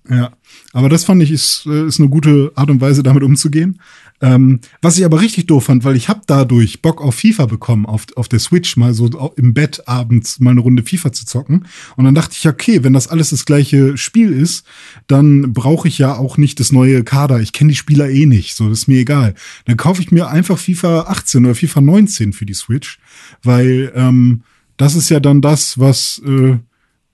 Ja, 0.09 0.33
aber 0.73 0.89
das 0.89 1.03
fand 1.03 1.23
ich 1.23 1.31
ist, 1.31 1.65
äh, 1.65 1.87
ist 1.87 1.99
eine 1.99 2.09
gute 2.09 2.51
Art 2.55 2.69
und 2.69 2.81
Weise, 2.81 3.01
damit 3.01 3.23
umzugehen. 3.23 3.79
Ähm, 4.21 4.59
was 4.81 4.97
ich 4.97 5.03
aber 5.03 5.19
richtig 5.19 5.47
doof 5.47 5.65
fand, 5.65 5.83
weil 5.83 5.95
ich 5.95 6.07
habe 6.09 6.21
dadurch 6.25 6.81
Bock 6.81 7.01
auf 7.01 7.15
FIFA 7.15 7.47
bekommen, 7.47 7.85
auf, 7.85 8.05
auf 8.15 8.29
der 8.29 8.39
Switch 8.39 8.77
mal 8.77 8.93
so 8.93 9.07
im 9.35 9.53
Bett 9.53 9.87
abends 9.87 10.39
mal 10.39 10.51
eine 10.51 10.61
Runde 10.61 10.83
FIFA 10.83 11.11
zu 11.11 11.25
zocken. 11.25 11.67
Und 11.97 12.05
dann 12.05 12.15
dachte 12.15 12.35
ich, 12.37 12.47
okay, 12.47 12.83
wenn 12.83 12.93
das 12.93 13.07
alles 13.07 13.31
das 13.31 13.45
gleiche 13.45 13.97
Spiel 13.97 14.31
ist, 14.31 14.65
dann 15.07 15.53
brauche 15.53 15.87
ich 15.87 15.97
ja 15.97 16.15
auch 16.15 16.37
nicht 16.37 16.59
das 16.59 16.71
neue 16.71 17.03
Kader. 17.03 17.41
Ich 17.41 17.51
kenne 17.51 17.71
die 17.71 17.75
Spieler 17.75 18.09
eh 18.09 18.25
nicht, 18.25 18.55
so 18.55 18.69
das 18.69 18.79
ist 18.79 18.87
mir 18.87 18.99
egal. 18.99 19.33
Dann 19.65 19.75
kaufe 19.75 20.01
ich 20.01 20.11
mir 20.11 20.29
einfach 20.29 20.57
FIFA 20.57 21.01
18 21.07 21.45
oder 21.45 21.55
FIFA 21.55 21.81
19 21.81 22.31
für 22.33 22.45
die 22.45 22.53
Switch, 22.53 22.99
weil 23.43 23.91
ähm, 23.95 24.43
das 24.77 24.95
ist 24.95 25.09
ja 25.09 25.19
dann 25.19 25.41
das, 25.41 25.79
was 25.79 26.21
äh, 26.25 26.57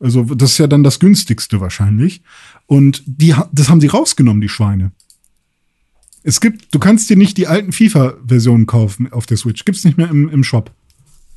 also 0.02 0.24
das 0.24 0.54
ist 0.54 0.58
ja 0.58 0.68
dann 0.68 0.84
das 0.84 1.00
günstigste 1.00 1.62
wahrscheinlich. 1.62 2.22
Und 2.66 3.04
die, 3.06 3.36
das 3.52 3.70
haben 3.70 3.82
sie 3.82 3.88
rausgenommen, 3.88 4.42
die 4.42 4.50
Schweine. 4.50 4.92
Es 6.24 6.42
gibt, 6.42 6.74
du 6.74 6.80
kannst 6.80 7.10
dir 7.10 7.18
nicht 7.18 7.38
die 7.38 7.48
alten 7.48 7.72
FIFA-Versionen 7.72 8.66
kaufen 8.66 9.12
auf 9.12 9.26
der 9.26 9.38
Switch. 9.38 9.66
Gibt's 9.66 9.84
nicht 9.84 9.98
mehr 9.98 10.10
im, 10.10 10.30
im 10.30 10.44
Shop. 10.44 10.72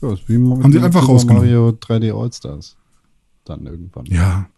Ja, 0.00 0.12
ist 0.12 0.28
wie 0.28 0.36
Haben 0.36 0.72
sie 0.72 0.80
einfach 0.80 1.08
rausgenommen. 1.08 1.50
Mario 1.50 1.70
3D 1.70 2.12
All-Stars. 2.18 2.76
Dann 3.44 3.66
irgendwann. 3.66 4.06
Ja. 4.06 4.48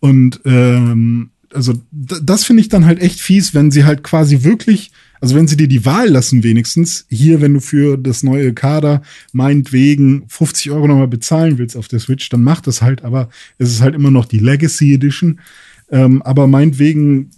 Und 0.00 0.40
ähm, 0.44 1.30
also 1.52 1.74
das 1.90 2.44
finde 2.44 2.62
ich 2.62 2.68
dann 2.68 2.84
halt 2.84 3.00
echt 3.00 3.20
fies, 3.20 3.54
wenn 3.54 3.70
sie 3.70 3.84
halt 3.84 4.02
quasi 4.02 4.42
wirklich, 4.42 4.92
also 5.24 5.36
wenn 5.36 5.48
sie 5.48 5.56
dir 5.56 5.68
die 5.68 5.86
Wahl 5.86 6.10
lassen 6.10 6.42
wenigstens, 6.42 7.06
hier, 7.08 7.40
wenn 7.40 7.54
du 7.54 7.60
für 7.60 7.96
das 7.96 8.22
neue 8.22 8.52
Kader 8.52 9.00
meinetwegen 9.32 10.24
50 10.28 10.70
Euro 10.70 10.86
nochmal 10.86 11.08
bezahlen 11.08 11.56
willst 11.56 11.78
auf 11.78 11.88
der 11.88 11.98
Switch, 11.98 12.28
dann 12.28 12.42
mach 12.42 12.60
das 12.60 12.82
halt, 12.82 13.04
aber 13.04 13.30
es 13.56 13.70
ist 13.70 13.80
halt 13.80 13.94
immer 13.94 14.10
noch 14.10 14.26
die 14.26 14.38
Legacy 14.38 14.92
Edition. 14.92 15.40
Ähm, 15.90 16.20
aber 16.20 16.46
meinetwegen 16.46 17.30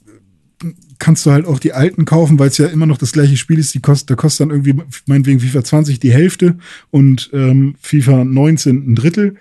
kannst 0.98 1.26
du 1.26 1.30
halt 1.30 1.46
auch 1.46 1.60
die 1.60 1.74
alten 1.74 2.06
kaufen, 2.06 2.40
weil 2.40 2.48
es 2.48 2.58
ja 2.58 2.66
immer 2.66 2.86
noch 2.86 2.98
das 2.98 3.12
gleiche 3.12 3.36
Spiel 3.36 3.60
ist. 3.60 3.72
Die 3.72 3.80
kostet, 3.80 4.10
da 4.10 4.16
kostet 4.16 4.40
dann 4.40 4.50
irgendwie 4.50 4.82
meinetwegen 5.06 5.38
FIFA 5.38 5.62
20 5.62 6.00
die 6.00 6.12
Hälfte 6.12 6.58
und 6.90 7.30
ähm, 7.32 7.76
FIFA 7.80 8.24
19 8.24 8.90
ein 8.90 8.94
Drittel 8.96 9.36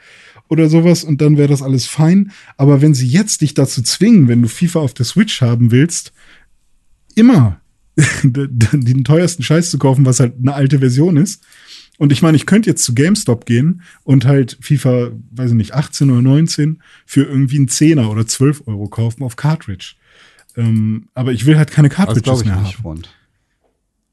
oder 0.49 0.69
sowas 0.69 1.03
und 1.03 1.19
dann 1.19 1.37
wäre 1.37 1.49
das 1.49 1.63
alles 1.63 1.87
fein. 1.87 2.31
Aber 2.57 2.83
wenn 2.83 2.93
sie 2.93 3.07
jetzt 3.07 3.41
dich 3.41 3.55
dazu 3.55 3.81
zwingen, 3.81 4.27
wenn 4.27 4.43
du 4.43 4.49
FIFA 4.49 4.81
auf 4.81 4.93
der 4.93 5.07
Switch 5.07 5.41
haben 5.41 5.71
willst, 5.71 6.13
immer 7.15 7.59
den 8.23 9.03
teuersten 9.03 9.43
Scheiß 9.43 9.71
zu 9.71 9.77
kaufen, 9.77 10.05
was 10.05 10.19
halt 10.19 10.35
eine 10.39 10.53
alte 10.53 10.79
Version 10.79 11.17
ist. 11.17 11.43
Und 11.97 12.11
ich 12.11 12.21
meine, 12.21 12.35
ich 12.35 12.45
könnte 12.45 12.69
jetzt 12.69 12.83
zu 12.83 12.93
GameStop 12.93 13.45
gehen 13.45 13.81
und 14.03 14.25
halt 14.25 14.57
FIFA, 14.59 15.11
weiß 15.31 15.51
ich 15.51 15.57
nicht, 15.57 15.73
18 15.73 16.11
oder 16.11 16.21
19 16.21 16.81
für 17.05 17.23
irgendwie 17.23 17.57
einen 17.57 17.69
Zehner 17.69 18.11
oder 18.11 18.27
12 18.27 18.67
Euro 18.67 18.87
kaufen 18.89 19.23
auf 19.23 19.37
Cartridge. 19.37 19.95
Ähm, 20.57 21.07
aber 21.13 21.31
ich 21.31 21.45
will 21.45 21.57
halt 21.57 21.71
keine 21.71 21.89
Das 21.89 21.97
Cartridges 21.97 22.23
glaube 22.23 22.41
ich 22.41 22.47
mehr 22.47 22.57
nicht, 22.57 22.75
haben. 22.75 22.81
Freund. 22.81 23.09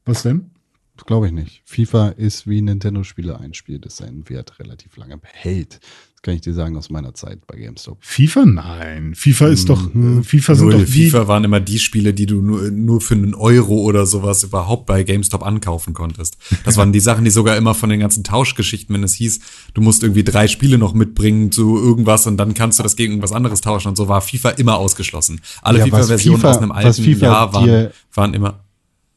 Was 0.05 0.23
denn? 0.23 0.51
Das 0.95 1.05
glaube 1.05 1.27
ich 1.27 1.33
nicht. 1.33 1.61
FIFA 1.65 2.09
ist 2.09 2.47
wie 2.47 2.61
Nintendo-Spiele 2.61 3.39
ein 3.39 3.53
Spiel, 3.53 3.79
das 3.79 3.97
seinen 3.97 4.29
Wert 4.29 4.59
relativ 4.59 4.95
lange 4.97 5.17
behält. 5.17 5.79
Kann 6.25 6.35
ich 6.35 6.41
dir 6.41 6.53
sagen 6.53 6.77
aus 6.77 6.89
meiner 6.89 7.13
Zeit 7.13 7.45
bei 7.47 7.57
GameStop. 7.57 7.97
FIFA? 7.99 8.45
Nein. 8.45 9.13
FIFA 9.13 9.47
ist 9.49 9.67
doch, 9.67 9.93
Mhm. 9.93 10.19
äh, 10.19 10.23
FIFA 10.23 10.55
sind 10.55 10.69
Null. 10.69 10.79
doch 10.79 10.85
die, 10.85 11.09
FIFA 11.09 11.27
waren 11.27 11.43
immer 11.43 11.59
die 11.59 11.79
Spiele, 11.79 12.13
die 12.13 12.25
du 12.25 12.41
nur, 12.41 12.71
nur 12.71 13.01
für 13.01 13.13
einen 13.15 13.35
Euro 13.35 13.81
oder 13.81 14.05
sowas 14.05 14.41
überhaupt 14.43 14.85
bei 14.85 15.03
GameStop 15.03 15.45
ankaufen 15.45 15.93
konntest. 15.93 16.37
Das 16.63 16.77
waren 16.77 16.93
die 16.93 16.99
Sachen, 17.01 17.25
die 17.25 17.29
sogar 17.29 17.57
immer 17.57 17.75
von 17.75 17.89
den 17.89 17.99
ganzen 17.99 18.23
Tauschgeschichten, 18.23 18.95
wenn 18.95 19.03
es 19.03 19.15
hieß, 19.15 19.41
du 19.73 19.81
musst 19.81 20.01
irgendwie 20.01 20.23
drei 20.23 20.47
Spiele 20.47 20.77
noch 20.77 20.93
mitbringen 20.93 21.51
zu 21.51 21.77
irgendwas 21.77 22.25
und 22.25 22.37
dann 22.37 22.53
kannst 22.53 22.79
du 22.79 22.83
das 22.83 22.95
gegen 22.95 23.11
irgendwas 23.13 23.33
anderes 23.33 23.59
tauschen 23.59 23.89
und 23.89 23.97
so 23.97 24.07
war 24.07 24.21
FIFA 24.21 24.51
immer 24.51 24.77
ausgeschlossen. 24.77 25.41
Alle 25.61 25.79
Ja, 25.79 25.85
FIFA-Versionen 25.87 26.39
FIFA 26.39 26.49
aus 26.51 26.57
einem 26.59 26.71
alten 26.71 27.03
FIFA 27.03 27.25
Jahr 27.25 27.53
waren, 27.53 27.89
waren 28.13 28.33
immer. 28.33 28.63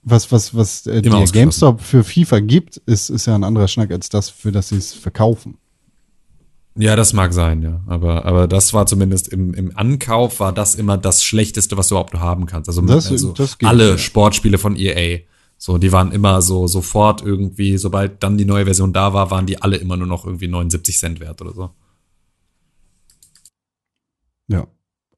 Was, 0.03 0.33
was, 0.33 0.57
was 0.57 0.87
äh. 0.89 1.03
GameStop 1.03 1.81
für 1.81 2.03
FIFA 2.03 2.41
gibt, 2.41 2.78
ist, 2.78 3.11
ist 3.11 3.27
ja 3.27 3.37
ein 3.37 3.45
anderer 3.45 3.69
Schnack 3.69 3.93
als 3.93 4.09
das, 4.09 4.28
für 4.28 4.51
das 4.51 4.70
sie 4.70 4.77
es 4.77 4.93
verkaufen. 4.93 5.59
Ja, 6.78 6.94
das 6.94 7.12
mag 7.15 7.32
sein, 7.32 7.62
ja. 7.62 7.81
Aber, 7.86 8.27
aber 8.27 8.47
das 8.47 8.74
war 8.74 8.86
zumindest 8.86 9.28
im, 9.28 9.55
im 9.55 9.77
Ankauf 9.77 10.40
war 10.40 10.53
das 10.53 10.74
immer 10.74 10.98
das 10.98 11.24
Schlechteste, 11.24 11.77
was 11.77 11.89
du 11.89 11.94
überhaupt 11.94 12.15
haben 12.15 12.44
kannst. 12.47 12.69
Also, 12.69 12.82
Das- 12.82 13.11
also 13.11 13.32
das 13.32 13.57
alle 13.65 13.90
ja. 13.90 13.98
Sportspiele 13.98 14.59
von 14.59 14.77
EA. 14.77 15.20
So, 15.59 15.78
die 15.78 15.90
waren 15.90 16.12
immer 16.12 16.43
so 16.43 16.66
sofort 16.66 17.23
irgendwie, 17.23 17.78
sobald 17.78 18.23
dann 18.23 18.36
die 18.36 18.44
neue 18.44 18.66
Version 18.66 18.93
da 18.93 19.15
war, 19.15 19.31
waren 19.31 19.47
die 19.47 19.62
alle 19.62 19.77
immer 19.78 19.97
nur 19.97 20.07
noch 20.07 20.27
irgendwie 20.27 20.48
79 20.48 20.98
Cent 20.98 21.19
wert 21.20 21.40
oder 21.40 21.55
so. 21.55 21.70
Ja. 24.48 24.66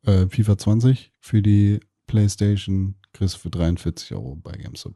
Äh, 0.05 0.29
FIFA 0.29 0.57
20 0.59 1.13
für 1.19 1.43
die 1.43 1.81
PlayStation 2.07 2.95
kriegst 3.13 3.35
du 3.35 3.39
für 3.41 3.51
43 3.51 4.13
Euro 4.15 4.37
bei 4.37 4.53
GameStop. 4.53 4.95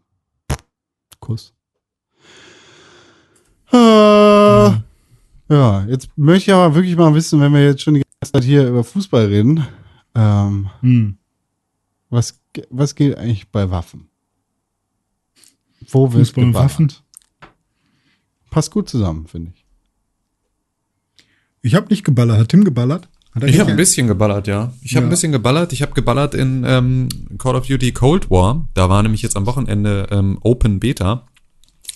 Kuss. 1.18 1.55
Äh, 3.72 3.76
ja, 3.76 4.82
jetzt 5.88 6.08
möchte 6.16 6.50
ich 6.50 6.54
aber 6.54 6.74
wirklich 6.74 6.96
mal 6.96 7.14
wissen, 7.14 7.40
wenn 7.40 7.52
wir 7.52 7.64
jetzt 7.64 7.82
schon 7.82 7.94
die 7.94 8.02
ganze 8.20 8.32
Zeit 8.32 8.44
hier 8.44 8.68
über 8.68 8.84
Fußball 8.84 9.26
reden, 9.26 9.66
ähm, 10.14 10.70
hm. 10.80 11.16
Was, 12.10 12.38
was 12.68 12.94
geht 12.94 13.16
eigentlich 13.16 13.48
bei 13.48 13.70
Waffen? 13.70 14.08
Wo 15.90 16.12
wird 16.12 16.26
Fußball 16.26 16.44
und? 16.44 16.54
Waffen? 16.54 16.92
Passt 18.50 18.70
gut 18.70 18.88
zusammen, 18.90 19.26
finde 19.26 19.52
ich. 19.54 19.64
Ich 21.62 21.74
habe 21.74 21.86
nicht 21.88 22.04
geballert. 22.04 22.38
Hat 22.38 22.48
Tim 22.50 22.64
geballert? 22.64 23.08
Hat 23.34 23.44
Ich 23.44 23.52
habe 23.60 23.70
ein 23.70 23.76
geballert? 23.76 23.76
bisschen 23.78 24.06
geballert, 24.08 24.46
ja. 24.46 24.72
Ich 24.82 24.94
habe 24.94 25.04
Ja. 25.04 25.08
ein 25.08 25.10
bisschen 25.10 25.32
geballert. 25.32 25.72
Ich 25.72 25.80
habe 25.80 25.92
geballert 25.94 26.34
in 26.34 26.64
ähm, 26.66 27.08
Call 27.38 27.56
of 27.56 27.66
Duty 27.66 27.92
Cold 27.92 28.30
War. 28.30 28.68
Da 28.74 28.90
war 28.90 29.02
nämlich 29.02 29.22
jetzt 29.22 29.36
am 29.36 29.46
Wochenende 29.46 30.06
ähm, 30.10 30.38
Open 30.42 30.80
Beta. 30.80 31.26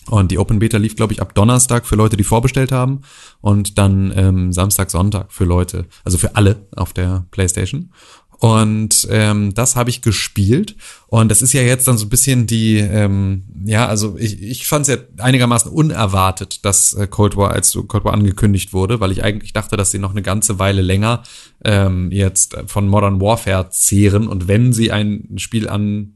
Und 0.09 0.31
die 0.31 0.39
Open 0.39 0.61
Beta 0.61 0.79
lief, 0.79 0.95
glaube 0.95 1.13
ich, 1.13 1.21
ab 1.21 1.35
Donnerstag 1.35 1.87
für 1.87 1.97
Leute, 1.97 2.17
die 2.17 2.25
vorbestellt 2.25 2.73
haben. 2.73 3.01
Und 3.41 3.79
dann 3.79 4.13
ähm, 4.17 4.53
Samstag, 4.53 4.91
Sonntag 4.91 5.33
für 5.33 5.45
Leute, 5.45 5.87
also 6.05 6.19
für 6.19 6.37
alle 6.37 6.67
auf 6.77 6.93
der 6.93 7.27
PlayStation. 7.31 7.91
Und 8.39 9.09
ähm, 9.11 9.55
das 9.55 9.77
habe 9.77 9.91
ich 9.91 10.03
gespielt. 10.03 10.77
Und 11.09 11.31
das 11.31 11.41
ist 11.41 11.53
ja 11.53 11.63
jetzt 11.63 11.89
dann 11.89 11.97
so 11.97 12.07
ein 12.07 12.11
bisschen 12.11 12.47
die, 12.47 12.79
ähm, 12.79 13.45
ja, 13.65 13.87
also 13.87 14.17
ich, 14.19 14.43
ich 14.43 14.67
fand 14.67 14.87
es 14.87 14.95
ja 14.95 15.03
einigermaßen 15.19 15.71
unerwartet, 15.71 16.65
dass 16.65 16.93
äh, 16.95 17.07
Cold 17.07 17.37
War 17.37 17.53
als 17.53 17.79
Cold 17.87 18.05
War 18.05 18.13
angekündigt 18.13 18.73
wurde, 18.73 19.01
weil 19.01 19.13
ich 19.13 19.23
eigentlich 19.23 19.53
dachte, 19.53 19.77
dass 19.77 19.91
sie 19.91 19.99
noch 19.99 20.11
eine 20.11 20.23
ganze 20.23 20.59
Weile 20.59 20.83
länger 20.83 21.23
ähm, 21.65 22.11
jetzt 22.11 22.57
von 22.67 22.89
Modern 22.89 23.21
Warfare 23.21 23.71
zehren 23.71 24.27
und 24.29 24.49
wenn 24.49 24.73
sie 24.73 24.93
ein 24.93 25.29
Spiel 25.37 25.69
an, 25.69 26.13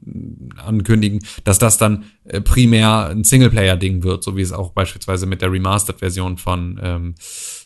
ankündigen, 0.57 1.21
dass 1.43 1.57
das 1.57 1.77
dann 1.77 2.03
äh, 2.25 2.41
primär 2.41 3.07
ein 3.07 3.23
Singleplayer-Ding 3.23 4.03
wird, 4.03 4.23
so 4.23 4.37
wie 4.37 4.41
es 4.41 4.51
auch 4.51 4.71
beispielsweise 4.71 5.25
mit 5.25 5.41
der 5.41 5.51
Remastered-Version 5.51 6.37
von 6.37 6.79
ähm, 6.83 7.15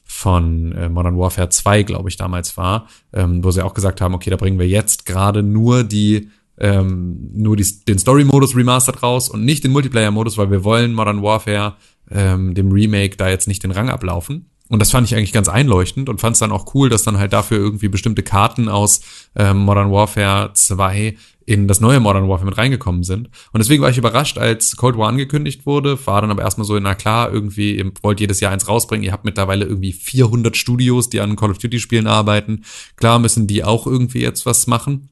von 0.06 0.72
äh, 0.72 0.88
Modern 0.88 1.18
Warfare 1.18 1.49
2, 1.49 1.84
glaube 1.84 2.10
ich, 2.10 2.15
damals 2.15 2.56
war, 2.56 2.88
ähm, 3.11 3.44
wo 3.44 3.52
sie 3.52 3.64
auch 3.65 3.73
gesagt 3.73 3.99
haben, 4.02 4.14
okay, 4.14 4.30
da 4.30 4.38
bringen 4.38 4.60
wir 4.60 4.68
jetzt 4.68 5.06
gerade 5.06 5.44
nur 5.44 5.84
die 5.84 6.30
ähm, 6.57 7.32
nur 7.34 7.57
die, 7.57 7.65
den 7.86 7.99
Story-Modus 7.99 8.56
remastered 8.56 9.03
raus 9.03 9.27
und 9.30 9.44
nicht 9.44 9.64
den 9.64 9.72
Multiplayer-Modus, 9.72 10.38
weil 10.38 10.52
wir 10.52 10.64
wollen 10.64 10.94
Modern 10.94 11.22
Warfare, 11.22 11.76
ähm, 12.10 12.53
dem 12.53 12.72
Remake, 12.72 13.18
da 13.18 13.30
jetzt 13.30 13.48
nicht 13.48 13.64
den 13.64 13.72
Rang 13.72 13.90
ablaufen. 13.90 14.49
Und 14.68 14.80
das 14.80 14.92
fand 14.92 15.08
ich 15.08 15.16
eigentlich 15.16 15.32
ganz 15.32 15.48
einleuchtend 15.48 16.10
und 16.10 16.20
fand 16.20 16.36
es 16.36 16.40
dann 16.40 16.52
auch 16.52 16.74
cool, 16.74 16.90
dass 16.90 17.04
dann 17.04 17.20
halt 17.20 17.34
dafür 17.34 17.58
irgendwie 17.58 17.88
bestimmte 17.88 18.24
Karten 18.24 18.68
aus 18.68 19.02
ähm, 19.36 19.60
Modern 19.60 19.92
Warfare 19.92 20.52
2 20.54 21.16
in 21.46 21.68
das 21.68 21.80
neue 21.80 22.00
Modern 22.00 22.28
Warfare 22.28 22.50
mit 22.50 22.58
reingekommen 22.58 23.04
sind. 23.04 23.30
Und 23.52 23.60
deswegen 23.60 23.84
war 23.84 23.92
ich 23.92 24.00
überrascht, 24.00 24.40
als 24.40 24.76
Cold 24.76 24.98
War 24.98 25.10
angekündigt 25.10 25.68
wurde, 25.68 26.04
war 26.08 26.22
dann 26.22 26.32
aber 26.32 26.42
erstmal 26.42 26.66
so, 26.66 26.78
na 26.80 26.96
klar, 26.96 27.32
irgendwie, 27.32 27.78
ihr 27.78 27.92
wollt 28.02 28.20
jedes 28.20 28.40
Jahr 28.40 28.52
eins 28.52 28.68
rausbringen, 28.68 29.04
ihr 29.04 29.12
habt 29.12 29.26
mittlerweile 29.26 29.66
irgendwie 29.66 29.94
400 29.94 30.58
Studios, 30.58 31.10
die 31.10 31.20
an 31.20 31.36
Call 31.36 31.52
of 31.52 31.60
Duty 31.60 31.80
Spielen 31.80 32.08
arbeiten. 32.08 32.64
Klar 32.96 33.20
müssen 33.20 33.46
die 33.46 33.64
auch 33.64 33.86
irgendwie 33.86 34.22
jetzt 34.22 34.48
was 34.48 34.66
machen. 34.66 35.10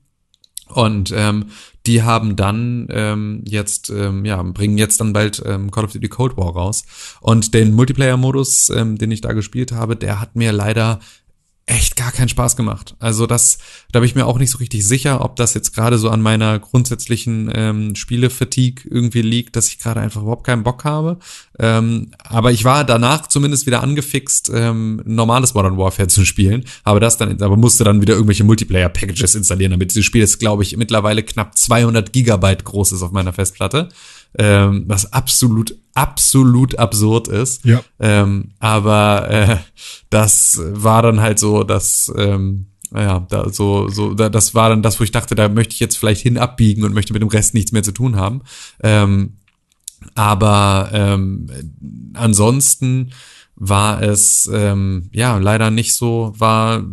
Und 0.69 1.13
ähm, 1.15 1.45
die 1.85 2.03
haben 2.03 2.35
dann 2.35 2.87
ähm, 2.91 3.43
jetzt, 3.45 3.89
ähm, 3.89 4.23
ja, 4.25 4.41
bringen 4.41 4.77
jetzt 4.77 5.01
dann 5.01 5.13
bald 5.13 5.41
ähm, 5.45 5.69
Call 5.69 5.85
of 5.85 5.91
Duty 5.91 6.09
Cold 6.09 6.37
War 6.37 6.53
raus. 6.53 6.85
Und 7.19 7.53
den 7.53 7.73
Multiplayer-Modus, 7.73 8.69
ähm, 8.69 8.97
den 8.97 9.11
ich 9.11 9.21
da 9.21 9.33
gespielt 9.33 9.71
habe, 9.71 9.95
der 9.95 10.21
hat 10.21 10.35
mir 10.35 10.51
leider 10.51 10.99
echt 11.65 11.95
gar 11.95 12.11
keinen 12.11 12.27
Spaß 12.27 12.57
gemacht. 12.57 12.95
Also 12.99 13.25
das, 13.25 13.57
da 13.91 13.99
bin 13.99 14.07
ich 14.07 14.15
mir 14.15 14.25
auch 14.25 14.37
nicht 14.37 14.51
so 14.51 14.57
richtig 14.57 14.85
sicher, 14.85 15.23
ob 15.23 15.37
das 15.37 15.53
jetzt 15.53 15.73
gerade 15.73 15.97
so 15.97 16.09
an 16.09 16.21
meiner 16.21 16.59
grundsätzlichen 16.59 17.49
ähm, 17.53 17.95
Spiele-Fatigue 17.95 18.83
irgendwie 18.89 19.21
liegt, 19.21 19.55
dass 19.55 19.69
ich 19.69 19.79
gerade 19.79 20.01
einfach 20.01 20.21
überhaupt 20.21 20.45
keinen 20.45 20.63
Bock 20.63 20.83
habe. 20.83 21.19
Ähm, 21.59 22.11
aber 22.19 22.51
ich 22.51 22.65
war 22.65 22.83
danach 22.83 23.27
zumindest 23.27 23.65
wieder 23.65 23.81
angefixt, 23.81 24.51
ähm, 24.53 25.01
normales 25.05 25.53
Modern 25.53 25.77
Warfare 25.77 26.09
zu 26.09 26.25
spielen, 26.25 26.65
aber 26.83 26.99
das 26.99 27.17
dann, 27.17 27.41
aber 27.41 27.55
musste 27.55 27.85
dann 27.85 28.01
wieder 28.01 28.15
irgendwelche 28.15 28.43
Multiplayer-Packages 28.43 29.35
installieren, 29.35 29.71
damit 29.71 29.91
dieses 29.91 30.05
Spiel 30.05 30.23
ist, 30.23 30.39
glaube 30.39 30.63
ich, 30.63 30.75
mittlerweile 30.75 31.23
knapp 31.23 31.57
200 31.57 32.11
Gigabyte 32.11 32.65
groß 32.65 32.91
ist 32.91 33.03
auf 33.03 33.11
meiner 33.11 33.31
Festplatte, 33.31 33.87
ähm, 34.37 34.85
was 34.87 35.11
absolut, 35.13 35.75
absolut 35.93 36.79
absurd 36.79 37.27
ist. 37.27 37.65
Ja. 37.65 37.83
Ähm, 37.99 38.51
aber 38.59 39.29
äh, 39.29 39.57
das 40.09 40.59
war 40.63 41.01
dann 41.01 41.21
halt 41.21 41.39
so, 41.39 41.63
dass 41.63 42.11
ähm, 42.17 42.67
ja, 42.95 43.25
da 43.29 43.49
so, 43.49 43.89
so, 43.89 44.13
da, 44.13 44.29
das 44.29 44.53
war 44.53 44.69
dann 44.69 44.83
das, 44.83 44.99
wo 44.99 45.03
ich 45.03 45.11
dachte, 45.11 45.35
da 45.35 45.49
möchte 45.49 45.73
ich 45.73 45.79
jetzt 45.79 45.97
vielleicht 45.97 46.21
hin 46.21 46.37
abbiegen 46.37 46.83
und 46.83 46.93
möchte 46.93 47.13
mit 47.13 47.21
dem 47.21 47.29
Rest 47.29 47.53
nichts 47.53 47.71
mehr 47.71 47.83
zu 47.83 47.91
tun 47.91 48.15
haben. 48.15 48.41
Ähm, 48.81 49.37
aber 50.15 50.89
ähm, 50.93 51.47
ansonsten 52.13 53.11
war 53.55 54.01
es 54.01 54.49
ähm, 54.51 55.09
ja 55.11 55.37
leider 55.37 55.71
nicht 55.71 55.95
so, 55.95 56.33
war 56.37 56.83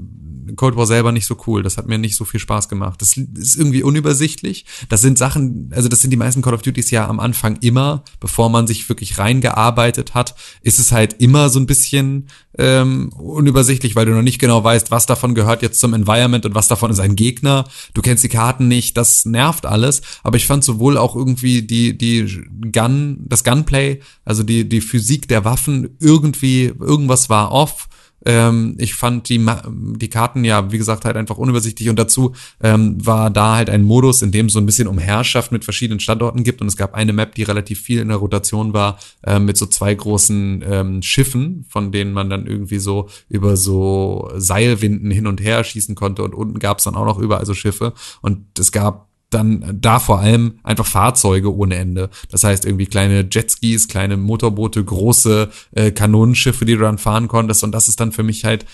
Cold 0.56 0.77
War 0.77 0.86
selber 0.86 1.12
nicht 1.12 1.27
so 1.27 1.36
cool. 1.47 1.62
Das 1.62 1.77
hat 1.77 1.86
mir 1.86 1.98
nicht 1.98 2.16
so 2.16 2.24
viel 2.24 2.40
Spaß 2.40 2.68
gemacht. 2.68 3.01
Das 3.01 3.16
ist 3.16 3.56
irgendwie 3.56 3.82
unübersichtlich. 3.82 4.64
Das 4.89 5.01
sind 5.01 5.18
Sachen, 5.18 5.70
also 5.74 5.89
das 5.89 6.01
sind 6.01 6.10
die 6.10 6.16
meisten 6.16 6.43
Call 6.43 6.55
of 6.55 6.62
Duties 6.62 6.90
ja 6.90 7.09
am 7.09 7.20
Anfang 7.20 7.56
immer, 7.60 8.05
bevor 8.20 8.51
man 8.51 8.66
sich 8.66 8.89
wirklich 8.89 9.18
reingearbeitet 9.18 10.14
hat, 10.14 10.35
ist 10.62 10.78
es 10.78 10.93
halt 10.93 11.16
immer 11.20 11.48
so 11.48 11.60
ein 11.60 11.66
bisschen 11.66 12.28
ähm, 12.59 13.10
unübersichtlich, 13.16 13.97
weil 13.97 14.06
du 14.06 14.12
noch 14.12 14.22
nicht 14.22 14.39
genau 14.39 14.62
weißt, 14.62 14.90
was 14.90 15.06
davon 15.06 15.35
gehört 15.35 15.62
jetzt 15.62 15.81
zum 15.81 15.94
Environment 15.94 16.44
und 16.44 16.55
was 16.55 16.68
davon 16.68 16.90
ist 16.90 17.01
ein 17.01 17.16
Gegner. 17.16 17.64
Du 17.94 18.02
kennst 18.02 18.24
die 18.24 18.28
Karten 18.28 18.68
nicht, 18.68 18.97
das 18.97 19.24
nervt 19.24 19.66
alles. 19.66 20.02
Aber 20.22 20.36
ich 20.36 20.47
fand 20.47 20.64
sowohl 20.64 20.98
auch 20.98 21.16
irgendwie 21.16 21.62
die 21.62 21.97
die 21.97 22.44
Gun, 22.72 23.24
das 23.27 23.44
Gunplay, 23.44 24.01
also 24.24 24.43
die 24.43 24.68
die 24.68 24.81
Physik 24.81 25.28
der 25.28 25.44
Waffen 25.44 25.97
irgendwie 26.01 26.72
irgendwas 26.78 27.31
war 27.31 27.52
off. 27.52 27.89
Ähm, 28.24 28.76
ich 28.78 28.94
fand 28.94 29.28
die, 29.28 29.44
die 29.68 30.09
Karten 30.09 30.44
ja, 30.44 30.72
wie 30.72 30.78
gesagt, 30.78 31.05
halt 31.05 31.16
einfach 31.16 31.38
unübersichtlich. 31.38 31.88
Und 31.88 31.98
dazu 31.98 32.34
ähm, 32.62 33.05
war 33.05 33.30
da 33.30 33.56
halt 33.56 33.70
ein 33.70 33.82
Modus, 33.82 34.22
in 34.22 34.32
dem 34.32 34.47
es 34.47 34.52
so 34.52 34.59
ein 34.59 34.66
bisschen 34.66 34.88
um 34.88 34.98
Herrschaft 34.98 35.52
mit 35.52 35.64
verschiedenen 35.64 36.01
Standorten 36.01 36.44
gibt. 36.44 36.60
Und 36.60 36.68
es 36.68 36.76
gab 36.76 36.94
eine 36.94 37.12
Map, 37.12 37.34
die 37.34 37.42
relativ 37.42 37.80
viel 37.80 38.01
in 38.01 38.09
der 38.09 38.18
Rotation 38.18 38.72
war, 38.72 38.98
ähm, 39.26 39.44
mit 39.44 39.56
so 39.56 39.66
zwei 39.66 39.94
großen 39.94 40.64
ähm, 40.66 41.02
Schiffen, 41.02 41.64
von 41.68 41.92
denen 41.92 42.12
man 42.12 42.30
dann 42.30 42.47
irgendwie 42.47 42.78
so 42.78 43.09
über 43.28 43.56
so 43.56 44.30
Seilwinden 44.36 45.10
hin 45.10 45.26
und 45.26 45.40
her 45.40 45.64
schießen 45.64 45.94
konnte. 45.94 46.22
Und 46.22 46.34
unten 46.34 46.59
gab 46.59 46.78
es 46.78 46.84
dann 46.84 46.94
auch 46.94 47.06
noch 47.06 47.18
überall 47.18 47.47
so 47.47 47.55
Schiffe. 47.55 47.92
Und 48.22 48.59
es 48.59 48.72
gab 48.72 49.10
dann 49.31 49.78
da 49.81 49.98
vor 49.98 50.20
allem 50.20 50.59
einfach 50.62 50.86
Fahrzeuge 50.86 51.55
ohne 51.55 51.77
Ende. 51.77 52.11
Das 52.31 52.44
heißt 52.44 52.65
irgendwie 52.65 52.86
kleine 52.86 53.27
Jetskis, 53.31 53.89
kleine 53.89 54.16
Motorboote, 54.16 54.85
große 54.85 55.51
äh, 55.73 55.90
Kanonenschiffe, 55.93 56.65
die 56.65 56.74
du 56.74 56.81
dann 56.81 56.98
fahren 56.98 57.28
konntest. 57.28 57.65
Und 57.65 57.73
das 57.73 57.89
ist 57.89 58.01
dann 58.01 58.12
für 58.12 58.24
mich 58.24 58.44
halt, 58.44 58.66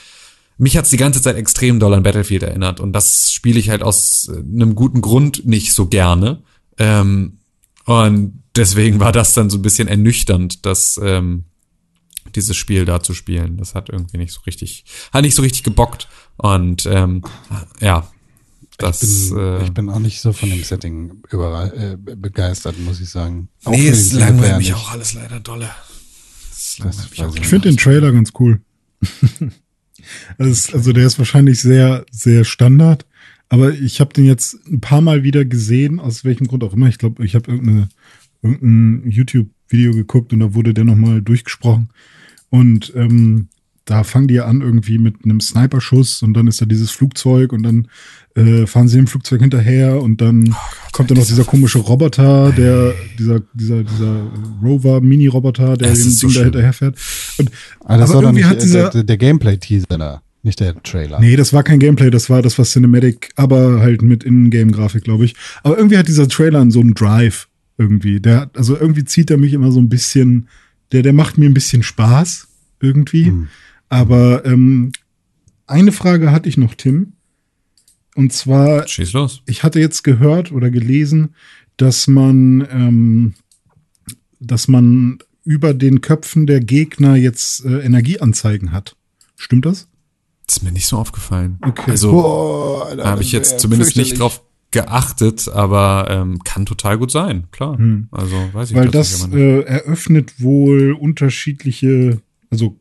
mich 0.59 0.77
hat's 0.77 0.91
die 0.91 0.97
ganze 0.97 1.20
Zeit 1.20 1.37
extrem 1.37 1.78
doll 1.78 1.95
an 1.95 2.03
Battlefield 2.03 2.43
erinnert. 2.43 2.81
Und 2.81 2.93
das 2.95 3.31
spiele 3.31 3.61
ich 3.61 3.69
halt 3.69 3.83
aus 3.83 4.31
äh, 4.33 4.39
einem 4.39 4.74
guten 4.74 5.03
Grund 5.03 5.47
nicht 5.47 5.74
so 5.74 5.87
gerne. 5.87 6.43
Ähm, 6.78 7.39
und 7.85 8.43
deswegen 8.57 8.99
war 8.99 9.12
das 9.12 9.35
dann 9.35 9.51
so 9.51 9.59
ein 9.59 9.62
bisschen 9.62 9.89
ernüchternd, 9.89 10.65
dass 10.65 10.99
ähm, 11.03 11.45
dieses 12.35 12.57
Spiel 12.57 12.85
da 12.85 13.03
zu 13.03 13.15
spielen. 13.15 13.57
Das 13.59 13.74
hat 13.74 13.91
irgendwie 13.91 14.19
nicht 14.19 14.33
so 14.33 14.41
richtig, 14.47 14.85
hat 15.12 15.23
nicht 15.23 15.35
so 15.35 15.43
richtig 15.43 15.62
gebockt. 15.62 16.09
Und 16.37 16.87
ähm, 16.87 17.23
ja, 17.81 18.11
das 18.78 19.03
Ich 19.03 19.31
bin, 19.31 19.39
äh, 19.39 19.65
ich 19.65 19.73
bin 19.73 19.89
auch 19.89 19.98
nicht 19.98 20.20
so 20.20 20.32
von 20.32 20.51
dem 20.51 20.62
Setting 20.62 21.23
überall, 21.31 21.97
äh, 22.09 22.16
begeistert, 22.16 22.78
muss 22.78 23.01
ich 23.01 23.09
sagen. 23.09 23.48
Auch 23.65 23.73
Nee, 23.73 23.89
es 23.89 24.12
langweilt 24.12 24.59
mich 24.59 24.74
auch 24.74 24.93
alles 24.93 25.15
leider 25.15 25.40
dolle. 25.40 25.70
Ich 26.53 26.82
Ich 27.40 27.47
finde 27.47 27.69
den 27.69 27.77
Trailer 27.77 28.12
ganz 28.12 28.32
cool. 28.39 28.61
also, 30.39 30.73
also 30.73 30.93
der 30.93 31.07
ist 31.07 31.19
wahrscheinlich 31.19 31.61
sehr, 31.61 32.05
sehr 32.11 32.44
Standard. 32.44 33.07
Aber 33.48 33.73
ich 33.73 34.01
habe 34.01 34.12
den 34.12 34.24
jetzt 34.24 34.59
ein 34.66 34.81
paar 34.81 35.01
Mal 35.01 35.23
wieder 35.23 35.44
gesehen, 35.44 36.01
aus 36.01 36.24
welchem 36.24 36.48
Grund 36.48 36.65
auch 36.65 36.73
immer. 36.73 36.89
Ich 36.89 36.98
glaube, 36.98 37.24
ich 37.24 37.35
habe 37.35 37.51
irgendeine, 37.51 37.89
irgendein 38.43 39.09
YouTube-Video 39.11 39.93
geguckt 39.93 40.32
und 40.32 40.40
da 40.40 40.55
wurde 40.55 40.74
der 40.74 40.85
nochmal 40.85 41.23
durchgesprochen. 41.23 41.90
Und 42.51 42.93
ähm, 42.97 43.48
da 43.85 44.03
fangen 44.03 44.28
die 44.28 44.35
ja 44.35 44.47
an 44.47 44.62
irgendwie 44.62 44.98
mit 44.98 45.24
einem 45.24 45.40
Sniperschuss 45.40 46.23
und 46.23 46.35
dann 46.35 46.48
ist 46.48 46.61
da 46.61 46.66
dieses 46.66 46.90
Flugzeug 46.90 47.53
und 47.53 47.62
dann 47.62 47.89
äh, 48.37 48.67
fahren 48.67 48.87
sie 48.87 48.97
dem 48.97 49.07
Flugzeug 49.07 49.41
hinterher 49.41 50.01
und 50.01 50.21
dann 50.21 50.55
kommt 50.93 51.11
dann 51.11 51.19
noch 51.19 51.27
dieser 51.27 51.45
komische 51.45 51.79
Roboter, 51.79 52.53
der, 52.53 52.95
dieser, 53.19 53.41
dieser, 53.55 53.83
dieser 53.83 54.31
Rover-Mini-Roboter, 54.63 55.77
der 55.77 55.91
Es 55.91 56.03
dem 56.03 56.11
so 56.13 56.27
Ding 56.29 56.37
da 56.37 56.45
hinterherfährt. 56.45 56.97
Und, 57.39 57.51
Ah, 57.85 57.97
das 57.97 58.11
aber 58.11 58.19
war 58.19 58.23
irgendwie 58.25 58.43
nicht 58.43 58.51
hat 58.51 58.63
dieser, 58.63 58.91
der, 58.91 59.05
der 59.05 59.17
Gameplay-Teaser 59.17 59.87
da, 59.99 60.23
nicht 60.43 60.61
der 60.61 60.81
Trailer. 60.83 61.19
Nee, 61.19 61.37
das 61.37 61.53
war 61.53 61.63
kein 61.63 61.79
Gameplay, 61.79 62.11
das 62.11 62.29
war 62.29 62.43
das 62.43 62.59
war 62.59 62.65
Cinematic, 62.65 63.31
aber 63.37 63.81
halt 63.81 64.03
mit 64.03 64.23
In-Game-Grafik, 64.23 65.05
glaube 65.05 65.25
ich. 65.25 65.35
Aber 65.63 65.77
irgendwie 65.77 65.97
hat 65.99 66.09
dieser 66.09 66.29
Trailer 66.29 66.71
so 66.71 66.81
einen 66.81 66.95
Drive 66.95 67.49
irgendwie. 67.79 68.21
Der 68.21 68.43
hat, 68.43 68.57
also 68.57 68.77
irgendwie 68.77 69.05
zieht 69.05 69.31
er 69.31 69.39
mich 69.39 69.55
immer 69.55 69.73
so 69.73 69.81
ein 69.81 69.89
bisschen, 69.89 70.49
der, 70.93 71.03
der 71.03 71.13
macht 71.13 71.39
mir 71.39 71.49
ein 71.49 71.55
bisschen 71.55 71.83
Spaß 71.83 72.49
irgendwie. 72.81 73.27
Hm. 73.27 73.49
Aber 73.89 74.45
ähm, 74.45 74.93
eine 75.67 75.93
Frage 75.93 76.33
hatte 76.33 76.49
ich 76.49 76.57
noch, 76.57 76.75
Tim. 76.75 77.13
Und 78.17 78.33
zwar, 78.33 78.89
Schieß 78.89 79.13
los. 79.13 79.43
ich 79.47 79.63
hatte 79.63 79.79
jetzt 79.79 80.03
gehört 80.03 80.51
oder 80.51 80.71
gelesen, 80.71 81.35
dass 81.77 82.07
man, 82.09 82.67
ähm, 82.71 83.35
dass 84.41 84.69
man 84.69 85.19
über 85.45 85.75
den 85.75 86.01
Köpfen 86.01 86.47
der 86.47 86.61
Gegner 86.61 87.15
jetzt 87.17 87.65
äh, 87.65 87.79
Energieanzeigen 87.81 88.73
hat. 88.73 88.97
Stimmt 89.37 89.67
das? 89.67 89.87
Das 90.47 90.57
ist 90.57 90.63
mir 90.63 90.73
nicht 90.73 90.87
so 90.87 90.97
aufgefallen. 90.97 91.59
Okay. 91.61 91.91
Also 91.91 92.87
habe 92.99 93.23
ich 93.23 93.33
jetzt 93.33 93.61
zumindest 93.61 93.97
nicht 93.97 94.19
drauf, 94.19 94.43
geachtet, 94.73 95.49
aber 95.49 96.09
ähm, 96.11 96.43
kann 96.45 96.67
total 96.67 96.99
gut 96.99 97.11
sein, 97.11 97.47
klar. 97.51 97.79
Hm. 97.79 98.09
Also 98.11 98.37
weiß 98.53 98.71
ich 98.71 98.77
Weil 98.77 98.89
das 98.89 99.29
äh, 99.33 99.61
eröffnet 99.61 100.41
wohl 100.43 100.93
unterschiedliche, 100.93 102.21
also 102.51 102.77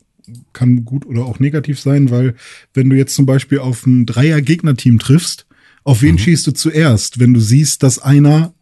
kann 0.54 0.86
gut 0.86 1.06
oder 1.06 1.26
auch 1.26 1.40
negativ 1.40 1.80
sein, 1.80 2.10
weil 2.10 2.36
wenn 2.74 2.90
du 2.90 2.96
jetzt 2.96 3.16
zum 3.16 3.26
Beispiel 3.26 3.60
auf 3.60 3.86
ein 3.86 4.06
Dreier-Gegnerteam 4.06 5.00
triffst, 5.00 5.46
auf 5.84 6.02
wen 6.02 6.18
schießt 6.18 6.48
du 6.48 6.52
zuerst, 6.52 7.20
wenn 7.20 7.34
du 7.34 7.40
siehst, 7.40 7.84
dass 7.84 8.00
einer 8.00 8.54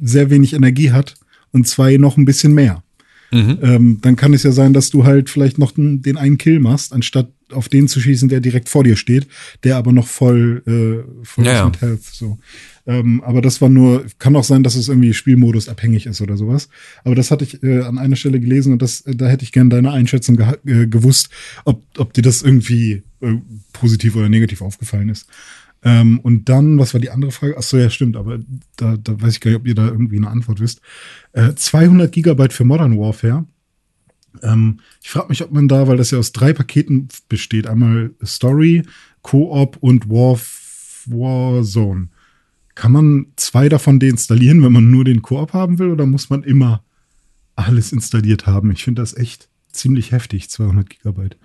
sehr 0.00 0.30
wenig 0.30 0.54
Energie 0.54 0.92
hat 0.92 1.14
und 1.52 1.68
zwei 1.68 1.98
noch 1.98 2.16
ein 2.16 2.24
bisschen 2.24 2.54
mehr? 2.54 2.82
Mhm. 3.30 3.58
Ähm, 3.62 3.98
dann 4.00 4.16
kann 4.16 4.34
es 4.34 4.42
ja 4.42 4.52
sein, 4.52 4.72
dass 4.72 4.90
du 4.90 5.04
halt 5.04 5.30
vielleicht 5.30 5.58
noch 5.58 5.72
den, 5.72 6.02
den 6.02 6.16
einen 6.16 6.38
Kill 6.38 6.58
machst, 6.58 6.92
anstatt 6.92 7.30
auf 7.52 7.68
den 7.68 7.88
zu 7.88 8.00
schießen, 8.00 8.28
der 8.28 8.40
direkt 8.40 8.68
vor 8.68 8.84
dir 8.84 8.96
steht, 8.96 9.26
der 9.64 9.76
aber 9.76 9.92
noch 9.92 10.06
voll, 10.06 10.62
äh, 10.66 11.24
voll 11.24 11.46
Ja, 11.46 11.66
mit 11.66 11.80
Health. 11.80 12.02
So. 12.02 12.38
Ähm, 12.86 13.22
aber 13.22 13.42
das 13.42 13.60
war 13.60 13.68
nur, 13.68 14.04
kann 14.18 14.36
auch 14.36 14.44
sein, 14.44 14.62
dass 14.62 14.74
es 14.74 14.88
irgendwie 14.88 15.14
Spielmodus 15.14 15.68
abhängig 15.68 16.06
ist 16.06 16.20
oder 16.20 16.36
sowas. 16.36 16.68
Aber 17.04 17.14
das 17.14 17.30
hatte 17.30 17.44
ich 17.44 17.62
äh, 17.62 17.82
an 17.82 17.98
einer 17.98 18.16
Stelle 18.16 18.40
gelesen 18.40 18.72
und 18.72 18.82
das, 18.82 19.02
äh, 19.02 19.14
da 19.14 19.28
hätte 19.28 19.44
ich 19.44 19.52
gerne 19.52 19.70
deine 19.70 19.92
Einschätzung 19.92 20.38
äh, 20.38 20.86
gewusst, 20.86 21.28
ob, 21.64 21.82
ob 21.98 22.12
dir 22.12 22.22
das 22.22 22.42
irgendwie 22.42 23.02
äh, 23.20 23.34
positiv 23.72 24.16
oder 24.16 24.28
negativ 24.28 24.62
aufgefallen 24.62 25.08
ist. 25.08 25.26
Ähm, 25.82 26.20
und 26.20 26.48
dann, 26.48 26.78
was 26.78 26.92
war 26.92 27.00
die 27.00 27.10
andere 27.10 27.30
Frage? 27.30 27.54
Ach 27.58 27.62
so, 27.62 27.78
ja, 27.78 27.88
stimmt, 27.90 28.16
aber 28.16 28.38
da, 28.76 28.96
da 28.96 29.20
weiß 29.20 29.34
ich 29.34 29.40
gar 29.40 29.50
nicht, 29.50 29.60
ob 29.60 29.66
ihr 29.66 29.74
da 29.74 29.86
irgendwie 29.86 30.16
eine 30.16 30.28
Antwort 30.28 30.60
wisst. 30.60 30.80
Äh, 31.32 31.54
200 31.54 32.12
Gigabyte 32.12 32.52
für 32.52 32.64
Modern 32.64 32.98
Warfare. 32.98 33.46
Ähm, 34.42 34.80
ich 35.02 35.10
frage 35.10 35.28
mich, 35.28 35.42
ob 35.42 35.52
man 35.52 35.68
da, 35.68 35.88
weil 35.88 35.96
das 35.96 36.10
ja 36.10 36.18
aus 36.18 36.32
drei 36.32 36.52
Paketen 36.52 37.08
besteht, 37.28 37.66
einmal 37.66 38.12
Story, 38.24 38.82
Co-op 39.22 39.76
und 39.80 40.08
War 40.08 40.38
Warzone. 41.06 42.08
Kann 42.74 42.92
man 42.92 43.26
zwei 43.36 43.68
davon 43.68 44.00
deinstallieren, 44.00 44.62
wenn 44.62 44.72
man 44.72 44.90
nur 44.90 45.04
den 45.04 45.22
Koop 45.22 45.52
haben 45.52 45.78
will, 45.78 45.90
oder 45.90 46.06
muss 46.06 46.30
man 46.30 46.42
immer 46.42 46.82
alles 47.56 47.92
installiert 47.92 48.46
haben? 48.46 48.70
Ich 48.70 48.84
finde 48.84 49.02
das 49.02 49.16
echt 49.16 49.48
ziemlich 49.72 50.12
heftig, 50.12 50.48
200 50.50 50.88
Gigabyte. 50.88 51.36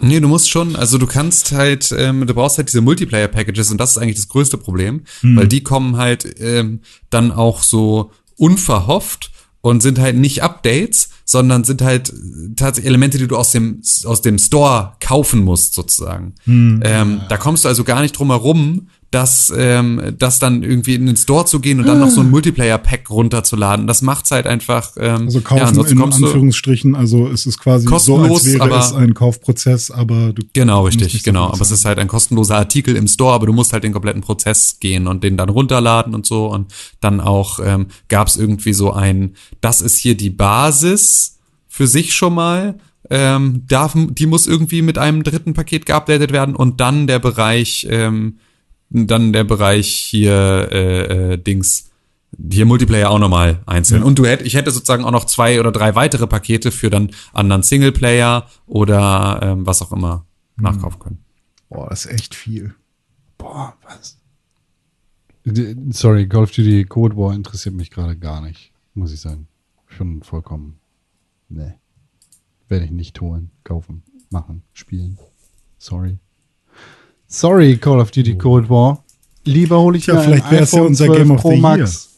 Nee, 0.00 0.20
du 0.20 0.28
musst 0.28 0.48
schon, 0.48 0.76
also 0.76 0.96
du 0.96 1.08
kannst 1.08 1.50
halt, 1.50 1.92
ähm, 1.96 2.24
du 2.26 2.34
brauchst 2.34 2.56
halt 2.56 2.68
diese 2.68 2.80
Multiplayer-Packages 2.82 3.72
und 3.72 3.78
das 3.78 3.92
ist 3.92 3.98
eigentlich 3.98 4.16
das 4.16 4.28
größte 4.28 4.56
Problem, 4.56 5.02
weil 5.22 5.48
die 5.48 5.64
kommen 5.64 5.96
halt 5.96 6.36
ähm, 6.38 6.80
dann 7.10 7.32
auch 7.32 7.64
so 7.64 8.12
unverhofft 8.36 9.32
und 9.60 9.82
sind 9.82 9.98
halt 9.98 10.16
nicht 10.16 10.44
Updates, 10.44 11.10
sondern 11.28 11.62
sind 11.62 11.82
halt 11.82 12.10
tatsächlich 12.56 12.88
Elemente, 12.88 13.18
die 13.18 13.28
du 13.28 13.36
aus 13.36 13.52
dem, 13.52 13.82
aus 14.04 14.22
dem 14.22 14.38
Store 14.38 14.94
kaufen 14.98 15.44
musst, 15.44 15.74
sozusagen. 15.74 16.34
Ähm, 16.82 17.20
da 17.28 17.36
kommst 17.36 17.64
du 17.64 17.68
also 17.68 17.84
gar 17.84 18.00
nicht 18.00 18.12
drum 18.18 18.30
herum, 18.30 18.88
dass 19.10 19.50
ähm, 19.56 20.14
das 20.18 20.38
dann 20.38 20.62
irgendwie 20.62 20.94
in 20.94 21.06
den 21.06 21.16
Store 21.16 21.46
zu 21.46 21.60
gehen 21.60 21.80
und 21.80 21.86
dann 21.86 21.98
noch 21.98 22.10
so 22.10 22.20
ein 22.20 22.30
Multiplayer-Pack 22.30 23.08
runterzuladen. 23.08 23.86
Das 23.86 24.02
macht's 24.02 24.30
halt 24.30 24.46
einfach. 24.46 24.92
Ähm, 24.98 25.22
Also 25.26 25.38
ja, 25.38 25.44
kaufen 25.44 25.62
ansonsten 25.62 25.96
in 25.96 26.02
Anführungsstrichen, 26.02 26.94
also 26.94 27.26
es 27.28 27.46
ist 27.46 27.58
quasi 27.58 27.84
so, 27.86 27.90
Kostenlos, 27.90 28.44
als 28.44 28.52
wäre 28.52 28.64
aber- 28.64 28.78
es 28.80 28.92
ein 28.92 29.14
Kaufprozess, 29.14 29.90
aber 29.90 30.34
du 30.34 30.42
Genau, 30.52 30.84
richtig, 30.84 31.12
so 31.12 31.18
genau. 31.24 31.46
Aber 31.46 31.60
es 31.62 31.70
ist 31.70 31.86
halt 31.86 31.98
ein 31.98 32.08
kostenloser 32.08 32.56
Artikel 32.56 32.96
im 32.96 33.08
Store, 33.08 33.32
aber 33.32 33.46
du 33.46 33.54
musst 33.54 33.72
halt 33.72 33.82
den 33.82 33.92
kompletten 33.92 34.20
Prozess 34.20 34.78
gehen 34.78 35.06
und 35.06 35.24
den 35.24 35.38
dann 35.38 35.48
runterladen 35.48 36.14
und 36.14 36.26
so. 36.26 36.46
Und 36.46 36.72
dann 37.00 37.20
auch 37.20 37.60
ähm, 37.64 37.86
gab 38.08 38.28
es 38.28 38.36
irgendwie 38.36 38.74
so 38.74 38.92
ein, 38.92 39.34
das 39.62 39.80
ist 39.80 39.96
hier 39.96 40.16
die 40.16 40.30
Basis 40.30 41.38
für 41.66 41.86
sich 41.86 42.14
schon 42.14 42.34
mal. 42.34 42.78
Ähm, 43.10 43.62
darf, 43.66 43.94
die 43.96 44.26
muss 44.26 44.46
irgendwie 44.46 44.82
mit 44.82 44.98
einem 44.98 45.22
dritten 45.22 45.54
Paket 45.54 45.86
geupdatet 45.86 46.30
werden 46.30 46.54
und 46.54 46.78
dann 46.80 47.06
der 47.06 47.20
Bereich, 47.20 47.86
ähm, 47.88 48.38
dann 48.90 49.32
der 49.32 49.44
Bereich 49.44 49.88
hier 49.88 50.68
äh, 50.72 51.32
äh, 51.32 51.38
Dings, 51.38 51.90
hier 52.50 52.66
Multiplayer 52.66 53.10
auch 53.10 53.18
nochmal 53.18 53.60
einzeln. 53.66 54.02
Ja. 54.02 54.06
Und 54.06 54.18
du 54.18 54.26
hätt, 54.26 54.42
ich 54.42 54.54
hätte 54.54 54.70
sozusagen 54.70 55.04
auch 55.04 55.10
noch 55.10 55.24
zwei 55.24 55.60
oder 55.60 55.72
drei 55.72 55.94
weitere 55.94 56.26
Pakete 56.26 56.70
für 56.70 56.90
dann 56.90 57.10
anderen 57.32 57.62
Singleplayer 57.62 58.46
oder 58.66 59.40
ähm, 59.42 59.66
was 59.66 59.82
auch 59.82 59.92
immer 59.92 60.26
nachkaufen 60.56 60.98
können. 60.98 61.24
Boah, 61.68 61.88
das 61.88 62.06
ist 62.06 62.12
echt 62.12 62.34
viel. 62.34 62.74
Boah, 63.36 63.76
was? 63.82 64.18
Sorry, 65.90 66.28
Call 66.28 66.42
of 66.42 66.50
Duty 66.50 66.84
Cold 66.84 67.16
War 67.16 67.34
interessiert 67.34 67.74
mich 67.74 67.90
gerade 67.90 68.16
gar 68.16 68.42
nicht, 68.42 68.72
muss 68.94 69.12
ich 69.12 69.20
sagen. 69.20 69.48
Schon 69.86 70.22
vollkommen. 70.22 70.78
Nee. 71.48 71.74
Werde 72.68 72.84
ich 72.84 72.90
nicht 72.90 73.18
holen, 73.20 73.50
kaufen, 73.64 74.02
machen, 74.30 74.62
spielen. 74.74 75.18
Sorry. 75.78 76.18
Sorry, 77.28 77.76
Call 77.76 78.00
of 78.00 78.10
Duty 78.10 78.36
Cold 78.38 78.68
War. 78.70 79.04
Lieber 79.44 79.78
hole 79.80 79.98
ich 79.98 80.04
Tja, 80.04 80.14
mir 80.14 80.22
vielleicht 80.22 80.44
ein 80.46 80.50
wär's 80.50 80.72
ja 80.72 80.82
unser 80.82 81.06
12 81.06 81.18
Game 81.18 81.30
of 81.30 81.40
Pro 81.40 81.50
the 81.50 81.54
Year. 81.56 81.62
Max. 81.62 82.08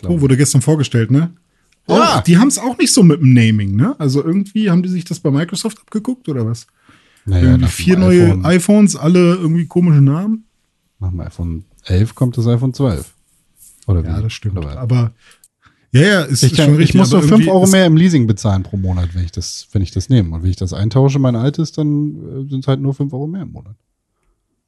Glaub, 0.00 0.12
Oh, 0.12 0.20
wurde 0.20 0.36
gestern 0.36 0.60
vorgestellt, 0.62 1.10
ne? 1.10 1.32
Ja. 1.86 2.18
Auch, 2.18 2.20
die 2.22 2.38
haben 2.38 2.48
es 2.48 2.58
auch 2.58 2.76
nicht 2.78 2.92
so 2.92 3.02
mit 3.02 3.20
dem 3.20 3.32
Naming, 3.32 3.76
ne? 3.76 3.94
Also 3.98 4.24
irgendwie 4.24 4.70
haben 4.70 4.82
die 4.82 4.88
sich 4.88 5.04
das 5.04 5.20
bei 5.20 5.30
Microsoft 5.30 5.78
abgeguckt 5.80 6.28
oder 6.28 6.46
was? 6.46 6.66
naja, 7.26 7.44
irgendwie 7.52 7.68
vier 7.70 7.96
neue 7.98 8.26
iPhone, 8.26 8.44
iPhones, 8.44 8.96
alle 8.96 9.34
irgendwie 9.36 9.66
komische 9.66 10.00
Namen. 10.02 10.44
Nach 11.00 11.10
dem 11.10 11.20
iPhone 11.20 11.64
11 11.84 12.14
kommt 12.14 12.36
das 12.36 12.46
iPhone 12.46 12.74
12. 12.74 13.12
Oder 13.86 14.02
wie? 14.02 14.08
Ja, 14.08 14.20
das 14.20 14.32
stimmt. 14.32 14.64
Aber 14.64 15.12
ja, 15.94 16.00
ja, 16.02 16.20
ist, 16.22 16.42
Ich, 16.42 16.54
kann, 16.54 16.66
schon 16.66 16.74
ich 16.74 16.80
richtig. 16.80 16.98
muss 16.98 17.12
aber 17.12 17.20
nur 17.22 17.28
5 17.28 17.40
irgendwie 17.40 17.50
Euro 17.52 17.66
mehr 17.70 17.86
im 17.86 17.96
Leasing 17.96 18.26
bezahlen 18.26 18.62
pro 18.64 18.76
Monat, 18.76 19.14
wenn 19.14 19.24
ich 19.24 19.32
das, 19.32 19.68
wenn 19.72 19.80
ich 19.82 19.90
das 19.92 20.08
nehme. 20.08 20.34
Und 20.34 20.42
wenn 20.42 20.50
ich 20.50 20.56
das 20.56 20.72
eintausche, 20.72 21.18
mein 21.18 21.36
altes, 21.36 21.72
dann 21.72 22.14
äh, 22.16 22.50
sind 22.50 22.60
es 22.64 22.68
halt 22.68 22.80
nur 22.80 22.94
5 22.94 23.12
Euro 23.12 23.26
mehr 23.26 23.42
im 23.42 23.52
Monat. 23.52 23.76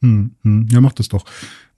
Hm, 0.02 0.32
hm, 0.42 0.68
ja, 0.70 0.80
mach 0.80 0.92
das 0.92 1.08
doch. 1.08 1.24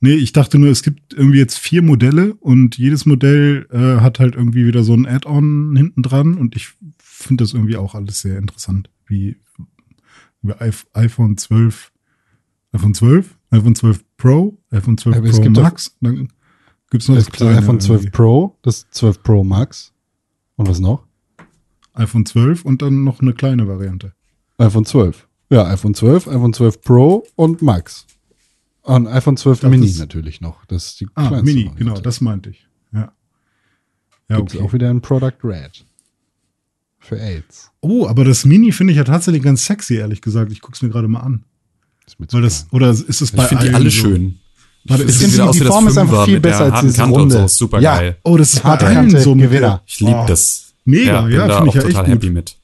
Nee, 0.01 0.15
ich 0.15 0.33
dachte 0.33 0.59
nur, 0.59 0.71
es 0.71 0.83
gibt 0.83 1.15
irgendwie 1.15 1.39
jetzt 1.39 1.59
vier 1.59 1.83
Modelle 1.83 2.35
und 2.35 2.77
jedes 2.79 3.07
Modell 3.07 3.67
äh, 3.71 4.01
hat 4.01 4.21
halt 4.21 4.35
irgendwie 4.35 4.67
wieder 4.67 4.83
so 4.85 4.95
ein 4.95 5.07
Add-on 5.07 5.75
hinten 5.77 6.03
dran 6.03 6.35
und 6.35 6.55
ich 6.55 6.69
finde 6.99 7.43
das 7.43 7.53
irgendwie 7.55 7.77
auch 7.77 7.95
alles 7.95 8.21
sehr 8.21 8.39
interessant. 8.39 8.91
Wie, 9.07 9.37
wie 10.43 10.53
iPh- 10.53 10.87
iPhone 10.93 11.37
12, 11.37 11.91
iPhone 12.73 12.95
12, 12.95 13.37
iPhone 13.51 13.75
12 13.75 14.05
Pro, 14.17 14.59
iPhone 14.71 14.99
12 14.99 15.17
Aber 15.17 15.31
Pro 15.31 15.51
Max, 15.63 15.97
dann 16.01 16.29
noch 16.93 17.01
Es 17.01 17.07
das 17.07 17.25
gibt 17.27 17.35
das 17.35 17.37
kleine 17.37 17.59
iPhone 17.59 17.81
12 17.81 18.01
irgendwie. 18.01 18.11
Pro, 18.17 18.57
das 18.63 18.87
12 18.91 19.23
Pro 19.23 19.45
Max. 19.45 19.93
Und 20.57 20.69
was 20.69 20.81
noch? 20.81 21.05
iPhone 21.95 22.25
12 22.27 22.65
und 22.65 22.81
dann 22.83 23.05
noch 23.05 23.21
eine 23.21 23.33
kleine 23.35 23.67
Variante. 23.69 24.13
iPhone 24.59 24.85
12. 24.85 25.27
Ja, 25.51 25.67
iPhone 25.67 25.95
12, 25.95 26.29
iPhone 26.29 26.53
12 26.53 26.81
Pro 26.83 27.27
und 27.37 27.63
Max. 27.63 28.07
Und 28.83 29.07
iPhone 29.07 29.37
12 29.37 29.61
Das 29.61 29.71
Mini 29.71 29.87
ist- 29.87 29.99
natürlich 29.99 30.41
noch. 30.41 30.65
Das 30.67 30.87
ist 30.87 31.01
die 31.01 31.09
Ah, 31.15 31.31
Mini, 31.43 31.65
Variante. 31.67 31.75
genau, 31.77 32.01
das 32.01 32.21
meinte 32.21 32.51
ich. 32.51 32.67
Ja. 32.93 33.13
Ja, 34.29 34.37
Gibt's 34.37 34.55
okay. 34.55 34.65
auch 34.65 34.73
wieder 34.73 34.91
ein 34.91 35.01
Product 35.01 35.37
Red. 35.45 35.85
Für 36.99 37.19
AIDS. 37.21 37.71
Oh, 37.81 38.07
aber 38.07 38.25
das 38.25 38.45
Mini 38.45 38.73
finde 38.73 38.93
ich 38.93 38.97
ja 38.97 39.05
tatsächlich 39.05 39.43
ganz 39.43 39.65
sexy, 39.65 39.95
ehrlich 39.97 40.21
gesagt. 40.21 40.53
Ich 40.53 40.61
guck's 40.61 40.83
mir 40.83 40.89
gerade 40.91 41.09
mal 41.09 41.21
an. 41.21 41.45
Zu 42.07 42.17
Weil 42.35 42.43
das, 42.43 42.67
oder 42.73 42.91
ist 42.91 43.21
es 43.21 43.33
bei 43.33 43.43
Ich 43.45 43.49
finde 43.51 43.69
die 43.69 43.75
alle 43.75 43.91
so? 43.91 43.97
schön. 44.03 44.39
Warte, 44.89 45.05
Es 45.05 45.21
ist 45.21 45.35
wieder 45.35 45.51
die 45.51 45.61
Form 45.61 45.87
ist 45.89 45.99
einfach 45.99 46.25
viel 46.25 46.41
besser 46.41 46.73
als 46.73 46.81
diese 46.81 47.03
und 47.05 47.09
so. 47.11 47.15
Runde. 47.19 47.49
Super 47.49 47.81
Ja. 47.81 47.97
geil. 47.97 48.17
Oh, 48.25 48.37
das 48.37 48.55
ist 48.55 48.63
bei 48.63 48.71
allen 48.79 49.11
so 49.11 49.35
Gewinner. 49.35 49.83
Ich 49.87 50.01
liebe 50.01 50.25
das. 50.27 50.73
Mega, 50.85 51.21
bin 51.23 51.33
ja, 51.37 51.47
da 51.47 51.57
finde 51.59 51.69
ich 51.69 51.75
ja 51.75 51.81
echt 51.83 51.91
total 51.91 52.05
gut. 52.05 52.15
happy 52.15 52.31
mit. 52.31 52.57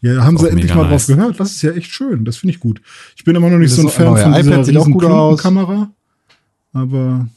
Ja, 0.00 0.24
haben 0.24 0.36
sie 0.36 0.48
endlich 0.48 0.74
mal 0.74 0.82
drauf 0.82 0.90
nice. 0.90 1.06
gehört. 1.06 1.38
Das 1.38 1.52
ist 1.52 1.62
ja 1.62 1.70
echt 1.72 1.92
schön. 1.92 2.24
Das 2.24 2.36
finde 2.36 2.54
ich 2.54 2.60
gut. 2.60 2.80
Ich 3.16 3.22
bin 3.24 3.36
immer 3.36 3.48
noch 3.50 3.58
nicht 3.58 3.72
so 3.72 3.82
ein 3.82 3.88
Fan 3.88 4.16
von 4.16 4.34
dieser 4.34 4.84
gut 4.84 5.04
aus. 5.04 5.40
Klumpenkamera. 5.40 5.90
Aber 6.72 7.28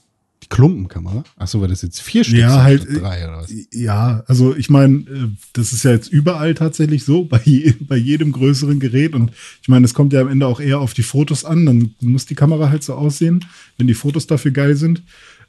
Die 0.44 0.50
Klumpenkamera? 0.50 1.24
Achso, 1.38 1.60
weil 1.60 1.70
das 1.70 1.82
jetzt 1.82 2.02
vier 2.02 2.24
Stück 2.24 2.38
Ja, 2.38 2.52
sind 2.52 2.64
halt, 2.64 2.82
statt 2.84 3.02
drei 3.02 3.24
oder 3.28 3.38
was? 3.38 3.54
ja, 3.72 4.24
also 4.28 4.56
ich 4.56 4.70
meine, 4.70 4.98
äh, 5.00 5.28
das 5.54 5.74
ist 5.74 5.84
ja 5.84 5.92
jetzt 5.92 6.08
überall 6.10 6.54
tatsächlich 6.54 7.04
so, 7.04 7.26
bei, 7.30 7.42
je, 7.44 7.74
bei 7.80 7.96
jedem 7.98 8.32
größeren 8.32 8.80
Gerät. 8.80 9.16
Und 9.16 9.32
ich 9.62 9.68
meine, 9.68 9.86
es 9.86 9.94
kommt 9.94 10.14
ja 10.14 10.22
am 10.22 10.28
Ende 10.28 10.46
auch 10.48 10.60
eher 10.60 10.80
auf 10.80 10.94
die 10.94 11.04
Fotos 11.04 11.46
an. 11.46 11.66
Dann 11.66 11.96
muss 12.02 12.26
die 12.26 12.36
Kamera 12.36 12.70
halt 12.70 12.84
so 12.84 12.94
aussehen, 12.94 13.46
wenn 13.78 13.88
die 13.88 13.94
Fotos 13.94 14.28
dafür 14.28 14.52
geil 14.52 14.76
sind. 14.76 15.02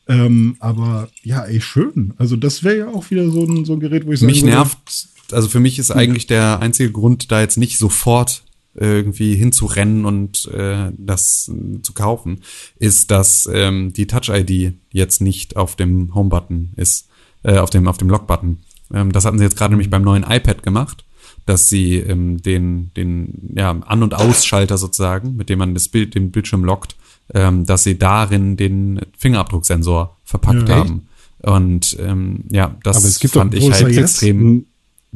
Ähm, 0.09 0.57
aber 0.61 1.09
ja, 1.23 1.45
ey, 1.45 1.61
schön. 1.61 2.15
Also 2.17 2.37
das 2.37 2.63
wäre 2.63 2.79
ja 2.79 2.89
auch 2.89 3.11
wieder 3.11 3.29
so 3.31 3.45
ein, 3.45 3.65
so 3.65 3.75
ein 3.75 3.81
Gerät, 3.81 4.07
wo 4.07 4.13
ich 4.13 4.21
sagen 4.21 4.31
Mich 4.31 4.43
würde, 4.43 4.55
nervt, 4.55 5.09
also 5.33 5.49
für 5.49 5.61
mich 5.61 5.79
ist 5.79 5.91
eigentlich 5.91 6.27
der 6.27 6.61
einzige 6.61 6.93
Grund, 6.93 7.31
da 7.33 7.41
jetzt 7.41 7.59
nicht 7.59 7.79
sofort 7.79 8.45
irgendwie 8.79 9.35
hinzurennen 9.35 10.05
und 10.05 10.47
äh, 10.53 10.93
das 10.97 11.51
äh, 11.53 11.83
zu 11.83 11.93
kaufen, 11.95 12.43
ist, 12.79 13.11
dass 13.11 13.49
ähm, 13.53 13.93
die 13.93 14.07
Touch-ID 14.07 14.75
jetzt 14.93 15.21
nicht 15.21 15.57
auf 15.57 15.77
dem 15.77 16.15
Home-Button 16.15 16.73
ist, 16.77 17.09
äh, 17.43 17.59
auf 17.59 17.71
dem, 17.71 17.89
auf 17.89 17.97
dem 17.99 18.09
Lock-Button. 18.11 18.59
Ähm, 18.93 19.13
das 19.13 19.25
hatten 19.25 19.39
sie 19.39 19.45
jetzt 19.45 19.57
gerade 19.57 19.73
nämlich 19.73 19.91
beim 19.91 20.03
neuen 20.03 20.25
iPad 20.25 20.63
gemacht, 20.63 21.05
dass 21.47 21.69
sie 21.69 21.97
ähm, 21.97 22.43
den, 22.43 22.91
den 22.97 23.53
ja, 23.57 23.71
An- 23.71 24.03
und 24.03 24.15
Ausschalter 24.15 24.79
sozusagen, 24.79 25.37
mit 25.37 25.49
dem 25.49 25.59
man 25.59 25.75
das 25.75 25.89
Bild, 25.89 26.15
den 26.15 26.31
Bildschirm 26.31 26.65
lockt, 26.65 26.97
ähm, 27.35 27.65
dass 27.67 27.85
sie 27.85 27.99
darin 27.99 28.57
den 28.57 29.01
Fingerabdrucksensor 29.19 30.17
verpackt 30.25 30.69
Ja. 30.69 30.77
haben. 30.77 31.09
Und 31.43 31.97
ähm, 32.01 32.45
ja, 32.51 32.77
das 32.83 32.97
Aber 32.99 33.07
es 33.07 33.19
gibt 33.21 33.35
fand 33.35 33.55
doch- 33.55 33.59
ich 33.59 33.71
halt 33.73 33.97
extrem. 33.97 34.67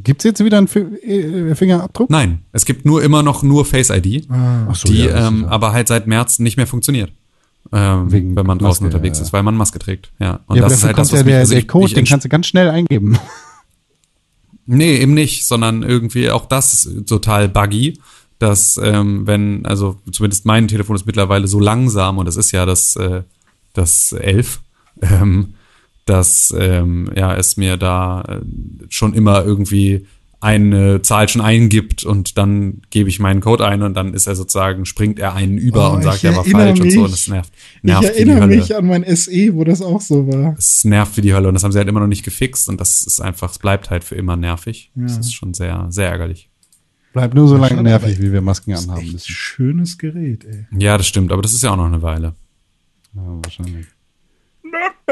Gibt 0.03 0.21
es 0.21 0.25
jetzt 0.25 0.45
wieder 0.45 0.59
einen 0.59 0.69
Fi- 0.69 0.81
äh, 0.81 1.55
Fingerabdruck? 1.55 2.11
Nein, 2.11 2.43
es 2.53 2.65
gibt 2.65 2.85
nur 2.85 3.03
immer 3.03 3.23
noch 3.23 3.43
nur 3.43 3.65
Face 3.65 3.91
ID, 3.91 4.29
Ah, 4.31 4.73
so, 4.75 4.89
die 4.89 5.05
ja, 5.05 5.29
ähm, 5.29 5.45
aber 5.45 5.73
halt 5.73 5.89
seit 5.89 6.07
März 6.07 6.39
nicht 6.39 6.57
mehr 6.57 6.67
funktioniert. 6.67 7.13
ähm, 7.73 8.11
Wegen 8.11 8.37
wenn 8.37 8.47
man 8.47 8.59
draußen 8.59 8.85
Maske, 8.85 8.97
unterwegs 8.97 9.19
ja. 9.19 9.25
ist, 9.25 9.33
weil 9.33 9.43
man 9.43 9.57
Maske 9.57 9.79
trägt. 9.79 10.11
Ja, 10.19 10.41
und 10.47 10.57
ja, 10.57 10.63
das 10.63 10.75
ist 10.75 10.85
halt 10.85 10.97
das, 10.99 11.09
kommt 11.09 11.13
ja 11.13 11.19
was 11.19 11.25
mich, 11.25 11.33
der, 11.33 11.39
also 11.41 11.51
der 11.53 11.61
ich, 11.61 11.69
Code, 11.69 11.87
ich 11.87 11.95
den 11.95 12.05
kannst 12.05 12.25
du 12.25 12.29
ganz 12.29 12.47
schnell 12.47 12.69
eingeben. 12.71 13.19
Nee, 14.67 14.99
eben 14.99 15.15
nicht, 15.15 15.47
sondern 15.49 15.83
irgendwie 15.83 16.31
auch 16.31 16.47
das 16.47 16.89
total 17.07 17.49
buggy, 17.49 17.99
dass 18.39 18.79
ähm, 18.83 19.27
wenn, 19.27 19.67
also 19.67 19.97
zumindest 20.13 20.47
mein 20.47 20.69
Telefon 20.69 20.95
ist 20.95 21.07
mittlerweile 21.07 21.49
so 21.49 21.59
langsam 21.59 22.19
und 22.19 22.27
das 22.27 22.37
ist 22.37 22.53
ja 22.53 22.67
das, 22.67 22.95
äh, 22.97 23.23
das 23.73 24.13
11, 24.13 24.61
ähm, 25.03 25.55
dass 26.11 26.53
ähm, 26.59 27.11
ja, 27.17 27.35
es 27.37 27.57
mir 27.57 27.77
da 27.77 28.23
äh, 28.23 28.41
schon 28.89 29.15
immer 29.15 29.45
irgendwie 29.45 30.07
eine 30.43 31.03
Zahl 31.03 31.29
schon 31.29 31.43
eingibt 31.43 32.03
und 32.03 32.39
dann 32.39 32.81
gebe 32.89 33.11
ich 33.11 33.21
meinen 33.21 33.41
Code 33.43 33.67
ein 33.67 33.83
und 33.83 33.93
dann 33.93 34.15
ist 34.15 34.27
er 34.27 34.35
sozusagen, 34.35 34.87
springt 34.87 35.19
er 35.19 35.35
einen 35.35 35.59
über 35.59 35.91
Oh, 35.93 35.97
und 35.97 36.03
sagt, 36.03 36.17
ich 36.19 36.25
er 36.25 36.35
war 36.37 36.45
falsch 36.47 36.81
und 36.81 36.91
so 36.91 36.97
mich. 37.03 37.05
und 37.05 37.13
das 37.13 37.29
nervt, 37.29 37.53
Ich 37.77 37.83
nervt 37.83 38.03
wie 38.03 38.07
die 38.07 38.13
erinnere 38.15 38.41
Hölle. 38.41 38.57
mich 38.57 38.75
an 38.75 38.87
mein 38.87 39.05
SE, 39.17 39.55
wo 39.55 39.65
das 39.65 39.83
auch 39.83 40.01
so 40.01 40.27
war. 40.29 40.55
Es 40.59 40.83
nervt 40.87 41.15
wie 41.19 41.21
die 41.21 41.35
Hölle 41.35 41.49
und 41.49 41.55
das 41.55 41.63
haben 41.63 41.73
sie 41.73 41.79
halt 41.79 41.89
immer 41.89 42.01
noch 42.01 42.07
nicht 42.07 42.25
gefixt 42.25 42.71
und 42.71 42.81
das 42.81 43.03
ist 43.07 43.21
einfach, 43.21 43.51
es 43.51 43.59
bleibt 43.59 43.91
halt 43.91 44.03
für 44.03 44.15
immer 44.15 44.37
nervig. 44.37 44.91
Das 44.95 45.13
Ja. 45.15 45.21
ist 45.21 45.35
schon 45.35 45.53
sehr, 45.53 45.87
sehr 45.91 46.09
ärgerlich. 46.09 46.49
Bleibt 47.13 47.35
nur 47.35 47.47
so 47.47 47.59
lange 47.59 47.83
nervig, 47.83 48.19
wie 48.23 48.33
wir 48.33 48.41
Masken 48.41 48.71
Das 48.71 48.81
ist 48.83 48.89
anhaben 48.89 49.07
ein 49.09 49.13
müssen. 49.13 49.29
schönes 49.31 49.99
Gerät, 49.99 50.45
ey. 50.47 50.67
Ja, 50.79 50.97
das 50.97 51.07
stimmt, 51.07 51.33
aber 51.33 51.43
das 51.43 51.53
ist 51.53 51.63
ja 51.63 51.71
auch 51.73 51.77
noch 51.77 51.85
eine 51.87 52.01
Weile. 52.01 52.35
Ja, 53.15 53.23
wahrscheinlich. 53.45 53.87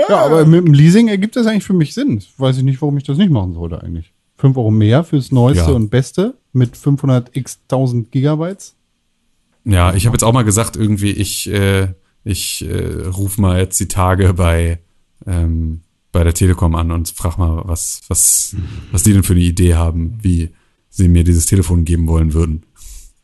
Ja, 0.09 0.25
aber 0.25 0.45
mit 0.47 0.67
dem 0.67 0.73
Leasing 0.75 1.09
ergibt 1.09 1.37
das 1.37 1.47
eigentlich 1.47 1.65
für 1.65 1.73
mich 1.75 1.95
Sinn. 1.95 2.23
Weiß 2.37 2.57
ich 2.59 2.63
nicht, 2.63 2.81
warum 2.81 2.97
ich 2.99 3.05
das 3.05 3.19
nicht 3.19 3.31
machen 3.31 3.53
sollte 3.53 3.83
eigentlich. 3.83 4.13
5 4.37 4.57
Euro 4.57 4.71
mehr 4.71 5.03
fürs 5.05 5.33
Neueste 5.33 5.71
Ja. 5.71 5.77
und 5.77 5.91
Beste 5.91 6.35
mit 6.53 6.77
500 6.77 7.37
x 7.37 7.59
1000 7.69 8.11
Gigabytes. 8.13 8.77
Ja, 9.65 9.93
ich 9.95 10.07
habe 10.07 10.15
jetzt 10.15 10.23
auch 10.23 10.33
mal 10.33 10.45
gesagt, 10.45 10.77
irgendwie, 10.77 11.11
ich, 11.11 11.51
äh, 11.51 11.89
ich 12.25 12.65
äh, 12.69 13.07
ruf 13.09 13.39
mal 13.39 13.59
jetzt 13.59 13.81
die 13.81 13.89
Tage 13.89 14.35
bei, 14.35 14.79
ähm, 15.27 15.81
bei 16.13 16.23
der 16.25 16.33
Telekom 16.35 16.75
an 16.77 16.93
und 16.93 17.09
frag 17.11 17.37
mal, 17.37 17.63
was, 17.65 18.03
was, 18.09 18.55
was 18.93 19.03
die 19.03 19.13
denn 19.13 19.25
für 19.25 19.35
eine 19.35 19.43
Idee 19.43 19.75
haben, 19.75 20.19
wie 20.23 20.51
sie 20.91 21.09
mir 21.09 21.25
dieses 21.25 21.47
Telefon 21.47 21.85
geben 21.85 22.07
wollen 22.07 22.33
würden. 22.33 22.63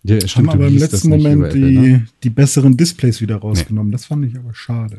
Ja, 0.03 0.19
Haben 0.19 0.51
aber 0.51 0.67
im 0.67 0.77
letzten 0.77 1.09
Moment 1.09 1.55
die, 1.55 1.59
ne? 1.61 2.07
die 2.23 2.31
besseren 2.31 2.77
Displays 2.77 3.23
wieder 3.23 3.37
rausgenommen. 3.37 3.91
Das 3.91 4.05
fand 4.05 4.27
ich 4.27 4.37
aber 4.37 4.53
schade. 4.53 4.99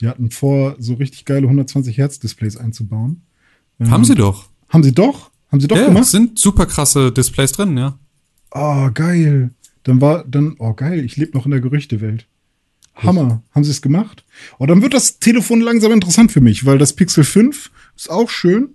Die 0.00 0.08
hatten 0.08 0.30
vor, 0.30 0.76
so 0.78 0.94
richtig 0.94 1.24
geile 1.24 1.46
120 1.46 1.98
Hertz 1.98 2.18
Displays 2.18 2.56
einzubauen. 2.56 3.22
Ähm, 3.80 3.90
Haben 3.90 4.04
sie 4.04 4.14
doch. 4.14 4.48
Haben 4.68 4.82
sie 4.82 4.92
doch? 4.92 5.30
Haben 5.50 5.60
sie 5.60 5.68
doch 5.68 5.76
ja, 5.76 5.86
gemacht? 5.86 6.04
es 6.04 6.10
sind 6.10 6.38
super 6.38 6.66
krasse 6.66 7.12
Displays 7.12 7.52
drin, 7.52 7.76
ja. 7.76 7.98
Oh, 8.50 8.90
geil. 8.92 9.50
Dann 9.84 10.00
war, 10.00 10.24
dann, 10.24 10.56
oh, 10.58 10.72
geil, 10.72 11.04
ich 11.04 11.16
lebe 11.16 11.36
noch 11.36 11.44
in 11.44 11.52
der 11.52 11.60
Gerüchtewelt. 11.60 12.26
Hammer. 12.96 13.42
Haben 13.52 13.64
sie 13.64 13.70
es 13.70 13.82
gemacht? 13.82 14.24
Oh, 14.58 14.66
dann 14.66 14.82
wird 14.82 14.94
das 14.94 15.18
Telefon 15.18 15.60
langsam 15.60 15.92
interessant 15.92 16.32
für 16.32 16.40
mich, 16.40 16.64
weil 16.64 16.78
das 16.78 16.92
Pixel 16.92 17.24
5 17.24 17.70
ist 17.96 18.10
auch 18.10 18.30
schön, 18.30 18.70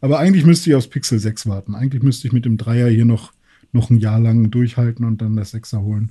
aber 0.00 0.18
eigentlich 0.18 0.44
müsste 0.44 0.70
ich 0.70 0.76
aufs 0.76 0.88
Pixel 0.88 1.18
6 1.18 1.46
warten. 1.46 1.74
Eigentlich 1.74 2.02
müsste 2.02 2.26
ich 2.26 2.32
mit 2.32 2.44
dem 2.44 2.56
Dreier 2.56 2.88
hier 2.88 3.04
noch, 3.04 3.32
noch 3.72 3.90
ein 3.90 3.98
Jahr 3.98 4.20
lang 4.20 4.50
durchhalten 4.50 5.04
und 5.04 5.20
dann 5.20 5.36
das 5.36 5.54
6er 5.54 5.82
holen. 5.82 6.10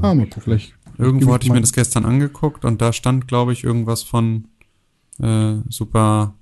Ah, 0.00 0.14
mal 0.14 0.26
gucken. 0.26 0.42
Vielleicht. 0.42 0.74
Irgendwo 1.00 1.32
hatte 1.32 1.46
ich 1.46 1.52
mir 1.52 1.60
das 1.60 1.72
gestern 1.72 2.04
angeguckt 2.04 2.64
und 2.64 2.80
da 2.80 2.92
stand, 2.92 3.28
glaube 3.28 3.52
ich, 3.52 3.64
irgendwas 3.64 4.02
von 4.02 4.44
äh, 5.18 5.56
super 5.68 6.34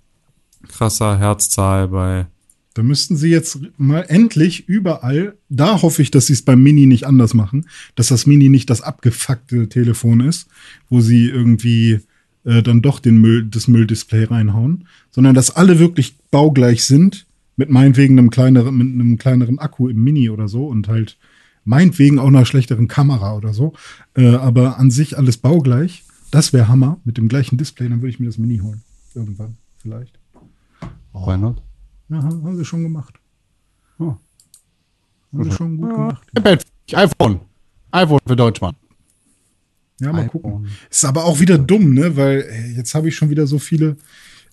krasser 0.66 1.18
Herzzahl 1.18 1.88
bei. 1.88 2.26
Da 2.74 2.82
müssten 2.82 3.16
sie 3.16 3.30
jetzt 3.30 3.58
mal 3.76 4.04
endlich 4.08 4.68
überall, 4.68 5.36
da 5.48 5.82
hoffe 5.82 6.00
ich, 6.02 6.10
dass 6.10 6.26
sie 6.26 6.34
es 6.34 6.42
beim 6.42 6.62
Mini 6.62 6.86
nicht 6.86 7.06
anders 7.06 7.34
machen, 7.34 7.66
dass 7.96 8.08
das 8.08 8.26
Mini 8.26 8.48
nicht 8.48 8.70
das 8.70 8.82
abgefuckte 8.82 9.68
Telefon 9.68 10.20
ist, 10.20 10.46
wo 10.88 11.00
sie 11.00 11.28
irgendwie 11.28 12.00
äh, 12.44 12.62
dann 12.62 12.82
doch 12.82 13.00
den 13.00 13.20
Müll, 13.20 13.46
das 13.46 13.66
Mülldisplay 13.66 14.24
reinhauen, 14.24 14.86
sondern 15.10 15.34
dass 15.34 15.50
alle 15.50 15.78
wirklich 15.78 16.16
baugleich 16.30 16.84
sind, 16.84 17.26
mit 17.56 17.70
meinetwegen 17.70 18.16
einem 18.16 18.30
kleineren, 18.30 18.76
mit 18.76 18.86
einem 18.86 19.18
kleineren 19.18 19.58
Akku 19.58 19.88
im 19.88 20.02
Mini 20.04 20.30
oder 20.30 20.46
so 20.46 20.66
und 20.66 20.86
halt 20.86 21.18
meinetwegen 21.68 22.18
auch 22.18 22.28
einer 22.28 22.46
schlechteren 22.46 22.88
Kamera 22.88 23.36
oder 23.36 23.52
so, 23.52 23.74
äh, 24.16 24.34
aber 24.34 24.78
an 24.78 24.90
sich 24.90 25.18
alles 25.18 25.36
baugleich. 25.36 26.04
Das 26.30 26.52
wäre 26.52 26.68
Hammer 26.68 26.98
mit 27.04 27.18
dem 27.18 27.28
gleichen 27.28 27.58
Display, 27.58 27.88
dann 27.88 28.00
würde 28.00 28.08
ich 28.08 28.18
mir 28.18 28.26
das 28.26 28.38
Mini 28.38 28.58
holen. 28.58 28.82
Irgendwann, 29.14 29.56
vielleicht. 29.76 30.18
Why 31.12 31.36
not? 31.36 31.62
Ja, 32.08 32.22
haben 32.22 32.56
sie 32.56 32.64
schon 32.64 32.82
gemacht. 32.82 33.14
Oh. 33.98 34.16
Haben 35.32 35.44
sie 35.44 35.52
schon 35.52 35.76
gut 35.76 35.90
gemacht. 35.90 36.26
iPad, 36.36 36.64
iPhone. 36.94 37.40
iPhone 37.90 38.20
für 38.26 38.36
Deutschmann. 38.36 38.74
Ja, 40.00 40.12
mal 40.12 40.24
iPhone. 40.24 40.42
gucken. 40.42 40.68
Ist 40.90 41.04
aber 41.04 41.24
auch 41.24 41.38
wieder 41.38 41.58
dumm, 41.58 41.92
ne? 41.92 42.16
Weil 42.16 42.46
ey, 42.48 42.76
jetzt 42.76 42.94
habe 42.94 43.08
ich 43.08 43.16
schon 43.16 43.28
wieder 43.28 43.46
so 43.46 43.58
viele 43.58 43.96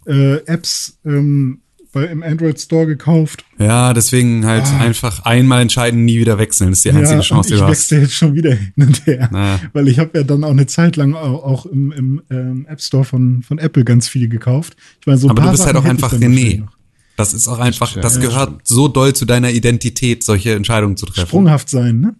äh, 0.05 0.37
Apps 0.45 0.99
ähm, 1.05 1.61
bei, 1.95 2.05
im 2.05 2.21
Android 2.21 2.59
Store 2.59 2.85
gekauft. 2.85 3.45
Ja, 3.57 3.93
deswegen 3.93 4.45
halt 4.45 4.65
Ah. 4.65 4.79
einfach 4.81 5.25
einmal 5.25 5.61
entscheiden, 5.61 6.03
nie 6.05 6.19
wieder 6.19 6.37
wechseln. 6.37 6.69
Das 6.71 6.79
ist 6.79 6.85
die 6.85 6.91
einzige 6.91 7.15
ja, 7.15 7.21
Chance, 7.21 7.47
die 7.47 7.53
ich 7.55 7.59
du 7.61 7.65
hast. 7.65 7.71
wechsle 7.71 7.99
jetzt 8.01 8.13
schon 8.13 8.35
wieder 8.35 8.53
hin 8.53 8.73
und 8.77 9.05
her. 9.07 9.29
Naja. 9.31 9.59
Weil 9.73 9.87
ich 9.87 9.97
habe 9.97 10.11
ja 10.13 10.23
dann 10.23 10.43
auch 10.43 10.51
eine 10.51 10.67
Zeit 10.67 10.97
lang 10.97 11.15
auch, 11.15 11.43
auch 11.43 11.65
im, 11.65 11.91
im 11.93 12.21
ähm, 12.29 12.65
App 12.69 12.81
Store 12.81 13.05
von, 13.05 13.41
von 13.43 13.57
Apple 13.57 13.85
ganz 13.85 14.07
viele 14.09 14.27
gekauft. 14.27 14.75
Ich 14.99 15.07
meine, 15.07 15.17
so 15.17 15.27
ein 15.27 15.31
Aber 15.31 15.41
du 15.43 15.51
bist 15.51 15.65
halt 15.65 15.75
Sachen 15.75 15.85
auch 15.87 15.89
hätte 15.89 15.97
ich 15.97 16.03
einfach 16.03 16.19
René. 16.19 16.63
Das 17.17 17.33
ist 17.33 17.47
auch 17.47 17.59
einfach, 17.59 17.95
das 17.95 18.19
gehört 18.19 18.67
so 18.67 18.89
doll 18.89 19.13
zu 19.13 19.23
deiner 19.25 19.49
Identität, 19.51 20.21
solche 20.23 20.53
Entscheidungen 20.53 20.97
zu 20.97 21.05
treffen. 21.05 21.27
Sprunghaft 21.27 21.69
sein, 21.69 22.01
ne? 22.01 22.15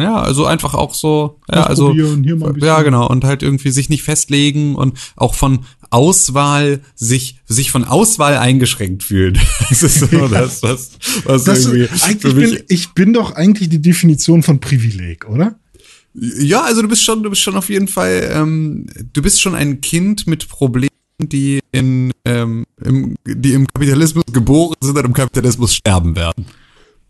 Ja, 0.00 0.20
also 0.20 0.46
einfach 0.46 0.74
auch 0.74 0.94
so, 0.94 1.40
ja, 1.52 1.64
also, 1.64 1.92
ja, 1.92 2.82
genau, 2.82 3.08
und 3.08 3.24
halt 3.24 3.42
irgendwie 3.42 3.70
sich 3.70 3.88
nicht 3.88 4.02
festlegen 4.02 4.74
und 4.74 4.98
auch 5.16 5.34
von 5.34 5.60
Auswahl, 5.90 6.80
sich, 6.94 7.40
sich 7.46 7.70
von 7.70 7.84
Auswahl 7.84 8.36
eingeschränkt 8.36 9.02
fühlen. 9.02 9.38
Das 9.68 9.82
ist 9.82 10.00
so 10.00 10.28
das, 10.28 10.62
was, 10.62 10.90
was 11.24 11.44
Das, 11.44 11.66
irgendwie 11.66 11.88
eigentlich 12.02 12.34
bin, 12.34 12.64
ich 12.68 12.88
bin 12.90 13.12
doch 13.12 13.32
eigentlich 13.32 13.68
die 13.68 13.80
Definition 13.80 14.42
von 14.42 14.60
Privileg, 14.60 15.28
oder? 15.28 15.56
ja, 16.14 16.62
also 16.62 16.82
du 16.82 16.88
bist 16.88 17.04
schon, 17.04 17.22
du 17.22 17.30
bist 17.30 17.42
schon 17.42 17.56
auf 17.56 17.68
jeden 17.68 17.88
Fall, 17.88 18.30
ähm, 18.32 18.86
du 19.12 19.22
bist 19.22 19.40
schon 19.40 19.54
ein 19.54 19.80
Kind 19.80 20.26
mit 20.26 20.48
Problemen, 20.48 20.90
die 21.20 21.60
in, 21.72 22.12
ähm, 22.24 22.64
im, 22.82 23.14
die 23.24 23.52
im 23.52 23.66
Kapitalismus 23.66 24.24
geboren 24.32 24.74
sind 24.80 24.98
und 24.98 25.04
im 25.04 25.12
Kapitalismus 25.12 25.74
sterben 25.74 26.16
werden. 26.16 26.46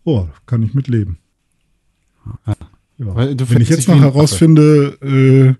Oh, 0.03 0.27
kann 0.45 0.63
ich 0.63 0.73
mitleben. 0.73 1.17
Ja. 2.45 2.55
Du 3.01 3.15
Wenn 3.15 3.61
ich 3.61 3.69
jetzt 3.69 3.87
noch 3.87 3.99
herausfinde, 3.99 4.97
äh, 5.01 5.55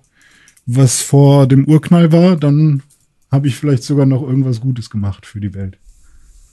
was 0.68 1.02
vor 1.02 1.48
dem 1.48 1.66
Urknall 1.66 2.12
war, 2.12 2.36
dann 2.36 2.84
habe 3.32 3.48
ich 3.48 3.56
vielleicht 3.56 3.82
sogar 3.82 4.06
noch 4.06 4.22
irgendwas 4.22 4.62
Gutes 4.62 4.92
gemacht 4.92 5.26
für 5.26 5.40
die 5.40 5.56
Welt. 5.56 5.80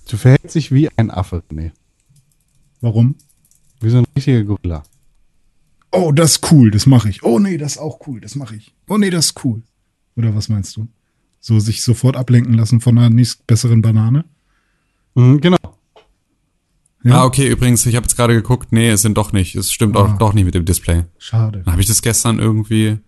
Du 0.09 0.17
verhältst 0.17 0.55
dich 0.55 0.73
wie 0.73 0.89
ein 0.97 1.11
Affe. 1.11 1.43
Nee. 1.53 1.73
Warum? 2.81 3.17
Wie 3.81 3.91
so 3.91 3.99
ein 3.99 4.07
richtiger 4.17 4.43
Gorilla. 4.45 4.83
Oh, 5.93 6.11
das 6.11 6.33
ist 6.33 6.53
cool, 6.53 6.71
das 6.71 6.87
mache 6.87 7.11
ich. 7.11 7.23
Oh 7.23 7.39
nee, 7.39 7.59
das 7.59 7.73
ist 7.73 7.79
auch 7.79 8.07
cool, 8.07 8.21
das 8.21 8.35
mache 8.35 8.57
ich. 8.57 8.75
Oh 8.89 8.97
nee, 8.97 9.11
das 9.11 9.27
ist 9.27 9.45
cool. 9.45 9.63
Oder 10.17 10.35
was 10.35 10.49
meinst 10.49 10.75
du? 10.77 10.89
So 11.39 11.61
sich 11.61 11.83
sofort 11.83 12.17
ablenken 12.17 12.55
lassen 12.55 12.81
von 12.81 12.97
einer 12.97 13.11
nächst 13.11 13.47
besseren 13.47 13.83
Banane? 13.83 14.25
Mhm, 15.15 15.41
genau. 15.43 15.78
Ja. 17.09 17.23
Ah, 17.23 17.25
okay, 17.25 17.49
übrigens, 17.49 17.85
ich 17.87 17.97
habe 17.97 18.05
jetzt 18.05 18.17
gerade 18.17 18.35
geguckt, 18.35 18.73
nee, 18.73 18.91
es 18.91 19.03
sind 19.03 19.17
doch 19.17 19.33
nicht. 19.33 19.55
Es 19.57 19.73
stimmt 19.73 19.97
Ah. 19.97 20.01
auch 20.01 20.19
doch 20.19 20.33
nicht 20.35 20.45
mit 20.45 20.55
dem 20.55 20.65
Display. 20.65 21.05
Schade. 21.19 21.63
Habe 21.67 21.81
ich 21.81 21.87
das 21.87 22.03
gestern 22.03 22.39
irgendwie 22.39 22.99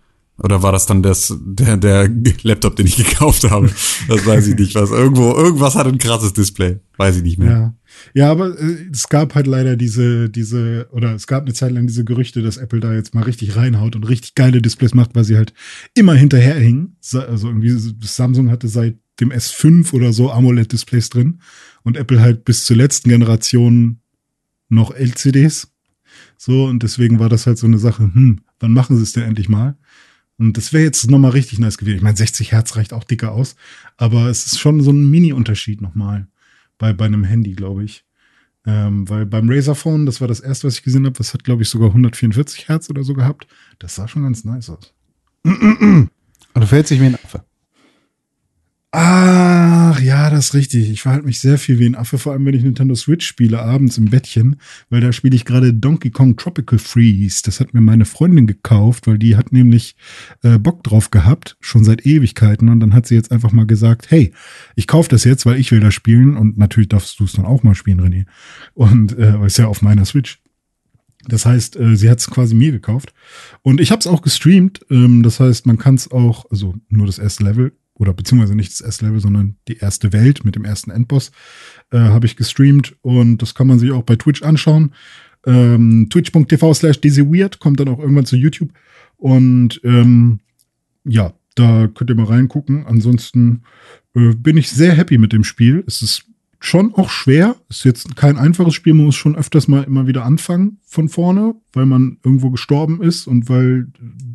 oder 0.43 0.63
war 0.63 0.73
das 0.73 0.87
dann 0.87 1.03
das 1.03 1.37
der 1.45 1.77
der 1.77 2.09
Laptop, 2.43 2.75
den 2.77 2.87
ich 2.87 2.97
gekauft 2.97 3.45
habe? 3.51 3.71
Das 4.09 4.25
weiß 4.25 4.47
ich 4.49 4.55
nicht, 4.59 4.75
was 4.75 4.91
irgendwo 4.91 5.33
irgendwas 5.35 5.75
hat 5.75 5.87
ein 5.87 5.99
krasses 5.99 6.33
Display, 6.33 6.81
weiß 6.97 7.17
ich 7.19 7.23
nicht 7.23 7.39
mehr. 7.39 7.51
Ja. 7.51 7.75
Ja, 8.15 8.31
aber 8.31 8.59
äh, 8.59 8.77
es 8.91 9.09
gab 9.09 9.35
halt 9.35 9.47
leider 9.47 9.77
diese, 9.77 10.31
diese, 10.31 10.89
oder 10.93 11.15
es 11.15 11.27
gab 11.27 11.43
eine 11.45 11.53
Zeit 11.53 11.73
lang 11.73 11.87
diese 11.89 12.05
Gerüchte, 12.05 12.41
dass 12.41 12.57
Apple 12.57 12.81
da 12.81 12.95
jetzt 12.95 13.15
mal 13.15 13.25
richtig 13.25 13.57
reinhaut 13.57 13.97
und 13.97 14.05
richtig 14.09 14.35
geile 14.35 14.63
Displays 14.63 14.95
macht, 14.95 15.15
weil 15.15 15.25
sie 15.25 15.37
halt 15.37 15.53
immer 15.95 16.15
hinterherhingen. 16.15 16.97
Also 17.13 17.49
irgendwie, 17.49 17.77
Samsung 18.01 18.51
hatte 18.51 18.69
seit 18.69 18.97
dem 19.21 19.33
S5 19.33 19.93
oder 19.93 20.13
so 20.15 20.31
AMOLED-Displays 20.31 21.11
drin 21.11 21.41
und 21.83 21.97
Apple 21.97 22.21
halt 22.21 22.45
bis 22.45 22.65
zur 22.65 22.77
letzten 22.77 23.09
Generation 23.09 24.01
noch 24.69 24.93
LCDs. 24.95 25.73
So, 26.37 26.65
und 26.65 26.83
deswegen 26.83 27.19
war 27.19 27.29
das 27.29 27.47
halt 27.47 27.59
so 27.59 27.67
eine 27.67 27.79
Sache, 27.79 28.03
hm, 28.03 28.41
wann 28.59 28.73
machen 28.73 28.97
sie 28.97 29.03
es 29.03 29.13
denn 29.13 29.25
endlich 29.25 29.49
mal? 29.49 29.77
Und 30.39 30.57
das 30.57 30.73
wäre 30.73 30.85
jetzt 30.85 31.11
nochmal 31.11 31.33
richtig 31.33 31.59
nice 31.59 31.77
gewesen. 31.77 31.97
Ich 31.97 32.03
meine, 32.03 32.17
60 32.17 32.53
Hertz 32.53 32.77
reicht 32.77 32.93
auch 32.95 33.05
dicker 33.05 33.33
aus, 33.33 33.57
aber 33.99 34.29
es 34.29 34.47
ist 34.47 34.59
schon 34.59 34.81
so 34.81 34.91
ein 34.91 35.11
Mini-Unterschied 35.11 35.83
nochmal 35.83 36.29
bei, 36.79 36.95
bei 36.95 37.05
einem 37.05 37.25
Handy, 37.25 37.53
glaube 37.53 37.85
ich. 37.85 38.05
Ähm, 38.67 39.09
weil 39.09 39.27
beim 39.27 39.51
Razer 39.51 39.75
Phone, 39.75 40.07
das 40.07 40.21
war 40.21 40.29
das 40.29 40.41
erste, 40.41 40.67
was 40.67 40.75
ich 40.75 40.83
gesehen 40.83 41.05
habe, 41.05 41.17
das 41.17 41.35
hat, 41.35 41.45
glaube 41.45 41.63
ich, 41.63 41.69
sogar 41.69 41.89
144 41.89 42.69
Hertz 42.69 42.89
oder 42.91 43.03
so 43.03 43.15
gehabt. 43.15 43.47
Das 43.79 43.95
sah 43.95 44.09
schon 44.09 44.23
ganz 44.23 44.45
nice 44.45 44.71
aus. 44.71 44.95
Und 46.55 46.63
du 46.63 46.67
verhältst 46.67 46.91
dich 46.91 47.01
wie 47.01 47.07
ein 47.07 47.15
Affe. 47.15 47.45
Ach, 48.93 50.01
ja, 50.01 50.31
das 50.31 50.47
ist 50.47 50.55
richtig. 50.55 50.91
Ich 50.91 51.03
verhalte 51.03 51.25
mich 51.25 51.39
sehr 51.39 51.59
viel 51.59 51.79
wie 51.79 51.87
ein 51.87 51.95
Affe, 51.95 52.19
vor 52.19 52.33
allem 52.33 52.45
wenn 52.45 52.55
ich 52.55 52.65
Nintendo 52.65 52.97
Switch 52.97 53.25
spiele, 53.25 53.63
abends 53.63 53.99
im 53.99 54.07
Bettchen, 54.07 54.57
weil 54.89 55.01
da 55.01 55.13
spiele 55.13 55.37
ich 55.37 55.45
gerade 55.45 55.73
Donkey 55.73 56.11
Kong 56.11 56.37
Tropical 56.37 56.81
Freeze. 56.81 57.43
Das 57.45 57.61
hat 57.61 57.73
mir 57.73 57.81
meine 57.83 58.05
Freundin 58.05 58.49
gekauft, 58.49 59.07
weil 59.07 59.17
die 59.19 59.37
hat 59.37 59.53
nämlich 59.53 59.95
äh, 60.43 60.59
Bock 60.59 60.83
drauf 60.83 61.13
gehabt, 61.13 61.57
schon 61.61 61.85
seit 61.85 62.05
Ewigkeiten. 62.05 62.69
Und 62.69 62.81
dann 62.81 62.93
hat 62.93 63.07
sie 63.07 63.15
jetzt 63.15 63.31
einfach 63.31 63.53
mal 63.53 63.67
gesagt, 63.67 64.11
hey, 64.11 64.33
ich 64.75 64.89
kaufe 64.89 65.09
das 65.09 65.23
jetzt, 65.23 65.47
weil 65.47 65.61
ich 65.61 65.71
will 65.71 65.81
das 65.81 65.95
spielen. 65.95 66.37
Und 66.37 66.59
natürlich 66.59 66.89
darfst 66.89 67.21
du 67.21 67.25
es 67.25 67.33
dann 67.33 67.45
auch 67.45 67.63
mal 67.63 67.77
spielen, 67.77 68.01
René. 68.01 68.27
Und 68.75 69.17
äh, 69.17 69.47
ist 69.47 69.59
ja 69.59 69.69
auf 69.69 69.83
meiner 69.83 70.05
Switch. 70.05 70.41
Das 71.29 71.47
heißt, 71.47 71.77
äh, 71.77 71.97
sie 71.97 72.11
hat 72.11 72.19
es 72.19 72.29
quasi 72.29 72.57
mir 72.57 72.73
gekauft. 72.73 73.15
Und 73.63 73.81
ich 73.81 73.93
habe 73.93 74.01
es 74.01 74.09
auch 74.09 74.23
gestreamt. 74.23 74.81
Ähm, 74.91 75.23
das 75.23 75.39
heißt, 75.39 75.67
man 75.67 75.79
kann 75.79 75.95
es 75.95 76.11
auch, 76.11 76.51
also 76.51 76.75
nur 76.89 77.07
das 77.07 77.21
erste 77.21 77.45
Level, 77.45 77.73
oder 78.01 78.15
beziehungsweise 78.15 78.57
nicht 78.57 78.73
das 78.73 78.81
S-Level, 78.81 79.21
sondern 79.21 79.57
die 79.69 79.77
erste 79.77 80.13
Welt 80.13 80.45
mit 80.45 80.57
dem 80.57 80.65
ersten 80.65 80.91
Endboss, 80.91 81.31
äh, 81.93 81.99
habe 81.99 82.25
ich 82.25 82.35
gestreamt 82.35 82.97
und 83.03 83.43
das 83.43 83.55
kann 83.55 83.67
man 83.67 83.79
sich 83.79 83.93
auch 83.93 84.03
bei 84.03 84.17
Twitch 84.17 84.43
anschauen. 84.43 84.95
Ähm, 85.47 86.09
Twitch.tv 86.11 86.75
slash 86.75 86.99
Weird 87.03 87.59
kommt 87.61 87.79
dann 87.79 87.89
auch 87.89 87.99
irgendwann 87.99 88.25
zu 88.25 88.37
YouTube. 88.37 88.71
Und 89.19 89.81
ähm, 89.85 90.41
ja, 91.05 91.35
da 91.55 91.89
könnt 91.89 92.11
ihr 92.11 92.17
mal 92.17 92.25
reingucken. 92.25 92.87
Ansonsten 92.87 93.63
äh, 94.15 94.35
bin 94.35 94.57
ich 94.57 94.71
sehr 94.71 94.95
happy 94.95 95.19
mit 95.19 95.33
dem 95.35 95.45
Spiel. 95.45 95.85
Es 95.87 96.01
ist 96.01 96.25
schon 96.61 96.95
auch 96.95 97.11
schwer. 97.11 97.57
Ist 97.69 97.85
jetzt 97.85 98.15
kein 98.17 98.37
einfaches 98.37 98.75
Spiel, 98.75 98.95
man 98.95 99.07
muss 99.07 99.17
schon 99.17 99.35
öfters 99.35 99.67
mal 99.67 99.83
immer 99.83 100.07
wieder 100.07 100.25
anfangen 100.25 100.79
von 100.85 101.09
vorne, 101.09 101.55
weil 101.73 101.87
man 101.87 102.19
irgendwo 102.23 102.51
gestorben 102.51 103.03
ist 103.03 103.27
und 103.27 103.49
weil 103.49 103.87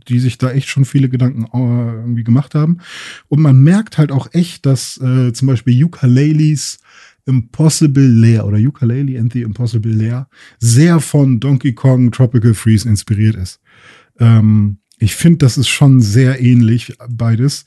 die 0.08 0.20
sich 0.20 0.38
da 0.38 0.52
echt 0.52 0.68
schon 0.68 0.86
viele 0.86 1.08
Gedanken 1.08 1.46
äh, 1.46 1.94
irgendwie 2.02 2.24
gemacht 2.24 2.56
haben. 2.56 2.80
Und 3.28 3.42
man 3.42 3.62
merkt 3.62 3.98
halt 3.98 4.12
auch 4.12 4.28
echt, 4.34 4.66
dass 4.66 4.98
äh, 4.98 5.32
zum 5.34 5.48
Beispiel 5.48 5.82
Ukuleles 5.84 6.80
Impossible 7.28 8.08
Lair 8.08 8.46
oder 8.46 8.58
Ukulele 8.58 9.20
and 9.20 9.34
the 9.34 9.42
Impossible 9.42 9.92
Lair 9.92 10.28
sehr 10.60 11.00
von 11.00 11.40
Donkey 11.40 11.74
Kong 11.74 12.12
Tropical 12.12 12.54
Freeze 12.54 12.88
inspiriert 12.88 13.36
ist. 13.36 13.60
Ähm, 14.20 14.78
ich 14.98 15.16
finde, 15.16 15.40
das 15.40 15.58
ist 15.58 15.68
schon 15.68 16.02
sehr 16.02 16.42
ähnlich 16.42 16.96
beides. 17.10 17.66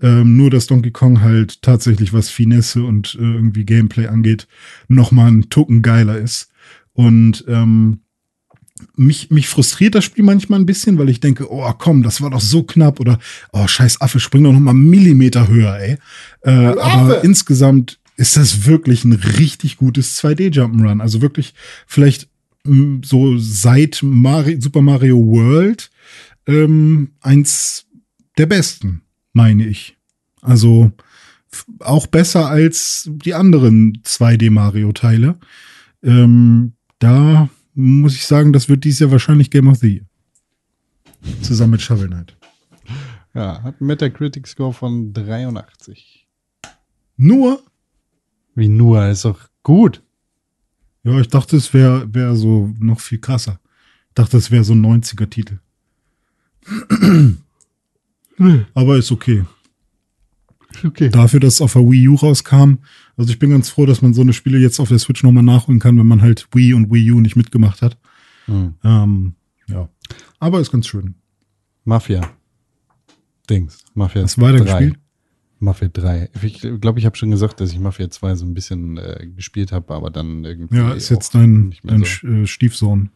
Ähm, 0.00 0.36
nur, 0.36 0.50
dass 0.50 0.66
Donkey 0.66 0.90
Kong 0.92 1.20
halt 1.20 1.62
tatsächlich, 1.62 2.12
was 2.12 2.30
Finesse 2.30 2.84
und 2.84 3.16
äh, 3.16 3.24
irgendwie 3.24 3.64
Gameplay 3.64 4.06
angeht, 4.06 4.46
nochmal 4.86 5.30
ein 5.30 5.50
Tucken 5.50 5.82
geiler 5.82 6.18
ist. 6.18 6.50
Und 6.92 7.44
ähm, 7.48 8.00
mich, 8.94 9.30
mich 9.30 9.48
frustriert 9.48 9.94
das 9.94 10.04
Spiel 10.04 10.24
manchmal 10.24 10.60
ein 10.60 10.66
bisschen, 10.66 10.98
weil 10.98 11.08
ich 11.08 11.20
denke, 11.20 11.52
oh 11.52 11.72
komm, 11.78 12.02
das 12.02 12.20
war 12.20 12.30
doch 12.30 12.40
so 12.40 12.62
knapp 12.62 13.00
oder 13.00 13.18
oh 13.52 13.66
scheiß 13.66 14.00
Affe, 14.00 14.20
spring 14.20 14.44
doch 14.44 14.52
noch 14.52 14.60
mal 14.60 14.70
einen 14.70 14.88
Millimeter 14.88 15.48
höher, 15.48 15.76
ey. 15.78 15.98
Äh, 16.42 16.78
aber 16.78 17.24
insgesamt 17.24 17.98
ist 18.16 18.36
das 18.36 18.66
wirklich 18.66 19.04
ein 19.04 19.12
richtig 19.12 19.76
gutes 19.76 20.20
2D 20.22 20.52
Jump'n'Run. 20.52 21.00
Also 21.00 21.22
wirklich 21.22 21.54
vielleicht 21.86 22.28
mh, 22.64 22.74
mm, 22.74 23.02
so 23.04 23.38
seit 23.38 24.00
Mario, 24.02 24.60
Super 24.60 24.82
Mario 24.82 25.18
World 25.18 25.90
ähm, 26.46 27.12
eins 27.20 27.86
der 28.36 28.46
besten 28.46 29.02
meine 29.38 29.64
ich. 29.66 29.96
Also 30.42 30.90
auch 31.78 32.08
besser 32.08 32.48
als 32.48 33.08
die 33.08 33.34
anderen 33.34 34.02
2D-Mario-Teile. 34.04 35.38
Ähm, 36.02 36.72
da 36.98 37.48
muss 37.74 38.14
ich 38.16 38.26
sagen, 38.26 38.52
das 38.52 38.68
wird 38.68 38.82
dieses 38.82 38.98
Jahr 38.98 39.12
wahrscheinlich 39.12 39.50
Game 39.52 39.68
of 39.68 39.78
the 39.78 39.94
Year. 39.94 40.04
Zusammen 41.40 41.72
mit 41.72 41.82
Shovel 41.82 42.08
Knight. 42.08 42.36
Ja, 43.32 43.62
hat 43.62 43.76
einen 43.80 43.86
Metacritic-Score 43.86 44.72
von 44.72 45.12
83. 45.12 46.26
Nur? 47.16 47.62
Wie 48.56 48.68
nur? 48.68 49.06
Ist 49.06 49.24
doch 49.24 49.48
gut. 49.62 50.02
Ja, 51.04 51.20
ich 51.20 51.28
dachte, 51.28 51.56
es 51.56 51.72
wäre 51.72 52.12
wär 52.12 52.34
so 52.34 52.74
noch 52.80 52.98
viel 52.98 53.18
krasser. 53.18 53.60
Ich 54.08 54.14
dachte, 54.14 54.36
es 54.36 54.50
wäre 54.50 54.64
so 54.64 54.72
ein 54.72 54.84
90er-Titel. 54.84 55.58
Aber 58.74 58.96
ist 58.96 59.12
okay. 59.12 59.44
Okay. 60.84 61.08
Dafür, 61.08 61.40
dass 61.40 61.54
es 61.54 61.60
auf 61.60 61.72
der 61.72 61.82
Wii 61.82 62.08
U 62.08 62.14
rauskam. 62.14 62.78
Also 63.16 63.30
ich 63.30 63.38
bin 63.38 63.50
ganz 63.50 63.68
froh, 63.70 63.86
dass 63.86 64.02
man 64.02 64.14
so 64.14 64.20
eine 64.20 64.32
Spiele 64.32 64.58
jetzt 64.58 64.78
auf 64.80 64.88
der 64.88 64.98
Switch 64.98 65.22
nochmal 65.22 65.42
nachholen 65.42 65.80
kann, 65.80 65.98
wenn 65.98 66.06
man 66.06 66.22
halt 66.22 66.46
Wii 66.52 66.74
und 66.74 66.92
Wii 66.92 67.12
U 67.12 67.20
nicht 67.20 67.36
mitgemacht 67.36 67.82
hat. 67.82 67.98
Mhm. 68.46 68.74
Ähm, 68.84 69.34
ja. 69.66 69.88
Aber 70.38 70.60
ist 70.60 70.70
ganz 70.70 70.86
schön. 70.86 71.14
Mafia. 71.84 72.30
Dings. 73.48 73.84
Mafia 73.94 74.22
Hast 74.22 74.36
du 74.36 74.42
weitergespielt? 74.42 74.96
Mafia 75.60 75.88
3. 75.88 76.30
Ich 76.42 76.60
glaube, 76.80 77.00
ich 77.00 77.06
habe 77.06 77.16
schon 77.16 77.30
gesagt, 77.30 77.60
dass 77.60 77.72
ich 77.72 77.80
Mafia 77.80 78.10
2 78.10 78.36
so 78.36 78.44
ein 78.44 78.54
bisschen 78.54 78.96
äh, 78.96 79.26
gespielt 79.34 79.72
habe, 79.72 79.92
aber 79.94 80.10
dann 80.10 80.44
irgendwie. 80.44 80.76
Ja, 80.76 80.92
ist 80.92 81.08
jetzt 81.08 81.34
dein, 81.34 81.74
dein 81.82 82.04
so. 82.04 82.28
Äh, 82.28 82.46
Stiefsohn. 82.46 83.10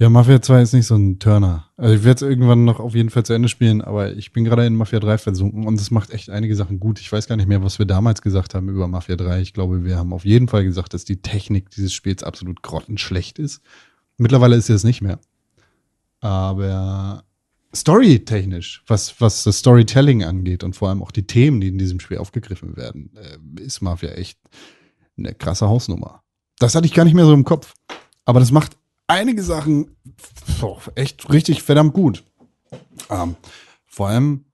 Ja, 0.00 0.08
Mafia 0.08 0.40
2 0.40 0.62
ist 0.62 0.72
nicht 0.72 0.86
so 0.86 0.96
ein 0.96 1.18
Turner. 1.18 1.66
Also 1.76 1.94
ich 1.94 2.04
werde 2.04 2.24
es 2.24 2.30
irgendwann 2.30 2.64
noch 2.64 2.80
auf 2.80 2.94
jeden 2.94 3.10
Fall 3.10 3.22
zu 3.22 3.34
Ende 3.34 3.50
spielen, 3.50 3.82
aber 3.82 4.14
ich 4.16 4.32
bin 4.32 4.44
gerade 4.44 4.64
in 4.64 4.74
Mafia 4.74 4.98
3 4.98 5.18
versunken 5.18 5.66
und 5.66 5.78
es 5.78 5.90
macht 5.90 6.08
echt 6.08 6.30
einige 6.30 6.56
Sachen 6.56 6.80
gut. 6.80 6.98
Ich 7.00 7.12
weiß 7.12 7.28
gar 7.28 7.36
nicht 7.36 7.48
mehr, 7.48 7.62
was 7.62 7.78
wir 7.78 7.84
damals 7.84 8.22
gesagt 8.22 8.54
haben 8.54 8.70
über 8.70 8.88
Mafia 8.88 9.16
3. 9.16 9.42
Ich 9.42 9.52
glaube, 9.52 9.84
wir 9.84 9.98
haben 9.98 10.14
auf 10.14 10.24
jeden 10.24 10.48
Fall 10.48 10.64
gesagt, 10.64 10.94
dass 10.94 11.04
die 11.04 11.20
Technik 11.20 11.68
dieses 11.68 11.92
Spiels 11.92 12.22
absolut 12.22 12.62
grottenschlecht 12.62 13.38
ist. 13.38 13.60
Mittlerweile 14.16 14.56
ist 14.56 14.68
sie 14.68 14.72
es 14.72 14.84
nicht 14.84 15.02
mehr. 15.02 15.18
Aber 16.20 17.22
storytechnisch, 17.76 18.82
was, 18.86 19.20
was 19.20 19.44
das 19.44 19.58
Storytelling 19.58 20.24
angeht 20.24 20.64
und 20.64 20.74
vor 20.74 20.88
allem 20.88 21.02
auch 21.02 21.10
die 21.10 21.26
Themen, 21.26 21.60
die 21.60 21.68
in 21.68 21.76
diesem 21.76 22.00
Spiel 22.00 22.16
aufgegriffen 22.16 22.74
werden, 22.74 23.10
äh, 23.16 23.62
ist 23.62 23.82
Mafia 23.82 24.12
echt 24.12 24.38
eine 25.18 25.34
krasse 25.34 25.68
Hausnummer. 25.68 26.22
Das 26.58 26.74
hatte 26.74 26.86
ich 26.86 26.94
gar 26.94 27.04
nicht 27.04 27.12
mehr 27.12 27.26
so 27.26 27.34
im 27.34 27.44
Kopf. 27.44 27.74
Aber 28.24 28.40
das 28.40 28.50
macht 28.50 28.78
einige 29.10 29.42
Sachen 29.42 29.96
boah, 30.60 30.80
echt 30.94 31.30
richtig 31.30 31.62
verdammt 31.62 31.92
gut. 31.92 32.24
Ähm, 33.10 33.36
vor 33.86 34.08
allem, 34.08 34.44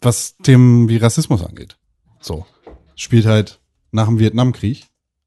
was 0.00 0.36
Themen 0.38 0.88
wie 0.88 0.96
Rassismus 0.96 1.44
angeht. 1.44 1.76
So, 2.20 2.46
spielt 2.94 3.26
halt 3.26 3.60
nach 3.90 4.06
dem 4.06 4.18
Vietnamkrieg 4.18 4.86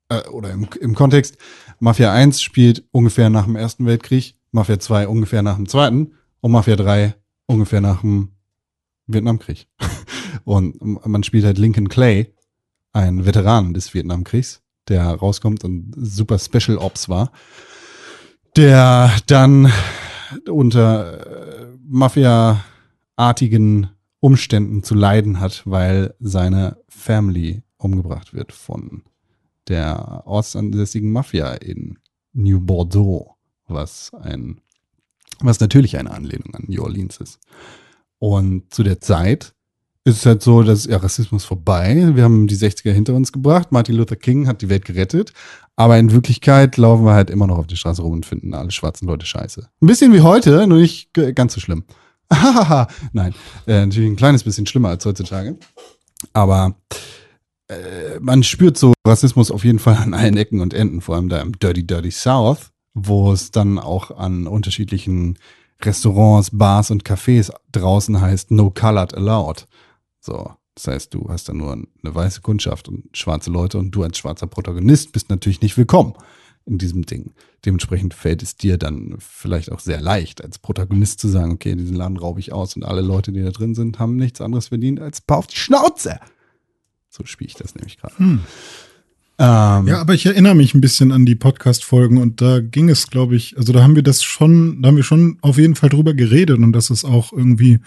äh, 0.10 0.28
oder 0.30 0.52
im, 0.52 0.68
im 0.80 0.96
Kontext, 0.96 1.38
Mafia 1.80 2.14
1 2.14 2.42
spielt 2.42 2.84
ungefähr 2.92 3.30
nach 3.30 3.46
dem 3.46 3.56
Ersten 3.56 3.86
Weltkrieg, 3.86 4.36
Mafia 4.52 4.80
2 4.80 5.08
ungefähr 5.08 5.42
nach 5.42 5.56
dem 5.56 5.68
Zweiten 5.68 6.14
und 6.42 6.52
Mafia 6.52 6.76
3 6.76 7.16
ungefähr 7.46 7.82
nach 7.82 8.02
dem 8.02 8.30
Vietnamkrieg. 9.08 9.68
und 10.46 11.06
man 11.06 11.24
spielt 11.24 11.46
halt 11.46 11.58
Lincoln 11.58 11.90
Clay, 11.90 12.34
ein 12.94 13.26
Veteran 13.26 13.74
des 13.74 13.94
Vietnamkriegs, 13.94 14.62
der 14.88 15.04
rauskommt 15.06 15.64
und 15.64 15.94
super 15.98 16.40
Special 16.40 16.78
Ops 16.78 17.10
war 17.10 17.32
der 18.60 19.12
dann 19.28 19.72
unter 20.50 21.62
äh, 21.62 21.68
Mafia-artigen 21.88 23.88
Umständen 24.20 24.84
zu 24.84 24.96
leiden 24.96 25.40
hat, 25.40 25.64
weil 25.66 26.14
seine 26.20 26.76
Family 26.90 27.64
umgebracht 27.78 28.34
wird 28.34 28.52
von 28.52 29.04
der 29.70 30.24
ortsansässigen 30.26 31.10
Mafia 31.10 31.54
in 31.54 32.00
New 32.34 32.60
Bordeaux, 32.60 33.38
was 33.66 34.14
ein, 34.14 34.60
was 35.40 35.62
natürlich 35.62 35.98
eine 35.98 36.12
Anlehnung 36.12 36.54
an 36.54 36.66
New 36.68 36.84
Orleans 36.84 37.16
ist. 37.16 37.40
Und 38.18 38.74
zu 38.74 38.84
der 38.84 39.00
Zeit 39.00 39.56
ist 40.06 40.26
halt 40.26 40.42
so, 40.42 40.64
dass 40.64 40.86
ja, 40.86 40.98
Rassismus 40.98 41.46
vorbei. 41.46 42.12
Wir 42.14 42.24
haben 42.24 42.48
die 42.48 42.56
60er 42.56 42.92
hinter 42.92 43.14
uns 43.14 43.32
gebracht. 43.32 43.72
Martin 43.72 43.96
Luther 43.96 44.16
King 44.16 44.48
hat 44.48 44.62
die 44.62 44.70
Welt 44.70 44.86
gerettet. 44.86 45.34
Aber 45.76 45.98
in 45.98 46.12
Wirklichkeit 46.12 46.78
laufen 46.78 47.06
wir 47.06 47.14
halt 47.14 47.30
immer 47.30 47.48
noch 47.48 47.58
auf 47.58 47.68
die 47.68 47.78
Straße 47.78 48.02
rum 48.02 48.14
und 48.14 48.26
finden 48.26 48.54
alle 48.54 48.72
schwarzen 48.72 49.08
Leute 49.08 49.26
scheiße. 49.26 49.70
Ein 49.82 49.88
bisschen 49.88 50.14
wie 50.14 50.22
heute, 50.22 50.68
nur 50.68 50.80
nicht 50.80 51.14
ganz 51.14 51.54
so 51.54 51.62
schlimm. 51.62 51.84
Nein, 53.14 53.34
äh, 53.66 53.86
natürlich 53.86 54.10
ein 54.10 54.16
kleines 54.16 54.44
bisschen 54.44 54.66
schlimmer 54.66 54.90
als 54.90 55.06
heutzutage. 55.06 55.58
Aber 56.34 56.76
äh, 57.68 58.20
man 58.20 58.44
spürt 58.44 58.78
so 58.78 58.94
Rassismus 59.08 59.52
auf 59.52 59.64
jeden 59.64 59.80
Fall 59.80 59.96
an 59.96 60.14
allen 60.14 60.38
Ecken 60.38 60.62
und 60.62 60.74
Enden, 60.74 61.02
vor 61.02 61.16
allem 61.16 61.30
da 61.30 61.40
im 61.40 61.58
Dirty 61.58 61.86
Dirty 61.86 62.12
South, 62.12 62.72
wo 62.94 63.32
es 63.32 63.52
dann 63.52 63.80
auch 63.80 64.12
an 64.18 64.48
unterschiedlichen 64.48 65.40
Restaurants, 65.82 66.50
Bars 66.52 66.92
und 66.92 67.04
Cafés 67.06 67.52
draußen 67.72 68.20
heißt 68.20 68.52
No 68.52 68.70
Colored 68.70 69.16
Allowed. 69.16 69.66
So, 70.20 70.54
das 70.76 70.88
heißt, 70.88 71.14
du 71.14 71.28
hast 71.30 71.50
dann 71.50 71.58
nur 71.58 71.74
eine 71.74 72.16
weiße 72.16 72.42
Kundschaft 72.42 72.88
und 72.88 73.06
schwarze 73.18 73.52
Leute 73.52 73.78
und 73.78 73.92
du 73.92 74.04
als 74.04 74.18
schwarzer 74.18 74.48
Protagonist 74.48 75.12
bist 75.12 75.30
natürlich 75.30 75.62
nicht 75.62 75.78
willkommen 75.78 76.14
in 76.66 76.78
diesem 76.78 77.06
Ding. 77.06 77.34
Dementsprechend 77.66 78.14
fällt 78.14 78.44
es 78.44 78.56
dir 78.56 78.78
dann 78.78 79.16
vielleicht 79.20 79.72
auch 79.72 79.80
sehr 79.80 80.00
leicht, 80.00 80.44
als 80.44 80.60
Protagonist 80.60 81.20
zu 81.20 81.28
sagen, 81.28 81.52
okay, 81.52 81.76
diesen 81.76 81.96
Laden 81.96 82.18
raube 82.18 82.40
ich 82.40 82.54
aus 82.54 82.76
und 82.76 82.84
alle 82.84 83.02
Leute, 83.02 83.32
die 83.32 83.42
da 83.42 83.50
drin 83.50 83.76
sind, 83.76 84.00
haben 84.00 84.16
nichts 84.16 84.40
anderes 84.40 84.68
verdient 84.68 85.00
als 85.00 85.22
paar 85.22 85.40
auf 85.40 85.48
die 85.48 85.58
Schnauze. 85.58 86.20
So 87.10 87.26
spiele 87.26 87.50
ich 87.50 87.56
das 87.56 87.76
nämlich 87.76 87.98
gerade. 87.98 88.18
Hm. 88.18 88.42
Ähm, 89.42 89.88
ja, 89.88 90.02
aber 90.02 90.14
ich 90.14 90.26
erinnere 90.26 90.54
mich 90.54 90.74
ein 90.74 90.82
bisschen 90.82 91.14
an 91.14 91.26
die 91.26 91.36
Podcast-Folgen 91.36 92.18
und 92.18 92.42
da 92.42 92.60
ging 92.60 92.90
es, 92.90 93.08
glaube 93.08 93.38
ich, 93.38 93.58
also 93.58 93.72
da 93.72 93.82
haben 93.82 93.96
wir 93.96 94.04
das 94.04 94.22
schon, 94.22 94.82
da 94.82 94.90
haben 94.90 94.98
wir 94.98 95.04
schon 95.04 95.38
auf 95.42 95.58
jeden 95.58 95.76
Fall 95.76 95.90
drüber 95.90 96.14
geredet 96.14 96.60
und 96.60 96.74
dass 96.74 96.90
es 96.90 97.06
auch 97.06 97.32
irgendwie 97.32 97.80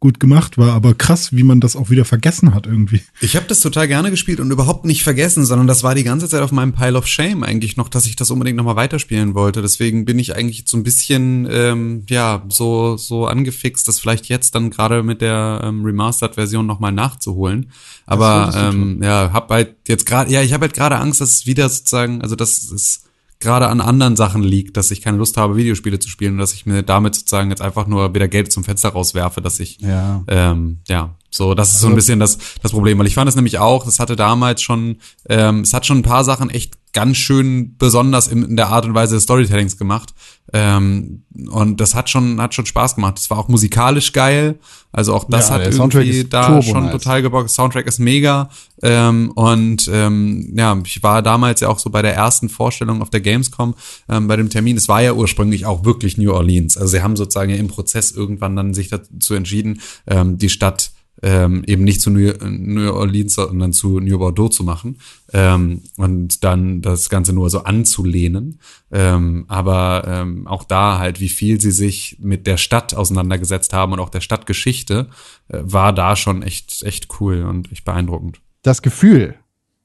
gut 0.00 0.20
gemacht 0.20 0.58
war, 0.58 0.72
aber 0.72 0.94
krass, 0.94 1.32
wie 1.34 1.42
man 1.42 1.60
das 1.60 1.76
auch 1.76 1.90
wieder 1.90 2.04
vergessen 2.04 2.54
hat 2.54 2.66
irgendwie. 2.66 3.02
Ich 3.20 3.36
habe 3.36 3.46
das 3.46 3.60
total 3.60 3.88
gerne 3.88 4.10
gespielt 4.10 4.40
und 4.40 4.50
überhaupt 4.50 4.84
nicht 4.84 5.02
vergessen, 5.02 5.44
sondern 5.44 5.66
das 5.66 5.82
war 5.82 5.94
die 5.94 6.04
ganze 6.04 6.28
Zeit 6.28 6.42
auf 6.42 6.52
meinem 6.52 6.72
Pile 6.72 6.96
of 6.96 7.06
Shame 7.06 7.42
eigentlich 7.42 7.76
noch, 7.76 7.88
dass 7.88 8.06
ich 8.06 8.16
das 8.16 8.30
unbedingt 8.30 8.56
nochmal 8.56 8.76
weiterspielen 8.76 9.34
wollte. 9.34 9.62
Deswegen 9.62 10.04
bin 10.04 10.18
ich 10.18 10.36
eigentlich 10.36 10.64
so 10.66 10.76
ein 10.76 10.82
bisschen 10.82 11.48
ähm, 11.50 12.04
ja 12.08 12.44
so 12.48 12.96
so 12.96 13.26
angefixt, 13.26 13.88
das 13.88 13.98
vielleicht 13.98 14.28
jetzt 14.28 14.54
dann 14.54 14.70
gerade 14.70 15.02
mit 15.02 15.20
der 15.20 15.60
ähm, 15.64 15.84
Remastered-Version 15.84 16.66
nochmal 16.66 16.92
nachzuholen. 16.92 17.70
Aber 18.06 18.52
ähm, 18.56 19.02
ja, 19.02 19.32
hab 19.32 19.50
halt 19.50 19.76
jetzt 19.86 20.06
gerade 20.06 20.30
ja, 20.30 20.42
ich 20.42 20.52
habe 20.52 20.62
halt 20.62 20.74
gerade 20.74 20.98
Angst, 20.98 21.20
dass 21.20 21.30
es 21.30 21.46
wieder 21.46 21.68
sozusagen, 21.68 22.22
also 22.22 22.36
das 22.36 22.58
ist 22.70 23.07
gerade 23.40 23.68
an 23.68 23.80
anderen 23.80 24.16
Sachen 24.16 24.42
liegt, 24.42 24.76
dass 24.76 24.90
ich 24.90 25.00
keine 25.00 25.16
Lust 25.18 25.36
habe, 25.36 25.56
Videospiele 25.56 25.98
zu 25.98 26.08
spielen 26.08 26.34
und 26.34 26.38
dass 26.38 26.54
ich 26.54 26.66
mir 26.66 26.82
damit 26.82 27.14
sozusagen 27.14 27.50
jetzt 27.50 27.62
einfach 27.62 27.86
nur 27.86 28.12
wieder 28.14 28.26
Geld 28.28 28.50
zum 28.50 28.64
Fenster 28.64 28.88
rauswerfe, 28.90 29.40
dass 29.40 29.60
ich 29.60 29.80
Ja. 29.80 30.24
ähm, 30.26 30.78
ja 30.88 31.14
so 31.30 31.54
das 31.54 31.74
ist 31.74 31.80
so 31.80 31.88
ein 31.88 31.94
bisschen 31.94 32.18
das 32.18 32.38
das 32.62 32.72
Problem, 32.72 32.98
weil 32.98 33.06
ich 33.06 33.14
fand 33.14 33.28
es 33.28 33.36
nämlich 33.36 33.58
auch, 33.58 33.84
das 33.84 34.00
hatte 34.00 34.16
damals 34.16 34.62
schon, 34.62 34.96
ähm, 35.28 35.60
es 35.60 35.72
hat 35.72 35.86
schon 35.86 35.98
ein 35.98 36.02
paar 36.02 36.24
Sachen 36.24 36.50
echt 36.50 36.78
ganz 36.92 37.18
schön 37.18 37.76
besonders 37.76 38.28
in, 38.28 38.42
in 38.42 38.56
der 38.56 38.68
Art 38.68 38.86
und 38.86 38.94
Weise 38.94 39.14
des 39.14 39.24
Storytellings 39.24 39.76
gemacht 39.76 40.14
ähm, 40.52 41.22
und 41.50 41.80
das 41.80 41.94
hat 41.94 42.08
schon 42.08 42.40
hat 42.40 42.54
schon 42.54 42.66
Spaß 42.66 42.94
gemacht. 42.94 43.18
Es 43.18 43.28
war 43.30 43.38
auch 43.38 43.48
musikalisch 43.48 44.12
geil, 44.12 44.58
also 44.92 45.14
auch 45.14 45.24
das 45.28 45.48
Ja, 45.48 45.56
hat 45.56 45.72
irgendwie 45.72 46.24
da 46.24 46.62
schon 46.62 46.84
nice. 46.84 46.92
total 46.92 47.22
gebockt. 47.22 47.50
Soundtrack 47.50 47.86
ist 47.86 47.98
mega. 47.98 48.48
Ähm, 48.82 49.30
und 49.34 49.90
ähm, 49.92 50.52
ja, 50.56 50.76
ich 50.84 51.02
war 51.02 51.22
damals 51.22 51.60
ja 51.60 51.68
auch 51.68 51.78
so 51.78 51.90
bei 51.90 52.00
der 52.00 52.14
ersten 52.14 52.48
Vorstellung 52.48 53.02
auf 53.02 53.10
der 53.10 53.20
Gamescom 53.20 53.74
ähm, 54.08 54.26
bei 54.28 54.36
dem 54.36 54.48
Termin. 54.48 54.76
Es 54.76 54.88
war 54.88 55.02
ja 55.02 55.12
ursprünglich 55.12 55.66
auch 55.66 55.84
wirklich 55.84 56.16
New 56.16 56.32
Orleans. 56.32 56.76
Also 56.76 56.92
sie 56.92 57.02
haben 57.02 57.16
sozusagen 57.16 57.50
ja 57.50 57.56
im 57.56 57.68
Prozess 57.68 58.12
irgendwann 58.12 58.56
dann 58.56 58.72
sich 58.74 58.88
dazu 58.88 59.34
entschieden, 59.34 59.80
ähm, 60.06 60.38
die 60.38 60.48
Stadt 60.48 60.92
ähm, 61.22 61.64
eben 61.66 61.84
nicht 61.84 62.00
zu 62.00 62.10
New, 62.10 62.32
New 62.48 62.92
Orleans, 62.92 63.34
sondern 63.34 63.72
zu 63.72 64.00
New 64.00 64.18
Bordeaux 64.18 64.48
zu 64.48 64.64
machen 64.64 64.98
ähm, 65.32 65.82
und 65.96 66.44
dann 66.44 66.80
das 66.82 67.10
Ganze 67.10 67.32
nur 67.32 67.50
so 67.50 67.64
anzulehnen. 67.64 68.60
Ähm, 68.90 69.44
aber 69.48 70.04
ähm, 70.06 70.46
auch 70.46 70.64
da 70.64 70.98
halt, 70.98 71.20
wie 71.20 71.28
viel 71.28 71.60
sie 71.60 71.72
sich 71.72 72.16
mit 72.20 72.46
der 72.46 72.56
Stadt 72.56 72.94
auseinandergesetzt 72.94 73.72
haben 73.72 73.92
und 73.92 74.00
auch 74.00 74.10
der 74.10 74.20
Stadtgeschichte, 74.20 75.08
äh, 75.48 75.58
war 75.62 75.92
da 75.92 76.16
schon 76.16 76.42
echt, 76.42 76.82
echt 76.82 77.08
cool 77.20 77.42
und 77.42 77.72
echt 77.72 77.84
beeindruckend. 77.84 78.40
das 78.62 78.82
Gefühl, 78.82 79.34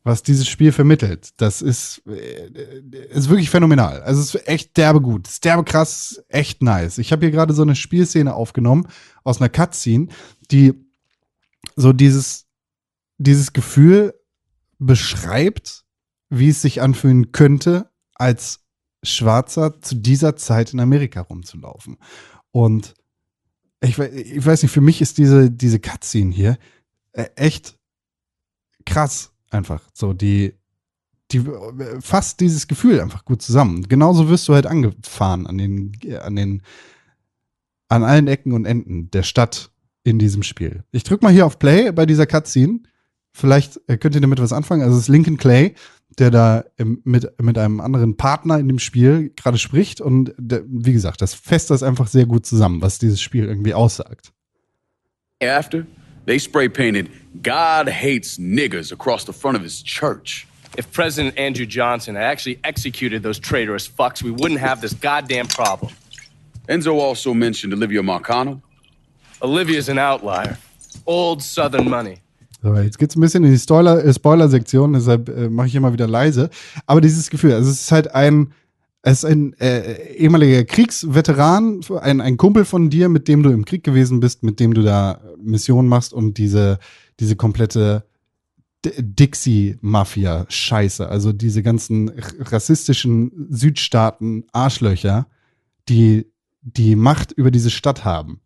was 0.03 0.21
dieses 0.21 0.47
Spiel 0.49 0.73
vermittelt, 0.73 1.29
das 1.37 1.61
ist, 1.61 2.01
äh, 2.07 2.49
ist 3.09 3.29
wirklich 3.29 3.49
phänomenal. 3.49 4.01
Also 4.01 4.21
es 4.21 4.35
ist 4.35 4.47
echt 4.47 4.75
derbe 4.75 4.99
gut, 4.99 5.27
ist 5.27 5.45
derbe 5.45 5.63
krass, 5.63 6.21
echt 6.27 6.61
nice. 6.61 6.97
Ich 6.97 7.11
habe 7.11 7.25
hier 7.25 7.31
gerade 7.31 7.53
so 7.53 7.61
eine 7.61 7.75
Spielszene 7.75 8.33
aufgenommen 8.33 8.87
aus 9.23 9.39
einer 9.39 9.49
Cutscene, 9.49 10.07
die 10.51 10.73
so 11.75 11.93
dieses, 11.93 12.45
dieses 13.17 13.53
Gefühl 13.53 14.13
beschreibt, 14.79 15.85
wie 16.29 16.49
es 16.49 16.61
sich 16.61 16.81
anfühlen 16.81 17.31
könnte, 17.31 17.89
als 18.15 18.61
Schwarzer 19.03 19.81
zu 19.81 19.95
dieser 19.95 20.35
Zeit 20.35 20.73
in 20.73 20.79
Amerika 20.79 21.21
rumzulaufen. 21.21 21.97
Und 22.51 22.93
ich, 23.81 23.99
ich 23.99 24.45
weiß 24.45 24.63
nicht, 24.63 24.71
für 24.71 24.81
mich 24.81 25.01
ist 25.01 25.17
diese, 25.17 25.51
diese 25.51 25.79
Cutscene 25.79 26.33
hier 26.33 26.57
äh, 27.11 27.25
echt 27.35 27.77
krass 28.85 29.31
einfach. 29.49 29.81
So, 29.93 30.13
die, 30.13 30.53
die 31.31 31.39
äh, 31.39 32.01
fasst 32.01 32.39
dieses 32.39 32.67
Gefühl 32.67 33.01
einfach 33.01 33.25
gut 33.25 33.41
zusammen. 33.41 33.83
Genauso 33.83 34.29
wirst 34.29 34.47
du 34.47 34.53
halt 34.53 34.65
angefahren 34.65 35.47
an 35.47 35.57
den, 35.57 35.91
an 36.21 36.35
den, 36.35 36.61
an 37.89 38.03
allen 38.03 38.27
Ecken 38.27 38.53
und 38.53 38.65
Enden 38.65 39.11
der 39.11 39.23
Stadt 39.23 39.72
in 40.03 40.19
diesem 40.19 40.43
Spiel. 40.43 40.83
Ich 40.91 41.03
drück 41.03 41.21
mal 41.21 41.31
hier 41.31 41.45
auf 41.45 41.59
Play 41.59 41.91
bei 41.91 42.05
dieser 42.05 42.25
Cutscene. 42.25 42.79
Vielleicht 43.31 43.79
äh, 43.87 43.97
könnt 43.97 44.15
ihr 44.15 44.21
damit 44.21 44.39
was 44.39 44.53
anfangen. 44.53 44.83
Also 44.83 44.95
es 44.95 45.03
ist 45.03 45.09
Lincoln 45.09 45.37
Clay, 45.37 45.73
der 46.19 46.29
da 46.29 46.65
im, 46.77 47.01
mit, 47.03 47.27
mit 47.41 47.57
einem 47.57 47.79
anderen 47.79 48.15
Partner 48.17 48.59
in 48.59 48.67
dem 48.67 48.79
Spiel 48.79 49.31
gerade 49.35 49.57
spricht. 49.57 50.01
Und 50.01 50.33
der, 50.37 50.63
wie 50.67 50.93
gesagt, 50.93 51.21
das 51.21 51.33
fasst 51.33 51.69
das 51.69 51.83
einfach 51.83 52.07
sehr 52.07 52.25
gut 52.25 52.45
zusammen, 52.45 52.81
was 52.81 52.99
dieses 52.99 53.21
Spiel 53.21 53.45
irgendwie 53.45 53.73
aussagt. 53.73 54.31
After, 55.41 55.85
they 56.25 56.39
spray 56.39 56.69
painted 56.69 57.09
God 57.41 57.89
hates 57.89 58.37
niggers 58.37 58.91
across 58.91 59.25
the 59.25 59.33
front 59.33 59.57
of 59.57 59.63
his 59.63 59.83
church. 59.83 60.45
If 60.77 60.91
President 60.91 61.37
Andrew 61.37 61.65
Johnson 61.65 62.15
had 62.15 62.23
actually 62.23 62.59
executed 62.63 63.23
those 63.23 63.39
traitorous 63.39 63.87
fucks, 63.87 64.23
we 64.23 64.31
wouldn't 64.31 64.59
have 64.59 64.81
this 64.81 64.93
goddamn 64.93 65.47
problem. 65.47 65.91
Enzo 66.67 66.99
also 66.99 67.33
mentioned 67.33 67.73
Olivia 67.73 68.01
Marcano. 68.01 68.61
Olivia's 69.43 69.89
an 69.89 69.99
outlier. 69.99 70.57
Old 71.05 71.41
Southern 71.41 71.89
money. 71.89 72.19
So, 72.61 72.73
jetzt 72.75 72.97
geht's 72.97 73.17
ein 73.17 73.21
bisschen 73.21 73.43
in 73.43 73.51
die 73.51 73.57
äh, 73.57 74.13
Spoiler-Sektion, 74.13 74.93
deshalb 74.93 75.27
äh, 75.27 75.49
mache 75.49 75.67
ich 75.67 75.75
immer 75.75 75.91
wieder 75.91 76.07
leise. 76.07 76.49
Aber 76.85 77.01
dieses 77.01 77.29
Gefühl, 77.29 77.51
also 77.51 77.69
es 77.69 77.81
ist 77.81 77.91
halt 77.91 78.15
ein, 78.15 78.53
es 79.01 79.25
ist 79.25 79.29
ein 79.29 79.51
äh, 79.59 80.13
ehemaliger 80.13 80.63
Kriegsveteran, 80.63 81.81
ein, 81.99 82.21
ein 82.21 82.37
Kumpel 82.37 82.63
von 82.63 82.89
dir, 82.89 83.09
mit 83.09 83.27
dem 83.27 83.43
du 83.43 83.49
im 83.49 83.65
Krieg 83.65 83.83
gewesen 83.83 84.21
bist, 84.21 84.43
mit 84.43 84.61
dem 84.61 84.73
du 84.73 84.81
da 84.81 85.19
Missionen 85.41 85.89
machst 85.89 86.13
und 86.13 86.37
diese, 86.37 86.79
diese 87.19 87.35
komplette 87.35 88.05
Dixie-Mafia-Scheiße, 88.85 91.09
also 91.09 91.33
diese 91.33 91.63
ganzen 91.63 92.13
rassistischen 92.39 93.47
Südstaaten-Arschlöcher, 93.49 95.27
die 95.89 96.27
die 96.61 96.95
Macht 96.95 97.33
über 97.33 97.51
diese 97.51 97.71
Stadt 97.71 98.05
haben, 98.05 98.39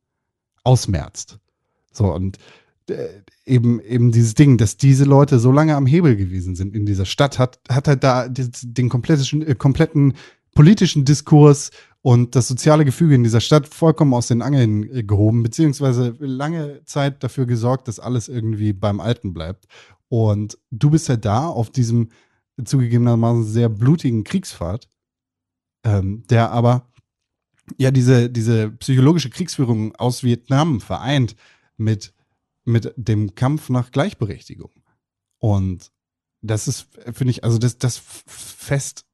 ausmerzt. 0.68 1.39
So, 1.94 2.14
und 2.14 2.38
äh, 2.89 3.07
eben, 3.45 3.80
eben 3.80 4.11
dieses 4.11 4.35
Ding, 4.35 4.57
dass 4.57 4.76
diese 4.77 5.06
Leute 5.06 5.39
so 5.39 5.52
lange 5.52 5.76
am 5.76 5.85
Hebel 5.85 6.15
gewesen 6.15 6.56
sind 6.56 6.76
in 6.76 6.85
dieser 6.85 7.06
Stadt, 7.06 7.39
hat, 7.39 7.60
hat 7.69 7.88
halt 7.88 8.03
da 8.03 8.27
den, 8.27 8.89
kompletten, 8.89 9.41
äh, 9.48 9.56
kompletten 9.56 10.14
politischen 10.53 11.06
Diskurs 11.06 11.72
und 12.02 12.35
das 12.35 12.48
soziale 12.48 12.84
Gefüge 12.84 13.15
in 13.15 13.23
dieser 13.23 13.41
Stadt 13.41 13.68
vollkommen 13.68 14.14
aus 14.14 14.27
den 14.27 14.41
Angeln 14.41 15.07
gehoben, 15.07 15.44
beziehungsweise 15.44 16.15
lange 16.19 16.81
Zeit 16.85 17.23
dafür 17.23 17.45
gesorgt, 17.45 17.88
dass 17.88 17.99
alles 17.99 18.27
irgendwie 18.27 18.73
beim 18.73 18.99
Alten 18.99 19.34
bleibt. 19.34 19.65
Und 20.10 20.57
du 20.72 20.89
bist 20.89 21.10
halt 21.10 21.26
da 21.26 21.48
auf 21.48 21.69
diesem 21.69 22.10
zugegebenermaßen 22.64 23.44
sehr 23.44 23.69
blutigen 23.69 24.23
Kriegsfahrt, 24.23 24.89
ähm, 25.84 26.23
der 26.30 26.52
aber 26.52 26.88
ja 27.77 27.91
diese, 27.91 28.30
diese 28.30 28.72
psychologische 28.72 29.30
Kriegsführung 29.30 29.95
aus 29.95 30.23
Vietnam 30.23 30.80
vereint 30.80 31.35
mit, 31.76 32.14
mit 32.64 32.94
dem 32.95 33.35
Kampf 33.35 33.69
nach 33.69 33.91
Gleichberechtigung. 33.91 34.72
Und 35.39 35.91
das 36.41 36.68
ist, 36.68 36.88
finde 37.14 37.31
ich, 37.31 37.44
also 37.44 37.57
das, 37.57 37.77
das 37.77 38.02
fest 38.26 39.06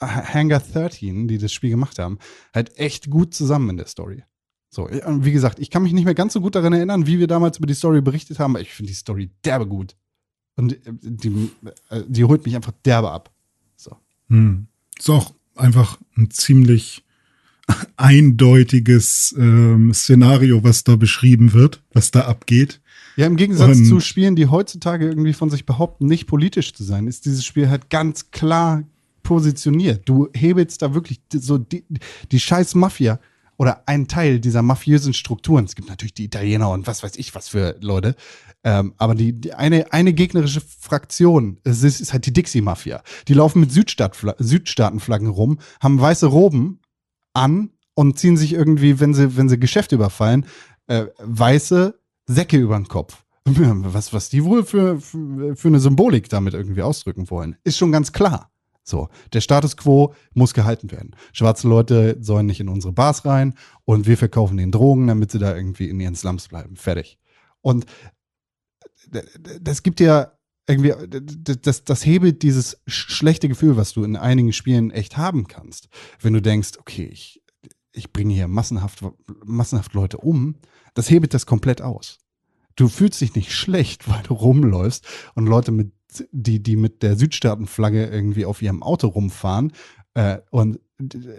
Hangar 0.00 0.60
13, 0.60 1.28
die 1.28 1.38
das 1.38 1.52
Spiel 1.52 1.70
gemacht 1.70 1.98
haben, 1.98 2.18
halt 2.52 2.76
echt 2.78 3.10
gut 3.10 3.34
zusammen 3.34 3.70
in 3.70 3.76
der 3.76 3.86
Story. 3.86 4.24
So, 4.68 4.88
und 4.88 5.24
wie 5.24 5.32
gesagt, 5.32 5.60
ich 5.60 5.70
kann 5.70 5.84
mich 5.84 5.92
nicht 5.92 6.04
mehr 6.04 6.14
ganz 6.14 6.32
so 6.32 6.40
gut 6.40 6.56
daran 6.56 6.72
erinnern, 6.72 7.06
wie 7.06 7.20
wir 7.20 7.28
damals 7.28 7.58
über 7.58 7.66
die 7.66 7.74
Story 7.74 8.00
berichtet 8.00 8.40
haben, 8.40 8.56
aber 8.56 8.60
ich 8.60 8.74
finde 8.74 8.90
die 8.90 8.96
Story 8.96 9.30
derbe 9.44 9.68
gut. 9.68 9.96
Und 10.56 10.72
äh, 10.72 10.92
die, 11.00 11.50
äh, 11.90 12.02
die 12.08 12.24
holt 12.24 12.44
mich 12.44 12.56
einfach 12.56 12.72
derbe 12.84 13.10
ab. 13.10 13.32
So. 13.76 13.96
Hm. 14.28 14.66
Ist 14.98 15.10
auch 15.10 15.32
einfach 15.54 16.00
ein 16.16 16.30
ziemlich 16.30 17.03
eindeutiges 17.96 19.34
ähm, 19.38 19.92
Szenario, 19.94 20.64
was 20.64 20.84
da 20.84 20.96
beschrieben 20.96 21.52
wird, 21.52 21.82
was 21.92 22.10
da 22.10 22.22
abgeht. 22.22 22.80
Ja, 23.16 23.26
im 23.26 23.36
Gegensatz 23.36 23.78
Und- 23.78 23.86
zu 23.86 24.00
Spielen, 24.00 24.36
die 24.36 24.46
heutzutage 24.46 25.06
irgendwie 25.06 25.32
von 25.32 25.50
sich 25.50 25.66
behaupten, 25.66 26.06
nicht 26.06 26.26
politisch 26.26 26.74
zu 26.74 26.84
sein, 26.84 27.06
ist 27.06 27.24
dieses 27.26 27.44
Spiel 27.44 27.68
halt 27.68 27.90
ganz 27.90 28.30
klar 28.30 28.84
positioniert. 29.22 30.08
Du 30.08 30.28
hebelst 30.34 30.82
da 30.82 30.94
wirklich 30.94 31.20
so 31.32 31.58
die, 31.58 31.84
die 32.30 32.40
scheiß 32.40 32.74
Mafia 32.74 33.18
oder 33.56 33.88
einen 33.88 34.08
Teil 34.08 34.40
dieser 34.40 34.62
mafiösen 34.62 35.14
Strukturen. 35.14 35.64
Es 35.64 35.76
gibt 35.76 35.88
natürlich 35.88 36.14
die 36.14 36.24
Italiener 36.24 36.70
und 36.70 36.86
was 36.86 37.02
weiß 37.02 37.16
ich 37.16 37.34
was 37.34 37.48
für 37.48 37.76
Leute. 37.80 38.16
Ähm, 38.64 38.94
aber 38.96 39.14
die, 39.14 39.32
die 39.32 39.52
eine, 39.54 39.92
eine 39.92 40.12
gegnerische 40.12 40.60
Fraktion, 40.60 41.58
es 41.64 41.82
ist, 41.82 42.00
ist 42.00 42.12
halt 42.12 42.26
die 42.26 42.32
Dixie-Mafia. 42.32 43.02
Die 43.28 43.34
laufen 43.34 43.60
mit 43.60 43.70
Südstaat, 43.70 44.16
Südstaatenflaggen 44.38 45.28
rum, 45.28 45.58
haben 45.80 46.00
weiße 46.00 46.26
Roben 46.26 46.80
an 47.34 47.70
und 47.94 48.18
ziehen 48.18 48.36
sich 48.36 48.52
irgendwie, 48.54 48.98
wenn 49.00 49.14
sie, 49.14 49.36
wenn 49.36 49.48
sie 49.48 49.58
Geschäfte 49.58 49.94
überfallen, 49.96 50.46
äh, 50.86 51.06
weiße 51.18 51.98
Säcke 52.26 52.56
über 52.56 52.76
den 52.76 52.88
Kopf. 52.88 53.24
Was, 53.46 54.14
was 54.14 54.30
die 54.30 54.42
wohl 54.42 54.64
für, 54.64 54.98
für, 55.02 55.68
eine 55.68 55.78
Symbolik 55.78 56.30
damit 56.30 56.54
irgendwie 56.54 56.80
ausdrücken 56.80 57.28
wollen, 57.28 57.56
ist 57.62 57.76
schon 57.76 57.92
ganz 57.92 58.10
klar. 58.12 58.50
So, 58.84 59.08
der 59.34 59.42
Status 59.42 59.76
quo 59.76 60.14
muss 60.32 60.54
gehalten 60.54 60.90
werden. 60.90 61.14
Schwarze 61.34 61.68
Leute 61.68 62.16
sollen 62.20 62.46
nicht 62.46 62.60
in 62.60 62.68
unsere 62.70 62.92
Bars 62.94 63.24
rein 63.26 63.54
und 63.84 64.06
wir 64.06 64.16
verkaufen 64.16 64.56
den 64.56 64.72
Drogen, 64.72 65.06
damit 65.06 65.30
sie 65.30 65.38
da 65.38 65.54
irgendwie 65.54 65.88
in 65.90 66.00
ihren 66.00 66.14
Slums 66.14 66.48
bleiben. 66.48 66.76
Fertig. 66.76 67.18
Und 67.60 67.84
d- 69.06 69.22
das 69.60 69.82
gibt 69.82 70.00
ja 70.00 70.32
irgendwie, 70.66 70.94
das, 71.60 71.84
das 71.84 72.06
hebelt 72.06 72.42
dieses 72.42 72.78
sch- 72.86 73.10
schlechte 73.10 73.48
Gefühl, 73.48 73.76
was 73.76 73.92
du 73.92 74.04
in 74.04 74.16
einigen 74.16 74.52
Spielen 74.52 74.90
echt 74.90 75.16
haben 75.16 75.46
kannst. 75.46 75.88
Wenn 76.20 76.32
du 76.32 76.40
denkst, 76.42 76.72
okay, 76.78 77.04
ich, 77.04 77.42
ich 77.92 78.12
bringe 78.12 78.34
hier 78.34 78.48
massenhaft, 78.48 79.04
massenhaft 79.44 79.92
Leute 79.94 80.18
um, 80.18 80.56
das 80.94 81.10
hebelt 81.10 81.34
das 81.34 81.46
komplett 81.46 81.82
aus. 81.82 82.18
Du 82.76 82.88
fühlst 82.88 83.20
dich 83.20 83.34
nicht 83.34 83.52
schlecht, 83.52 84.08
weil 84.08 84.22
du 84.22 84.34
rumläufst 84.34 85.06
und 85.34 85.46
Leute 85.46 85.72
mit, 85.72 85.92
die, 86.30 86.62
die 86.62 86.76
mit 86.76 87.02
der 87.02 87.16
Südstaatenflagge 87.16 88.06
irgendwie 88.06 88.44
auf 88.46 88.62
ihrem 88.62 88.82
Auto 88.82 89.08
rumfahren 89.08 89.72
äh, 90.14 90.38
und 90.50 90.78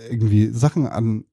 irgendwie 0.10 0.48
Sachen 0.48 0.86
an, 0.86 1.26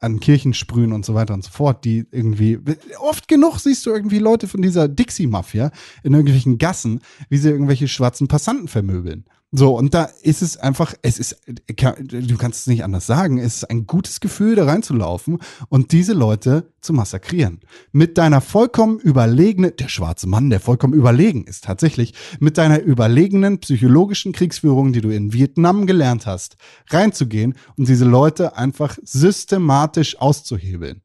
an 0.00 0.20
Kirchen 0.20 0.54
sprühen 0.54 0.92
und 0.92 1.04
so 1.04 1.14
weiter 1.14 1.34
und 1.34 1.42
so 1.42 1.50
fort, 1.50 1.84
die 1.84 2.06
irgendwie, 2.10 2.58
oft 2.98 3.28
genug 3.28 3.58
siehst 3.58 3.86
du 3.86 3.90
irgendwie 3.90 4.18
Leute 4.18 4.46
von 4.46 4.62
dieser 4.62 4.88
Dixie-Mafia 4.88 5.70
in 6.02 6.12
irgendwelchen 6.12 6.58
Gassen, 6.58 7.00
wie 7.28 7.38
sie 7.38 7.50
irgendwelche 7.50 7.88
schwarzen 7.88 8.28
Passanten 8.28 8.68
vermöbeln. 8.68 9.24
So, 9.52 9.76
und 9.76 9.94
da 9.94 10.08
ist 10.22 10.42
es 10.42 10.56
einfach, 10.56 10.94
es 11.02 11.18
ist, 11.18 11.40
du 11.46 12.36
kannst 12.36 12.60
es 12.60 12.66
nicht 12.66 12.82
anders 12.82 13.06
sagen, 13.06 13.38
es 13.38 13.58
ist 13.58 13.70
ein 13.70 13.86
gutes 13.86 14.18
Gefühl, 14.18 14.56
da 14.56 14.64
reinzulaufen 14.64 15.38
und 15.68 15.92
diese 15.92 16.14
Leute 16.14 16.72
zu 16.80 16.92
massakrieren. 16.92 17.60
Mit 17.92 18.18
deiner 18.18 18.40
vollkommen 18.40 18.98
überlegenen, 18.98 19.76
der 19.76 19.88
schwarze 19.88 20.28
Mann, 20.28 20.50
der 20.50 20.58
vollkommen 20.58 20.94
überlegen 20.94 21.44
ist 21.44 21.64
tatsächlich, 21.64 22.12
mit 22.40 22.58
deiner 22.58 22.82
überlegenen 22.82 23.60
psychologischen 23.60 24.32
Kriegsführung, 24.32 24.92
die 24.92 25.00
du 25.00 25.10
in 25.10 25.32
Vietnam 25.32 25.86
gelernt 25.86 26.26
hast, 26.26 26.56
reinzugehen 26.90 27.54
und 27.76 27.88
diese 27.88 28.04
Leute 28.04 28.56
einfach 28.56 28.98
systematisch 29.04 30.18
auszuhebeln. 30.18 31.02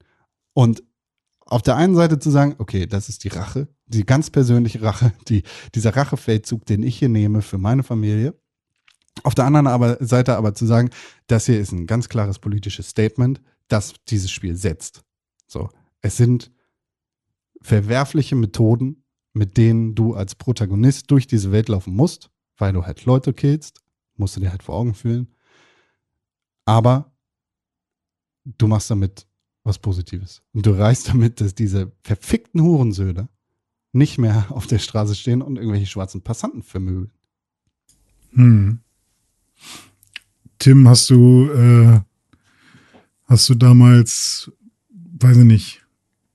Und 0.54 0.84
auf 1.52 1.62
der 1.62 1.76
einen 1.76 1.96
Seite 1.96 2.18
zu 2.18 2.30
sagen, 2.30 2.56
okay, 2.60 2.88
das 2.88 3.10
ist 3.10 3.26
die 3.26 3.28
Rache, 3.28 3.68
die 3.86 4.06
ganz 4.06 4.30
persönliche 4.30 4.82
Rache, 4.82 5.12
die, 5.28 5.44
dieser 5.76 5.96
Rachefeldzug, 5.96 6.66
den 6.66 6.82
ich 6.82 6.98
hier 6.98 7.10
nehme 7.10 7.42
für 7.42 7.58
meine 7.58 7.84
Familie. 7.84 8.40
Auf 9.24 9.36
der 9.36 9.46
anderen 9.46 9.68
aber, 9.68 9.98
Seite 10.00 10.38
aber 10.38 10.56
zu 10.56 10.66
sagen, 10.66 10.92
das 11.28 11.48
hier 11.48 11.60
ist 11.60 11.74
ein 11.74 11.88
ganz 11.88 12.08
klares 12.08 12.40
politisches 12.40 12.88
Statement, 12.88 13.42
das 13.68 13.94
dieses 14.08 14.32
Spiel 14.32 14.56
setzt. 14.56 15.04
So, 15.46 15.70
es 16.00 16.16
sind 16.16 16.52
verwerfliche 17.62 18.38
Methoden, 18.38 19.04
mit 19.34 19.58
denen 19.58 19.94
du 19.94 20.14
als 20.14 20.36
Protagonist 20.36 21.12
durch 21.12 21.28
diese 21.28 21.52
Welt 21.52 21.68
laufen 21.68 21.94
musst, 21.94 22.32
weil 22.58 22.72
du 22.72 22.86
halt 22.86 23.04
Leute 23.04 23.34
killst, 23.34 23.82
musst 24.16 24.38
du 24.38 24.40
dir 24.40 24.52
halt 24.52 24.64
vor 24.64 24.76
Augen 24.76 24.94
fühlen. 24.94 25.28
Aber 26.64 27.12
du 28.46 28.68
machst 28.68 28.90
damit 28.90 29.28
was 29.64 29.80
Positives. 29.80 30.42
Und 30.54 30.66
du 30.66 30.72
reichst 30.72 31.10
damit, 31.10 31.42
dass 31.42 31.56
diese 31.56 31.92
verfickten 32.02 32.62
Hurensöhne 32.62 33.30
nicht 33.94 34.18
mehr 34.18 34.46
auf 34.50 34.68
der 34.68 34.80
Straße 34.80 35.16
stehen 35.16 35.42
und 35.42 35.58
irgendwelche 35.58 35.86
schwarzen 35.86 36.22
Passanten 36.22 36.64
vermöbeln. 36.64 37.12
Hm. 38.34 38.80
Tim, 40.60 40.88
hast 40.88 41.10
du, 41.10 41.50
äh, 41.52 42.00
hast 43.26 43.50
du 43.50 43.56
damals, 43.56 44.52
weiß 44.90 45.38
ich 45.38 45.46
nicht, 45.46 45.86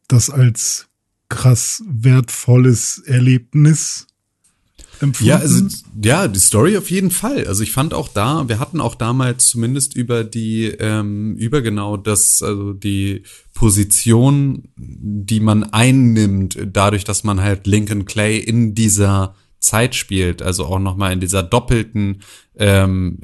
das 0.08 0.30
als 0.30 0.88
krass 1.28 1.82
wertvolles 1.86 2.98
Erlebnis 2.98 4.06
empfunden? 5.00 5.28
Ja, 5.28 5.38
also, 5.38 5.64
ja, 6.02 6.28
die 6.28 6.38
Story 6.38 6.76
auf 6.76 6.90
jeden 6.90 7.10
Fall. 7.10 7.46
Also 7.46 7.62
ich 7.62 7.72
fand 7.72 7.94
auch 7.94 8.08
da, 8.08 8.48
wir 8.48 8.58
hatten 8.58 8.80
auch 8.80 8.94
damals 8.94 9.48
zumindest 9.48 9.96
über 9.96 10.24
die, 10.24 10.66
ähm, 10.66 11.36
über 11.36 11.62
genau 11.62 11.96
das, 11.96 12.42
also 12.42 12.72
die 12.72 13.22
Position, 13.54 14.68
die 14.76 15.40
man 15.40 15.64
einnimmt, 15.64 16.58
dadurch, 16.64 17.04
dass 17.04 17.24
man 17.24 17.40
halt 17.40 17.66
Lincoln 17.66 18.04
Clay 18.04 18.38
in 18.38 18.74
dieser 18.74 19.34
Zeit 19.66 19.94
spielt, 19.94 20.40
also 20.40 20.64
auch 20.64 20.78
nochmal 20.78 21.12
in 21.12 21.20
dieser 21.20 21.42
doppelten 21.42 22.22
ähm, 22.58 23.18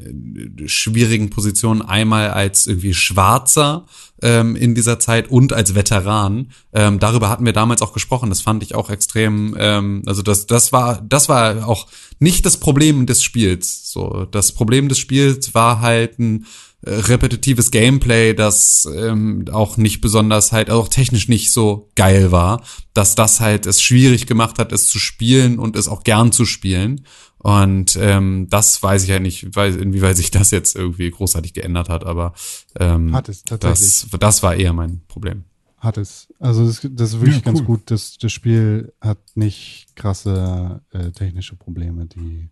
schwierigen 0.67 1.31
Position, 1.31 1.81
einmal 1.81 2.31
als 2.31 2.67
irgendwie 2.67 2.93
Schwarzer 2.93 3.87
ähm, 4.21 4.57
in 4.57 4.75
dieser 4.75 4.99
Zeit 4.99 5.31
und 5.31 5.53
als 5.53 5.75
Veteran. 5.75 6.51
Ähm, 6.73 6.99
darüber 6.99 7.31
hatten 7.31 7.47
wir 7.47 7.55
damals 7.55 7.81
auch 7.81 7.95
gesprochen. 7.95 8.29
Das 8.29 8.43
fand 8.43 8.63
ich 8.63 8.75
auch 8.75 8.91
extrem. 8.91 9.57
Ähm, 9.59 10.03
also 10.07 10.23
das, 10.23 10.47
das 10.47 10.73
war, 10.73 11.01
das 11.09 11.29
war 11.29 11.67
auch 11.67 11.87
nicht 12.19 12.45
das 12.45 12.59
Problem 12.59 13.07
des 13.07 13.23
Spiels. 13.23 13.91
So, 13.91 14.27
das 14.31 14.53
Problem 14.53 14.89
des 14.89 14.99
Spiels 14.99 15.55
war 15.55 15.81
halt 15.81 16.19
ein 16.19 16.47
repetitives 16.85 17.71
Gameplay, 17.71 18.35
das 18.35 18.89
ähm, 18.95 19.45
auch 19.53 19.77
nicht 19.77 20.01
besonders 20.01 20.53
halt, 20.53 20.71
auch 20.71 20.89
technisch 20.89 21.29
nicht 21.29 21.53
so 21.53 21.91
geil 21.95 22.33
war, 22.33 22.63
dass 22.95 23.15
das 23.15 23.41
halt 23.41 23.67
es 23.67 23.81
schwierig 23.83 24.27
gemacht 24.27 24.59
hat, 24.59 24.73
es 24.73 24.87
zu 24.87 24.99
spielen 24.99 25.59
und 25.59 25.77
es 25.77 25.89
auch 25.89 26.03
gern 26.03 26.33
zu 26.33 26.45
spielen. 26.45 27.05
Und 27.39 27.97
ähm, 28.01 28.47
das 28.51 28.83
weiß 28.83 29.03
ich 29.03 29.09
ja 29.09 29.19
nicht, 29.19 29.55
weil, 29.57 29.75
inwieweit 29.77 30.17
sich 30.17 30.31
das 30.31 30.51
jetzt 30.53 30.77
irgendwie 30.77 31.11
großartig 31.11 31.55
geändert 31.55 31.89
hat, 31.89 32.05
aber 32.05 32.35
ähm, 32.79 33.13
Hat 33.15 33.29
es 33.29 33.43
tatsächlich. 33.43 34.09
das, 34.11 34.21
das 34.21 34.43
war 34.43 34.55
eher 34.55 34.73
mein 34.73 35.03
Problem. 35.09 35.45
Hat 35.79 35.99
es. 35.99 36.29
Also 36.39 36.65
das, 36.65 36.81
das 36.93 37.15
ist 37.15 37.21
wirklich 37.21 37.37
Ja, 37.39 37.43
ganz 37.43 37.61
cool. 37.61 37.67
gut. 37.67 37.91
Das, 37.91 38.17
das 38.19 38.31
Spiel 38.33 38.93
hat 39.01 39.19
nicht 39.35 39.87
krasse 39.97 40.83
äh, 40.93 41.11
technische 41.11 41.57
Probleme, 41.57 42.07
die, 42.07 42.51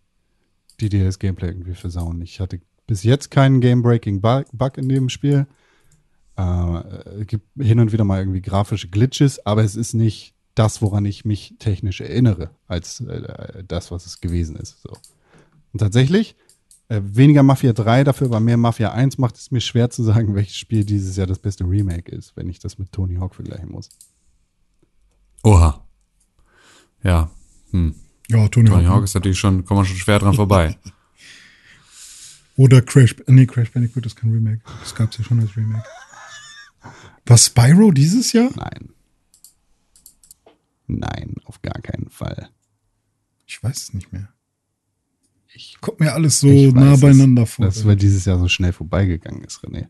die 0.81 0.89
dir 0.89 1.05
das 1.05 1.21
Gameplay 1.21 1.47
irgendwie 1.49 1.75
versauen. 1.75 2.21
Ich 2.23 2.41
hatte 2.41 2.61
bis 2.91 3.05
jetzt 3.05 3.31
keinen 3.31 3.61
Game-Breaking 3.61 4.21
Bu- 4.21 4.43
Bug 4.53 4.77
in 4.77 4.89
dem 4.89 5.11
Spiel. 5.11 5.47
Äh, 6.37 6.43
es 7.21 7.27
gibt 7.29 7.47
hin 7.57 7.79
und 7.79 7.93
wieder 7.93 8.03
mal 8.03 8.19
irgendwie 8.19 8.43
grafische 8.43 8.89
Glitches, 8.89 9.47
aber 9.47 9.63
es 9.63 9.77
ist 9.77 9.95
nicht 9.95 10.35
das, 10.57 10.83
woran 10.83 11.05
ich 11.05 11.25
mich 11.25 11.55
technisch 11.61 12.01
erinnere, 12.01 12.51
als 12.67 12.99
äh, 13.03 13.63
das, 13.63 13.93
was 13.93 14.07
es 14.07 14.21
gewesen 14.21 14.57
ist. 14.57 14.83
So. 14.83 14.91
Und 15.73 15.79
tatsächlich, 15.79 16.35
äh, 16.89 17.01
weniger 17.05 17.45
Mafia 17.45 17.73
3, 17.73 18.03
dafür 18.03 18.27
aber 18.27 18.41
mehr 18.41 18.57
Mafia 18.57 18.91
1 18.91 19.19
macht 19.19 19.37
es 19.37 19.53
mir 19.53 19.61
schwer 19.61 19.89
zu 19.91 20.03
sagen, 20.03 20.35
welches 20.35 20.57
Spiel 20.57 20.85
dieses 20.85 21.15
Jahr 21.15 21.29
das 21.29 21.39
beste 21.39 21.63
Remake 21.63 22.11
ist, 22.11 22.37
wenn 22.37 22.49
ich 22.49 22.59
das 22.59 22.77
mit 22.81 22.91
Tony 22.91 23.15
Hawk 23.19 23.37
vergleichen 23.37 23.71
muss. 23.71 23.89
Oha. 25.45 25.87
Ja. 27.05 27.31
Hm. 27.71 27.95
ja, 28.31 28.49
Tony, 28.49 28.69
Tony 28.69 28.83
Hawk. 28.87 28.97
Hawk 28.97 29.05
ist 29.05 29.15
natürlich 29.15 29.39
schon, 29.39 29.65
kommt 29.65 29.79
man 29.79 29.87
schon 29.87 29.97
schwer 29.97 30.19
dran 30.19 30.35
vorbei. 30.35 30.77
Oder 32.57 32.83
Crash, 32.83 33.17
nee, 33.27 33.47
Crash 33.47 33.73
Bandicoot 33.73 34.07
ist 34.07 34.17
kein 34.17 34.33
Remake. 34.33 34.61
Das 34.81 34.95
gab's 34.95 35.17
ja 35.19 35.25
schon 35.25 35.41
als 35.41 35.57
Remake. 35.57 35.85
War 37.27 37.39
Spyro 37.39 37.91
dieses 37.91 38.33
Jahr? 38.33 38.51
Nein. 38.57 38.91
Nein, 40.87 41.37
auf 41.45 41.63
gar 41.63 41.81
keinen 41.81 42.11
Fall. 42.11 42.51
Ich 43.47 43.63
weiß 43.63 43.77
es 43.83 43.95
nicht 43.95 44.13
mehr. 44.13 44.29
Ich 45.55 45.77
kommt 45.81 46.01
mir 46.01 46.13
alles 46.13 46.41
so 46.41 46.49
nah 46.49 46.93
weiß 46.93 46.95
es. 46.95 47.01
beieinander 47.01 47.47
vor. 47.47 47.67
Das, 47.67 47.85
weil 47.85 47.97
dieses 47.97 48.25
Jahr 48.25 48.39
so 48.39 48.49
schnell 48.49 48.73
vorbeigegangen 48.73 49.45
ist, 49.45 49.65
René. 49.65 49.89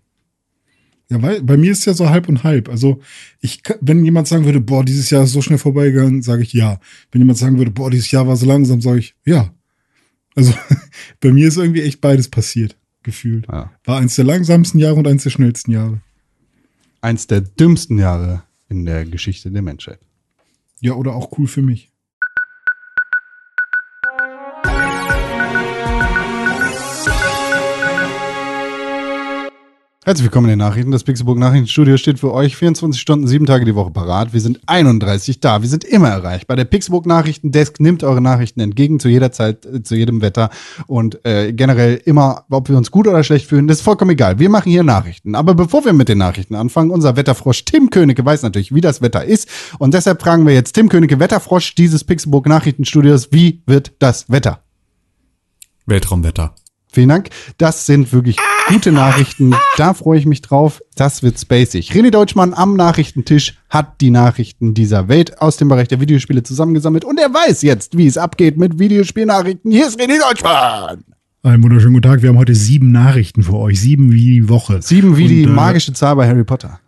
Ja, 1.11 1.21
weil 1.23 1.43
bei 1.43 1.57
mir 1.57 1.73
ist 1.73 1.85
ja 1.87 1.93
so 1.93 2.09
halb 2.09 2.29
und 2.29 2.45
halb. 2.45 2.69
Also, 2.69 3.01
ich, 3.41 3.63
wenn 3.81 4.05
jemand 4.05 4.29
sagen 4.29 4.45
würde, 4.45 4.61
boah, 4.61 4.85
dieses 4.85 5.11
Jahr 5.11 5.25
ist 5.25 5.33
so 5.33 5.43
schnell 5.43 5.59
vorbeigegangen, 5.59 6.23
sage 6.23 6.43
ich 6.43 6.53
ja. 6.53 6.81
Wenn 7.11 7.21
jemand 7.21 7.39
sagen 7.39 7.59
würde, 7.59 7.73
boah, 7.73 7.91
dieses 7.91 8.11
Jahr 8.11 8.29
war 8.29 8.37
so 8.37 8.47
langsam, 8.47 8.81
sage 8.81 9.01
ich 9.01 9.17
ja. 9.25 9.53
Also, 10.35 10.55
bei 11.21 11.33
mir 11.33 11.49
ist 11.49 11.57
irgendwie 11.57 11.83
echt 11.83 12.01
beides 12.01 12.29
passiert, 12.29 12.77
gefühlt. 13.03 13.47
Ja. 13.49 13.73
War 13.85 13.99
eins 13.99 14.17
der 14.17 14.25
langsamsten 14.25 14.79
Jahre 14.79 14.97
und 14.97 15.09
eins 15.09 15.25
der 15.25 15.31
schnellsten 15.31 15.73
Jahre. 15.73 16.01
Eins 17.01 17.27
der 17.27 17.41
dümmsten 17.41 17.99
Jahre 17.99 18.43
in 18.69 18.85
der 18.85 19.05
Geschichte 19.05 19.51
der 19.51 19.63
Menschheit. 19.63 20.01
Ja, 20.81 20.95
oder 20.95 21.15
auch 21.15 21.39
cool 21.39 21.47
für 21.47 21.63
mich. 21.63 21.90
Herzlich 30.03 30.25
willkommen 30.25 30.47
in 30.47 30.59
den 30.59 30.67
Nachrichten. 30.67 30.93
Das 30.93 31.05
Pixelburg 31.05 31.37
Nachrichtenstudio 31.37 31.99
steht 31.99 32.19
für 32.19 32.33
euch 32.33 32.57
24 32.57 32.99
Stunden, 32.99 33.27
sieben 33.27 33.45
Tage 33.45 33.67
die 33.67 33.75
Woche 33.75 33.91
parat. 33.91 34.33
Wir 34.33 34.41
sind 34.41 34.59
31 34.65 35.41
da. 35.41 35.61
Wir 35.61 35.69
sind 35.69 35.85
immer 35.85 36.09
erreichbar. 36.09 36.57
Der 36.57 36.65
Pixelburg 36.65 37.05
Nachrichtendesk 37.05 37.81
nimmt 37.81 38.03
eure 38.03 38.23
Nachrichten 38.23 38.61
entgegen 38.61 38.99
zu 38.99 39.11
jeder 39.11 39.31
Zeit, 39.31 39.67
äh, 39.67 39.83
zu 39.83 39.95
jedem 39.97 40.23
Wetter 40.23 40.49
und 40.87 41.23
äh, 41.27 41.53
generell 41.53 42.01
immer, 42.03 42.47
ob 42.49 42.71
wir 42.71 42.79
uns 42.79 42.91
gut 42.91 43.09
oder 43.09 43.23
schlecht 43.23 43.45
fühlen, 43.45 43.69
das 43.69 43.77
ist 43.77 43.83
vollkommen 43.83 44.13
egal. 44.13 44.39
Wir 44.39 44.49
machen 44.49 44.71
hier 44.71 44.85
Nachrichten. 44.85 45.35
Aber 45.35 45.55
bevor 45.55 45.85
wir 45.85 45.93
mit 45.93 46.09
den 46.09 46.17
Nachrichten 46.17 46.55
anfangen, 46.55 46.91
unser 46.91 47.17
Wetterfrosch 47.17 47.67
Tim 47.67 47.91
Königke 47.91 48.25
weiß 48.25 48.41
natürlich, 48.41 48.75
wie 48.75 48.81
das 48.81 49.03
Wetter 49.03 49.27
ist 49.27 49.51
und 49.79 49.93
deshalb 49.93 50.23
fragen 50.23 50.47
wir 50.47 50.55
jetzt 50.55 50.73
Tim 50.73 50.89
Königke, 50.89 51.21
Wetterfrosch 51.21 51.75
dieses 51.75 52.05
Pixelburg 52.05 52.47
Nachrichtenstudios, 52.47 53.33
wie 53.33 53.63
wird 53.67 53.93
das 53.99 54.31
Wetter? 54.31 54.63
Weltraumwetter. 55.85 56.55
Vielen 56.93 57.09
Dank. 57.09 57.29
Das 57.59 57.87
sind 57.87 58.13
wirklich 58.13 58.37
gute 58.69 58.91
Nachrichten. 58.93 59.55
Da 59.77 59.95
freue 59.95 60.19
ich 60.19 60.27
mich 60.27 60.43
drauf. 60.43 60.83
Das 60.97 61.23
wird 61.23 61.39
spacig. 61.39 61.93
René 61.93 62.11
Deutschmann 62.11 62.53
am 62.53 62.75
Nachrichtentisch 62.77 63.59
hat 63.69 64.01
die 64.01 64.11
Nachrichten 64.11 64.75
dieser 64.75 65.09
Welt 65.09 65.41
aus 65.41 65.57
dem 65.57 65.69
Bereich 65.69 65.89
der 65.89 66.01
Videospiele 66.01 66.43
zusammengesammelt 66.43 67.05
und 67.05 67.19
er 67.19 67.33
weiß 67.33 67.63
jetzt, 67.63 67.97
wie 67.97 68.07
es 68.07 68.19
abgeht 68.19 68.57
mit 68.57 68.79
Videospielnachrichten. 68.79 69.71
Hier 69.71 69.87
ist 69.87 70.01
René 70.01 70.21
Deutschmann. 70.21 71.05
Einen 71.43 71.63
wunderschönen 71.63 71.95
guten 71.95 72.09
Tag. 72.09 72.23
Wir 72.23 72.29
haben 72.29 72.39
heute 72.39 72.55
sieben 72.55 72.93
Nachrichten 72.93 73.43
für 73.43 73.55
euch. 73.55 73.81
Sieben 73.81 74.13
wie 74.13 74.41
die 74.41 74.49
Woche. 74.49 74.83
Sieben 74.83 75.17
wie 75.17 75.27
die 75.27 75.45
Und, 75.45 75.53
äh, 75.53 75.55
magische 75.55 75.93
Zahl 75.93 76.17
bei 76.17 76.29
Harry 76.29 76.45
Potter. 76.45 76.81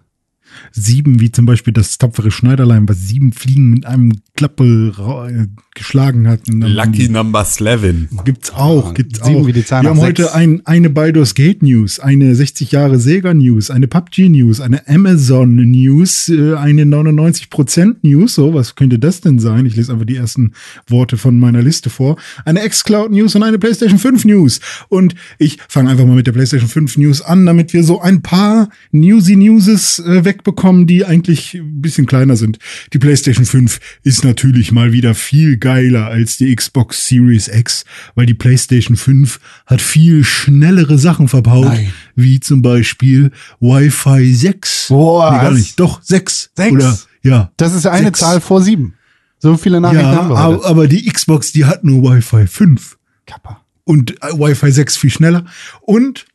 Sieben, 0.72 1.20
wie 1.20 1.30
zum 1.30 1.46
Beispiel 1.46 1.72
das 1.72 1.98
tapfere 1.98 2.30
Schneiderlein, 2.30 2.88
was 2.88 3.06
sieben 3.08 3.32
Fliegen 3.32 3.70
mit 3.70 3.86
einem 3.86 4.12
Klappe 4.34 4.92
ra- 4.96 5.28
äh, 5.28 5.46
geschlagen 5.74 6.28
hat. 6.28 6.48
Und 6.50 6.60
dann 6.60 6.72
Lucky 6.72 7.08
Number 7.08 7.46
11. 7.58 8.08
Gibt's 8.24 8.50
auch, 8.52 8.92
gibt's 8.94 9.24
sieben 9.24 9.42
auch. 9.42 9.46
wie 9.46 9.52
die 9.52 9.64
Zahl 9.64 9.82
Wir 9.82 9.90
haben 9.90 10.00
sechs. 10.00 10.20
heute 10.20 10.34
ein, 10.34 10.62
eine 10.66 10.90
Baldur's 10.90 11.34
Gate 11.34 11.62
News, 11.62 11.98
eine 12.00 12.34
60 12.34 12.72
Jahre 12.72 12.98
Sega 12.98 13.32
News, 13.34 13.70
eine 13.70 13.86
PUBG 13.88 14.28
News, 14.28 14.60
eine 14.60 14.86
Amazon 14.88 15.54
News, 15.56 16.28
äh, 16.28 16.54
eine 16.54 16.84
99% 16.84 17.96
News. 18.02 18.34
So, 18.34 18.54
was 18.54 18.74
könnte 18.74 18.98
das 18.98 19.20
denn 19.20 19.38
sein? 19.38 19.66
Ich 19.66 19.76
lese 19.76 19.92
einfach 19.92 20.06
die 20.06 20.16
ersten 20.16 20.52
Worte 20.88 21.16
von 21.16 21.38
meiner 21.38 21.62
Liste 21.62 21.90
vor. 21.90 22.16
Eine 22.44 22.60
Xcloud 22.68 23.10
News 23.10 23.34
und 23.34 23.42
eine 23.42 23.58
PlayStation 23.58 23.98
5 23.98 24.24
News. 24.24 24.60
Und 24.88 25.14
ich 25.38 25.58
fange 25.68 25.90
einfach 25.90 26.06
mal 26.06 26.16
mit 26.16 26.26
der 26.26 26.32
PlayStation 26.32 26.68
5 26.68 26.96
News 26.98 27.22
an, 27.22 27.46
damit 27.46 27.72
wir 27.72 27.84
so 27.84 28.00
ein 28.00 28.22
paar 28.22 28.68
Newsy 28.90 29.36
Newses 29.36 29.98
äh, 30.00 30.24
wegbekommen, 30.24 30.61
die 30.86 31.05
eigentlich 31.05 31.55
ein 31.55 31.80
bisschen 31.82 32.06
kleiner 32.06 32.36
sind. 32.36 32.59
Die 32.93 32.98
PlayStation 32.98 33.44
5 33.44 33.80
ist 34.02 34.24
natürlich 34.24 34.72
mal 34.72 34.93
wieder 34.93 35.14
viel 35.14 35.56
geiler 35.56 36.06
als 36.06 36.36
die 36.36 36.55
Xbox 36.55 37.06
Series 37.09 37.48
X, 37.48 37.84
weil 38.14 38.26
die 38.26 38.34
PlayStation 38.34 38.97
5 38.97 39.40
hat 39.66 39.80
viel 39.82 40.24
schnellere 40.24 40.98
Sachen 40.98 41.28
verbaut, 41.28 41.66
Nein. 41.66 41.93
wie 42.14 42.40
zum 42.40 42.62
Beispiel 42.62 43.30
Wi-Fi 43.60 44.32
6. 44.34 44.86
Boah, 44.89 45.30
nee, 45.32 45.39
gar 45.39 45.51
nicht. 45.52 45.80
Doch, 45.80 46.01
6. 46.02 46.51
Sechs? 46.56 46.72
Oder, 46.72 46.98
ja. 47.22 47.51
Das 47.56 47.74
ist 47.74 47.86
eine 47.86 48.06
Sechs. 48.06 48.20
Zahl 48.20 48.40
vor 48.40 48.62
sieben. 48.62 48.94
So 49.39 49.56
viele 49.56 49.80
Nachrichten 49.80 50.05
Ja, 50.05 50.14
haben 50.16 50.28
wir 50.28 50.36
aber, 50.39 50.56
heute. 50.59 50.66
aber 50.66 50.89
die 50.89 51.05
Xbox, 51.10 51.52
die 51.52 51.64
hat 51.64 51.82
nur 51.84 52.02
Wi-Fi 52.02 52.47
5 52.47 52.97
Kappa. 53.26 53.60
und 53.84 54.12
äh, 54.22 54.32
Wi-Fi 54.39 54.70
6 54.70 54.97
viel 54.97 55.10
schneller. 55.10 55.44
Und 55.80 56.26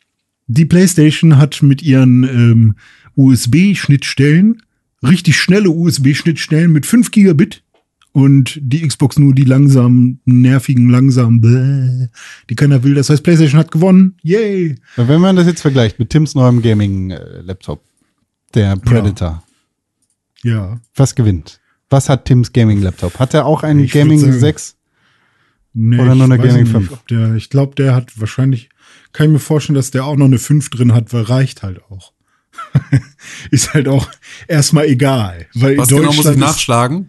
die 0.47 0.65
PlayStation 0.65 1.37
hat 1.37 1.61
mit 1.61 1.81
ihren 1.81 2.23
ähm, 2.23 2.75
USB-Schnittstellen 3.17 4.61
richtig 5.03 5.37
schnelle 5.37 5.69
USB-Schnittstellen 5.69 6.71
mit 6.71 6.85
5 6.85 7.11
Gigabit 7.11 7.63
und 8.13 8.57
die 8.61 8.85
Xbox 8.87 9.19
nur 9.19 9.33
die 9.35 9.43
langsamen, 9.43 10.19
nervigen, 10.25 10.89
langsamen, 10.89 11.39
bläh, 11.41 12.07
die 12.49 12.55
keiner 12.55 12.83
will. 12.83 12.95
Das 12.95 13.09
heißt, 13.09 13.21
PlayStation 13.23 13.59
hat 13.59 13.71
gewonnen. 13.71 14.15
Yay! 14.23 14.75
Wenn 14.95 15.21
man 15.21 15.35
das 15.35 15.45
jetzt 15.45 15.61
vergleicht 15.61 15.99
mit 15.99 16.09
Tims 16.09 16.33
neuem 16.33 16.61
Gaming-Laptop, 16.63 17.83
der 18.55 18.75
Predator, 18.77 19.43
Ja. 20.43 20.79
was 20.95 21.13
gewinnt? 21.13 21.59
Was 21.89 22.09
hat 22.09 22.25
Tims 22.25 22.51
Gaming-Laptop? 22.53 23.19
Hat 23.19 23.33
er 23.35 23.45
auch 23.45 23.61
einen 23.63 23.81
Ich 23.83 23.91
Gaming 23.91 24.19
sagen- 24.19 24.39
6? 24.39 24.75
Nee, 25.73 25.99
Oder 25.99 26.15
nur 26.15 26.23
eine 26.25 26.37
Gaming 26.39 26.63
nicht, 26.63 26.71
5? 26.71 26.91
ob 26.91 27.07
Der, 27.07 27.35
ich 27.35 27.51
glaube, 27.51 27.75
der 27.75 27.93
hat 27.93 28.19
wahrscheinlich, 28.19 28.69
kann 29.13 29.27
ich 29.27 29.33
mir 29.33 29.39
vorstellen, 29.39 29.75
dass 29.75 29.91
der 29.91 30.05
auch 30.05 30.15
noch 30.15 30.25
eine 30.25 30.39
5 30.39 30.71
drin 30.71 30.93
hat, 30.95 31.13
weil 31.13 31.21
reicht 31.21 31.61
halt 31.61 31.83
auch. 31.91 32.13
ist 33.51 33.73
halt 33.73 33.87
auch 33.87 34.07
erstmal 34.47 34.85
egal. 34.85 35.45
Weil 35.53 35.77
Was 35.77 35.89
in 35.91 35.97
genau 35.97 36.07
muss 36.07 36.17
ich 36.17 36.23
Deutschland 36.23 36.37
ist- 36.37 36.41
nachschlagen? 36.55 37.07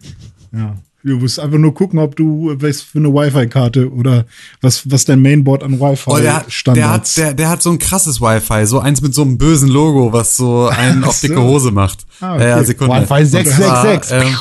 Ja. 0.52 0.76
Du 1.04 1.16
musst 1.16 1.38
einfach 1.38 1.58
nur 1.58 1.72
gucken, 1.72 2.00
ob 2.00 2.16
du 2.16 2.54
was 2.58 2.82
für 2.82 2.98
eine 2.98 3.08
Wi-Fi-Karte 3.14 3.90
oder 3.92 4.26
was, 4.60 4.90
was 4.90 5.04
dein 5.04 5.22
Mainboard 5.22 5.62
an 5.62 5.78
Oh, 5.80 6.16
der, 6.16 6.34
hat- 6.36 6.76
der, 6.76 6.90
hat, 6.90 7.16
der, 7.16 7.34
der 7.34 7.48
hat 7.48 7.62
so 7.62 7.70
ein 7.70 7.78
krasses 7.78 8.20
Wi-Fi, 8.20 8.66
so 8.66 8.80
eins 8.80 9.00
mit 9.00 9.14
so 9.14 9.22
einem 9.22 9.38
bösen 9.38 9.68
Logo, 9.68 10.12
was 10.12 10.36
so 10.36 10.66
einen 10.66 11.04
auf 11.04 11.20
dicke 11.20 11.40
Hose 11.40 11.70
macht. 11.70 12.00
Ah, 12.20 12.34
okay. 12.34 12.42
Ja, 12.42 12.48
ja, 12.58 12.64
Sekunde. 12.64 12.94
Wi-Fi 13.08 13.36
Und 13.36 13.46
zwar, 13.46 13.82
666. 13.84 14.12
Ähm, 14.12 14.36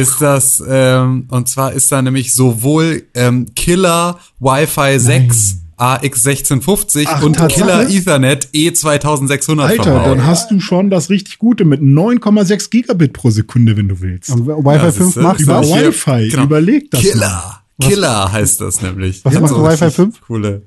ist 0.00 0.20
das, 0.20 0.62
ähm, 0.66 1.26
und 1.28 1.48
zwar 1.48 1.72
ist 1.72 1.90
da 1.92 2.00
nämlich 2.00 2.32
sowohl 2.32 3.02
ähm, 3.14 3.46
Killer 3.54 4.18
Wi-Fi 4.38 4.98
6 4.98 5.56
AX1650 5.82 7.04
Ach, 7.08 7.22
und 7.22 7.34
Tatsache? 7.36 7.60
Killer 7.60 7.88
Ethernet 7.90 8.48
E2600 8.54 9.60
Alter, 9.62 9.82
verbaut. 9.82 10.06
dann 10.06 10.26
hast 10.26 10.50
du 10.50 10.60
schon 10.60 10.90
das 10.90 11.10
richtig 11.10 11.38
Gute 11.38 11.64
mit 11.64 11.80
9,6 11.80 12.70
Gigabit 12.70 13.12
pro 13.12 13.30
Sekunde, 13.30 13.76
wenn 13.76 13.88
du 13.88 14.00
willst. 14.00 14.30
Und 14.30 14.46
Wi-Fi 14.46 14.76
Ja, 14.86 14.92
5 14.92 15.04
siehste, 15.06 15.20
macht 15.20 15.40
Über 15.40 15.60
Wi-Fi, 15.62 16.28
genau. 16.28 16.42
überleg 16.44 16.90
das 16.90 17.00
Killer. 17.00 17.62
Killer 17.80 18.30
heißt 18.32 18.60
das 18.60 18.80
nämlich. 18.82 19.24
Was 19.24 19.40
macht 19.40 19.48
so 19.48 19.62
Wi-Fi 19.64 19.84
richtig 19.84 19.94
5? 19.94 20.20
Coole. 20.26 20.62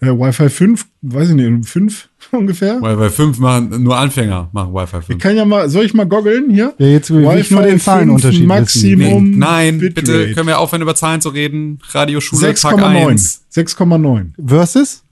Ja, 0.00 0.16
Wi-Fi 0.16 0.48
5, 0.48 0.86
weiß 1.02 1.30
ich 1.30 1.34
nicht, 1.34 1.68
5 1.68 2.08
ungefähr? 2.30 2.80
Wi-Fi 2.80 3.10
5 3.10 3.38
machen, 3.40 3.82
nur 3.82 3.96
Anfänger 3.98 4.48
machen 4.52 4.72
Wi-Fi 4.72 5.02
5. 5.02 5.08
Ich 5.10 5.18
kann 5.18 5.36
ja 5.36 5.44
mal, 5.44 5.68
soll 5.68 5.84
ich 5.86 5.92
mal 5.94 6.04
goggeln 6.06 6.50
hier? 6.50 6.72
Ja, 6.78 6.86
jetzt 6.86 7.10
will 7.10 7.28
ich 7.38 7.50
nur 7.50 7.62
den 7.62 7.80
Zahlenunterschied 7.80 8.40
wissen. 8.42 8.46
Maximum 8.46 9.30
Nee, 9.30 9.36
nein, 9.36 9.78
Bitrate. 9.78 9.94
bitte 10.06 10.34
können 10.34 10.46
wir 10.46 10.58
aufhören, 10.60 10.82
über 10.82 10.94
Zahlen 10.94 11.20
zu 11.20 11.30
reden. 11.30 11.80
Radioschule 11.90 12.54
Tag 12.54 12.74
6,9. 12.76 13.08
1. 13.08 13.42
6,9. 13.52 14.26
Versus? 14.46 15.02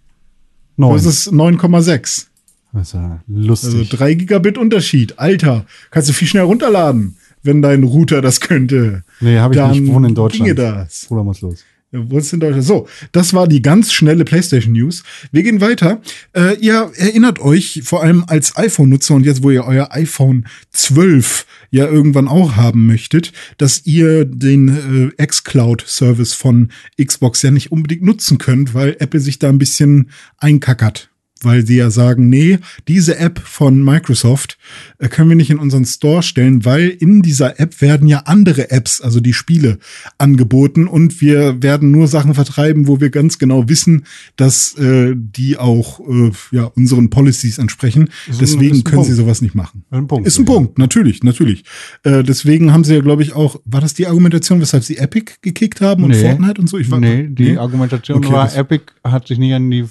9. 0.77 0.95
Das 0.95 1.05
ist 1.07 1.33
9,6. 1.33 2.27
Das 2.73 2.89
ist 2.89 2.93
ja 2.95 3.21
Also 3.29 3.49
lustig. 3.49 3.89
3 3.91 4.15
Gigabit 4.15 4.57
Unterschied. 4.59 5.19
Alter, 5.19 5.65
kannst 5.91 6.09
du 6.11 6.13
viel 6.13 6.29
schnell 6.29 6.45
runterladen, 6.45 7.17
wenn 7.43 7.61
dein 7.63 7.83
Router 7.83 8.21
das 8.23 8.41
könnte. 8.41 9.03
nee, 9.21 9.39
habe 9.39 9.55
ich 9.55 9.59
Dann 9.61 9.71
nicht. 9.73 9.83
Ich 9.83 9.89
wohne 9.89 10.09
in 10.09 10.15
Deutschland. 10.15 10.45
Ginge 10.45 10.55
das. 10.55 11.07
Bruder 11.09 11.25
muss 11.25 11.41
los. 11.41 11.65
Ja, 11.93 12.11
Wohnst 12.11 12.33
in 12.33 12.41
Deutschland. 12.41 12.65
So, 12.65 12.89
das 13.13 13.33
war 13.33 13.47
die 13.47 13.63
ganz 13.63 13.93
schnelle 13.93 14.25
PlayStation 14.25 14.73
News. 14.73 15.05
Wir 15.31 15.45
gehen 15.45 15.61
weiter. 15.61 16.01
Äh, 16.35 16.57
ihr 16.59 16.91
erinnert 16.97 17.39
euch 17.39 17.83
vor 17.85 18.03
allem 18.03 18.25
als 18.27 18.57
iPhone-Nutzer 18.57 19.15
und 19.15 19.25
jetzt, 19.25 19.43
wo 19.45 19.51
ihr 19.51 19.65
euer 19.65 19.89
iPhone 19.93 20.47
12 20.73 21.47
ja 21.71 21.87
irgendwann 21.87 22.27
auch 22.27 22.57
haben 22.57 22.87
möchtet, 22.87 23.33
dass 23.57 23.87
ihr 23.87 24.25
den 24.25 25.13
äh, 25.19 25.27
xCloud-Service 25.27 26.33
von 26.33 26.73
Xbox 27.03 27.43
ja 27.43 27.53
nicht 27.53 27.71
unbedingt 27.71 28.03
nutzen 28.03 28.39
könnt, 28.39 28.75
weil 28.75 28.97
Apple 28.99 29.21
sich 29.21 29.39
da 29.39 29.49
ein 29.49 29.59
bisschen 29.59 30.11
einkackert. 30.39 31.11
Weil 31.43 31.67
sie 31.67 31.77
ja 31.77 31.91
sagen, 31.91 32.29
nee, 32.31 32.59
diese 32.89 33.19
App 33.19 33.39
von 33.39 33.85
Microsoft 33.85 34.57
äh, 34.99 35.09
können 35.09 35.29
wir 35.29 35.37
nicht 35.37 35.51
in 35.51 35.59
unseren 35.59 35.85
Store 35.85 36.23
stellen, 36.23 36.65
weil 36.65 36.89
in 36.89 37.21
dieser 37.23 37.61
App 37.61 37.81
werden 37.83 38.09
ja 38.09 38.21
andere 38.21 38.71
Apps, 38.71 39.01
also 39.03 39.21
die 39.21 39.35
Spiele, 39.35 39.79
angeboten 40.17 40.87
und 40.89 41.21
wir 41.21 41.63
werden 41.63 41.91
nur 41.91 42.09
Sachen 42.09 42.35
vertreiben, 42.35 42.89
wo 42.89 43.01
wir 43.01 43.11
ganz 43.11 43.39
genau 43.39 43.69
wissen, 43.69 44.07
dass 44.37 44.79
äh, 44.79 45.15
die 45.15 45.59
auch 45.59 46.01
äh, 46.01 46.31
ja 46.53 46.65
unseren 46.65 47.11
Policies 47.11 47.59
entsprechen. 47.59 48.09
Deswegen 48.41 48.83
können 48.83 49.03
sie 49.05 49.11
Punkt. 49.11 49.17
sowas 49.17 49.43
nicht 49.43 49.55
machen. 49.55 49.85
Ein 49.91 50.07
Punkt, 50.07 50.27
Ist 50.27 50.39
ein 50.39 50.47
ja. 50.47 50.53
Punkt, 50.55 50.79
natürlich, 50.79 51.23
natürlich. 51.23 51.65
Äh, 52.03 52.23
deswegen 52.25 52.73
haben 52.73 52.85
sie 52.85 52.95
ja, 52.95 53.01
glaube 53.03 53.23
ich, 53.23 53.35
auch, 53.35 53.61
war 53.67 53.81
das 53.83 53.93
die 53.95 54.07
Argumentation, 54.07 54.61
weshalb 54.61 54.85
sie 54.85 54.97
Epic 54.97 55.33
gekickt 55.43 55.81
haben 55.81 56.03
und 56.05 56.11
Nee. 56.11 56.23
Fortnite 56.23 56.61
und 56.61 56.69
so? 56.69 56.79
Ich 56.79 56.91
war, 56.91 56.99
nee, 56.99 57.29
die 57.29 57.59
Argumentation 57.59 58.19
Okay, 58.19 58.33
war, 58.33 58.55
Epic 58.57 58.85
hat 59.05 59.27
sich 59.29 59.39
nicht 59.39 59.53
an 59.53 59.71
die 59.71 59.85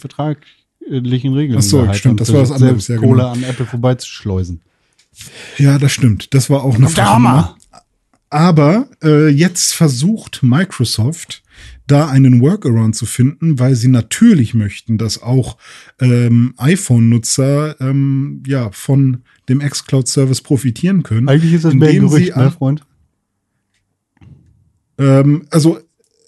vertraglichen 0.86 1.34
Regeln 1.34 1.60
Ach 1.60 1.64
so, 1.64 1.78
gehalten 1.80 1.98
stimmt, 1.98 2.22
das 2.22 2.34
war 2.34 2.42
anderes, 2.42 2.60
selbst 2.60 2.90
ja, 2.90 2.98
Kohle 2.98 3.22
genau. 3.22 3.32
an 3.32 3.44
Apple 3.44 3.66
vorbeizuschleusen. 3.66 4.62
Ja, 5.58 5.78
das 5.78 5.92
stimmt. 5.92 6.34
Das 6.34 6.50
war 6.50 6.64
auch 6.64 6.76
eine 6.76 6.94
Hammer! 6.94 7.58
Aber 8.30 8.90
äh, 9.02 9.30
jetzt 9.30 9.74
versucht 9.74 10.44
Microsoft 10.44 11.44
da 11.88 12.10
einen 12.10 12.42
Workaround 12.42 12.96
zu 12.96 13.06
finden, 13.06 13.60
weil 13.60 13.76
sie 13.76 13.88
natürlich 13.88 14.54
möchten, 14.54 14.98
dass 14.98 15.22
auch 15.22 15.58
ähm, 16.02 16.54
iPhone-Nutzer 16.58 17.80
ähm, 17.80 18.44
ja 18.46 18.72
von 18.72 19.24
dem 19.48 19.60
xCloud-Service 19.60 20.42
profitieren 20.42 21.04
können. 21.04 21.30
Eigentlich 21.30 21.54
ist 21.54 21.66
das 21.66 21.76
mehr 21.76 21.90
ein 21.90 22.02
Gerücht, 22.02 22.36
ne, 22.36 22.52
Freund? 22.52 22.82
Ähm, 24.98 25.46
also 25.52 25.80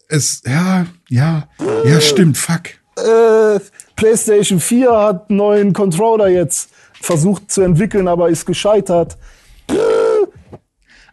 es, 0.07 0.43
ja, 0.45 0.85
ja, 1.09 1.49
ja, 1.85 2.01
stimmt, 2.01 2.37
fuck. 2.37 2.69
äh, 2.97 3.59
PlayStation 3.97 4.61
4 4.61 4.91
hat 4.91 5.29
einen 5.29 5.37
neuen 5.37 5.73
Controller 5.73 6.29
jetzt 6.29 6.69
versucht 7.01 7.51
zu 7.51 7.61
entwickeln, 7.61 8.07
aber 8.07 8.29
ist 8.29 8.45
gescheitert. 8.45 9.17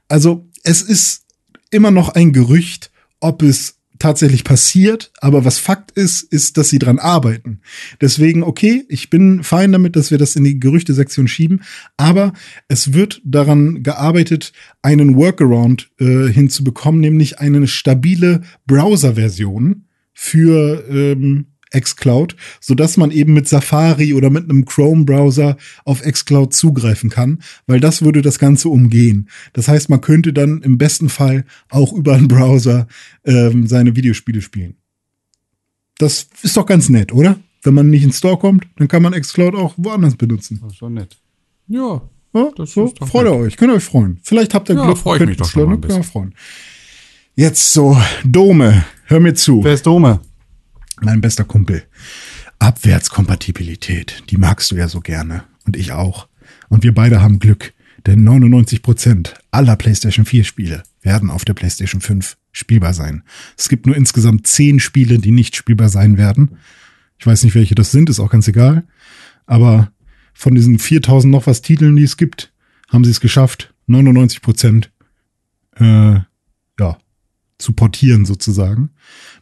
Also 0.08 0.46
es 0.62 0.82
ist 0.82 1.24
immer 1.70 1.90
noch 1.90 2.10
ein 2.10 2.32
Gerücht, 2.32 2.92
ob 3.20 3.42
es 3.42 3.80
tatsächlich 3.98 4.44
passiert, 4.44 5.12
aber 5.20 5.44
was 5.44 5.58
Fakt 5.58 5.92
ist, 5.92 6.22
ist, 6.22 6.58
dass 6.58 6.68
sie 6.68 6.78
dran 6.78 6.98
arbeiten. 6.98 7.60
Deswegen, 8.00 8.42
okay, 8.42 8.84
ich 8.88 9.08
bin 9.08 9.42
fein 9.42 9.72
damit, 9.72 9.96
dass 9.96 10.10
wir 10.10 10.18
das 10.18 10.36
in 10.36 10.44
die 10.44 10.58
Gerüchtesektion 10.60 11.26
schieben, 11.26 11.62
aber 11.96 12.32
es 12.68 12.92
wird 12.92 13.22
daran 13.24 13.82
gearbeitet, 13.82 14.52
einen 14.82 15.16
Workaround 15.16 15.90
äh, 15.98 16.26
hinzubekommen, 16.28 17.00
nämlich 17.00 17.38
eine 17.38 17.66
stabile 17.66 18.42
Browser-Version 18.66 19.86
für 20.12 20.84
ähm, 20.88 21.53
xCloud, 21.78 22.36
so 22.60 22.74
dass 22.74 22.96
man 22.96 23.10
eben 23.10 23.34
mit 23.34 23.48
Safari 23.48 24.14
oder 24.14 24.30
mit 24.30 24.44
einem 24.44 24.64
Chrome-Browser 24.64 25.56
auf 25.84 26.02
xCloud 26.02 26.54
zugreifen 26.54 27.10
kann, 27.10 27.42
weil 27.66 27.80
das 27.80 28.02
würde 28.02 28.22
das 28.22 28.38
Ganze 28.38 28.68
umgehen. 28.68 29.28
Das 29.52 29.68
heißt, 29.68 29.90
man 29.90 30.00
könnte 30.00 30.32
dann 30.32 30.62
im 30.62 30.78
besten 30.78 31.08
Fall 31.08 31.44
auch 31.68 31.92
über 31.92 32.14
einen 32.14 32.28
Browser 32.28 32.86
ähm, 33.24 33.66
seine 33.66 33.96
Videospiele 33.96 34.40
spielen. 34.40 34.76
Das 35.98 36.28
ist 36.42 36.56
doch 36.56 36.66
ganz 36.66 36.88
nett, 36.88 37.12
oder? 37.12 37.38
Wenn 37.62 37.74
man 37.74 37.88
nicht 37.88 38.04
ins 38.04 38.18
Store 38.18 38.38
kommt, 38.38 38.66
dann 38.76 38.88
kann 38.88 39.02
man 39.02 39.12
xCloud 39.12 39.54
auch 39.54 39.74
woanders 39.76 40.16
benutzen. 40.16 40.60
Das 40.62 40.72
ist 40.72 40.78
schon 40.78 40.94
nett. 40.94 41.16
Ja. 41.68 42.02
Ja, 42.34 42.50
Das 42.56 42.72
so, 42.72 42.86
ist 42.86 43.00
doch 43.00 43.06
freut 43.06 43.26
ihr 43.26 43.32
euch, 43.32 43.56
könnt 43.56 43.70
ihr 43.70 43.76
euch 43.76 43.84
freuen. 43.84 44.18
Vielleicht 44.22 44.54
habt 44.54 44.68
ihr 44.68 44.74
Ja, 44.74 44.86
Glück, 44.86 44.98
freu 44.98 45.14
ich 45.14 45.18
könnt 45.18 45.28
mich 45.30 45.38
doch 45.38 45.48
schon 45.48 45.68
mal 45.68 45.76
ein 45.76 45.88
ihr 45.88 46.02
freuen. 46.02 46.34
Jetzt 47.36 47.72
so, 47.72 47.96
Dome, 48.24 48.84
hör 49.06 49.20
mir 49.20 49.34
zu. 49.34 49.62
Wer 49.62 49.74
ist 49.74 49.86
Dome? 49.86 50.20
Mein 51.04 51.20
bester 51.20 51.44
Kumpel. 51.44 51.84
Abwärtskompatibilität, 52.58 54.22
die 54.30 54.36
magst 54.36 54.70
du 54.70 54.76
ja 54.76 54.88
so 54.88 55.00
gerne. 55.00 55.44
Und 55.66 55.76
ich 55.76 55.92
auch. 55.92 56.28
Und 56.68 56.82
wir 56.82 56.94
beide 56.94 57.20
haben 57.20 57.38
Glück, 57.38 57.72
Denn 58.06 58.28
99% 58.28 59.32
aller 59.50 59.76
PlayStation 59.76 60.26
4 60.26 60.44
Spiele 60.44 60.82
werden 61.00 61.30
auf 61.30 61.46
der 61.46 61.54
PlayStation 61.54 62.02
5 62.02 62.36
spielbar 62.52 62.92
sein. 62.92 63.22
Es 63.56 63.70
gibt 63.70 63.86
nur 63.86 63.96
insgesamt 63.96 64.46
10 64.46 64.78
Spiele, 64.78 65.18
die 65.18 65.30
nicht 65.30 65.56
spielbar 65.56 65.88
sein 65.88 66.18
werden. 66.18 66.58
Ich 67.18 67.26
weiß 67.26 67.44
nicht, 67.44 67.54
welche 67.54 67.74
das 67.74 67.92
sind, 67.92 68.10
ist 68.10 68.20
auch 68.20 68.30
ganz 68.30 68.46
egal. 68.46 68.84
Aber 69.46 69.90
von 70.34 70.54
diesen 70.54 70.78
4000 70.78 71.32
noch 71.32 71.46
was 71.46 71.62
Titeln, 71.62 71.96
die 71.96 72.02
es 72.02 72.16
gibt, 72.18 72.52
haben 72.90 73.04
sie 73.04 73.10
es 73.10 73.20
geschafft, 73.20 73.72
99 73.86 74.42
Prozent 74.42 74.90
äh, 75.76 76.18
ja, 76.78 76.98
zu 77.58 77.72
portieren 77.72 78.24
sozusagen. 78.24 78.90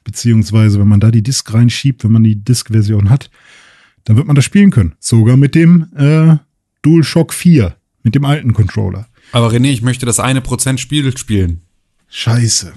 Beziehungsweise, 0.04 0.78
wenn 0.80 0.88
man 0.88 1.00
da 1.00 1.10
die 1.10 1.22
Disk 1.22 1.52
reinschiebt, 1.52 2.04
wenn 2.04 2.12
man 2.12 2.24
die 2.24 2.36
Disk-Version 2.36 3.10
hat, 3.10 3.30
dann 4.04 4.16
wird 4.16 4.26
man 4.26 4.36
das 4.36 4.44
spielen 4.44 4.70
können. 4.70 4.94
Sogar 4.98 5.36
mit 5.36 5.54
dem 5.54 5.88
äh, 5.96 6.36
DualShock 6.82 7.32
4, 7.32 7.74
mit 8.02 8.14
dem 8.14 8.24
alten 8.24 8.52
Controller. 8.52 9.06
Aber 9.32 9.50
René, 9.50 9.70
ich 9.70 9.82
möchte 9.82 10.06
das 10.06 10.20
eine 10.20 10.40
Prozent 10.40 10.80
Spiel 10.80 11.16
spielen. 11.16 11.62
Scheiße. 12.08 12.72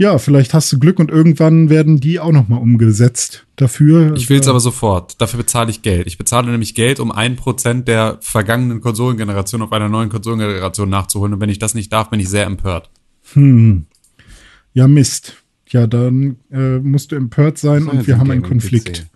Ja, 0.00 0.18
vielleicht 0.18 0.54
hast 0.54 0.72
du 0.72 0.78
Glück 0.78 1.00
und 1.00 1.10
irgendwann 1.10 1.70
werden 1.70 1.98
die 1.98 2.20
auch 2.20 2.30
nochmal 2.30 2.60
umgesetzt 2.60 3.46
dafür. 3.56 4.14
Ich 4.14 4.30
will's 4.30 4.46
aber 4.46 4.60
sofort. 4.60 5.20
Dafür 5.20 5.38
bezahle 5.38 5.70
ich 5.70 5.82
Geld. 5.82 6.06
Ich 6.06 6.16
bezahle 6.16 6.52
nämlich 6.52 6.76
Geld, 6.76 7.00
um 7.00 7.10
ein 7.10 7.34
Prozent 7.34 7.88
der 7.88 8.18
vergangenen 8.20 8.80
Konsolengeneration 8.80 9.60
auf 9.60 9.72
einer 9.72 9.88
neuen 9.88 10.08
Konsolengeneration 10.08 10.88
nachzuholen. 10.88 11.34
Und 11.34 11.40
wenn 11.40 11.50
ich 11.50 11.58
das 11.58 11.74
nicht 11.74 11.92
darf, 11.92 12.10
bin 12.10 12.20
ich 12.20 12.28
sehr 12.28 12.46
empört. 12.46 12.90
Hm. 13.32 13.86
Ja, 14.72 14.86
Mist. 14.86 15.42
Ja, 15.70 15.86
dann 15.86 16.36
äh, 16.50 16.78
musst 16.78 17.12
du 17.12 17.16
empört 17.16 17.58
sein 17.58 17.86
und 17.88 18.06
wir 18.06 18.18
haben 18.18 18.30
einen. 18.30 18.42
Konflikt. 18.42 19.06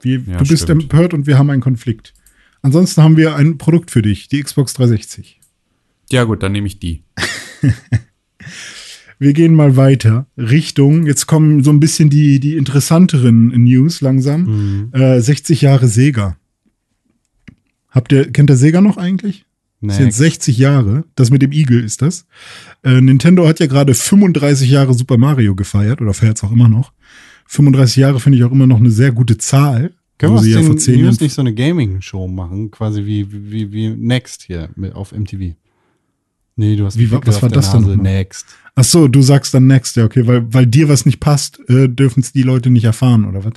Wir, 0.00 0.20
Ja, 0.26 0.38
du 0.38 0.48
bist 0.48 0.64
stimmt. 0.64 0.84
empört 0.84 1.14
und 1.14 1.26
wir 1.26 1.38
haben 1.38 1.50
einen 1.50 1.62
Konflikt. 1.62 2.14
Ansonsten 2.62 3.02
haben 3.02 3.16
wir 3.16 3.34
ein 3.36 3.58
Produkt 3.58 3.90
für 3.90 4.02
dich, 4.02 4.28
die 4.28 4.42
Xbox 4.42 4.74
360. 4.74 5.40
Ja 6.10 6.24
gut, 6.24 6.42
dann 6.42 6.52
nehme 6.52 6.66
ich 6.66 6.78
die. 6.78 7.02
Wir 9.18 9.34
gehen 9.34 9.54
mal 9.54 9.76
weiter 9.76 10.26
Richtung, 10.36 11.06
jetzt 11.06 11.28
kommen 11.28 11.62
so 11.62 11.70
ein 11.70 11.78
bisschen 11.78 12.10
die, 12.10 12.40
die 12.40 12.56
interessanteren 12.56 13.48
News 13.62 14.00
langsam. 14.00 14.90
Äh, 14.92 15.20
60 15.20 15.60
Jahre 15.60 15.86
Sega. 15.86 16.36
Habt 17.88 18.10
ihr, 18.10 18.32
kennt 18.32 18.50
ihr 18.50 18.56
Sega 18.56 18.80
noch 18.80 18.96
eigentlich? 18.96 19.44
Das 19.82 19.96
sind 19.96 20.06
Next. 20.06 20.18
60 20.18 20.58
Jahre. 20.58 21.04
Das 21.16 21.30
mit 21.30 21.42
dem 21.42 21.52
Igel 21.52 21.82
ist 21.82 22.02
das. 22.02 22.26
Äh, 22.84 23.00
Nintendo 23.00 23.46
hat 23.46 23.60
ja 23.60 23.66
gerade 23.66 23.94
35 23.94 24.70
Jahre 24.70 24.94
Super 24.94 25.18
Mario 25.18 25.54
gefeiert 25.54 26.00
oder 26.00 26.14
feiert 26.14 26.36
es 26.36 26.44
auch 26.44 26.52
immer 26.52 26.68
noch. 26.68 26.92
35 27.46 27.96
Jahre 27.96 28.20
finde 28.20 28.38
ich 28.38 28.44
auch 28.44 28.52
immer 28.52 28.66
noch 28.66 28.78
eine 28.78 28.90
sehr 28.90 29.12
gute 29.12 29.38
Zahl. 29.38 29.92
Können 30.18 30.40
wir 30.40 30.48
ja 30.48 30.62
vor 30.62 30.76
zehn 30.76 31.02
News 31.02 31.18
nicht 31.20 31.34
so 31.34 31.40
eine 31.42 31.52
Gaming-Show 31.52 32.28
machen? 32.28 32.70
Quasi 32.70 33.04
wie, 33.04 33.26
wie, 33.50 33.72
wie 33.72 33.88
Next 33.88 34.42
hier 34.42 34.70
mit, 34.76 34.94
auf 34.94 35.12
MTV. 35.12 35.54
Nee, 36.54 36.76
du 36.76 36.84
hast 36.84 36.98
Wie 36.98 37.10
was 37.10 37.42
war 37.42 37.48
das 37.48 37.72
denn 37.72 37.80
Nase. 37.80 37.96
nochmal? 37.96 38.12
Next. 38.12 38.46
Ach 38.74 38.84
so, 38.84 39.08
du 39.08 39.20
sagst 39.20 39.52
dann 39.52 39.66
next, 39.66 39.96
ja, 39.96 40.04
okay, 40.04 40.26
weil, 40.26 40.52
weil 40.52 40.66
dir 40.66 40.88
was 40.88 41.06
nicht 41.06 41.18
passt, 41.20 41.60
äh, 41.68 41.88
dürfen 41.88 42.20
es 42.20 42.32
die 42.32 42.42
Leute 42.42 42.70
nicht 42.70 42.84
erfahren, 42.84 43.24
oder 43.24 43.44
was? 43.44 43.54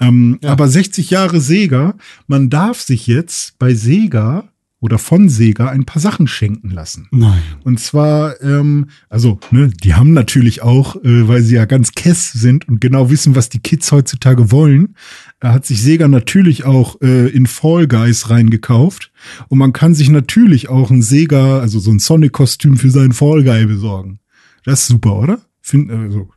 Ähm, 0.00 0.38
Ja. 0.42 0.50
Aber 0.52 0.68
60 0.68 1.10
Jahre 1.10 1.40
Sega, 1.40 1.94
man 2.26 2.50
darf 2.50 2.80
sich 2.80 3.06
jetzt 3.06 3.58
bei 3.58 3.74
Sega 3.74 4.48
oder 4.80 4.98
von 4.98 5.28
Sega 5.28 5.68
ein 5.68 5.84
paar 5.84 6.00
Sachen 6.00 6.26
schenken 6.26 6.70
lassen. 6.70 7.06
Nein. 7.10 7.42
Und 7.64 7.78
zwar, 7.80 8.40
ähm, 8.42 8.86
also, 9.10 9.38
ne, 9.50 9.68
die 9.68 9.94
haben 9.94 10.14
natürlich 10.14 10.62
auch, 10.62 10.96
äh, 10.96 11.28
weil 11.28 11.42
sie 11.42 11.56
ja 11.56 11.66
ganz 11.66 11.92
kess 11.92 12.32
sind 12.32 12.66
und 12.66 12.80
genau 12.80 13.10
wissen, 13.10 13.36
was 13.36 13.50
die 13.50 13.58
Kids 13.58 13.92
heutzutage 13.92 14.50
wollen, 14.50 14.94
äh, 15.40 15.48
hat 15.48 15.66
sich 15.66 15.82
Sega 15.82 16.08
natürlich 16.08 16.64
auch 16.64 17.00
äh, 17.02 17.28
in 17.28 17.46
Fall 17.46 17.86
Guys 17.88 18.30
reingekauft. 18.30 19.12
Und 19.48 19.58
man 19.58 19.74
kann 19.74 19.94
sich 19.94 20.08
natürlich 20.08 20.70
auch 20.70 20.90
ein 20.90 21.02
Sega, 21.02 21.60
also 21.60 21.78
so 21.78 21.90
ein 21.90 21.98
Sonic-Kostüm 21.98 22.78
für 22.78 22.90
seinen 22.90 23.12
Fall 23.12 23.44
Guy 23.44 23.66
besorgen. 23.66 24.20
Das 24.64 24.82
ist 24.82 24.88
super, 24.88 25.18
oder? 25.18 25.40
Find, 25.60 25.90
also, 25.90 26.30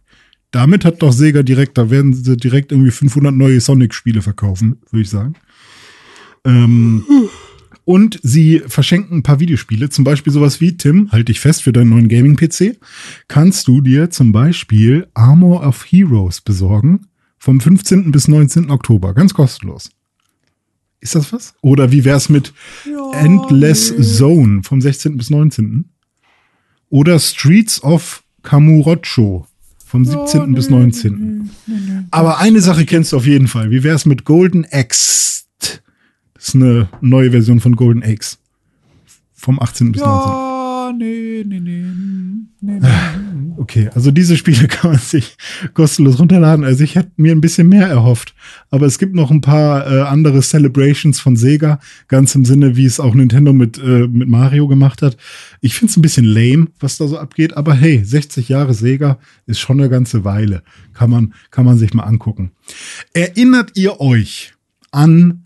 damit 0.51 0.83
hat 0.83 1.01
doch 1.01 1.13
Sega 1.13 1.43
direkt, 1.43 1.77
da 1.77 1.89
werden 1.89 2.13
sie 2.13 2.35
direkt 2.35 2.73
irgendwie 2.73 2.91
500 2.91 3.33
neue 3.33 3.61
Sonic-Spiele 3.61 4.21
verkaufen, 4.21 4.81
würde 4.91 5.01
ich 5.01 5.09
sagen. 5.09 5.35
Ähm, 6.45 7.05
und 7.85 8.19
sie 8.23 8.61
verschenken 8.65 9.17
ein 9.17 9.23
paar 9.23 9.39
Videospiele, 9.39 9.89
zum 9.89 10.03
Beispiel 10.03 10.31
sowas 10.31 10.61
wie, 10.61 10.77
Tim, 10.77 11.11
halt 11.11 11.29
dich 11.29 11.39
fest 11.39 11.63
für 11.63 11.73
deinen 11.73 11.89
neuen 11.89 12.07
Gaming-PC, 12.07 12.77
kannst 13.27 13.67
du 13.67 13.81
dir 13.81 14.09
zum 14.09 14.31
Beispiel 14.31 15.07
Armor 15.13 15.65
of 15.65 15.85
Heroes 15.85 16.41
besorgen 16.41 17.07
vom 17.37 17.59
15. 17.59 18.11
bis 18.11 18.27
19. 18.27 18.69
Oktober, 18.69 19.13
ganz 19.13 19.33
kostenlos. 19.33 19.89
Ist 21.01 21.15
das 21.15 21.33
was? 21.33 21.53
Oder 21.61 21.91
wie 21.91 22.05
wär's 22.05 22.29
mit 22.29 22.53
Endless 23.11 23.93
Zone 24.17 24.63
vom 24.63 24.79
16. 24.79 25.17
bis 25.17 25.29
19.? 25.29 25.89
Oder 26.89 27.19
Streets 27.19 27.83
of 27.83 28.23
Kamurocho 28.43 29.45
vom 29.85 30.05
17. 30.05 30.53
bis 30.53 30.69
19. 30.69 31.49
Aber 32.11 32.39
eine 32.39 32.61
Sache 32.61 32.85
kennst 32.85 33.11
du 33.11 33.17
auf 33.17 33.27
jeden 33.27 33.49
Fall. 33.49 33.71
Wie 33.71 33.83
wär's 33.83 34.05
mit 34.05 34.23
Golden 34.23 34.65
Axe? 34.71 35.32
Das 36.43 36.49
ist 36.49 36.55
eine 36.55 36.89
neue 36.99 37.31
Version 37.31 37.61
von 37.61 37.77
Golden 37.77 38.03
Axe. 38.03 38.35
Vom 39.33 39.61
18. 39.61 39.93
bis 39.93 40.01
19. 40.01 40.97
nee, 40.97 41.45
nee, 41.47 41.59
nee. 41.61 41.85
nee, 42.59 42.79
Okay, 43.57 43.89
also 43.95 44.11
diese 44.11 44.35
Spiele 44.35 44.67
kann 44.67 44.91
man 44.91 44.99
sich 44.99 45.37
kostenlos 45.73 46.19
runterladen. 46.19 46.65
Also 46.65 46.83
ich 46.83 46.95
hätte 46.95 47.13
mir 47.15 47.31
ein 47.31 47.39
bisschen 47.39 47.69
mehr 47.69 47.87
erhofft. 47.87 48.35
Aber 48.71 48.85
es 48.85 48.99
gibt 48.99 49.15
noch 49.15 49.31
ein 49.31 49.39
paar 49.39 49.89
äh, 49.89 50.01
andere 50.01 50.41
Celebrations 50.41 51.21
von 51.21 51.37
Sega, 51.37 51.79
ganz 52.09 52.35
im 52.35 52.43
Sinne, 52.43 52.75
wie 52.75 52.85
es 52.87 52.99
auch 52.99 53.15
Nintendo 53.15 53.53
mit, 53.53 53.77
äh, 53.77 54.09
mit 54.09 54.27
Mario 54.27 54.67
gemacht 54.67 55.01
hat. 55.01 55.15
Ich 55.61 55.75
finde 55.75 55.91
es 55.91 55.97
ein 55.97 56.01
bisschen 56.01 56.25
lame, 56.25 56.67
was 56.81 56.97
da 56.97 57.07
so 57.07 57.17
abgeht. 57.17 57.55
Aber 57.55 57.73
hey, 57.73 58.03
60 58.03 58.49
Jahre 58.49 58.73
Sega 58.73 59.17
ist 59.45 59.61
schon 59.61 59.79
eine 59.79 59.89
ganze 59.89 60.25
Weile. 60.25 60.61
Kann 60.93 61.09
man, 61.09 61.35
kann 61.51 61.63
man 61.63 61.77
sich 61.77 61.93
mal 61.93 62.03
angucken. 62.03 62.51
Erinnert 63.13 63.77
ihr 63.77 64.01
euch 64.01 64.53
an 64.91 65.42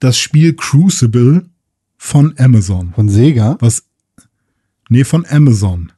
das 0.00 0.18
Spiel 0.18 0.54
Crucible 0.54 1.48
von 1.96 2.34
Amazon? 2.38 2.92
Von 2.94 3.08
Sega? 3.08 3.56
Was? 3.60 3.84
Nee, 4.88 5.04
von 5.04 5.24
Amazon. 5.26 5.92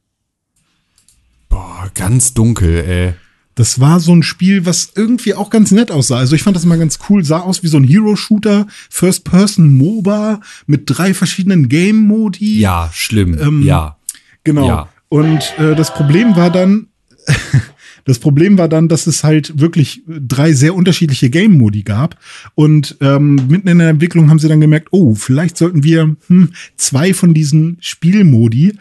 Boah, 1.48 1.90
ganz 1.94 2.34
dunkel, 2.34 2.84
ey. 2.84 3.14
Das 3.54 3.80
war 3.80 4.00
so 4.00 4.14
ein 4.14 4.22
Spiel, 4.22 4.64
was 4.64 4.92
irgendwie 4.94 5.34
auch 5.34 5.50
ganz 5.50 5.70
nett 5.72 5.90
aussah. 5.90 6.16
Also 6.16 6.34
ich 6.34 6.42
fand 6.42 6.56
das 6.56 6.64
mal 6.64 6.78
ganz 6.78 6.98
cool. 7.08 7.22
Sah 7.24 7.40
aus 7.40 7.62
wie 7.62 7.68
so 7.68 7.76
ein 7.76 7.84
Hero-Shooter, 7.84 8.66
First-Person-MOBA 8.88 10.40
mit 10.66 10.84
drei 10.86 11.12
verschiedenen 11.12 11.68
Game-Modi. 11.68 12.60
Ja, 12.60 12.90
schlimm. 12.92 13.38
Ähm, 13.38 13.62
ja. 13.62 13.98
Genau. 14.44 14.66
Ja. 14.66 14.88
Und 15.08 15.42
äh, 15.58 15.76
das 15.76 15.92
Problem 15.92 16.34
war 16.36 16.50
dann, 16.50 16.88
das 18.04 18.18
Problem 18.18 18.58
war 18.58 18.68
dann, 18.68 18.88
dass 18.88 19.06
es 19.06 19.24
halt 19.24 19.60
wirklich 19.60 20.02
drei 20.06 20.52
sehr 20.52 20.74
unterschiedliche 20.74 21.30
Game-Modi 21.30 21.82
gab. 21.82 22.18
Und 22.54 22.96
ähm, 23.00 23.36
mitten 23.48 23.68
in 23.68 23.78
der 23.78 23.90
Entwicklung 23.90 24.30
haben 24.30 24.38
sie 24.38 24.48
dann 24.48 24.60
gemerkt, 24.60 24.88
oh, 24.90 25.14
vielleicht 25.14 25.56
sollten 25.56 25.84
wir 25.84 26.16
hm, 26.26 26.50
zwei 26.76 27.14
von 27.14 27.34
diesen 27.34 27.76
Spielmodi 27.80 28.74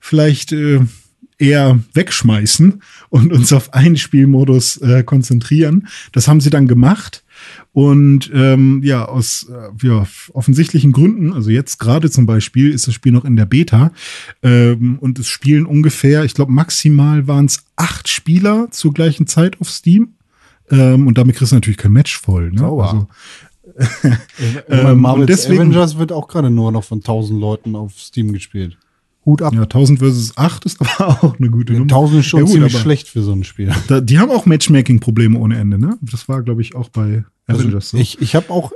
vielleicht 0.00 0.52
äh, 0.52 0.80
eher 1.38 1.78
wegschmeißen 1.92 2.82
und 3.08 3.32
uns 3.32 3.52
auf 3.52 3.74
einen 3.74 3.96
Spielmodus 3.96 4.78
äh, 4.78 5.02
konzentrieren. 5.02 5.88
Das 6.12 6.28
haben 6.28 6.40
sie 6.40 6.50
dann 6.50 6.66
gemacht. 6.66 7.24
Und 7.72 8.30
ähm, 8.34 8.80
ja, 8.82 9.04
aus 9.06 9.48
äh, 9.50 9.86
ja, 9.86 10.06
offensichtlichen 10.32 10.92
Gründen, 10.92 11.32
also 11.32 11.50
jetzt 11.50 11.78
gerade 11.78 12.10
zum 12.10 12.26
Beispiel, 12.26 12.72
ist 12.72 12.86
das 12.86 12.94
Spiel 12.94 13.12
noch 13.12 13.24
in 13.24 13.36
der 13.36 13.46
Beta. 13.46 13.92
Ähm, 14.42 14.98
und 15.00 15.18
es 15.18 15.28
spielen 15.28 15.66
ungefähr, 15.66 16.24
ich 16.24 16.34
glaube, 16.34 16.52
maximal 16.52 17.26
waren 17.28 17.46
es 17.46 17.64
acht 17.76 18.08
Spieler 18.08 18.68
zur 18.70 18.92
gleichen 18.94 19.26
Zeit 19.26 19.60
auf 19.60 19.70
Steam. 19.70 20.14
Ähm, 20.70 21.06
und 21.06 21.18
damit 21.18 21.36
kriegst 21.36 21.52
du 21.52 21.56
natürlich 21.56 21.76
kein 21.78 21.92
Match 21.92 22.18
voll. 22.18 22.50
Ne? 22.50 22.58
Sauber. 22.60 22.84
Also, 22.84 23.08
Ähm, 24.68 24.86
und 24.86 25.00
Marvel's 25.00 25.26
deswegen- 25.26 25.60
Avengers 25.60 25.98
wird 25.98 26.12
auch 26.12 26.28
gerade 26.28 26.50
nur 26.50 26.72
noch 26.72 26.84
von 26.84 26.98
1000 26.98 27.40
Leuten 27.40 27.74
auf 27.76 27.98
Steam 27.98 28.32
gespielt. 28.32 28.78
Hut 29.26 29.42
ab. 29.42 29.52
ja, 29.52 29.62
1000 29.62 29.98
versus 29.98 30.36
8 30.36 30.64
ist 30.64 30.80
aber 30.80 31.24
auch 31.24 31.38
eine 31.38 31.50
gute 31.50 31.72
Nummer. 31.72 31.84
1000 31.84 32.20
ist 32.20 32.26
schon 32.26 32.40
ja, 32.40 32.44
gut, 32.44 32.52
ziemlich 32.52 32.78
schlecht 32.78 33.08
für 33.08 33.22
so 33.22 33.32
ein 33.32 33.44
Spiel. 33.44 33.72
Da, 33.88 34.00
die 34.00 34.18
haben 34.18 34.30
auch 34.30 34.46
Matchmaking-Probleme 34.46 35.38
ohne 35.38 35.58
Ende, 35.58 35.78
ne? 35.78 35.98
Das 36.00 36.28
war, 36.28 36.42
glaube 36.42 36.62
ich, 36.62 36.74
auch 36.76 36.88
bei 36.88 37.24
Avengers 37.46 37.90
so. 37.90 37.96
Also 37.96 38.02
Ich, 38.02 38.22
ich 38.22 38.34
habe 38.36 38.50
auch 38.50 38.72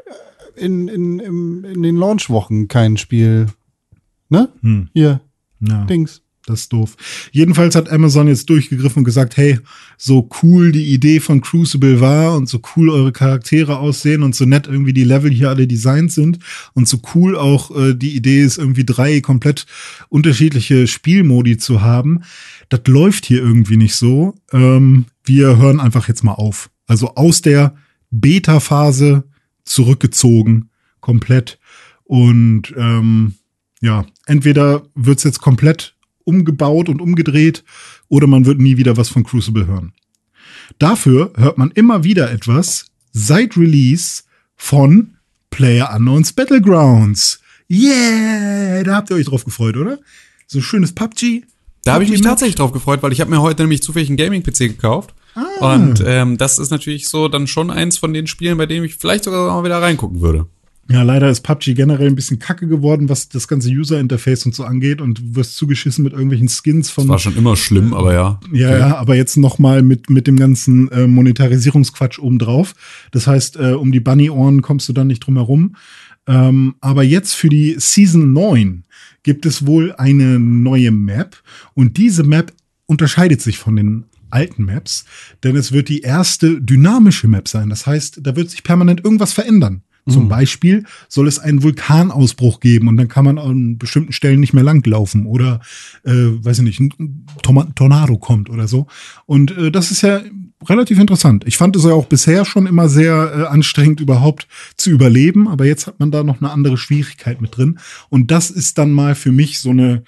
in, 0.56 0.88
in, 0.88 1.20
im, 1.20 1.64
in 1.64 1.82
den 1.82 1.96
Launchwochen 1.96 2.68
kein 2.68 2.96
Spiel. 2.96 3.46
Ne? 4.28 4.48
Hm. 4.62 4.88
Hier, 4.92 5.20
ja. 5.60 5.84
Dings. 5.84 6.22
Das 6.50 6.62
ist 6.62 6.72
doof. 6.72 6.96
Jedenfalls 7.30 7.76
hat 7.76 7.90
Amazon 7.90 8.26
jetzt 8.26 8.50
durchgegriffen 8.50 9.00
und 9.00 9.04
gesagt, 9.04 9.36
hey, 9.36 9.60
so 9.96 10.28
cool 10.42 10.72
die 10.72 10.92
Idee 10.92 11.20
von 11.20 11.40
Crucible 11.40 12.00
war 12.00 12.34
und 12.34 12.48
so 12.48 12.60
cool 12.74 12.90
eure 12.90 13.12
Charaktere 13.12 13.78
aussehen 13.78 14.24
und 14.24 14.34
so 14.34 14.46
nett 14.46 14.66
irgendwie 14.66 14.92
die 14.92 15.04
Level 15.04 15.30
hier 15.30 15.48
alle 15.48 15.68
designt 15.68 16.10
sind 16.10 16.40
und 16.74 16.88
so 16.88 16.98
cool 17.14 17.36
auch 17.36 17.70
äh, 17.76 17.94
die 17.94 18.16
Idee 18.16 18.42
ist, 18.42 18.58
irgendwie 18.58 18.84
drei 18.84 19.20
komplett 19.20 19.66
unterschiedliche 20.08 20.88
Spielmodi 20.88 21.56
zu 21.56 21.82
haben. 21.82 22.22
Das 22.68 22.80
läuft 22.86 23.26
hier 23.26 23.38
irgendwie 23.38 23.76
nicht 23.76 23.94
so. 23.94 24.34
Ähm, 24.52 25.04
wir 25.24 25.56
hören 25.56 25.78
einfach 25.78 26.08
jetzt 26.08 26.24
mal 26.24 26.34
auf. 26.34 26.70
Also 26.86 27.14
aus 27.14 27.42
der 27.42 27.76
Beta-Phase 28.10 29.22
zurückgezogen, 29.64 30.70
komplett. 31.00 31.60
Und 32.02 32.74
ähm, 32.76 33.34
ja, 33.80 34.04
entweder 34.26 34.82
wird's 34.96 35.22
jetzt 35.22 35.40
komplett 35.40 35.94
umgebaut 36.24 36.88
und 36.88 37.00
umgedreht 37.00 37.64
oder 38.08 38.26
man 38.26 38.46
wird 38.46 38.60
nie 38.60 38.76
wieder 38.76 38.96
was 38.96 39.08
von 39.08 39.24
Crucible 39.24 39.66
hören. 39.66 39.92
Dafür 40.78 41.32
hört 41.36 41.58
man 41.58 41.70
immer 41.72 42.04
wieder 42.04 42.30
etwas 42.30 42.86
seit 43.12 43.56
Release 43.56 44.22
von 44.56 45.16
Player 45.50 45.92
Unknowns 45.94 46.32
Battlegrounds. 46.32 47.40
Yeah, 47.70 48.82
da 48.84 48.96
habt 48.96 49.10
ihr 49.10 49.16
euch 49.16 49.26
drauf 49.26 49.44
gefreut, 49.44 49.76
oder? 49.76 49.98
So 50.46 50.58
ein 50.58 50.62
schönes 50.62 50.92
PUBG. 50.92 51.44
Da 51.84 51.94
habe 51.94 52.04
ich 52.04 52.10
mich 52.10 52.20
tatsächlich 52.20 52.56
drauf 52.56 52.72
gefreut, 52.72 53.02
weil 53.02 53.12
ich 53.12 53.20
habe 53.20 53.30
mir 53.30 53.40
heute 53.40 53.62
nämlich 53.62 53.82
zufällig 53.82 54.08
einen 54.08 54.16
Gaming-PC 54.16 54.58
gekauft. 54.58 55.14
Ah. 55.34 55.74
Und 55.74 56.02
ähm, 56.04 56.36
das 56.36 56.58
ist 56.58 56.70
natürlich 56.70 57.08
so 57.08 57.28
dann 57.28 57.46
schon 57.46 57.70
eins 57.70 57.96
von 57.96 58.12
den 58.12 58.26
Spielen, 58.26 58.58
bei 58.58 58.66
dem 58.66 58.84
ich 58.84 58.96
vielleicht 58.96 59.24
sogar 59.24 59.54
mal 59.54 59.64
wieder 59.64 59.80
reingucken 59.80 60.20
würde. 60.20 60.46
Ja, 60.90 61.02
leider 61.02 61.30
ist 61.30 61.42
PUBG 61.42 61.74
generell 61.74 62.08
ein 62.08 62.16
bisschen 62.16 62.40
kacke 62.40 62.66
geworden, 62.66 63.08
was 63.08 63.28
das 63.28 63.46
ganze 63.46 63.68
User-Interface 63.68 64.44
und 64.46 64.56
so 64.56 64.64
angeht 64.64 65.00
und 65.00 65.18
du 65.18 65.36
wirst 65.36 65.56
zugeschissen 65.56 66.02
mit 66.02 66.12
irgendwelchen 66.12 66.48
Skins 66.48 66.90
von. 66.90 67.06
War 67.06 67.20
schon 67.20 67.36
immer 67.36 67.56
schlimm, 67.56 67.94
aber 67.94 68.12
ja. 68.12 68.40
Ja, 68.52 68.76
ja, 68.76 68.96
aber 68.96 69.14
jetzt 69.14 69.36
noch 69.36 69.60
mal 69.60 69.82
mit, 69.82 70.10
mit 70.10 70.26
dem 70.26 70.36
ganzen 70.36 70.90
äh, 70.90 71.06
Monetarisierungsquatsch 71.06 72.18
obendrauf. 72.18 72.74
Das 73.12 73.28
heißt, 73.28 73.56
äh, 73.56 73.72
um 73.74 73.92
die 73.92 74.00
Bunny-Ohren 74.00 74.62
kommst 74.62 74.88
du 74.88 74.92
dann 74.92 75.06
nicht 75.06 75.20
drum 75.20 75.36
herum. 75.36 75.76
Ähm, 76.26 76.74
aber 76.80 77.04
jetzt 77.04 77.34
für 77.34 77.48
die 77.48 77.76
Season 77.78 78.32
9 78.32 78.82
gibt 79.22 79.46
es 79.46 79.66
wohl 79.66 79.92
eine 79.92 80.40
neue 80.40 80.90
Map 80.90 81.36
und 81.74 81.98
diese 81.98 82.24
Map 82.24 82.52
unterscheidet 82.86 83.40
sich 83.40 83.58
von 83.58 83.76
den 83.76 84.04
alten 84.30 84.64
Maps, 84.64 85.04
denn 85.44 85.54
es 85.54 85.70
wird 85.70 85.88
die 85.88 86.00
erste 86.00 86.60
dynamische 86.60 87.28
Map 87.28 87.46
sein. 87.46 87.70
Das 87.70 87.86
heißt, 87.86 88.20
da 88.22 88.34
wird 88.34 88.50
sich 88.50 88.64
permanent 88.64 89.04
irgendwas 89.04 89.32
verändern. 89.32 89.82
Zum 90.08 90.28
Beispiel 90.28 90.84
soll 91.08 91.28
es 91.28 91.38
einen 91.38 91.62
Vulkanausbruch 91.62 92.60
geben 92.60 92.88
und 92.88 92.96
dann 92.96 93.08
kann 93.08 93.24
man 93.24 93.38
an 93.38 93.78
bestimmten 93.78 94.12
Stellen 94.12 94.40
nicht 94.40 94.52
mehr 94.52 94.64
langlaufen 94.64 95.26
oder, 95.26 95.60
äh, 96.04 96.10
weiß 96.12 96.58
ich 96.58 96.64
nicht, 96.64 96.80
ein 96.80 97.26
Tornado 97.42 98.18
kommt 98.18 98.50
oder 98.50 98.66
so. 98.66 98.86
Und 99.26 99.56
äh, 99.56 99.70
das 99.70 99.90
ist 99.90 100.02
ja 100.02 100.20
relativ 100.68 100.98
interessant. 100.98 101.44
Ich 101.46 101.56
fand 101.56 101.76
es 101.76 101.84
ja 101.84 101.92
auch 101.92 102.06
bisher 102.06 102.44
schon 102.44 102.66
immer 102.66 102.88
sehr 102.88 103.32
äh, 103.34 103.42
anstrengend, 103.46 104.00
überhaupt 104.00 104.46
zu 104.76 104.90
überleben, 104.90 105.48
aber 105.48 105.64
jetzt 105.64 105.86
hat 105.86 106.00
man 106.00 106.10
da 106.10 106.22
noch 106.22 106.40
eine 106.40 106.50
andere 106.50 106.76
Schwierigkeit 106.76 107.40
mit 107.40 107.56
drin. 107.56 107.78
Und 108.08 108.30
das 108.30 108.50
ist 108.50 108.78
dann 108.78 108.90
mal 108.90 109.14
für 109.14 109.32
mich 109.32 109.60
so 109.60 109.70
eine 109.70 110.02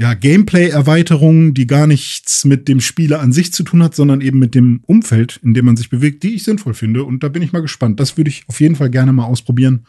ja, 0.00 0.14
Gameplay-Erweiterung, 0.14 1.54
die 1.54 1.66
gar 1.66 1.88
nichts 1.88 2.44
mit 2.44 2.68
dem 2.68 2.80
Spieler 2.80 3.20
an 3.20 3.32
sich 3.32 3.52
zu 3.52 3.64
tun 3.64 3.82
hat, 3.82 3.96
sondern 3.96 4.20
eben 4.20 4.38
mit 4.38 4.54
dem 4.54 4.80
Umfeld, 4.86 5.40
in 5.42 5.54
dem 5.54 5.64
man 5.64 5.76
sich 5.76 5.90
bewegt, 5.90 6.22
die 6.22 6.34
ich 6.36 6.44
sinnvoll 6.44 6.74
finde. 6.74 7.02
Und 7.02 7.24
da 7.24 7.28
bin 7.28 7.42
ich 7.42 7.52
mal 7.52 7.62
gespannt. 7.62 7.98
Das 7.98 8.16
würde 8.16 8.30
ich 8.30 8.44
auf 8.46 8.60
jeden 8.60 8.76
Fall 8.76 8.90
gerne 8.90 9.12
mal 9.12 9.24
ausprobieren. 9.24 9.86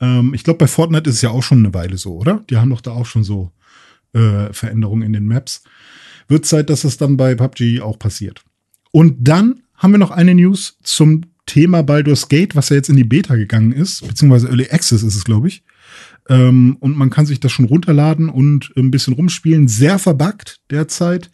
Ähm, 0.00 0.32
ich 0.32 0.44
glaube, 0.44 0.58
bei 0.58 0.66
Fortnite 0.66 1.10
ist 1.10 1.16
es 1.16 1.22
ja 1.22 1.30
auch 1.30 1.42
schon 1.42 1.58
eine 1.58 1.74
Weile 1.74 1.98
so, 1.98 2.16
oder? 2.16 2.42
Die 2.48 2.56
haben 2.56 2.70
doch 2.70 2.80
da 2.80 2.92
auch 2.92 3.04
schon 3.04 3.22
so 3.22 3.52
äh, 4.14 4.50
Veränderungen 4.50 5.02
in 5.02 5.12
den 5.12 5.26
Maps. 5.26 5.62
Wird 6.26 6.46
Zeit, 6.46 6.70
dass 6.70 6.84
es 6.84 6.96
dann 6.96 7.18
bei 7.18 7.34
PUBG 7.34 7.82
auch 7.82 7.98
passiert. 7.98 8.42
Und 8.92 9.16
dann 9.20 9.60
haben 9.74 9.92
wir 9.92 9.98
noch 9.98 10.10
eine 10.10 10.34
News 10.34 10.78
zum 10.82 11.22
Thema 11.44 11.82
Baldur's 11.82 12.28
Gate, 12.28 12.56
was 12.56 12.70
ja 12.70 12.76
jetzt 12.76 12.88
in 12.88 12.96
die 12.96 13.04
Beta 13.04 13.34
gegangen 13.34 13.72
ist, 13.72 14.06
beziehungsweise 14.06 14.48
Early 14.48 14.68
Access 14.70 15.02
ist 15.02 15.16
es, 15.16 15.24
glaube 15.24 15.48
ich. 15.48 15.62
Ähm, 16.30 16.76
und 16.78 16.96
man 16.96 17.10
kann 17.10 17.26
sich 17.26 17.40
das 17.40 17.50
schon 17.50 17.64
runterladen 17.64 18.28
und 18.28 18.72
ein 18.76 18.92
bisschen 18.92 19.14
rumspielen. 19.14 19.66
Sehr 19.66 19.98
verbuggt 19.98 20.60
derzeit. 20.70 21.30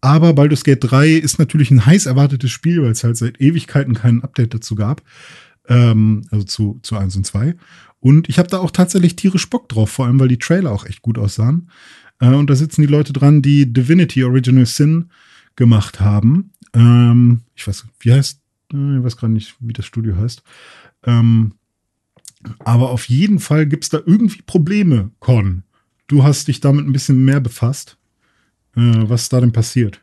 Aber 0.00 0.32
Baldur's 0.32 0.64
Gate 0.64 0.90
3 0.90 1.10
ist 1.10 1.38
natürlich 1.38 1.70
ein 1.70 1.84
heiß 1.84 2.06
erwartetes 2.06 2.50
Spiel, 2.50 2.82
weil 2.82 2.92
es 2.92 3.04
halt 3.04 3.18
seit 3.18 3.40
Ewigkeiten 3.40 3.94
kein 3.94 4.22
Update 4.22 4.54
dazu 4.54 4.74
gab. 4.74 5.02
Ähm, 5.68 6.26
also 6.30 6.44
zu, 6.44 6.80
zu 6.82 6.96
1 6.96 7.14
und 7.16 7.26
2. 7.26 7.56
Und 8.00 8.30
ich 8.30 8.38
habe 8.38 8.48
da 8.48 8.58
auch 8.58 8.70
tatsächlich 8.70 9.16
tierisch 9.16 9.50
Bock 9.50 9.68
drauf, 9.68 9.90
vor 9.90 10.06
allem 10.06 10.18
weil 10.18 10.28
die 10.28 10.38
Trailer 10.38 10.72
auch 10.72 10.86
echt 10.86 11.02
gut 11.02 11.18
aussahen. 11.18 11.70
Äh, 12.18 12.28
und 12.28 12.48
da 12.48 12.54
sitzen 12.54 12.80
die 12.80 12.86
Leute 12.86 13.12
dran, 13.12 13.42
die 13.42 13.70
Divinity 13.70 14.24
Original 14.24 14.64
Sin 14.64 15.10
gemacht 15.56 16.00
haben. 16.00 16.52
Ähm, 16.72 17.42
ich 17.54 17.68
weiß, 17.68 17.84
wie 18.00 18.12
heißt, 18.12 18.40
äh, 18.72 18.96
ich 18.96 19.04
weiß 19.04 19.18
gerade 19.18 19.34
nicht, 19.34 19.56
wie 19.60 19.74
das 19.74 19.84
Studio 19.84 20.16
heißt. 20.16 20.42
Ähm, 21.04 21.52
aber 22.60 22.90
auf 22.90 23.08
jeden 23.08 23.38
Fall 23.38 23.66
gibt's 23.66 23.88
da 23.88 23.98
irgendwie 24.04 24.42
Probleme, 24.42 25.10
Con. 25.20 25.64
Du 26.06 26.22
hast 26.22 26.48
dich 26.48 26.60
damit 26.60 26.86
ein 26.86 26.92
bisschen 26.92 27.24
mehr 27.24 27.40
befasst. 27.40 27.96
Äh, 28.76 29.08
was 29.08 29.22
ist 29.22 29.32
da 29.32 29.40
denn 29.40 29.52
passiert? 29.52 30.00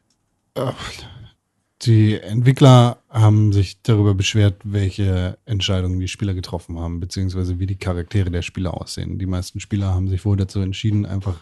Die 1.81 2.19
Entwickler 2.19 2.99
haben 3.09 3.51
sich 3.53 3.81
darüber 3.81 4.15
beschwert, 4.15 4.61
welche 4.63 5.37
Entscheidungen 5.45 5.99
die 5.99 6.07
Spieler 6.07 6.33
getroffen 6.33 6.79
haben, 6.79 6.99
beziehungsweise 6.99 7.59
wie 7.59 7.67
die 7.67 7.75
Charaktere 7.75 8.31
der 8.31 8.41
Spieler 8.41 8.79
aussehen. 8.79 9.19
Die 9.19 9.25
meisten 9.25 9.59
Spieler 9.59 9.93
haben 9.93 10.07
sich 10.07 10.23
wohl 10.25 10.37
dazu 10.37 10.61
entschieden, 10.61 11.05
einfach 11.05 11.35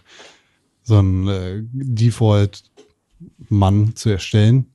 so 0.84 0.98
einen 0.98 1.28
äh, 1.28 1.62
Default-Mann 1.72 2.66
zu 3.96 4.10
erstellen. 4.10 4.66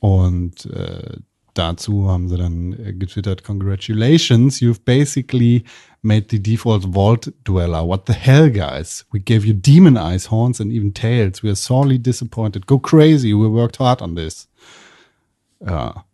Und 0.00 0.66
äh, 0.66 1.18
dazu 1.58 2.08
haben 2.08 2.28
sie 2.28 2.36
dann 2.36 2.72
äh, 2.72 2.92
getwittert, 2.92 3.44
Congratulations, 3.44 4.60
you've 4.60 4.84
basically 4.84 5.64
made 6.02 6.26
the 6.30 6.42
default 6.42 6.94
vault 6.94 7.32
dweller. 7.44 7.86
What 7.86 8.06
the 8.06 8.12
hell, 8.12 8.50
guys? 8.50 9.06
We 9.12 9.20
gave 9.20 9.46
you 9.46 9.54
demon 9.54 9.96
eyes, 9.96 10.30
horns 10.30 10.60
and 10.60 10.72
even 10.72 10.92
tails. 10.94 11.42
We 11.42 11.48
are 11.48 11.56
sorely 11.56 11.98
disappointed. 11.98 12.66
Go 12.66 12.78
crazy, 12.78 13.32
we 13.34 13.48
worked 13.48 13.78
hard 13.78 14.02
on 14.02 14.14
this. 14.14 14.48
Ja, 15.60 16.04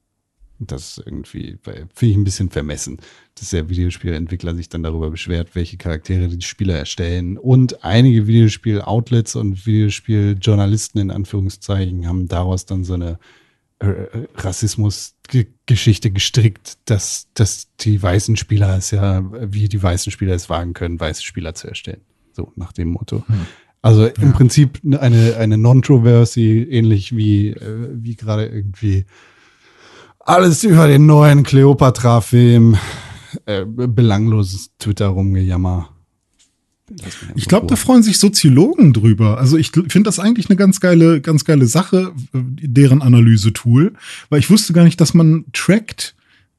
das 0.59 0.99
ist 0.99 1.07
irgendwie, 1.07 1.59
finde 1.63 1.87
ich 2.01 2.17
ein 2.17 2.25
bisschen 2.25 2.51
vermessen, 2.51 2.99
dass 3.35 3.51
der 3.51 3.69
Videospielentwickler 3.69 4.55
sich 4.55 4.69
dann 4.69 4.85
darüber 4.85 5.11
beschwert, 5.11 5.55
welche 5.55 5.77
Charaktere 5.77 6.29
die 6.29 6.41
Spieler 6.43 6.77
erstellen. 6.77 7.37
Und 7.37 7.85
einige 7.85 8.27
Videospiel-Outlets 8.27 9.35
und 9.37 9.67
Videospiel-Journalisten 9.67 10.99
in 10.99 11.11
Anführungszeichen 11.11 12.07
haben 12.07 12.29
daraus 12.29 12.65
dann 12.65 12.85
so 12.85 12.95
eine 12.95 13.11
äh, 13.11 13.17
Rassismus-Geschichte 14.37 16.11
gestrickt, 16.11 16.79
dass, 16.85 17.29
dass 17.35 17.69
die 17.81 18.01
weißen 18.01 18.37
Spieler 18.37 18.77
es 18.77 18.91
ja, 18.93 19.25
wie 19.53 19.69
die 19.69 19.83
weißen 19.83 20.13
Spieler 20.13 20.35
es 20.35 20.49
wagen 20.49 20.73
können, 20.73 21.01
weiße 21.01 21.23
Spieler 21.23 21.55
zu 21.55 21.69
erstellen. 21.69 22.03
So 22.33 22.53
nach 22.57 22.73
dem 22.73 22.89
Motto. 22.89 23.25
Also 23.83 24.07
im 24.07 24.33
Prinzip 24.33 24.81
eine, 24.99 25.37
eine 25.37 25.59
Non-Troversy, 25.59 26.69
ähnlich 26.71 27.17
wie, 27.17 27.49
äh, 27.49 27.89
wie 27.95 28.15
gerade 28.15 28.47
irgendwie 28.47 29.07
alles 30.21 30.63
über 30.63 30.87
den 30.87 31.07
neuen 31.07 31.43
Cleopatra-Film, 31.43 32.77
äh, 33.47 33.65
belangloses 33.67 34.71
Twitter 34.79 35.09
rumgejammer. 35.09 35.92
Ich 37.35 37.47
glaube, 37.47 37.67
da 37.67 37.77
freuen 37.77 38.03
sich 38.03 38.19
Soziologen 38.19 38.93
drüber. 38.93 39.39
Also 39.39 39.57
ich 39.57 39.71
finde 39.73 40.03
das 40.03 40.19
eigentlich 40.19 40.49
eine 40.49 40.57
ganz 40.57 40.81
geile, 40.81 41.21
ganz 41.21 41.45
geile 41.45 41.67
Sache, 41.67 42.13
äh, 42.35 42.39
deren 42.63 43.03
Analyse-Tool, 43.03 43.93
weil 44.29 44.41
ich 44.41 44.51
wusste 44.51 44.73
gar 44.73 44.85
nicht, 44.85 45.01
dass 45.01 45.15
man 45.15 45.45
trackt, 45.53 46.15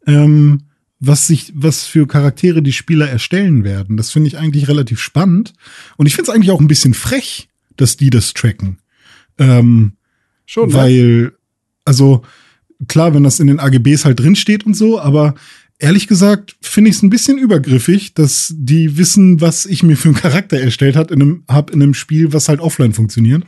ähm, 0.05 0.63
was 0.99 1.27
sich, 1.27 1.51
was 1.55 1.85
für 1.85 2.07
Charaktere 2.07 2.61
die 2.61 2.71
Spieler 2.71 3.09
erstellen 3.09 3.63
werden. 3.63 3.97
Das 3.97 4.11
finde 4.11 4.27
ich 4.27 4.37
eigentlich 4.37 4.67
relativ 4.67 5.01
spannend. 5.01 5.53
Und 5.97 6.05
ich 6.05 6.15
finde 6.15 6.31
es 6.31 6.35
eigentlich 6.35 6.51
auch 6.51 6.61
ein 6.61 6.67
bisschen 6.67 6.93
frech, 6.93 7.49
dass 7.75 7.97
die 7.97 8.09
das 8.09 8.33
tracken. 8.33 8.77
Ähm, 9.37 9.93
Schon, 10.45 10.69
ne? 10.69 10.73
weil, 10.75 11.33
also 11.83 12.23
klar, 12.87 13.13
wenn 13.13 13.23
das 13.23 13.39
in 13.39 13.47
den 13.47 13.59
AGBs 13.59 14.05
halt 14.05 14.19
drinsteht 14.19 14.65
und 14.65 14.75
so, 14.75 14.99
aber 14.99 15.35
ehrlich 15.79 16.07
gesagt 16.07 16.55
finde 16.61 16.89
ich 16.89 16.97
es 16.97 17.03
ein 17.03 17.09
bisschen 17.09 17.37
übergriffig, 17.37 18.13
dass 18.13 18.53
die 18.55 18.97
wissen, 18.97 19.41
was 19.41 19.65
ich 19.65 19.83
mir 19.83 19.97
für 19.97 20.09
einen 20.09 20.17
Charakter 20.17 20.59
erstellt 20.59 20.95
hat 20.95 21.11
in 21.11 21.21
einem, 21.21 21.43
hab 21.47 21.71
in 21.71 21.81
einem 21.81 21.93
Spiel, 21.93 22.33
was 22.33 22.49
halt 22.49 22.59
offline 22.59 22.93
funktioniert. 22.93 23.43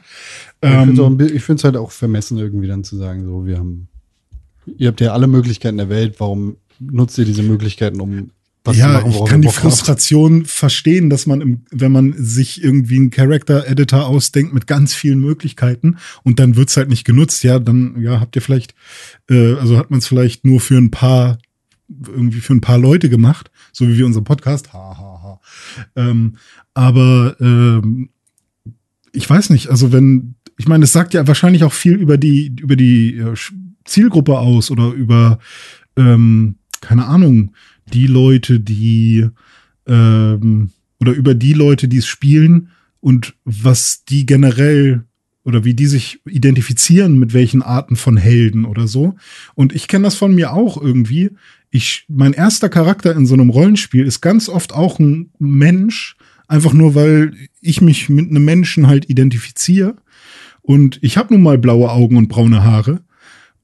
Ich 0.61 0.69
finde 0.69 0.93
es 0.93 1.49
Ähm, 1.49 1.64
halt 1.64 1.77
auch 1.77 1.91
vermessen, 1.91 2.38
irgendwie 2.38 2.68
dann 2.68 2.84
zu 2.84 2.97
sagen, 2.97 3.23
so, 3.26 3.45
wir 3.45 3.57
haben, 3.57 3.88
ihr 4.77 4.88
habt 4.88 5.02
ja 5.02 5.14
alle 5.14 5.27
Möglichkeiten 5.27 5.77
der 5.77 5.89
Welt, 5.89 6.15
warum 6.19 6.57
nutzt 6.80 7.18
ihr 7.18 7.26
diese 7.26 7.43
Möglichkeiten, 7.43 8.02
um 8.02 8.31
was 8.65 8.76
zu 8.76 8.81
ja, 8.81 8.88
machen, 8.88 9.10
ich 9.11 9.15
worauf 9.15 9.30
kann 9.30 9.41
die 9.41 9.47
Bock 9.47 9.56
habt? 9.57 9.64
Frustration 9.64 10.45
verstehen, 10.45 11.10
dass 11.11 11.27
man, 11.27 11.41
im, 11.41 11.61
wenn 11.69 11.91
man 11.91 12.15
sich 12.18 12.64
irgendwie 12.64 12.95
einen 12.97 13.11
Character-Editor 13.11 14.07
ausdenkt 14.07 14.53
mit 14.53 14.65
ganz 14.65 14.93
vielen 14.93 15.19
Möglichkeiten 15.19 15.97
und 16.23 16.39
dann 16.39 16.56
wird's 16.56 16.76
halt 16.76 16.89
nicht 16.89 17.06
genutzt, 17.06 17.43
ja, 17.43 17.60
dann 17.60 18.02
ja, 18.02 18.19
habt 18.19 18.35
ihr 18.35 18.41
vielleicht, 18.41 18.73
äh, 19.30 19.53
also 19.53 19.77
hat 19.77 19.91
man 19.91 19.99
es 19.99 20.07
vielleicht 20.07 20.45
nur 20.45 20.60
für 20.60 20.77
ein 20.77 20.89
paar, 20.89 21.38
irgendwie 21.90 22.40
für 22.40 22.53
ein 22.53 22.62
paar 22.62 22.78
Leute 22.78 23.10
gemacht, 23.10 23.52
so 23.72 23.88
wie 23.88 23.98
wir 23.98 24.06
unser 24.06 24.22
Podcast, 24.22 24.74
ha, 24.74 24.98
ha, 24.98 25.22
ha. 25.24 25.41
Ähm, 25.95 26.38
aber 26.74 27.36
ähm, 27.40 28.10
ich 29.12 29.30
weiß 29.30 29.49
nicht, 29.52 29.70
also 29.70 29.91
wenn, 29.91 30.36
ich 30.57 30.68
meine, 30.68 30.84
es 30.86 30.91
sagt 30.91 31.14
ja 31.14 31.28
wahrscheinlich 31.28 31.64
auch 31.64 31.74
viel 31.74 31.95
über 31.95 32.18
die, 32.18 32.56
über 32.60 32.76
die 32.76 33.18
äh, 33.18 33.34
Zielgruppe 33.86 34.40
aus 34.40 34.72
oder 34.72 34.91
über, 34.91 35.40
ähm, 35.95 36.56
keine 36.82 37.06
Ahnung, 37.06 37.53
die 37.94 38.07
Leute, 38.07 38.60
die 38.60 39.30
ähm, 39.88 40.72
oder 40.99 41.14
über 41.14 41.36
die 41.36 41.53
Leute, 41.53 41.88
die 41.88 41.98
es 41.98 42.07
spielen 42.07 42.70
und 42.99 43.36
was 43.44 44.06
die 44.06 44.26
generell 44.26 45.06
oder 45.45 45.63
wie 45.63 45.76
die 45.76 45.85
sich 45.85 46.19
identifizieren 46.26 47.17
mit 47.17 47.34
welchen 47.34 47.61
Arten 47.61 47.95
von 47.95 48.17
Helden 48.17 48.65
oder 48.65 48.88
so. 48.88 49.15
Und 49.53 49.73
ich 49.73 49.88
kenne 49.88 50.03
das 50.03 50.15
von 50.15 50.34
mir 50.34 50.51
auch 50.51 50.81
irgendwie. 50.81 51.31
Ich, 51.69 52.05
mein 52.09 52.34
erster 52.34 52.67
Charakter 52.67 53.15
in 53.15 53.27
so 53.27 53.35
einem 53.35 53.51
Rollenspiel 53.51 54.05
ist 54.05 54.22
ganz 54.22 54.49
oft 54.49 54.73
auch 54.73 54.99
ein 54.99 55.30
Mensch, 55.38 56.17
einfach 56.47 56.73
nur 56.73 56.95
weil 56.95 57.34
ich 57.61 57.80
mich 57.80 58.09
mit 58.09 58.30
einem 58.30 58.43
Menschen 58.43 58.88
halt 58.88 59.07
identifiziere. 59.07 59.95
Und 60.63 60.97
ich 61.03 61.15
habe 61.15 61.34
nun 61.34 61.43
mal 61.43 61.59
blaue 61.59 61.91
Augen 61.91 62.17
und 62.17 62.27
braune 62.27 62.63
Haare. 62.63 63.01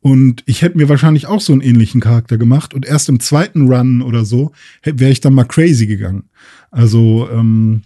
Und 0.01 0.43
ich 0.45 0.61
hätte 0.61 0.77
mir 0.77 0.87
wahrscheinlich 0.87 1.25
auch 1.25 1.41
so 1.41 1.51
einen 1.51 1.61
ähnlichen 1.61 1.99
Charakter 1.99 2.37
gemacht. 2.37 2.75
Und 2.75 2.85
erst 2.85 3.09
im 3.09 3.19
zweiten 3.19 3.67
Run 3.67 4.03
oder 4.03 4.23
so 4.23 4.51
wäre 4.83 5.11
ich 5.11 5.21
dann 5.21 5.33
mal 5.33 5.45
crazy 5.45 5.87
gegangen. 5.87 6.25
Also, 6.69 7.27
ähm, 7.31 7.81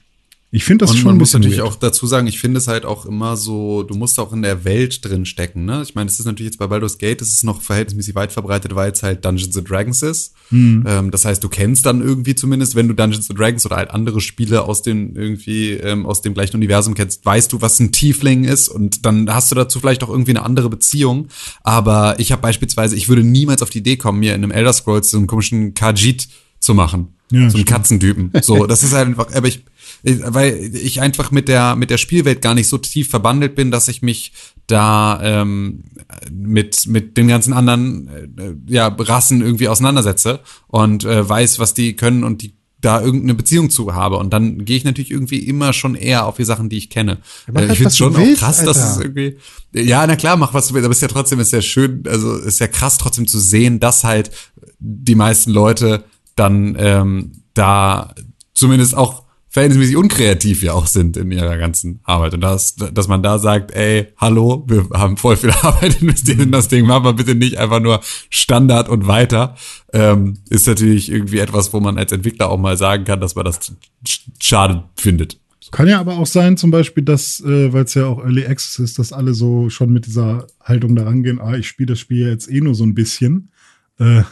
ich 0.55 0.63
finde 0.63 0.83
das 0.85 0.91
und 0.91 0.97
schon 0.97 1.05
man 1.07 1.15
ein 1.15 1.17
muss 1.19 1.29
bisschen 1.29 1.41
natürlich 1.41 1.59
weird. 1.59 1.69
auch 1.73 1.75
dazu 1.75 2.07
sagen, 2.07 2.27
ich 2.27 2.39
finde 2.39 2.59
es 2.59 2.67
halt 2.69 2.85
auch 2.85 3.05
immer 3.05 3.35
so, 3.35 3.83
du 3.83 3.93
musst 3.95 4.19
auch 4.19 4.31
in 4.31 4.41
der 4.41 4.63
Welt 4.63 5.03
drin 5.03 5.25
stecken, 5.25 5.65
ne? 5.65 5.81
Ich 5.83 5.95
meine, 5.95 6.09
es 6.09 6.17
ist 6.19 6.25
natürlich 6.25 6.51
jetzt 6.51 6.59
bei 6.59 6.67
Baldur's 6.67 6.97
Gate, 6.97 7.21
es 7.21 7.29
ist 7.33 7.43
noch 7.43 7.61
verhältnismäßig 7.61 8.15
weit 8.15 8.31
verbreitet, 8.31 8.73
weil 8.73 8.91
es 8.91 9.03
halt 9.03 9.25
Dungeons 9.25 9.57
and 9.57 9.69
Dragons 9.69 10.01
ist. 10.01 10.33
Mhm. 10.51 10.85
Ähm, 10.87 11.11
das 11.11 11.25
heißt, 11.25 11.43
du 11.43 11.49
kennst 11.49 11.85
dann 11.85 12.01
irgendwie 12.01 12.35
zumindest, 12.35 12.75
wenn 12.75 12.87
du 12.87 12.93
Dungeons 12.93 13.29
and 13.29 13.37
Dragons 13.37 13.65
oder 13.65 13.75
halt 13.75 13.91
andere 13.91 14.21
Spiele 14.21 14.63
aus 14.63 14.81
dem 14.81 15.15
irgendwie 15.15 15.71
ähm, 15.71 16.05
aus 16.05 16.21
dem 16.21 16.33
gleichen 16.33 16.55
Universum 16.55 16.93
kennst, 16.93 17.25
weißt 17.25 17.51
du, 17.51 17.61
was 17.61 17.79
ein 17.81 17.91
Tiefling 17.91 18.45
ist 18.45 18.69
und 18.69 19.05
dann 19.05 19.29
hast 19.33 19.51
du 19.51 19.55
dazu 19.55 19.79
vielleicht 19.81 20.03
auch 20.03 20.09
irgendwie 20.09 20.31
eine 20.31 20.43
andere 20.43 20.69
Beziehung. 20.69 21.27
Aber 21.63 22.15
ich 22.19 22.31
habe 22.31 22.41
beispielsweise, 22.41 22.95
ich 22.95 23.09
würde 23.09 23.23
niemals 23.23 23.61
auf 23.61 23.69
die 23.69 23.79
Idee 23.79 23.97
kommen, 23.97 24.19
mir 24.19 24.33
in 24.33 24.43
einem 24.43 24.51
Elder 24.51 24.71
Scrolls 24.73 25.11
so 25.11 25.17
einen 25.17 25.27
komischen 25.27 25.73
Khajiit 25.73 26.27
zu 26.59 26.73
machen. 26.73 27.09
Ja, 27.31 27.39
so 27.39 27.43
einen 27.43 27.49
stimmt. 27.51 27.65
Katzentypen. 27.67 28.31
So, 28.41 28.67
das 28.67 28.83
ist 28.83 28.93
halt 28.93 29.07
einfach, 29.07 29.33
aber 29.33 29.47
ich- 29.47 29.63
weil 30.05 30.71
ich 30.75 31.01
einfach 31.01 31.31
mit 31.31 31.47
der 31.47 31.75
mit 31.75 31.89
der 31.89 31.97
Spielwelt 31.97 32.41
gar 32.41 32.53
nicht 32.53 32.67
so 32.67 32.77
tief 32.77 33.09
verbandelt 33.09 33.55
bin, 33.55 33.71
dass 33.71 33.87
ich 33.87 34.01
mich 34.01 34.33
da 34.67 35.19
ähm, 35.23 35.85
mit 36.31 36.87
mit 36.87 37.17
den 37.17 37.27
ganzen 37.27 37.53
anderen 37.53 38.07
äh, 38.37 38.53
ja 38.71 38.87
Rassen 38.87 39.41
irgendwie 39.41 39.67
auseinandersetze 39.67 40.41
und 40.67 41.05
äh, 41.05 41.27
weiß, 41.27 41.59
was 41.59 41.73
die 41.73 41.95
können 41.95 42.23
und 42.23 42.43
die 42.43 42.55
da 42.81 43.01
irgendeine 43.01 43.33
Beziehung 43.33 43.71
zu 43.71 43.95
habe 43.95 44.17
und 44.17 44.31
dann 44.31 44.63
gehe 44.63 44.77
ich 44.77 44.83
natürlich 44.83 45.09
irgendwie 45.09 45.39
immer 45.39 45.73
schon 45.73 45.95
eher 45.95 46.27
auf 46.27 46.35
die 46.35 46.43
Sachen, 46.43 46.69
die 46.69 46.77
ich 46.77 46.91
kenne. 46.91 47.17
mach 47.47 47.61
Äh, 47.61 47.67
halt, 47.67 47.71
ich 47.71 47.77
finde 47.77 47.85
was 47.85 47.93
es 47.93 47.97
schon 47.97 48.15
willst, 48.15 48.43
auch 48.43 48.45
krass, 48.45 48.63
dass 48.63 48.77
es 48.77 48.83
Alter. 48.83 49.01
irgendwie 49.01 49.37
ja, 49.73 50.05
na 50.05 50.15
klar, 50.15 50.37
mach 50.37 50.53
was 50.53 50.67
du 50.67 50.75
willst, 50.75 50.85
aber 50.85 50.91
es 50.91 50.97
ist 50.99 51.01
ja 51.01 51.07
trotzdem 51.07 51.39
ist 51.39 51.51
ja 51.51 51.61
schön, 51.61 52.03
also 52.07 52.35
ist 52.35 52.59
ja 52.59 52.67
krass 52.67 52.99
trotzdem 52.99 53.25
zu 53.25 53.39
sehen, 53.39 53.79
dass 53.79 54.03
halt 54.03 54.29
die 54.77 55.15
meisten 55.15 55.49
Leute 55.49 56.03
dann 56.35 56.75
ähm, 56.77 57.43
da 57.55 58.13
zumindest 58.53 58.95
auch 58.95 59.24
verhältnismäßig 59.55 59.95
unkreativ 59.95 60.63
ja 60.63 60.73
auch 60.73 60.85
sind 60.85 61.15
in 61.15 61.31
ihrer 61.31 61.57
ganzen 61.57 62.01
Arbeit. 62.03 62.33
Und 62.33 62.41
das, 62.41 62.75
dass 62.75 63.07
man 63.07 63.23
da 63.23 63.39
sagt, 63.39 63.71
ey, 63.71 64.07
hallo, 64.17 64.65
wir 64.67 64.89
haben 64.91 65.15
voll 65.15 65.37
viel 65.37 65.51
Arbeit 65.61 66.01
investiert 66.01 66.41
in 66.41 66.51
das 66.51 66.67
Ding, 66.67 66.85
machen 66.85 67.05
wir 67.05 67.13
bitte 67.13 67.35
nicht 67.35 67.57
einfach 67.57 67.79
nur 67.79 68.01
Standard 68.29 68.89
und 68.89 69.07
weiter, 69.07 69.55
ähm, 69.93 70.33
ist 70.49 70.67
natürlich 70.67 71.09
irgendwie 71.09 71.39
etwas, 71.39 71.71
wo 71.71 71.79
man 71.79 71.97
als 71.97 72.11
Entwickler 72.11 72.49
auch 72.49 72.57
mal 72.57 72.75
sagen 72.75 73.05
kann, 73.05 73.21
dass 73.21 73.35
man 73.35 73.45
das 73.45 73.61
sch- 74.05 74.23
schade 74.41 74.83
findet. 74.97 75.39
Kann 75.71 75.87
ja 75.87 76.01
aber 76.01 76.17
auch 76.17 76.27
sein, 76.27 76.57
zum 76.57 76.69
Beispiel, 76.69 77.05
dass, 77.05 77.39
äh, 77.39 77.71
weil 77.71 77.85
es 77.85 77.93
ja 77.93 78.07
auch 78.07 78.19
Early 78.19 78.45
Access 78.45 78.79
ist, 78.79 78.99
dass 78.99 79.13
alle 79.13 79.33
so 79.33 79.69
schon 79.69 79.89
mit 79.93 80.05
dieser 80.05 80.47
Haltung 80.61 80.97
da 80.97 81.05
rangehen, 81.05 81.39
ah, 81.39 81.55
ich 81.55 81.69
spiele 81.69 81.93
das 81.93 81.99
Spiel 81.99 82.23
ja 82.23 82.27
jetzt 82.27 82.51
eh 82.51 82.59
nur 82.59 82.75
so 82.75 82.83
ein 82.83 82.93
bisschen. 82.93 83.51
Äh, 83.99 84.23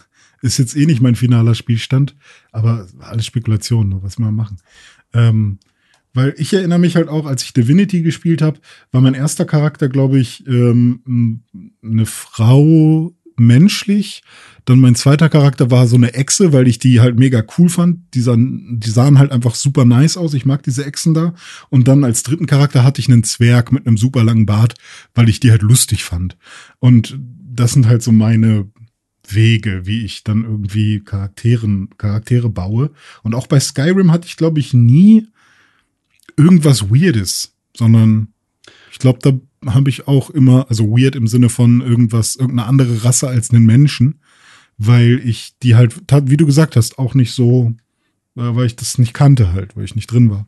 ist 0.41 0.57
jetzt 0.57 0.75
eh 0.75 0.85
nicht 0.85 0.99
mein 1.01 1.15
finaler 1.15 1.55
Spielstand, 1.55 2.17
aber 2.51 2.87
alles 2.99 3.25
Spekulation, 3.25 3.87
ne, 3.87 3.99
was 4.01 4.19
wir 4.19 4.29
machen. 4.29 4.57
Ähm, 5.13 5.59
weil 6.13 6.35
ich 6.37 6.53
erinnere 6.53 6.79
mich 6.79 6.95
halt 6.95 7.09
auch, 7.09 7.25
als 7.25 7.43
ich 7.43 7.53
Divinity 7.53 8.01
gespielt 8.03 8.41
habe, 8.41 8.59
war 8.91 9.01
mein 9.01 9.15
erster 9.15 9.45
Charakter, 9.45 9.89
glaube 9.89 10.19
ich, 10.19 10.45
ähm, 10.47 11.41
eine 11.83 12.05
Frau 12.05 13.13
menschlich. 13.35 14.21
Dann 14.65 14.79
mein 14.79 14.95
zweiter 14.95 15.27
Charakter 15.27 15.71
war 15.71 15.87
so 15.87 15.95
eine 15.95 16.13
Echse, 16.13 16.53
weil 16.53 16.67
ich 16.67 16.77
die 16.77 17.01
halt 17.01 17.17
mega 17.17 17.43
cool 17.57 17.67
fand. 17.67 18.13
Die 18.13 18.21
sahen, 18.21 18.79
die 18.79 18.91
sahen 18.91 19.17
halt 19.17 19.31
einfach 19.31 19.55
super 19.55 19.85
nice 19.85 20.15
aus. 20.15 20.35
Ich 20.35 20.45
mag 20.45 20.63
diese 20.63 20.85
Echsen 20.85 21.13
da. 21.13 21.33
Und 21.69 21.87
dann 21.87 22.03
als 22.03 22.23
dritten 22.23 22.45
Charakter 22.45 22.83
hatte 22.83 23.01
ich 23.01 23.09
einen 23.09 23.23
Zwerg 23.23 23.71
mit 23.71 23.87
einem 23.87 23.97
super 23.97 24.23
langen 24.23 24.45
Bart, 24.45 24.75
weil 25.15 25.29
ich 25.29 25.39
die 25.39 25.51
halt 25.51 25.63
lustig 25.63 26.03
fand. 26.03 26.37
Und 26.79 27.19
das 27.19 27.73
sind 27.73 27.87
halt 27.87 28.03
so 28.03 28.11
meine 28.11 28.67
Wege, 29.27 29.85
wie 29.85 30.03
ich 30.03 30.23
dann 30.23 30.43
irgendwie 30.43 30.99
Charakteren, 30.99 31.89
Charaktere 31.97 32.49
baue. 32.49 32.91
Und 33.23 33.35
auch 33.35 33.47
bei 33.47 33.59
Skyrim 33.59 34.11
hatte 34.11 34.27
ich, 34.27 34.37
glaube 34.37 34.59
ich, 34.59 34.73
nie 34.73 35.27
irgendwas 36.37 36.89
Weirdes, 36.89 37.55
sondern 37.75 38.29
ich 38.91 38.99
glaube, 38.99 39.19
da 39.21 39.71
habe 39.71 39.89
ich 39.89 40.07
auch 40.07 40.29
immer, 40.29 40.67
also 40.69 40.89
weird 40.89 41.15
im 41.15 41.27
Sinne 41.27 41.49
von 41.49 41.81
irgendwas, 41.81 42.35
irgendeine 42.35 42.67
andere 42.67 43.03
Rasse 43.03 43.27
als 43.27 43.51
einen 43.51 43.65
Menschen, 43.65 44.19
weil 44.77 45.21
ich 45.23 45.57
die 45.63 45.75
halt, 45.75 45.95
wie 46.29 46.37
du 46.37 46.45
gesagt 46.45 46.75
hast, 46.75 46.99
auch 46.99 47.13
nicht 47.13 47.31
so, 47.31 47.75
äh, 48.35 48.55
weil 48.55 48.65
ich 48.65 48.75
das 48.75 48.97
nicht 48.97 49.13
kannte 49.13 49.53
halt, 49.53 49.75
weil 49.75 49.85
ich 49.85 49.95
nicht 49.95 50.11
drin 50.11 50.29
war. 50.29 50.47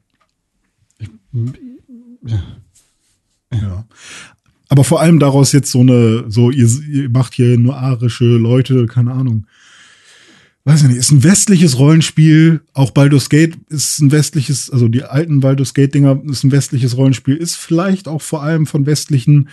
Ja. 3.52 3.88
Aber 4.70 4.84
vor 4.84 5.02
allem 5.02 5.20
daraus 5.20 5.52
jetzt 5.52 5.72
so 5.72 5.82
eine, 5.82 6.26
so, 6.28 6.52
ihr, 6.52 6.68
ihr 6.92 7.10
macht 7.10 7.34
hier 7.34 7.58
nur 7.58 7.78
arische 7.78 8.26
Leute, 8.26 8.88
keine 8.88 9.12
Ahnung. 9.12 9.46
Weiß 10.64 10.82
ich 10.82 10.88
nicht, 10.88 10.98
ist 10.98 11.12
ein 11.12 11.24
westliches 11.24 11.78
Rollenspiel. 11.78 12.62
Auch 12.74 12.90
Baldur's 12.90 13.30
Gate 13.30 13.56
ist 13.70 14.00
ein 14.00 14.12
westliches, 14.12 14.72
also 14.72 14.88
die 14.88 15.04
alten 15.04 15.40
Baldur's 15.40 15.76
Gate-Dinger 15.76 16.24
ist 16.26 16.44
ein 16.44 16.52
westliches 16.52 16.98
Rollenspiel. 16.98 17.36
Ist 17.36 17.56
vielleicht 17.56 18.08
auch 18.08 18.24
vor 18.24 18.42
allem 18.42 18.66
von 18.66 18.88
westlichen 18.88 19.50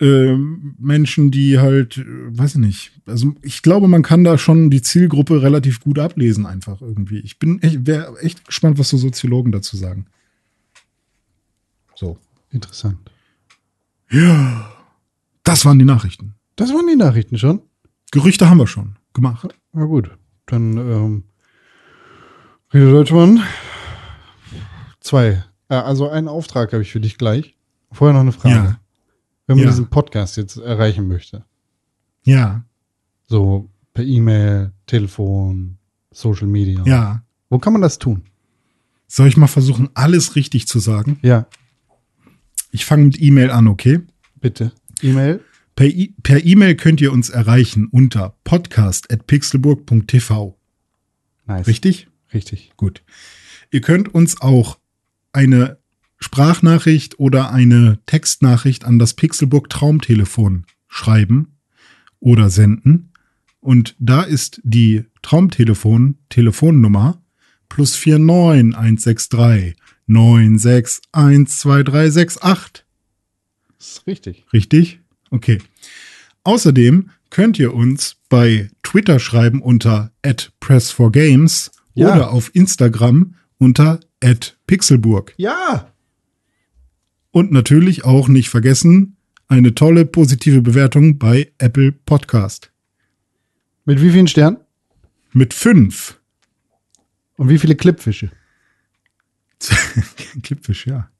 ähm, 0.00 0.74
Menschen, 0.78 1.30
die 1.30 1.58
halt, 1.58 1.98
äh, 1.98 2.04
weiß 2.06 2.54
ich 2.54 2.60
nicht. 2.60 2.92
Also 3.04 3.34
ich 3.42 3.60
glaube, 3.60 3.88
man 3.88 4.02
kann 4.02 4.24
da 4.24 4.38
schon 4.38 4.70
die 4.70 4.80
Zielgruppe 4.80 5.42
relativ 5.42 5.80
gut 5.80 5.98
ablesen, 5.98 6.46
einfach 6.46 6.80
irgendwie. 6.80 7.18
Ich 7.18 7.38
bin 7.38 7.60
echt, 7.62 7.86
wäre 7.86 8.18
echt 8.20 8.46
gespannt, 8.46 8.78
was 8.78 8.88
so 8.88 8.96
Soziologen 8.96 9.52
dazu 9.52 9.76
sagen. 9.76 10.06
So. 11.94 12.16
Interessant. 12.50 12.98
Ja. 14.10 14.70
Das 15.42 15.64
waren 15.64 15.78
die 15.78 15.84
Nachrichten. 15.84 16.34
Das 16.56 16.70
waren 16.70 16.86
die 16.86 16.96
Nachrichten 16.96 17.38
schon. 17.38 17.62
Gerüchte 18.12 18.48
haben 18.48 18.58
wir 18.58 18.66
schon 18.66 18.96
gemacht. 19.12 19.48
Na 19.72 19.84
gut, 19.84 20.10
dann 20.46 20.76
ähm, 20.76 21.24
Rede 22.72 22.90
Deutschmann. 22.90 23.42
Zwei. 25.00 25.44
Äh, 25.68 25.74
also 25.74 26.08
einen 26.08 26.28
Auftrag 26.28 26.72
habe 26.72 26.82
ich 26.82 26.92
für 26.92 27.00
dich 27.00 27.18
gleich. 27.18 27.56
Vorher 27.92 28.14
noch 28.14 28.20
eine 28.20 28.32
Frage. 28.32 28.54
Ja. 28.54 28.80
Wenn 29.46 29.56
man 29.56 29.64
Ja. 29.66 29.70
diesen 29.70 29.88
Podcast 29.90 30.36
jetzt 30.36 30.56
erreichen 30.56 31.06
möchte, 31.08 31.44
Ja, 32.24 32.64
so 33.26 33.68
per 33.92 34.04
E-Mail, 34.04 34.72
Telefon, 34.86 35.76
Social 36.10 36.46
Media, 36.46 36.82
ja. 36.86 37.22
wo 37.50 37.58
kann 37.58 37.72
man 37.74 37.82
das 37.82 37.98
tun? 37.98 38.22
Soll 39.06 39.28
ich 39.28 39.36
mal 39.36 39.46
versuchen, 39.46 39.90
alles 39.94 40.34
richtig 40.34 40.66
zu 40.66 40.78
sagen? 40.78 41.18
Ja, 41.22 41.46
Ich 42.74 42.84
fange 42.84 43.04
mit 43.04 43.22
E-Mail 43.22 43.52
an, 43.52 43.68
okay? 43.68 44.00
bitte. 44.40 44.72
E-Mail. 45.00 45.40
Per 45.76 46.44
E-Mail 46.44 46.74
könnt 46.74 47.00
ihr 47.00 47.12
uns 47.12 47.30
erreichen 47.30 47.86
unter 47.86 48.34
podcast.pixelburg.tv. 48.42 50.58
Nice. 51.46 51.68
Richtig? 51.68 52.08
Richtig. 52.32 52.72
Gut. 52.76 53.04
Ihr 53.70 53.80
könnt 53.80 54.12
uns 54.12 54.40
auch 54.40 54.80
eine 55.32 55.78
Sprachnachricht 56.18 57.20
oder 57.20 57.52
eine 57.52 58.00
Textnachricht 58.06 58.84
an 58.84 58.98
das 58.98 59.14
Pixelburg 59.14 59.70
Traumtelefon 59.70 60.66
schreiben 60.88 61.58
oder 62.18 62.50
senden. 62.50 63.12
Und 63.60 63.94
da 64.00 64.22
ist 64.22 64.60
die 64.64 65.04
Traumtelefon 65.22 66.18
Telefonnummer 66.28 67.22
plus 67.68 67.94
49163 67.94 69.76
9612368. 70.08 72.82
Das 73.78 73.88
ist 73.88 74.06
richtig. 74.06 74.44
Richtig? 74.52 75.00
Okay. 75.30 75.58
Außerdem 76.44 77.10
könnt 77.30 77.58
ihr 77.58 77.74
uns 77.74 78.16
bei 78.28 78.70
Twitter 78.82 79.18
schreiben 79.18 79.60
unter 79.62 80.12
@press4games 80.22 81.70
Ja. 81.94 82.14
oder 82.14 82.30
auf 82.30 82.54
Instagram 82.54 83.34
unter 83.58 84.00
@pixelburg. 84.66 85.34
Ja. 85.36 85.90
Und 87.30 87.50
natürlich 87.52 88.04
auch 88.04 88.28
nicht 88.28 88.48
vergessen 88.48 89.16
eine 89.48 89.74
tolle 89.74 90.06
positive 90.06 90.62
Bewertung 90.62 91.18
bei 91.18 91.52
Apple 91.58 91.92
Podcast 91.92 92.70
Mit 93.84 94.00
wie 94.00 94.10
vielen 94.10 94.28
Sternen? 94.28 94.58
mit 95.32 95.52
fünf. 95.52 96.20
Und 97.36 97.48
wie 97.48 97.58
viele 97.58 97.74
Clipfische? 97.74 98.30
Clipfish, 100.42 100.86
ja. 100.86 101.10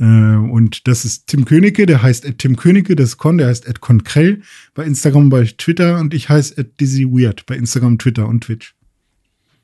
Äh, 0.00 0.04
und 0.04 0.86
das 0.86 1.04
ist 1.04 1.26
Tim 1.26 1.44
Königke, 1.44 1.86
der 1.86 2.02
heißt 2.02 2.26
Tim 2.38 2.56
Königke, 2.56 2.94
das 2.96 3.10
ist 3.10 3.16
Con, 3.18 3.38
der 3.38 3.48
heißt 3.48 3.68
at 3.68 3.80
Konkrell 3.80 4.42
bei 4.74 4.84
Instagram 4.84 5.28
bei 5.28 5.44
Twitter 5.44 5.98
und 5.98 6.14
ich 6.14 6.28
heiße 6.28 6.56
at 6.58 6.80
Dizzy 6.80 7.04
Weird 7.04 7.46
bei 7.46 7.56
Instagram, 7.56 7.98
Twitter 7.98 8.28
und 8.28 8.44
Twitch. 8.44 8.74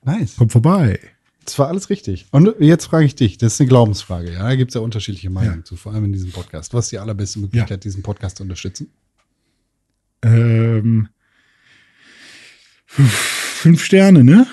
Nice. 0.03 0.35
Kommt 0.35 0.51
vorbei. 0.51 0.99
Das 1.45 1.57
war 1.59 1.67
alles 1.67 1.89
richtig. 1.89 2.25
Und 2.31 2.55
jetzt 2.59 2.85
frage 2.85 3.05
ich 3.05 3.15
dich, 3.15 3.37
das 3.37 3.53
ist 3.53 3.61
eine 3.61 3.69
Glaubensfrage, 3.69 4.33
ja. 4.33 4.39
Da 4.43 4.55
gibt 4.55 4.71
es 4.71 4.75
ja 4.75 4.81
unterschiedliche 4.81 5.29
Meinungen 5.29 5.59
Ja. 5.59 5.63
zu, 5.63 5.75
vor 5.77 5.93
allem 5.93 6.05
in 6.05 6.13
diesem 6.13 6.31
Podcast. 6.31 6.73
Was 6.73 6.85
ist 6.87 6.91
die 6.91 6.99
allerbeste 6.99 7.39
Möglichkeit, 7.39 7.83
diesen 7.83 8.01
Podcast 8.03 8.37
zu 8.37 8.43
unterstützen? 8.43 8.89
Ähm, 10.23 11.07
fünf 12.87 13.83
Sterne, 13.83 14.23
ne? 14.23 14.47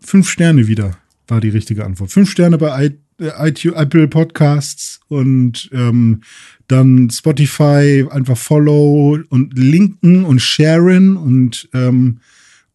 Fünf 0.00 0.30
Sterne 0.30 0.66
wieder 0.68 0.96
war 1.28 1.40
die 1.40 1.50
richtige 1.50 1.84
Antwort. 1.84 2.10
Fünf 2.10 2.30
Sterne 2.30 2.58
bei 2.58 2.86
I, 2.86 2.98
äh, 3.20 3.48
iTunes, 3.48 3.76
Apple 3.76 4.08
Podcasts 4.08 5.00
und 5.08 5.70
ähm, 5.72 6.22
dann 6.66 7.10
Spotify 7.10 8.06
einfach 8.10 8.36
follow 8.36 9.18
und 9.28 9.58
linken 9.58 10.24
und 10.24 10.40
sharen 10.40 11.16
und 11.16 11.68
ähm, 11.74 12.20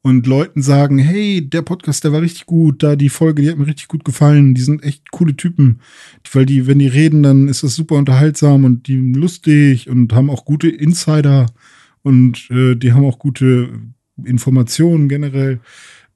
und 0.03 0.27
Leuten 0.27 0.61
sagen, 0.61 0.99
hey, 0.99 1.49
der 1.49 1.61
Podcast, 1.61 2.03
der 2.03 2.11
war 2.11 2.21
richtig 2.21 2.45
gut, 2.45 2.83
da 2.83 2.97
die 2.97 3.07
Folge, 3.07 3.41
die 3.41 3.49
hat 3.49 3.57
mir 3.57 3.67
richtig 3.67 3.87
gut 3.87 4.03
gefallen, 4.03 4.53
die 4.53 4.61
sind 4.61 4.83
echt 4.83 5.11
coole 5.11 5.35
Typen, 5.37 5.79
weil 6.33 6.45
die, 6.45 6.67
wenn 6.67 6.79
die 6.79 6.87
reden, 6.87 7.23
dann 7.23 7.47
ist 7.47 7.63
das 7.63 7.75
super 7.75 7.95
unterhaltsam 7.95 8.65
und 8.65 8.87
die 8.87 8.97
lustig 8.97 9.89
und 9.89 10.11
haben 10.11 10.29
auch 10.29 10.43
gute 10.43 10.67
Insider 10.67 11.45
und 12.01 12.51
äh, 12.51 12.75
die 12.75 12.91
haben 12.91 13.05
auch 13.05 13.17
gute 13.17 13.69
Informationen 14.21 15.07
generell. 15.07 15.61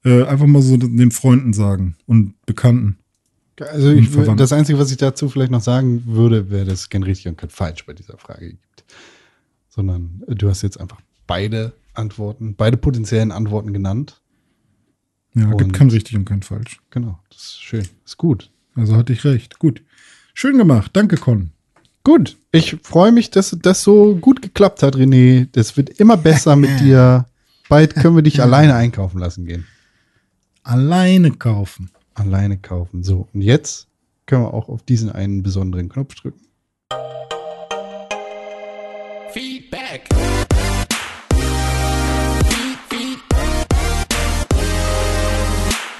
Äh, 0.04 0.24
einfach 0.24 0.46
mal 0.46 0.62
so 0.62 0.76
den 0.76 1.10
Freunden 1.10 1.52
sagen 1.52 1.96
und 2.06 2.34
Bekannten. 2.46 2.98
Also 3.72 3.90
ich, 3.90 4.08
Verwandt. 4.08 4.38
das 4.38 4.52
Einzige, 4.52 4.78
was 4.78 4.90
ich 4.92 4.96
dazu 4.98 5.28
vielleicht 5.28 5.50
noch 5.50 5.60
sagen 5.62 6.04
würde, 6.06 6.48
wäre, 6.50 6.64
dass 6.66 6.82
es 6.82 6.88
kein 6.90 7.02
richtig 7.02 7.26
und 7.28 7.36
kein 7.36 7.50
falsch 7.50 7.84
bei 7.86 7.92
dieser 7.92 8.16
Frage 8.16 8.50
gibt. 8.50 8.84
Sondern 9.68 10.22
äh, 10.28 10.34
du 10.34 10.48
hast 10.48 10.62
jetzt 10.62 10.78
einfach 10.80 11.00
beide 11.26 11.72
Antworten, 11.94 12.54
beide 12.56 12.76
potenziellen 12.76 13.32
Antworten 13.32 13.72
genannt. 13.72 14.20
Ja, 15.34 15.46
Und- 15.48 15.58
gibt 15.58 15.72
kein 15.72 15.90
richtig 15.90 16.16
und 16.16 16.24
kein 16.24 16.42
falsch. 16.42 16.80
Genau, 16.90 17.18
das 17.30 17.38
ist 17.40 17.60
schön. 17.62 17.88
Ist 18.04 18.16
gut. 18.16 18.50
Also 18.76 18.94
hatte 18.96 19.12
ich 19.12 19.24
recht. 19.24 19.58
Gut. 19.58 19.82
Schön 20.34 20.56
gemacht. 20.56 20.92
Danke, 20.94 21.16
Con. 21.16 21.50
Gut. 22.04 22.36
Ich 22.52 22.76
freue 22.84 23.10
mich, 23.10 23.30
dass 23.30 23.56
das 23.60 23.82
so 23.82 24.14
gut 24.14 24.40
geklappt 24.40 24.84
hat, 24.84 24.94
René. 24.96 25.48
Das 25.52 25.76
wird 25.76 25.90
immer 25.98 26.16
besser 26.16 26.54
mit 26.54 26.70
dir. 26.80 27.26
Bald 27.68 27.96
können 27.96 28.14
wir 28.14 28.22
dich 28.22 28.40
alleine 28.40 28.76
einkaufen 28.76 29.18
lassen 29.18 29.44
gehen. 29.44 29.66
Alleine 30.68 31.30
kaufen. 31.30 31.90
Alleine 32.12 32.58
kaufen. 32.58 33.02
So, 33.02 33.26
und 33.32 33.40
jetzt 33.40 33.88
können 34.26 34.42
wir 34.42 34.52
auch 34.52 34.68
auf 34.68 34.82
diesen 34.82 35.10
einen 35.10 35.42
besonderen 35.42 35.88
Knopf 35.88 36.14
drücken. 36.14 36.42
Feedback. 39.30 40.06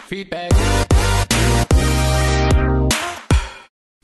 Feedback. 0.06 0.52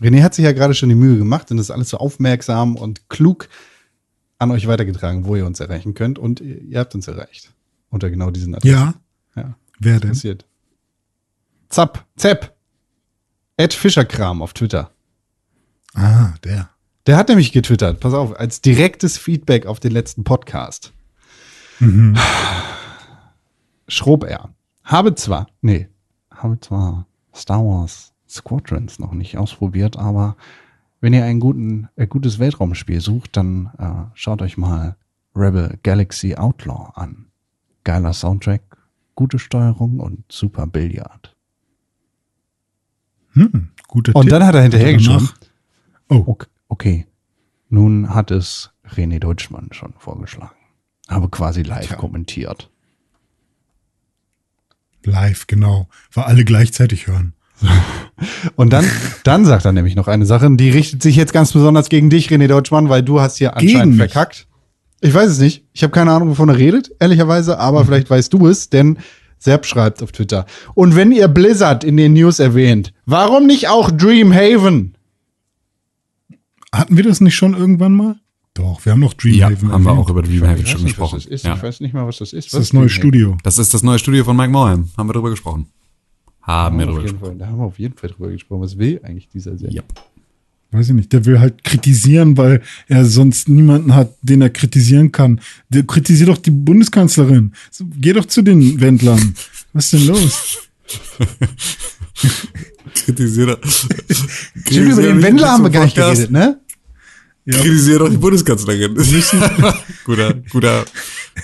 René 0.00 0.22
hat 0.22 0.32
sich 0.32 0.46
ja 0.46 0.52
gerade 0.52 0.72
schon 0.72 0.88
die 0.88 0.94
Mühe 0.94 1.18
gemacht 1.18 1.50
und 1.50 1.58
das 1.58 1.66
ist 1.66 1.72
alles 1.72 1.90
so 1.90 1.98
aufmerksam 1.98 2.76
und 2.76 3.10
klug 3.10 3.50
an 4.38 4.50
euch 4.50 4.66
weitergetragen, 4.66 5.26
wo 5.26 5.36
ihr 5.36 5.44
uns 5.44 5.60
erreichen 5.60 5.92
könnt. 5.92 6.18
Und 6.18 6.40
ihr, 6.40 6.62
ihr 6.62 6.78
habt 6.78 6.94
uns 6.94 7.06
erreicht. 7.06 7.52
Unter 7.90 8.08
genau 8.08 8.30
diesen 8.30 8.54
Adressen. 8.54 8.74
Ja. 8.74 8.94
ja. 9.36 9.58
Wer 9.78 10.00
denn? 10.00 10.12
Passiert. 10.12 10.46
Zapp, 11.74 12.06
Zepp. 12.14 12.54
Ed 13.56 13.74
Fischerkram 13.74 14.42
auf 14.42 14.52
Twitter. 14.52 14.92
Ah, 15.94 16.34
der. 16.44 16.70
Der 17.08 17.16
hat 17.16 17.28
nämlich 17.28 17.50
getwittert, 17.50 17.98
pass 17.98 18.14
auf, 18.14 18.38
als 18.38 18.60
direktes 18.60 19.18
Feedback 19.18 19.66
auf 19.66 19.80
den 19.80 19.90
letzten 19.90 20.22
Podcast. 20.22 20.92
Schrob 23.88 24.22
er. 24.22 24.54
Habe 24.84 25.16
zwar, 25.16 25.48
nee, 25.62 25.88
habe 26.30 26.60
zwar 26.60 27.08
Star 27.34 27.64
Wars 27.64 28.12
Squadrons 28.28 29.00
noch 29.00 29.12
nicht 29.12 29.36
ausprobiert, 29.36 29.96
aber 29.96 30.36
wenn 31.00 31.12
ihr 31.12 31.24
ein 31.24 31.40
guten, 31.40 31.88
ein 31.96 32.08
gutes 32.08 32.38
Weltraumspiel 32.38 33.00
sucht, 33.00 33.36
dann 33.36 33.72
äh, 33.78 34.16
schaut 34.16 34.42
euch 34.42 34.56
mal 34.56 34.94
Rebel 35.34 35.76
Galaxy 35.82 36.36
Outlaw 36.36 36.92
an. 36.94 37.32
Geiler 37.82 38.12
Soundtrack, 38.12 38.62
gute 39.16 39.40
Steuerung 39.40 39.98
und 39.98 40.22
super 40.30 40.68
Billard. 40.68 41.33
Hm, 43.34 43.68
guter 43.88 44.14
Und 44.16 44.22
Tipp. 44.22 44.30
dann 44.30 44.46
hat 44.46 44.54
er 44.54 44.62
hinterher 44.62 44.94
geschrieben, 44.94 45.28
Oh, 46.08 46.36
Okay. 46.68 47.06
Nun 47.68 48.14
hat 48.14 48.30
es 48.30 48.70
René 48.88 49.18
Deutschmann 49.18 49.68
schon 49.72 49.94
vorgeschlagen. 49.98 50.54
Habe 51.08 51.28
quasi 51.28 51.62
live 51.62 51.86
Tja. 51.86 51.96
kommentiert. 51.96 52.70
live, 55.04 55.46
genau. 55.46 55.88
War 56.12 56.26
alle 56.26 56.44
gleichzeitig 56.44 57.06
hören. 57.06 57.34
Und 58.56 58.72
dann, 58.72 58.84
dann 59.24 59.44
sagt 59.44 59.64
er 59.64 59.72
nämlich 59.72 59.96
noch 59.96 60.08
eine 60.08 60.24
Sache, 60.26 60.48
die 60.56 60.70
richtet 60.70 61.02
sich 61.02 61.16
jetzt 61.16 61.32
ganz 61.32 61.52
besonders 61.52 61.88
gegen 61.88 62.08
dich, 62.10 62.28
René 62.30 62.46
Deutschmann, 62.48 62.88
weil 62.88 63.02
du 63.02 63.20
hast 63.20 63.36
hier 63.36 63.56
anscheinend 63.56 63.96
verkackt. 63.96 64.46
Ich 65.00 65.12
weiß 65.12 65.30
es 65.30 65.38
nicht. 65.38 65.64
Ich 65.72 65.82
habe 65.82 65.92
keine 65.92 66.12
Ahnung, 66.12 66.30
wovon 66.30 66.48
er 66.48 66.56
redet, 66.56 66.90
ehrlicherweise, 67.00 67.58
aber 67.58 67.80
Mhm. 67.82 67.86
vielleicht 67.86 68.08
weißt 68.10 68.32
du 68.32 68.46
es, 68.46 68.70
denn 68.70 68.98
Sepp 69.44 69.66
schreibt 69.66 70.02
auf 70.02 70.10
Twitter. 70.12 70.46
Und 70.74 70.96
wenn 70.96 71.12
ihr 71.12 71.28
Blizzard 71.28 71.84
in 71.84 71.96
den 71.98 72.14
News 72.14 72.38
erwähnt, 72.38 72.94
warum 73.04 73.46
nicht 73.46 73.68
auch 73.68 73.90
Dreamhaven? 73.90 74.96
Hatten 76.72 76.96
wir 76.96 77.04
das 77.04 77.20
nicht 77.20 77.34
schon 77.34 77.54
irgendwann 77.54 77.92
mal? 77.94 78.16
Doch, 78.54 78.84
wir 78.84 78.92
haben 78.92 79.00
noch 79.00 79.14
Ja, 79.22 79.48
Dreamhaven. 79.48 79.72
haben 79.72 79.82
wir 79.84 79.92
auch 79.92 80.08
über 80.08 80.22
Dreamhaven 80.22 80.64
schon 80.66 80.80
was 80.80 80.84
gesprochen. 80.84 81.16
das 81.16 81.26
ist. 81.26 81.44
Ja. 81.44 81.54
Ich 81.56 81.62
weiß 81.62 81.80
nicht 81.80 81.92
mal, 81.92 82.06
was 82.06 82.18
das 82.18 82.32
ist. 82.32 82.46
Das 82.54 82.60
ist 82.60 82.68
das 82.68 82.72
neue 82.72 82.88
Studio. 82.88 83.36
Das 83.42 83.58
ist 83.58 83.74
das 83.74 83.82
neue 83.82 83.98
Studio 83.98 84.24
von 84.24 84.36
Mike 84.36 84.50
Morham. 84.50 84.88
Haben 84.96 85.08
wir 85.08 85.12
drüber 85.12 85.30
gesprochen. 85.30 85.66
Haben 86.40 86.78
wir 86.78 86.84
auf 86.86 86.90
drüber 86.92 87.02
jeden 87.02 87.12
gesprochen. 87.12 87.30
Fall, 87.32 87.38
da 87.38 87.46
haben 87.46 87.58
wir 87.58 87.64
auf 87.64 87.78
jeden 87.78 87.94
Fall 87.96 88.10
drüber 88.10 88.30
gesprochen. 88.30 88.62
Was 88.62 88.78
will 88.78 89.00
eigentlich 89.02 89.28
dieser 89.28 89.56
Sender? 89.58 89.74
Ja. 89.74 89.82
Weiß 90.74 90.88
ich 90.88 90.94
nicht. 90.94 91.12
Der 91.12 91.24
will 91.24 91.38
halt 91.38 91.62
kritisieren, 91.62 92.36
weil 92.36 92.60
er 92.88 93.04
sonst 93.04 93.48
niemanden 93.48 93.94
hat, 93.94 94.12
den 94.22 94.42
er 94.42 94.50
kritisieren 94.50 95.12
kann. 95.12 95.40
Der 95.68 95.84
kritisiert 95.84 96.28
doch 96.28 96.38
die 96.38 96.50
Bundeskanzlerin. 96.50 97.52
So, 97.70 97.84
Geh 97.96 98.12
doch 98.12 98.24
zu 98.24 98.42
den 98.42 98.80
Wendlern. 98.80 99.34
Was 99.72 99.92
ist 99.92 99.92
denn 99.92 100.06
los? 100.08 100.58
Kritisiere. 102.94 103.60
Stimmt, 104.66 104.92
über 104.92 105.02
den 105.02 105.22
Wendler 105.22 105.52
haben 105.52 105.62
wir 105.62 105.70
gar 105.70 105.84
nicht 105.84 105.94
geredet, 105.94 106.32
ne? 106.32 106.58
Kritisiere 107.48 108.00
doch 108.00 108.10
die 108.10 108.16
Bundeskanzlerin. 108.16 108.96
guter, 110.04 110.34
guter, 110.50 110.84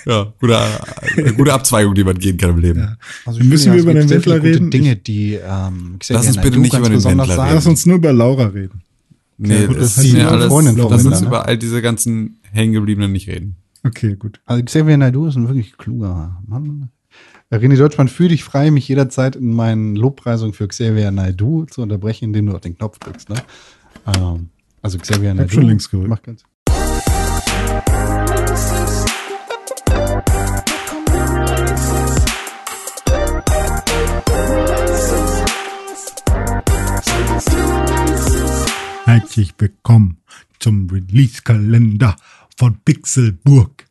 ja, 0.07 0.33
guter, 0.41 0.87
gute 1.37 1.53
Abzweigung, 1.53 1.95
die 1.95 2.03
man 2.03 2.19
gehen 2.19 2.37
kann 2.37 2.51
im 2.51 2.59
Leben. 2.59 2.97
Also 3.25 3.39
Müssen 3.45 3.75
wir 3.75 3.81
über 3.81 3.95
den 3.95 4.11
Wendler 4.11 4.41
gute 4.41 4.55
reden? 4.55 4.71
Dinge, 4.73 4.97
die 4.97 5.35
ähm, 5.35 6.01
Lass 6.09 6.27
uns 6.27 6.41
bitte 6.41 6.59
nicht 6.59 6.75
über 6.75 6.89
den 6.89 6.95
besonders 6.95 7.29
Wendler 7.29 7.37
sagt. 7.37 7.55
Lass 7.55 7.67
uns 7.67 7.87
nur 7.87 7.99
über 7.99 8.13
Laura 8.13 8.47
reden. 8.47 8.83
Nee, 9.43 9.67
gut, 9.67 9.79
das 9.79 9.97
ist 9.97 10.13
mir 10.13 10.21
die 10.21 10.25
alles, 10.27 10.49
Freundin 10.49 10.77
lass 10.77 11.07
uns 11.07 11.21
ne? 11.23 11.27
über 11.27 11.47
all 11.47 11.57
diese 11.57 11.81
ganzen 11.81 12.41
Hängengebliebenen 12.53 13.11
nicht 13.11 13.27
reden. 13.27 13.57
Okay, 13.83 14.15
gut. 14.17 14.41
Also 14.45 14.63
Xavier 14.63 14.99
Naidoo 14.99 15.27
ist 15.27 15.37
ein 15.37 15.49
wirklich 15.49 15.79
kluger 15.79 16.43
Mann. 16.47 16.91
René 17.51 17.77
Deutschmann, 17.77 18.09
fühl 18.09 18.29
dich 18.29 18.45
frei, 18.45 18.71
mich 18.71 18.87
jederzeit 18.87 19.37
in 19.37 19.55
meinen 19.55 19.97
Lobpreisungen 19.97 20.53
für 20.53 20.69
Xavier 20.69 21.11
Naidoo 21.11 21.65
zu 21.65 21.81
unterbrechen, 21.81 22.27
indem 22.27 22.47
du 22.47 22.55
auf 22.55 22.61
den 22.61 22.77
Knopf 22.77 22.99
drückst. 22.99 23.31
Ne? 23.31 23.37
Ähm, 24.15 24.51
also 24.83 24.99
Xavier 24.99 25.33
Naidoo. 25.33 25.55
schon 25.55 25.67
links 25.67 25.91
gerückt. 25.91 26.09
macht 26.11 26.25
ganz 26.25 26.45
Herzlich 39.11 39.55
willkommen 39.59 40.19
zum 40.61 40.89
Release-Kalender 40.89 42.15
von 42.57 42.79
Pixelburg. 42.85 43.87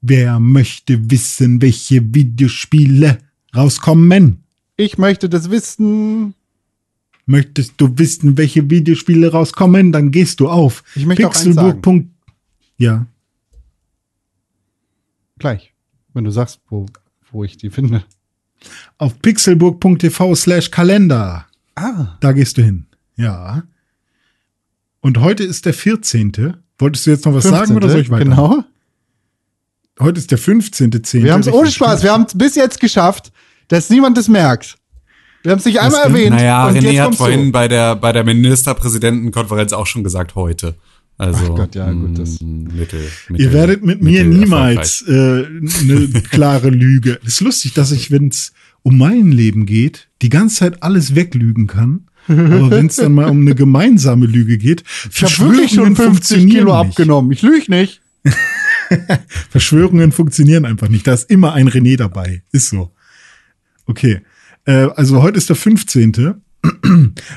Wer 0.00 0.40
möchte 0.40 1.10
wissen, 1.10 1.60
welche 1.60 2.14
Videospiele 2.14 3.18
rauskommen? 3.54 4.44
Ich 4.76 4.96
möchte 4.96 5.28
das 5.28 5.50
wissen. 5.50 6.32
Möchtest 7.26 7.74
du 7.76 7.98
wissen, 7.98 8.38
welche 8.38 8.70
Videospiele 8.70 9.32
rauskommen? 9.32 9.92
Dann 9.92 10.12
gehst 10.12 10.40
du 10.40 10.48
auf 10.48 10.82
Ich 10.94 11.04
möchte 11.04 11.28
auch 11.28 11.36
eins 11.36 12.06
Ja, 12.78 13.06
Gleich, 15.38 15.74
wenn 16.14 16.24
du 16.24 16.30
sagst, 16.30 16.62
wo, 16.70 16.86
wo 17.30 17.44
ich 17.44 17.58
die 17.58 17.68
finde. 17.68 18.02
auf 18.96 19.20
pixelburg.tv 19.20 20.34
slash 20.34 20.70
Kalender. 20.70 21.46
Ah, 21.74 22.16
Da 22.20 22.32
gehst 22.32 22.56
du 22.56 22.62
hin. 22.62 22.86
Ja. 23.14 23.64
Und 25.00 25.20
heute 25.20 25.44
ist 25.44 25.66
der 25.66 25.74
14. 25.74 26.54
Wolltest 26.78 27.06
du 27.06 27.10
jetzt 27.10 27.24
noch 27.26 27.34
was 27.34 27.44
sagen 27.44 27.76
oder 27.76 27.88
soll 27.88 28.00
ich 28.00 28.10
weiter? 28.10 28.24
Genau. 28.24 28.64
Heute 30.00 30.18
ist 30.18 30.30
der 30.30 30.38
15.10. 30.38 31.22
Wir 31.24 31.32
haben 31.32 31.40
es 31.40 31.48
ohne. 31.48 31.70
Spaß. 31.70 32.02
Wir 32.02 32.12
haben 32.12 32.24
es 32.26 32.36
bis 32.36 32.54
jetzt 32.54 32.80
geschafft, 32.80 33.32
dass 33.68 33.90
niemand 33.90 34.16
das 34.16 34.28
merkt. 34.28 34.76
Wir 35.42 35.52
haben 35.52 35.58
es 35.58 35.64
nicht 35.64 35.80
einmal 35.80 36.04
erwähnt. 36.04 36.36
Naja, 36.36 36.68
und 36.68 36.76
René 36.76 36.90
jetzt 36.90 37.00
hat 37.00 37.14
vorhin 37.16 37.46
so. 37.46 37.52
bei 37.52 37.68
der, 37.68 37.96
bei 37.96 38.12
der 38.12 38.24
Ministerpräsidentenkonferenz 38.24 39.72
auch 39.72 39.86
schon 39.86 40.04
gesagt, 40.04 40.34
heute. 40.34 40.74
Also, 41.16 41.52
Ach 41.52 41.56
Gott, 41.56 41.74
ja, 41.74 41.90
gut, 41.90 42.16
das- 42.16 42.40
mm, 42.40 42.64
Mittel, 42.76 43.00
Ihr 43.00 43.32
Mittel, 43.32 43.52
werdet 43.52 43.84
mit 43.84 44.00
mir 44.02 44.24
mittel 44.24 44.38
niemals 44.38 45.02
äh, 45.02 45.12
eine 45.12 46.08
klare 46.30 46.70
Lüge. 46.70 47.18
Es 47.22 47.34
ist 47.34 47.40
lustig, 47.40 47.74
dass 47.74 47.90
ich, 47.90 48.12
wenn 48.12 48.28
es 48.28 48.52
um 48.82 48.98
mein 48.98 49.32
Leben 49.32 49.66
geht, 49.66 50.08
die 50.22 50.28
ganze 50.28 50.56
Zeit 50.56 50.82
alles 50.84 51.16
weglügen 51.16 51.66
kann. 51.66 52.06
Aber 52.28 52.70
wenn 52.70 52.86
es 52.86 52.96
dann 52.96 53.12
mal 53.14 53.28
um 53.28 53.40
eine 53.40 53.54
gemeinsame 53.54 54.26
Lüge 54.26 54.58
geht, 54.58 54.84
Ich 55.12 55.22
habe 55.22 55.52
wirklich 55.52 55.72
schon 55.72 55.96
50 55.96 56.48
Kilo 56.48 56.74
abgenommen. 56.74 57.32
Ich 57.32 57.42
lüge 57.42 57.70
nicht. 57.70 58.00
Verschwörungen 59.50 60.12
funktionieren 60.12 60.64
einfach 60.64 60.88
nicht. 60.88 61.06
Da 61.06 61.14
ist 61.14 61.30
immer 61.30 61.52
ein 61.54 61.68
René 61.68 61.96
dabei. 61.96 62.42
Ist 62.52 62.70
so. 62.70 62.92
Okay. 63.86 64.20
Äh, 64.64 64.88
also 64.96 65.22
heute 65.22 65.38
ist 65.38 65.48
der 65.48 65.56
15. 65.56 66.34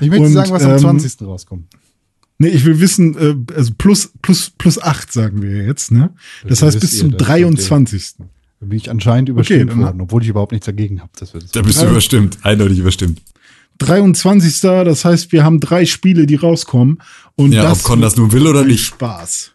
Ich 0.02 0.10
möchte 0.10 0.26
Und, 0.26 0.34
sagen, 0.34 0.52
was 0.52 0.64
am 0.64 0.72
ähm, 0.72 0.80
20. 0.80 1.22
rauskommt. 1.22 1.66
Nee, 2.38 2.48
ich 2.50 2.66
will 2.66 2.80
wissen, 2.80 3.16
äh, 3.18 3.54
also 3.56 3.72
plus, 3.78 4.12
plus, 4.22 4.50
plus 4.58 4.82
acht 4.82 5.12
sagen 5.14 5.42
wir 5.44 5.64
jetzt, 5.64 5.92
ne? 5.92 6.10
Das 6.48 6.64
heißt 6.64 6.80
bis 6.80 6.98
zum 6.98 7.12
das 7.12 7.22
ist 7.22 7.28
23. 7.28 8.14
Da 8.60 8.66
bin 8.66 8.78
ich 8.78 8.90
anscheinend 8.90 9.30
überstimmt 9.30 9.72
dann- 9.72 9.80
worden, 9.80 10.02
obwohl 10.02 10.24
ich 10.24 10.30
überhaupt 10.30 10.52
nichts 10.52 10.66
dagegen 10.66 11.02
habe. 11.02 11.12
Da 11.54 11.62
bist 11.62 11.82
du 11.82 11.88
überstimmt, 11.88 12.40
eindeutig 12.42 12.80
überstimmt. 12.80 13.22
23. 13.82 14.60
Das 14.62 15.06
heißt, 15.06 15.32
wir 15.32 15.44
haben 15.44 15.60
drei 15.60 15.86
Spiele, 15.86 16.26
die 16.26 16.36
rauskommen. 16.36 17.02
Und 17.36 17.52
Ja, 17.52 17.64
das 17.64 17.80
ob 17.80 17.84
Con 17.84 18.02
das 18.02 18.16
nun 18.16 18.32
will 18.32 18.48
oder 18.48 18.62
ein 18.62 18.68
nicht. 18.68 18.86
Spaß. 18.86 19.52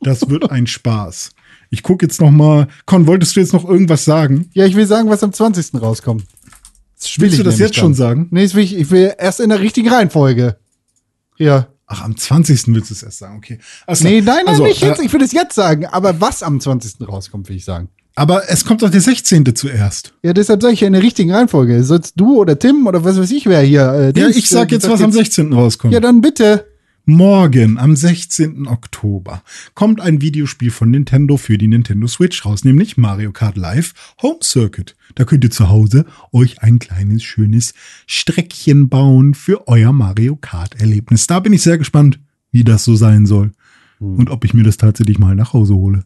Das 0.00 0.28
wird 0.28 0.50
ein 0.50 0.66
Spaß. 0.66 1.30
Ich 1.70 1.82
gucke 1.82 2.06
jetzt 2.06 2.20
noch 2.20 2.30
mal. 2.30 2.68
Con, 2.86 3.06
wolltest 3.06 3.36
du 3.36 3.40
jetzt 3.40 3.52
noch 3.52 3.64
irgendwas 3.68 4.04
sagen? 4.04 4.50
Ja, 4.52 4.66
ich 4.66 4.76
will 4.76 4.86
sagen, 4.86 5.08
was 5.08 5.22
am 5.22 5.32
20. 5.32 5.80
rauskommt. 5.80 6.24
Das 6.98 7.18
Willst 7.18 7.34
ich 7.34 7.38
du 7.38 7.44
das 7.44 7.58
jetzt 7.58 7.76
schon 7.76 7.94
sagen? 7.94 8.28
Nee, 8.30 8.52
will 8.54 8.62
ich, 8.62 8.76
ich 8.76 8.90
will 8.90 9.12
erst 9.18 9.40
in 9.40 9.48
der 9.50 9.60
richtigen 9.60 9.88
Reihenfolge. 9.88 10.56
Ja. 11.36 11.68
Ach, 11.86 12.02
am 12.02 12.16
20. 12.16 12.68
willst 12.68 12.90
du 12.90 12.94
es 12.94 13.02
erst 13.02 13.18
sagen, 13.18 13.36
okay. 13.36 13.58
Klar. 13.86 13.96
Nee, 14.00 14.20
nein, 14.20 14.36
nein, 14.44 14.48
Also, 14.48 14.64
nicht 14.64 14.80
jetzt. 14.80 15.00
äh, 15.00 15.04
Ich 15.04 15.12
will 15.12 15.22
es 15.22 15.32
jetzt 15.32 15.54
sagen. 15.54 15.86
Aber 15.86 16.20
was 16.20 16.42
am 16.42 16.60
20. 16.60 17.06
rauskommt, 17.06 17.48
will 17.48 17.56
ich 17.56 17.64
sagen. 17.64 17.88
Aber 18.14 18.48
es 18.48 18.64
kommt 18.64 18.82
doch 18.82 18.90
der 18.90 19.00
16. 19.00 19.54
zuerst. 19.54 20.14
Ja, 20.22 20.32
deshalb 20.32 20.62
sage 20.62 20.74
ich 20.74 20.80
ja 20.80 20.86
in 20.86 20.92
der 20.92 21.02
richtigen 21.02 21.32
Reihenfolge. 21.32 21.82
Sollst 21.82 22.14
du 22.16 22.36
oder 22.36 22.58
Tim 22.58 22.86
oder 22.86 23.04
was 23.04 23.18
weiß 23.18 23.30
ich 23.30 23.46
wer 23.46 23.60
hier. 23.62 24.12
Äh, 24.14 24.18
Ja, 24.18 24.28
ich 24.28 24.48
sag 24.48 24.70
äh, 24.70 24.76
jetzt, 24.76 24.88
was 24.88 25.02
am 25.02 25.12
16. 25.12 25.52
rauskommt. 25.52 25.92
Ja, 25.92 26.00
dann 26.00 26.20
bitte. 26.20 26.66
Morgen, 27.06 27.76
am 27.76 27.96
16. 27.96 28.66
Oktober, 28.66 29.42
kommt 29.74 30.00
ein 30.00 30.22
Videospiel 30.22 30.70
von 30.70 30.90
Nintendo 30.90 31.36
für 31.36 31.58
die 31.58 31.68
Nintendo 31.68 32.06
Switch 32.06 32.46
raus, 32.46 32.64
nämlich 32.64 32.96
Mario 32.96 33.30
Kart 33.30 33.58
Live 33.58 33.92
Home 34.22 34.38
Circuit. 34.42 34.96
Da 35.14 35.24
könnt 35.24 35.44
ihr 35.44 35.50
zu 35.50 35.68
Hause 35.68 36.06
euch 36.32 36.62
ein 36.62 36.78
kleines, 36.78 37.22
schönes 37.22 37.74
Streckchen 38.06 38.88
bauen 38.88 39.34
für 39.34 39.68
euer 39.68 39.92
Mario 39.92 40.36
Kart 40.36 40.80
Erlebnis. 40.80 41.26
Da 41.26 41.40
bin 41.40 41.52
ich 41.52 41.60
sehr 41.60 41.76
gespannt, 41.76 42.20
wie 42.52 42.64
das 42.64 42.84
so 42.84 42.96
sein 42.96 43.26
soll. 43.26 43.52
Und 44.00 44.30
ob 44.30 44.44
ich 44.44 44.54
mir 44.54 44.64
das 44.64 44.76
tatsächlich 44.78 45.18
mal 45.18 45.34
nach 45.34 45.52
Hause 45.52 45.74
hole. 45.74 46.04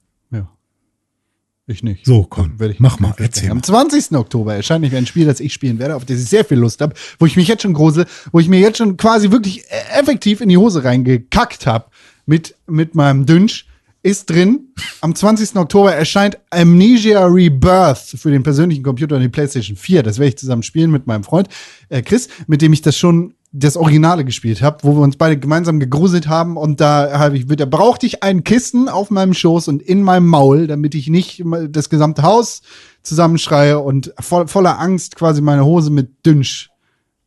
Ich 1.70 1.82
nicht. 1.82 2.06
So, 2.06 2.24
komm, 2.24 2.58
Werde 2.58 2.72
ich 2.72 2.80
mach 2.80 2.98
mal, 2.98 3.14
erzähl 3.18 3.50
Am 3.50 3.58
mal. 3.58 3.62
20. 3.62 4.12
Oktober 4.12 4.54
erscheint 4.54 4.80
nämlich 4.80 4.96
ein 4.96 5.04
Spiel, 5.04 5.26
das 5.26 5.38
ich 5.38 5.52
spielen 5.52 5.78
werde, 5.78 5.96
auf 5.96 6.06
das 6.06 6.18
ich 6.18 6.26
sehr 6.26 6.46
viel 6.46 6.56
Lust 6.56 6.80
habe, 6.80 6.94
wo 7.18 7.26
ich 7.26 7.36
mich 7.36 7.46
jetzt 7.46 7.62
schon 7.62 7.74
grusel, 7.74 8.06
wo 8.32 8.40
ich 8.40 8.48
mir 8.48 8.58
jetzt 8.58 8.78
schon 8.78 8.96
quasi 8.96 9.30
wirklich 9.30 9.64
äh, 9.64 10.00
effektiv 10.00 10.40
in 10.40 10.48
die 10.48 10.56
Hose 10.56 10.82
reingekackt 10.82 11.66
habe 11.66 11.84
mit, 12.24 12.54
mit 12.66 12.94
meinem 12.94 13.26
Dünsch. 13.26 13.66
Ist 14.00 14.30
drin. 14.30 14.68
Am 15.00 15.14
20. 15.14 15.56
Oktober 15.56 15.92
erscheint 15.92 16.38
Amnesia 16.50 17.26
Rebirth 17.26 18.14
für 18.16 18.30
den 18.30 18.44
persönlichen 18.44 18.84
Computer 18.84 19.16
und 19.16 19.22
die 19.22 19.28
PlayStation 19.28 19.76
4. 19.76 20.04
Das 20.04 20.18
werde 20.18 20.28
ich 20.28 20.38
zusammen 20.38 20.62
spielen 20.62 20.92
mit 20.92 21.06
meinem 21.08 21.24
Freund 21.24 21.48
äh, 21.88 22.00
Chris, 22.00 22.28
mit 22.46 22.62
dem 22.62 22.72
ich 22.72 22.80
das 22.80 22.96
schon 22.96 23.34
das 23.52 23.76
Originale 23.76 24.24
gespielt 24.24 24.60
habe, 24.60 24.78
wo 24.82 24.94
wir 24.94 25.00
uns 25.00 25.16
beide 25.16 25.38
gemeinsam 25.38 25.80
gegruselt 25.80 26.28
haben 26.28 26.56
und 26.56 26.80
da 26.80 27.18
habe 27.18 27.36
ich, 27.38 27.46
da 27.46 27.64
brauchte 27.64 28.04
ich 28.04 28.22
ein 28.22 28.44
Kissen 28.44 28.88
auf 28.88 29.10
meinem 29.10 29.32
Schoß 29.32 29.68
und 29.68 29.80
in 29.82 30.02
meinem 30.02 30.26
Maul, 30.26 30.66
damit 30.66 30.94
ich 30.94 31.08
nicht 31.08 31.42
das 31.70 31.88
gesamte 31.88 32.22
Haus 32.22 32.60
zusammenschreie 33.02 33.78
und 33.78 34.12
voll, 34.20 34.48
voller 34.48 34.78
Angst 34.78 35.16
quasi 35.16 35.40
meine 35.40 35.64
Hose 35.64 35.90
mit 35.90 36.26
Dünsch 36.26 36.68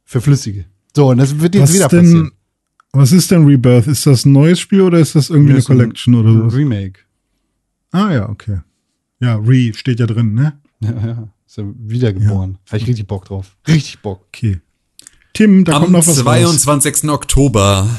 verflüssige. 0.03 0.65
So, 0.95 1.09
und 1.09 1.17
das 1.17 1.39
wird 1.39 1.55
jetzt 1.55 1.69
Was 1.69 1.73
wieder 1.73 1.87
denn, 1.87 1.99
passieren. 2.01 2.31
was 2.91 3.11
ist 3.11 3.31
denn 3.31 3.45
Rebirth? 3.45 3.87
Ist 3.87 4.05
das 4.05 4.25
ein 4.25 4.31
neues 4.31 4.59
Spiel 4.59 4.81
oder 4.81 4.99
ist 4.99 5.15
das 5.15 5.29
irgendwie 5.31 5.53
Das 5.53 5.69
eine 5.69 5.75
ist 5.77 5.81
ein 5.81 5.87
Collection 5.87 6.15
oder 6.15 6.49
so? 6.51 6.55
Remake. 6.55 6.99
Ah 7.91 8.11
ja, 8.13 8.29
okay. 8.29 8.59
Ja, 9.19 9.37
Re 9.37 9.71
steht 9.73 9.99
ja 9.99 10.05
drin, 10.05 10.33
ne? 10.33 10.59
Ja, 10.81 10.91
ja. 11.07 11.27
Ist 11.47 11.57
ja 11.57 11.63
wiedergeboren. 11.77 12.57
Habe 12.67 12.77
ich 12.77 12.87
richtig 12.87 13.07
Bock 13.07 13.25
drauf. 13.25 13.55
Richtig 13.67 13.99
Bock. 14.01 14.25
Okay. 14.27 14.61
Tim, 15.33 15.63
da 15.63 15.73
kommt 15.73 15.85
Am 15.87 15.91
noch 15.93 16.07
was 16.07 16.25
raus. 16.25 16.61
22. 16.61 17.09
Oktober, 17.09 17.89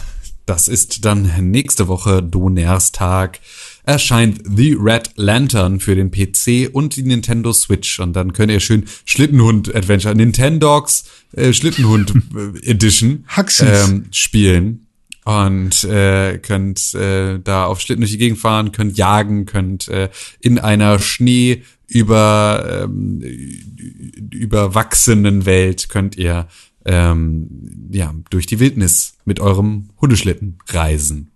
das 0.46 0.68
ist 0.68 1.04
dann 1.04 1.50
nächste 1.50 1.88
Woche 1.88 2.22
Donnerstag, 2.22 3.40
erscheint 3.84 4.40
The 4.44 4.76
Red 4.78 5.10
Lantern 5.16 5.80
für 5.80 5.94
den 5.94 6.10
PC 6.10 6.68
und 6.72 6.96
die 6.96 7.02
Nintendo 7.02 7.52
Switch. 7.52 8.00
Und 8.00 8.14
dann 8.14 8.32
könnt 8.32 8.52
ihr 8.52 8.60
schön 8.60 8.84
Schlittenhund-Adventure, 9.04 10.14
Nintendogs 10.14 11.04
äh, 11.32 11.52
Schlittenhund 11.52 12.12
äh, 12.34 12.70
Edition 12.70 13.24
ähm, 13.60 14.06
spielen. 14.12 14.86
Und 15.24 15.84
äh, 15.84 16.38
könnt 16.38 16.94
äh, 16.94 17.38
da 17.38 17.66
auf 17.66 17.80
Schlitten 17.80 18.00
durch 18.00 18.10
die 18.10 18.18
Gegend 18.18 18.40
fahren, 18.40 18.72
könnt 18.72 18.98
jagen, 18.98 19.46
könnt 19.46 19.86
äh, 19.86 20.10
in 20.40 20.58
einer 20.58 20.98
Schnee 20.98 21.62
über 21.86 22.84
ähm, 22.84 23.20
überwachsenen 24.32 25.44
Welt 25.44 25.88
könnt 25.90 26.16
ihr 26.16 26.48
ähm, 26.84 27.48
ja 27.90 28.14
durch 28.30 28.46
die 28.46 28.60
Wildnis 28.60 29.14
mit 29.24 29.40
eurem 29.40 29.90
Hundeschlitten 30.00 30.58
reisen. 30.68 31.28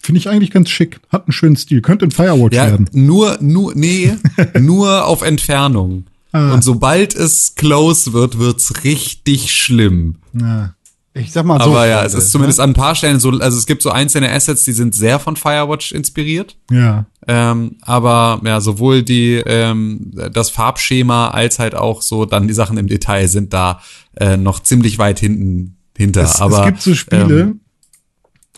Finde 0.00 0.20
ich 0.20 0.28
eigentlich 0.28 0.52
ganz 0.52 0.70
schick. 0.70 1.00
Hat 1.10 1.26
einen 1.26 1.32
schönen 1.32 1.56
Stil. 1.56 1.80
Könnte 1.82 2.04
ein 2.06 2.12
Firewatch 2.12 2.54
Ja, 2.54 2.66
werden. 2.66 2.88
nur 2.92 3.38
nur 3.40 3.74
nee, 3.76 4.14
nur 4.58 5.04
auf 5.06 5.22
Entfernung. 5.22 6.04
Ah. 6.32 6.54
Und 6.54 6.62
sobald 6.62 7.14
es 7.14 7.54
close 7.56 8.12
wird, 8.12 8.38
wird's 8.38 8.84
richtig 8.84 9.50
schlimm. 9.52 10.16
Ja. 10.38 10.74
Ich 11.18 11.32
sag 11.32 11.46
mal 11.46 11.58
so. 11.58 11.70
Aber 11.70 11.86
ja, 11.86 12.04
es 12.04 12.12
ist 12.12 12.30
zumindest 12.30 12.60
an 12.60 12.70
ein 12.70 12.74
paar 12.74 12.94
Stellen 12.94 13.20
so, 13.20 13.30
also 13.30 13.56
es 13.56 13.64
gibt 13.64 13.80
so 13.80 13.90
einzelne 13.90 14.30
Assets, 14.30 14.64
die 14.64 14.72
sind 14.72 14.94
sehr 14.94 15.18
von 15.18 15.36
Firewatch 15.36 15.92
inspiriert. 15.92 16.58
Ja. 16.70 17.06
Ähm, 17.26 17.76
aber 17.80 18.40
ja, 18.44 18.60
sowohl 18.60 19.02
die 19.02 19.36
ähm, 19.46 20.12
das 20.32 20.50
Farbschema 20.50 21.28
als 21.28 21.58
halt 21.58 21.74
auch 21.74 22.02
so 22.02 22.26
dann 22.26 22.46
die 22.48 22.54
Sachen 22.54 22.76
im 22.76 22.86
Detail 22.86 23.28
sind 23.28 23.54
da 23.54 23.80
äh, 24.16 24.36
noch 24.36 24.60
ziemlich 24.60 24.98
weit 24.98 25.18
hinten 25.18 25.78
hinter. 25.96 26.22
Es, 26.22 26.40
aber 26.40 26.60
es 26.60 26.66
gibt 26.66 26.82
so 26.82 26.94
Spiele. 26.94 27.40
Ähm, 27.40 27.60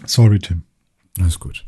Sorry, 0.05 0.40
Tim. 0.40 0.62
alles 1.20 1.39
gut. 1.39 1.64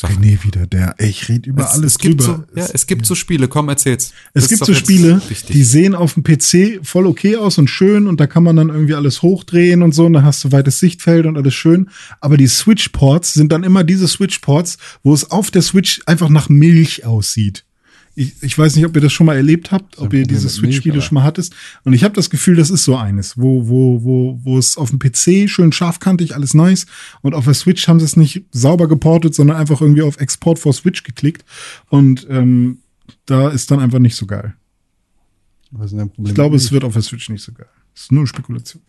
Sag. 0.00 0.12
René 0.12 0.42
wieder, 0.44 0.66
der. 0.66 0.94
ey, 0.96 1.10
Ich 1.10 1.28
rede 1.28 1.50
über 1.50 1.64
Es, 1.64 1.72
alles 1.72 1.92
es 1.92 1.98
gibt 1.98 2.22
drüber. 2.22 2.46
so, 2.54 2.58
ja, 2.58 2.66
es 2.72 2.86
gibt 2.86 3.04
so 3.04 3.14
Spiele. 3.14 3.48
Komm, 3.48 3.68
erzähl's. 3.68 4.14
Es 4.32 4.44
Das 4.44 4.48
gibt 4.48 4.64
so 4.64 4.72
Spiele, 4.72 5.20
die 5.50 5.62
sehen 5.62 5.94
auf 5.94 6.14
dem 6.14 6.22
PC 6.22 6.80
voll 6.82 7.06
okay 7.06 7.36
aus 7.36 7.58
und 7.58 7.68
schön 7.68 8.06
und 8.06 8.18
da 8.18 8.26
kann 8.26 8.42
man 8.42 8.56
dann 8.56 8.70
irgendwie 8.70 8.94
alles 8.94 9.20
hochdrehen 9.20 9.82
und 9.82 9.94
so 9.94 10.06
und 10.06 10.14
dann 10.14 10.24
hast 10.24 10.42
du 10.42 10.52
weites 10.52 10.78
Sichtfeld 10.78 11.26
und 11.26 11.36
alles 11.36 11.52
schön. 11.52 11.90
Aber 12.22 12.38
die 12.38 12.46
Switch-Ports 12.46 13.34
sind 13.34 13.52
dann 13.52 13.62
immer 13.62 13.84
diese 13.84 14.08
Switch-Ports, 14.08 14.78
wo 15.02 15.12
es 15.12 15.30
auf 15.30 15.50
der 15.50 15.60
Switch 15.60 16.00
einfach 16.06 16.30
nach 16.30 16.48
Milch 16.48 17.04
aussieht. 17.04 17.66
Ich, 18.16 18.42
ich 18.42 18.58
weiß 18.58 18.74
nicht, 18.76 18.84
ob 18.84 18.94
ihr 18.96 19.00
das 19.00 19.12
schon 19.12 19.26
mal 19.26 19.36
erlebt 19.36 19.70
habt, 19.70 19.98
ob 19.98 20.12
ihr 20.12 20.26
diese 20.26 20.48
Switch-Spiele 20.48 21.00
schon 21.00 21.14
mal 21.14 21.22
hattest. 21.24 21.54
Und 21.84 21.92
ich 21.92 22.02
habe 22.04 22.14
das 22.14 22.28
Gefühl, 22.28 22.56
das 22.56 22.68
ist 22.68 22.84
so 22.84 22.96
eines, 22.96 23.38
wo, 23.38 23.68
wo, 23.68 24.02
wo, 24.02 24.40
wo 24.42 24.58
es 24.58 24.76
auf 24.76 24.90
dem 24.90 24.98
PC 24.98 25.48
schön 25.48 25.72
scharfkantig, 25.72 26.34
alles 26.34 26.52
nice. 26.52 26.86
Und 27.22 27.34
auf 27.34 27.44
der 27.44 27.54
Switch 27.54 27.86
haben 27.88 27.98
sie 28.00 28.04
es 28.04 28.16
nicht 28.16 28.44
sauber 28.50 28.88
geportet, 28.88 29.34
sondern 29.34 29.56
einfach 29.56 29.80
irgendwie 29.80 30.02
auf 30.02 30.18
Export 30.20 30.58
for 30.58 30.72
Switch 30.72 31.04
geklickt. 31.04 31.44
Und 31.88 32.26
ähm, 32.28 32.78
da 33.26 33.48
ist 33.48 33.70
dann 33.70 33.78
einfach 33.80 34.00
nicht 34.00 34.16
so 34.16 34.26
geil. 34.26 34.54
Was 35.70 35.92
ist 35.92 35.98
denn 35.98 36.08
Problem? 36.10 36.26
Ich 36.26 36.34
glaube, 36.34 36.56
es 36.56 36.72
wird 36.72 36.82
auf 36.84 36.94
der 36.94 37.02
Switch 37.02 37.28
nicht 37.30 37.42
so 37.44 37.52
geil. 37.52 37.68
Das 37.94 38.02
ist 38.02 38.12
nur 38.12 38.26
Spekulation. 38.26 38.82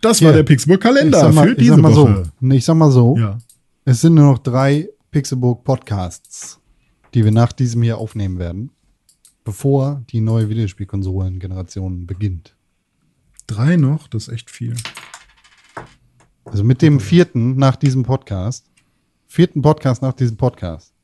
Das 0.00 0.20
war 0.20 0.30
Ja. 0.30 0.36
der 0.36 0.42
Pixburg-Kalender 0.42 1.18
ich 1.18 1.24
sag 1.24 1.34
mal, 1.34 1.46
für 1.46 1.52
ich 1.52 1.58
diese 1.58 1.70
sag 1.74 1.80
mal 1.82 1.94
Woche. 1.94 2.24
so. 2.40 2.50
Ich 2.50 2.64
sag 2.64 2.74
mal 2.76 2.90
so. 2.90 3.16
Ja. 3.16 3.38
Es 3.84 4.00
sind 4.00 4.14
nur 4.14 4.32
noch 4.32 4.38
drei 4.38 4.88
Pixelburg 5.12 5.62
Podcasts, 5.62 6.58
die 7.12 7.22
wir 7.22 7.32
nach 7.32 7.52
diesem 7.52 7.82
hier 7.82 7.98
aufnehmen 7.98 8.38
werden, 8.38 8.70
bevor 9.44 10.02
die 10.08 10.22
neue 10.22 10.48
Videospielkonsolen-Generation 10.48 12.06
beginnt. 12.06 12.56
Drei 13.46 13.76
noch, 13.76 14.08
das 14.08 14.28
ist 14.28 14.32
echt 14.32 14.50
viel. 14.50 14.74
Also 16.46 16.64
mit 16.64 16.80
dem 16.80 16.98
vierten 16.98 17.56
nach 17.56 17.76
diesem 17.76 18.04
Podcast, 18.04 18.70
vierten 19.26 19.60
Podcast 19.60 20.00
nach 20.00 20.14
diesem 20.14 20.38
Podcast, 20.38 20.94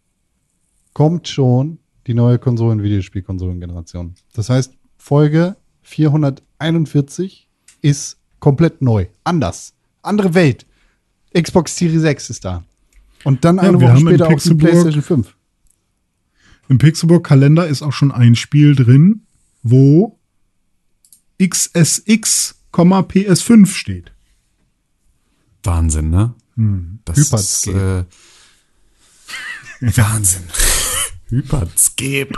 kommt 0.95 1.29
schon 1.29 1.79
die 2.07 2.15
neue 2.15 2.39
Konsolen-Videospielkonsolen-Generation. 2.39 4.15
Das 4.33 4.49
heißt, 4.49 4.73
Folge 4.97 5.55
441 5.83 7.47
ist 7.83 8.17
komplett 8.41 8.81
neu. 8.81 9.09
Anders. 9.25 9.75
Andere 10.01 10.33
Welt. 10.33 10.65
Xbox 11.35 11.77
Series 11.77 12.05
X 12.05 12.31
ist 12.31 12.47
da. 12.47 12.65
Und 13.25 13.45
dann 13.45 13.57
Ja, 13.57 13.63
eine 13.63 13.81
wir 13.81 13.89
Woche 13.89 14.01
später 14.01 14.29
auch 14.29 14.41
die 14.41 14.55
PlayStation 14.55 15.03
5. 15.03 15.35
Im 16.69 16.79
Pixelburg-Kalender 16.79 17.67
ist 17.67 17.83
auch 17.83 17.93
schon 17.93 18.13
ein 18.13 18.35
Spiel 18.35 18.75
drin, 18.75 19.23
wo 19.63 20.19
XSX, 21.43 22.57
PS5 22.73 23.67
steht. 23.67 24.13
Wahnsinn, 25.63 26.11
ne? 26.11 26.35
Das 27.05 27.19
ist 27.19 27.67
Hyperscape. 27.67 28.07
äh, 29.81 29.97
Wahnsinn. 29.97 30.43
Hyperskip. 31.29 32.33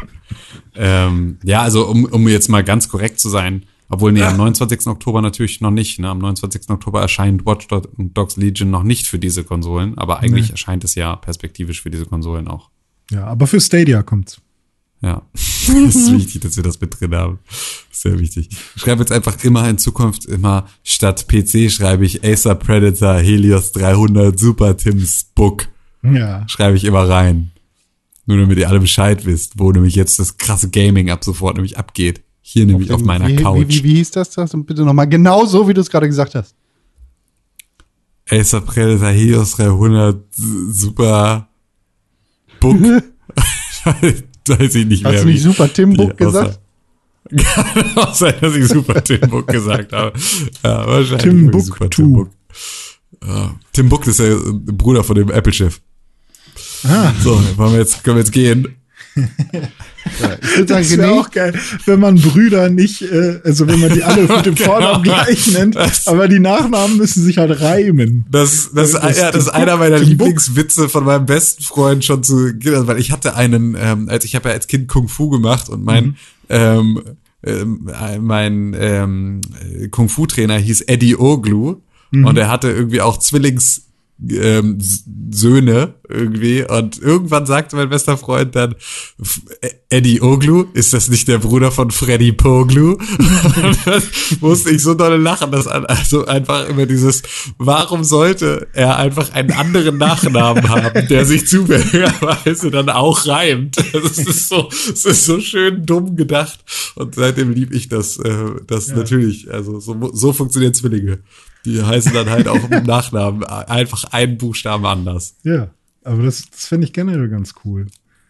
ähm, 0.75 1.39
ja, 1.43 1.63
also 1.63 1.87
um, 1.87 2.05
um 2.05 2.29
jetzt 2.29 2.49
mal 2.49 2.65
ganz 2.65 2.89
korrekt 2.89 3.21
zu 3.21 3.29
sein, 3.29 3.65
obwohl 3.91 4.13
nee, 4.13 4.23
am 4.23 4.37
29. 4.39 4.87
Oktober 4.87 5.21
natürlich 5.21 5.61
noch 5.61 5.71
nicht. 5.71 5.99
Ne? 5.99 6.09
Am 6.09 6.19
29. 6.19 6.71
Oktober 6.71 7.03
erscheint 7.03 7.45
Watch 7.45 7.69
Dogs 7.69 8.37
Legion 8.37 8.71
noch 8.71 8.85
nicht 8.85 9.07
für 9.07 9.19
diese 9.19 9.45
Konsolen, 9.45 9.99
aber 9.99 10.21
eigentlich 10.21 10.51
erscheint 10.51 10.85
es 10.85 10.95
ja 10.95 11.17
perspektivisch 11.17 11.83
für 11.83 11.91
diese 11.91 12.07
Konsolen 12.07 12.49
auch. 12.49 12.71
Ja, 13.11 13.27
aber 13.27 13.47
für 13.47 13.61
Stadia 13.61 14.03
kommt's. 14.03 14.41
Ja, 15.03 15.23
das 15.33 15.97
ist 15.97 16.13
wichtig, 16.13 16.43
dass 16.43 16.57
wir 16.57 16.63
das 16.63 16.81
mit 16.81 16.99
drin 17.01 17.15
haben. 17.15 17.39
Sehr 17.91 18.19
wichtig. 18.19 18.51
Ich 18.77 18.83
schreibe 18.83 19.01
jetzt 19.01 19.13
einfach 19.13 19.43
immer 19.43 19.69
in 19.69 19.79
Zukunft 19.79 20.27
immer 20.27 20.69
statt 20.85 21.27
PC 21.27 21.71
schreibe 21.71 22.05
ich 22.05 22.25
Acer 22.25 22.55
Predator 22.55 23.15
Helios 23.15 23.73
300 23.73 24.39
Super 24.39 24.77
Tim's 24.77 25.25
Book. 25.35 25.69
Ja. 26.03 26.47
Schreibe 26.49 26.77
ich 26.77 26.85
immer 26.85 27.09
rein. 27.09 27.51
Nur 28.27 28.39
damit 28.39 28.59
ihr 28.59 28.69
alle 28.69 28.81
Bescheid 28.81 29.25
wisst, 29.27 29.59
wo 29.59 29.73
nämlich 29.73 29.95
jetzt 29.97 30.19
das 30.19 30.37
krasse 30.37 30.71
Gaming 30.71 31.11
ab 31.11 31.25
sofort 31.25 31.57
nämlich 31.57 31.79
abgeht. 31.79 32.23
Hier 32.53 32.67
nämlich 32.67 32.91
auf, 32.91 33.05
meiner 33.05 33.29
wie, 33.29 33.37
Couch. 33.37 33.69
Wie, 33.69 33.69
wie, 33.69 33.85
wie 33.85 33.95
hieß 33.95 34.11
das? 34.11 34.31
das? 34.31 34.53
Und 34.55 34.67
bitte 34.67 34.85
nochmal 34.85 35.09
genau 35.09 35.47
so, 35.47 35.69
wie 35.69 35.73
du 35.73 35.81
es 35.81 35.89
gerade 35.89 36.09
gesagt 36.09 36.35
hast. 36.35 36.57
Acer 38.29 38.61
Predator 38.61 39.11
Helios 39.11 39.53
300 39.53 40.21
Super 40.33 41.49
Book. 42.59 42.77
Weiß 44.49 44.75
ich 44.75 44.87
nicht 44.87 45.05
Hast 45.05 45.13
mehr. 45.13 45.23
du 45.23 45.29
nicht 45.29 45.43
Super 45.43 45.73
Tim 45.73 45.95
Book 45.95 46.17
gesagt? 46.17 46.59
Kann 47.37 47.97
auch 47.99 48.15
sein, 48.15 48.35
dass 48.41 48.57
ich 48.57 48.67
Super 48.67 49.05
Tim 49.05 49.21
Book 49.31 49.47
gesagt 49.47 49.93
habe. 49.93 50.19
Ja, 50.65 50.89
wahrscheinlich. 50.89 51.23
Tim 51.23 51.51
Book 51.53 51.63
Super 51.63 51.89
2. 51.89 51.89
Tim 51.89 52.13
Book. 52.13 52.31
Ja, 53.25 53.55
Tim 53.73 53.89
Book 53.89 54.07
ist 54.09 54.19
der 54.19 54.35
Bruder 54.35 55.05
von 55.05 55.15
dem 55.15 55.31
Apple-Chef. 55.31 55.81
Ah. 56.83 57.13
So, 57.23 57.41
wollen 57.57 57.75
wir 57.75 57.79
jetzt, 57.79 58.03
können 58.03 58.17
wir 58.17 58.23
jetzt 58.23 58.33
gehen? 58.33 58.75
Ich 60.43 60.57
würde 60.57 60.69
sagen, 60.69 60.87
Das 60.89 60.97
wäre 60.99 61.13
auch 61.13 61.31
geil, 61.31 61.53
wenn 61.87 62.01
man 62.01 62.17
Brüder 62.17 62.69
nicht, 62.71 63.03
äh, 63.03 63.41
also 63.45 63.67
wenn 63.67 63.81
man 63.81 63.93
die 63.93 64.03
alle 64.03 64.23
mit 64.23 64.47
dem 64.47 64.57
Vornamen 64.57 65.03
Genau. 65.03 65.17
gleich 65.25 65.47
nennt, 65.53 65.77
Das- 65.77 66.07
aber 66.07 66.29
die 66.29 66.39
Nachnamen 66.41 66.97
müssen 66.97 67.23
sich 67.25 67.39
halt 67.39 67.61
reimen. 67.61 68.25
Das, 68.31 68.71
das, 68.75 68.93
Das- 68.93 69.19
ja, 69.19 69.31
das 69.31 69.45
ist 69.45 69.49
einer 69.51 69.77
meiner. 69.77 69.99
Lieblingswitze 69.99 70.89
von 70.89 71.05
meinem 71.05 71.27
besten 71.27 71.63
Freund 71.63 72.05
schon 72.05 72.23
zu, 72.23 72.35
weil 72.87 72.99
ich 72.99 73.13
hatte 73.13 73.35
einen, 73.37 73.77
ähm, 73.81 74.09
als 74.09 74.25
ich 74.25 74.35
habe 74.35 74.49
ja 74.49 74.55
als 74.55 74.67
Kind 74.67 74.89
Kung 74.89 75.09
Fu 75.09 75.29
gemacht 75.31 75.69
und 75.69 75.85
mein, 75.85 76.05
Mhm. 76.07 76.15
ähm, 76.49 77.03
äh, 77.43 78.19
mein 78.19 78.77
ähm, 78.79 79.41
äh, 79.81 79.89
Kung 79.89 80.09
Fu 80.09 80.27
Trainer 80.27 80.59
hieß 80.59 80.83
Eddie 80.83 81.17
Oglu 81.17 81.77
Mhm. 82.13 82.27
und 82.27 82.37
er 82.37 82.49
hatte 82.51 82.71
irgendwie 82.71 83.01
auch 83.01 83.19
Zwillings 83.19 83.83
ähm, 84.29 84.79
Söhne 85.33 85.95
irgendwie 86.09 86.65
und 86.65 87.01
irgendwann 87.01 87.47
sagte 87.47 87.77
mein 87.77 87.89
bester 87.89 88.19
Freund 88.19 88.57
dann 88.57 88.75
E- 89.63 89.71
Eddie 89.89 90.21
Oglu, 90.21 90.67
ist 90.75 90.93
das 90.93 91.09
nicht 91.09 91.29
der 91.29 91.39
Bruder 91.39 91.71
von 91.71 91.91
Freddy 91.91 92.33
Poglu? 92.33 92.97
musste 94.41 94.71
ich 94.71 94.83
so 94.83 94.95
dolle 94.95 95.17
lachen, 95.17 95.51
dass 95.51 95.67
also 95.67 96.27
einfach 96.27 96.69
immer 96.69 96.87
dieses, 96.87 97.23
warum 97.59 98.05
sollte 98.05 98.69
er 98.73 98.97
einfach 98.97 99.33
einen 99.33 99.53
anderen 99.53 99.99
Nachnamen 99.99 100.69
haben, 100.69 101.07
der 101.09 101.25
sich 101.25 101.47
zufälligerweise 101.47 102.71
dann 102.71 102.89
auch 102.89 103.27
reimt? 103.27 103.77
Das 103.93 104.19
ist 104.19 104.49
so, 104.49 104.69
es 104.71 105.05
ist 105.05 105.25
so 105.27 105.41
schön 105.41 105.85
dumm 105.85 106.17
gedacht 106.17 106.61
und 106.95 107.15
seitdem 107.15 107.53
lieb 107.53 107.73
ich 107.73 107.89
das, 107.89 108.19
äh, 108.19 108.35
das 108.67 108.89
natürlich, 108.89 109.53
also 109.53 109.81
so, 109.81 110.11
so 110.13 110.33
funktionieren 110.33 110.75
Zwillinge. 110.75 111.19
Die 111.65 111.83
heißen 111.83 112.13
dann 112.15 112.31
halt 112.31 112.49
auch 112.49 112.71
im 112.71 112.85
Nachnamen 112.85 113.45
einfach 113.45 114.05
einen 114.13 114.39
Buchstaben 114.39 114.87
anders. 114.87 115.37
Ja, 115.43 115.69
aber 116.05 116.23
das, 116.23 116.49
das 116.51 116.67
fände 116.67 116.87
ich 116.87 116.93
generell 116.93 117.29
ganz 117.29 117.55
cool. 117.65 117.87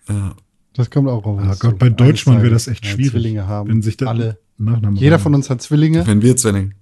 Ja. 0.08 0.34
das 0.74 0.90
kommt 0.90 1.08
auch 1.08 1.24
auf 1.24 1.38
Ah 1.38 1.54
Gott, 1.58 1.78
bei 1.78 1.88
Deutschmann 1.90 2.42
wäre 2.42 2.50
das 2.52 2.66
echt 2.66 2.84
schwierig. 2.86 3.12
Zwillinge 3.12 3.46
haben. 3.46 3.68
Wenn 3.68 3.82
sich 3.82 3.96
da 3.96 4.06
alle. 4.06 4.38
Nachnamen 4.58 4.96
Jeder 4.96 5.12
reimen. 5.16 5.22
von 5.22 5.34
uns 5.36 5.48
hat 5.48 5.62
Zwillinge. 5.62 6.06
Wenn 6.06 6.20
wir 6.22 6.36
Zwilling. 6.36 6.74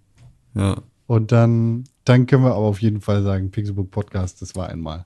Ja. 0.55 0.81
Und 1.07 1.31
dann, 1.31 1.85
dann 2.05 2.27
können 2.27 2.43
wir 2.43 2.51
aber 2.55 2.65
auf 2.65 2.81
jeden 2.83 3.01
Fall 3.01 3.23
sagen, 3.23 3.51
Pixelbook 3.51 3.91
Podcast, 3.91 4.43
das 4.43 4.57
war 4.57 4.69
einmal. 4.69 5.05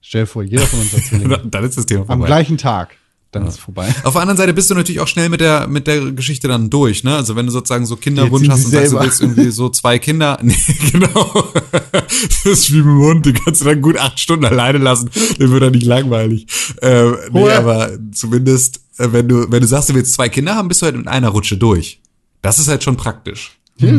Stell 0.00 0.22
dir 0.22 0.26
vor, 0.26 0.42
jeder 0.44 0.62
von 0.66 0.78
uns 0.80 0.92
hat 0.92 1.00
Zwillinge. 1.04 1.38
Dann 1.50 1.64
ist 1.64 1.76
das 1.78 1.86
Thema 1.86 2.02
Am 2.02 2.06
vorbei. 2.06 2.26
gleichen 2.26 2.58
Tag. 2.58 2.96
Dann 3.32 3.44
ist 3.46 3.54
es 3.54 3.58
vorbei. 3.60 3.92
Auf 4.04 4.12
der 4.14 4.22
anderen 4.22 4.38
Seite 4.38 4.54
bist 4.54 4.70
du 4.70 4.74
natürlich 4.74 5.00
auch 5.00 5.08
schnell 5.08 5.28
mit 5.28 5.40
der, 5.40 5.66
mit 5.66 5.86
der 5.86 6.12
Geschichte 6.12 6.48
dann 6.48 6.70
durch, 6.70 7.04
ne? 7.04 7.16
Also 7.16 7.36
wenn 7.36 7.44
du 7.46 7.52
sozusagen 7.52 7.84
so 7.84 7.96
Kinderwunsch 7.96 8.48
hast 8.48 8.64
und 8.66 8.70
sagst, 8.70 8.92
du 8.92 9.00
willst 9.00 9.20
irgendwie 9.20 9.50
so 9.50 9.68
zwei 9.68 9.98
Kinder. 9.98 10.38
Nee, 10.42 10.54
genau. 10.92 11.44
Das 11.92 12.44
ist 12.44 12.72
wie 12.72 12.76
mit 12.78 12.86
dem 12.86 12.98
Hund, 12.98 13.26
den 13.26 13.34
kannst 13.34 13.60
du 13.60 13.64
dann 13.66 13.82
gut 13.82 13.98
acht 13.98 14.18
Stunden 14.20 14.44
alleine 14.44 14.78
lassen. 14.78 15.10
Den 15.38 15.50
wird 15.50 15.62
er 15.62 15.70
nicht 15.70 15.84
langweilig. 15.84 16.46
Ähm, 16.82 17.16
nee, 17.32 17.42
Oder? 17.42 17.58
aber 17.58 17.90
zumindest, 18.12 18.80
äh, 18.98 19.08
wenn 19.12 19.28
du, 19.28 19.50
wenn 19.50 19.60
du 19.60 19.66
sagst, 19.66 19.88
du 19.90 19.94
willst 19.94 20.14
zwei 20.14 20.28
Kinder 20.28 20.54
haben, 20.54 20.68
bist 20.68 20.80
du 20.82 20.86
halt 20.86 20.94
in 20.94 21.08
einer 21.08 21.28
Rutsche 21.28 21.58
durch. 21.58 22.00
Das 22.42 22.58
ist 22.58 22.68
halt 22.68 22.84
schon 22.84 22.96
praktisch. 22.96 23.58
Zeit, 23.78 23.96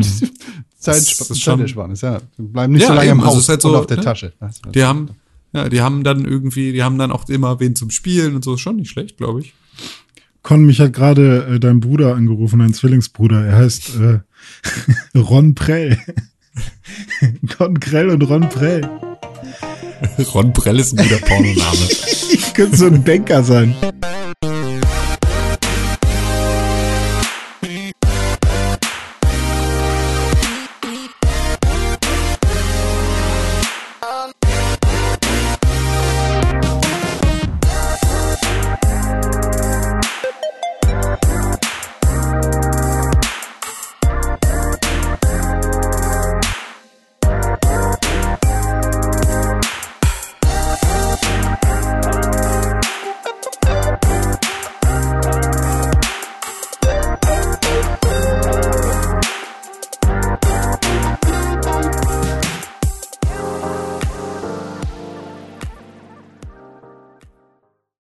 Das 0.98 1.02
ist 1.30 1.42
schon- 1.42 1.58
Zeitersparnis, 1.60 2.02
ja. 2.02 2.20
Wir 2.38 2.48
bleiben 2.48 2.74
nicht 2.74 2.84
Ja, 2.84 2.88
so 2.90 2.94
lange 2.94 3.10
eben, 3.10 3.20
im 3.20 3.26
also 3.26 3.36
Haus 3.36 3.44
ist 3.44 3.50
halt 3.50 3.62
so, 3.62 3.70
und 3.70 3.76
auf 3.76 3.88
der 3.88 3.98
ne? 3.98 4.04
Tasche. 4.04 4.34
Die 4.74 4.84
haben, 4.84 5.10
ja, 5.58 5.70
die 5.70 5.82
haben 5.82 6.04
dann 6.04 6.26
irgendwie, 6.26 6.72
die 6.72 6.84
haben 6.84 6.98
dann 6.98 7.12
auch 7.12 7.28
immer 7.30 7.60
wen 7.60 7.76
zum 7.76 7.90
Spielen 7.90 8.36
und 8.36 8.44
so. 8.44 8.54
Ist 8.54 8.62
schon 8.62 8.78
nicht 8.78 8.90
schlecht, 8.90 9.18
glaube 9.18 9.42
ich. 9.42 9.54
Con, 10.44 10.66
mich 10.66 10.80
hat 10.80 10.94
gerade 10.94 11.46
äh, 11.56 11.60
dein 11.60 11.82
Bruder 11.82 12.16
angerufen, 12.16 12.60
dein 12.60 12.74
Zwillingsbruder. 12.74 13.46
Er 13.46 13.58
heißt 13.58 13.98
äh, 14.00 14.20
Ron 15.20 15.56
Prell. 15.56 15.98
Con 17.58 17.80
Krell 17.80 18.10
und 18.10 18.24
Ron 18.24 18.48
Prell. 18.48 18.90
Ron 20.34 20.54
Prell 20.54 20.80
ist 20.80 20.98
ein 20.98 21.04
guter 21.04 21.26
Pornoname. 21.26 21.88
Ich 22.30 22.54
könnte 22.54 22.76
so 22.76 22.88
ein 22.88 23.04
Banker 23.04 23.42
sein. 23.42 23.74